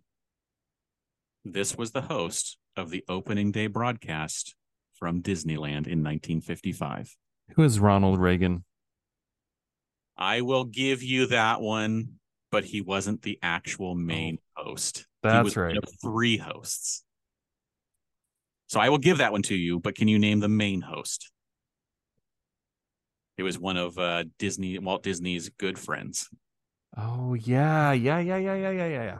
This 1.44 1.78
was 1.78 1.92
the 1.92 2.02
host 2.02 2.58
of 2.76 2.90
the 2.90 3.04
opening 3.08 3.52
day 3.52 3.68
broadcast 3.68 4.56
from 4.94 5.22
Disneyland 5.22 5.86
in 5.86 6.02
1955. 6.02 7.16
Who 7.54 7.62
is 7.62 7.78
Ronald 7.78 8.18
Reagan? 8.18 8.64
I 10.16 10.40
will 10.40 10.64
give 10.64 11.04
you 11.04 11.26
that 11.26 11.60
one, 11.60 12.19
but 12.50 12.64
he 12.64 12.80
wasn't 12.80 13.22
the 13.22 13.38
actual 13.42 13.94
main 13.94 14.38
host. 14.54 15.06
He 15.22 15.28
That's 15.28 15.44
was 15.44 15.56
right. 15.56 15.76
three 16.02 16.36
hosts. 16.36 17.04
So 18.68 18.78
I 18.80 18.88
will 18.88 18.98
give 18.98 19.18
that 19.18 19.32
one 19.32 19.42
to 19.42 19.54
you, 19.54 19.80
but 19.80 19.94
can 19.94 20.08
you 20.08 20.18
name 20.18 20.40
the 20.40 20.48
main 20.48 20.80
host? 20.80 21.30
It 23.36 23.42
was 23.42 23.58
one 23.58 23.76
of 23.76 23.98
uh, 23.98 24.24
Disney, 24.38 24.78
Walt 24.78 25.02
Disney's 25.02 25.48
good 25.48 25.78
friends. 25.78 26.28
Oh 26.96 27.34
yeah, 27.34 27.92
yeah, 27.92 28.18
yeah, 28.18 28.36
yeah, 28.36 28.54
yeah, 28.54 28.70
yeah, 28.70 28.86
yeah, 28.86 29.02
yeah. 29.04 29.18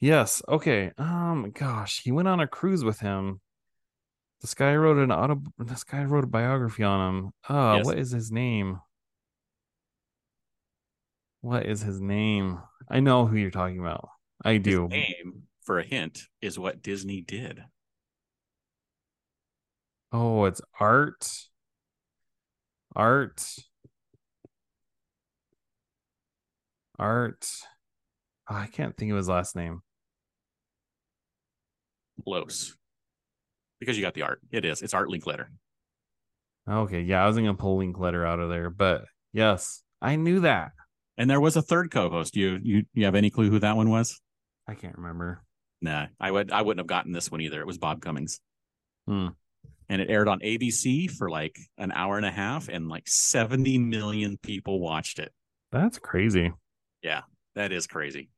Yes. 0.00 0.42
Okay. 0.48 0.92
Um. 0.98 1.52
Gosh, 1.54 2.02
he 2.02 2.12
went 2.12 2.28
on 2.28 2.40
a 2.40 2.46
cruise 2.46 2.84
with 2.84 3.00
him. 3.00 3.40
This 4.40 4.54
guy 4.54 4.74
wrote 4.74 4.98
an 4.98 5.12
auto. 5.12 5.42
This 5.58 5.84
guy 5.84 6.04
wrote 6.04 6.24
a 6.24 6.26
biography 6.28 6.82
on 6.82 7.08
him. 7.08 7.32
Uh, 7.48 7.76
Yes. 7.76 7.86
what 7.86 7.98
is 7.98 8.10
his 8.10 8.32
name? 8.32 8.80
What 11.40 11.66
is 11.66 11.80
his 11.82 12.00
name? 12.00 12.60
I 12.88 13.00
know 13.00 13.26
who 13.26 13.36
you're 13.36 13.50
talking 13.50 13.78
about. 13.78 14.08
I 14.44 14.54
His 14.54 14.62
do. 14.62 14.88
name, 14.88 15.44
for 15.62 15.78
a 15.78 15.84
hint, 15.84 16.20
is 16.42 16.58
what 16.58 16.82
Disney 16.82 17.20
did. 17.22 17.62
Oh, 20.12 20.44
it's 20.44 20.60
Art. 20.78 21.30
Art. 22.94 23.44
Art. 26.98 27.48
Oh, 28.48 28.54
I 28.56 28.66
can't 28.66 28.96
think 28.96 29.10
of 29.12 29.16
his 29.16 29.28
last 29.28 29.54
name. 29.56 29.80
Close. 32.24 32.76
Because 33.78 33.96
you 33.96 34.02
got 34.02 34.12
the 34.14 34.22
art. 34.22 34.40
It 34.50 34.64
is. 34.66 34.82
It's 34.82 34.92
Art 34.92 35.08
Linkletter. 35.08 35.46
Okay, 36.68 37.00
yeah, 37.00 37.22
I 37.22 37.26
wasn't 37.26 37.46
gonna 37.46 37.56
pull 37.56 37.78
Linkletter 37.78 38.26
out 38.26 38.40
of 38.40 38.50
there, 38.50 38.68
but 38.68 39.04
yes, 39.32 39.82
I 40.02 40.16
knew 40.16 40.40
that. 40.40 40.72
And 41.20 41.28
there 41.28 41.38
was 41.38 41.54
a 41.54 41.60
third 41.60 41.90
co-host. 41.90 42.34
You 42.34 42.58
you 42.62 42.84
you 42.94 43.04
have 43.04 43.14
any 43.14 43.28
clue 43.28 43.50
who 43.50 43.58
that 43.58 43.76
one 43.76 43.90
was? 43.90 44.18
I 44.66 44.72
can't 44.72 44.96
remember. 44.96 45.42
Nah, 45.82 46.06
I 46.18 46.30
would 46.30 46.50
I 46.50 46.62
wouldn't 46.62 46.80
have 46.80 46.86
gotten 46.86 47.12
this 47.12 47.30
one 47.30 47.42
either. 47.42 47.60
It 47.60 47.66
was 47.66 47.76
Bob 47.76 48.00
Cummings. 48.00 48.40
Hmm. 49.06 49.28
And 49.90 50.00
it 50.00 50.08
aired 50.08 50.28
on 50.28 50.40
ABC 50.40 51.10
for 51.10 51.28
like 51.28 51.58
an 51.76 51.92
hour 51.92 52.16
and 52.16 52.24
a 52.24 52.30
half, 52.30 52.70
and 52.70 52.88
like 52.88 53.06
70 53.06 53.76
million 53.76 54.38
people 54.42 54.80
watched 54.80 55.18
it. 55.18 55.30
That's 55.70 55.98
crazy. 55.98 56.54
Yeah, 57.02 57.22
that 57.54 57.70
is 57.70 57.86
crazy. 57.86 58.30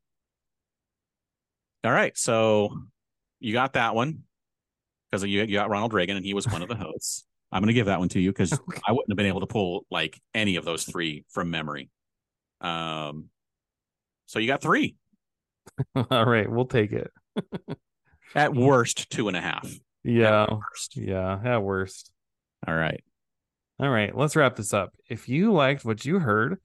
All 1.84 1.92
right. 1.92 2.18
So 2.18 2.76
you 3.38 3.52
got 3.52 3.74
that 3.74 3.94
one 3.94 4.24
because 5.08 5.22
you, 5.22 5.42
you 5.42 5.54
got 5.54 5.70
Ronald 5.70 5.92
Reagan, 5.92 6.16
and 6.16 6.26
he 6.26 6.34
was 6.34 6.48
one 6.48 6.62
of 6.62 6.68
the 6.68 6.74
hosts. 6.74 7.26
I'm 7.52 7.60
going 7.60 7.68
to 7.68 7.74
give 7.74 7.86
that 7.86 8.00
one 8.00 8.08
to 8.08 8.20
you 8.20 8.32
because 8.32 8.52
Okay. 8.68 8.80
I 8.84 8.90
wouldn't 8.90 9.10
have 9.10 9.16
been 9.16 9.26
able 9.26 9.40
to 9.40 9.46
pull 9.46 9.86
like 9.88 10.20
any 10.34 10.56
of 10.56 10.64
those 10.64 10.82
three 10.82 11.24
from 11.28 11.48
memory. 11.48 11.88
Um, 12.62 13.28
so 14.26 14.38
you 14.38 14.46
got 14.46 14.62
three 14.62 14.96
All 16.10 16.24
right, 16.24 16.50
we'll 16.50 16.66
take 16.66 16.92
it. 16.92 17.10
at 18.34 18.54
worst, 18.54 19.10
two 19.10 19.28
and 19.28 19.36
a 19.36 19.40
half. 19.40 19.70
Yeah, 20.04 20.46
yeah, 20.94 21.38
at 21.44 21.62
worst. 21.62 22.10
All 22.66 22.74
right. 22.74 23.02
All 23.78 23.90
right, 23.90 24.16
let's 24.16 24.36
wrap 24.36 24.56
this 24.56 24.74
up. 24.74 24.94
If 25.08 25.28
you 25.28 25.52
liked 25.52 25.84
what 25.84 26.04
you 26.04 26.18
heard, 26.18 26.58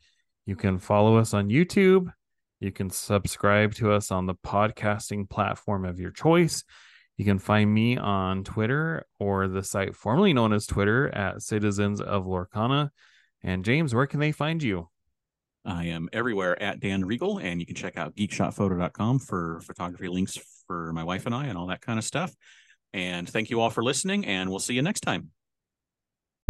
you 0.46 0.56
can 0.56 0.78
follow 0.78 1.18
us 1.18 1.34
on 1.34 1.50
YouTube. 1.50 2.12
You 2.60 2.72
can 2.72 2.90
subscribe 2.90 3.76
to 3.76 3.92
us 3.92 4.12
on 4.12 4.26
the 4.26 4.36
podcasting 4.36 5.30
platform 5.30 5.86
of 5.86 6.00
your 6.00 6.12
choice. 6.12 6.64
You 7.18 7.26
can 7.26 7.40
find 7.40 7.72
me 7.72 7.98
on 7.98 8.44
Twitter 8.44 9.06
or 9.20 9.48
the 9.48 9.64
site 9.64 9.96
formerly 9.96 10.34
known 10.34 10.54
as 10.54 10.68
Twitter 10.68 11.14
at 11.14 11.42
Citizens 11.42 12.02
of 12.02 12.26
Lorcana. 12.26 12.90
And 13.44 13.66
James, 13.66 13.94
where 13.94 14.08
can 14.08 14.20
they 14.20 14.32
find 14.32 14.62
you? 14.62 14.90
I 15.68 15.86
am 15.86 16.10
everywhere 16.14 16.62
at 16.62 16.80
Dan 16.80 17.04
Regal, 17.04 17.38
and 17.40 17.60
you 17.60 17.66
can 17.66 17.76
check 17.76 17.98
out 17.98 18.16
geekshotphoto.com 18.16 19.20
for 19.20 19.60
photography 19.62 20.08
links 20.08 20.38
for 20.66 20.94
my 20.94 21.04
wife 21.04 21.26
and 21.26 21.36
I 21.36 21.46
and 21.48 21.58
all 21.58 21.68
that 21.68 21.82
kind 21.82 22.00
of 22.00 22.06
stuff. 22.06 22.34
And 22.94 23.30
thank 23.30 23.50
you 23.50 23.60
all 23.60 23.70
for 23.70 23.84
listening, 23.84 24.26
and 24.26 24.50
we'll 24.50 24.60
see 24.60 24.74
you 24.74 24.82
next 24.82 25.02
time. 25.02 25.32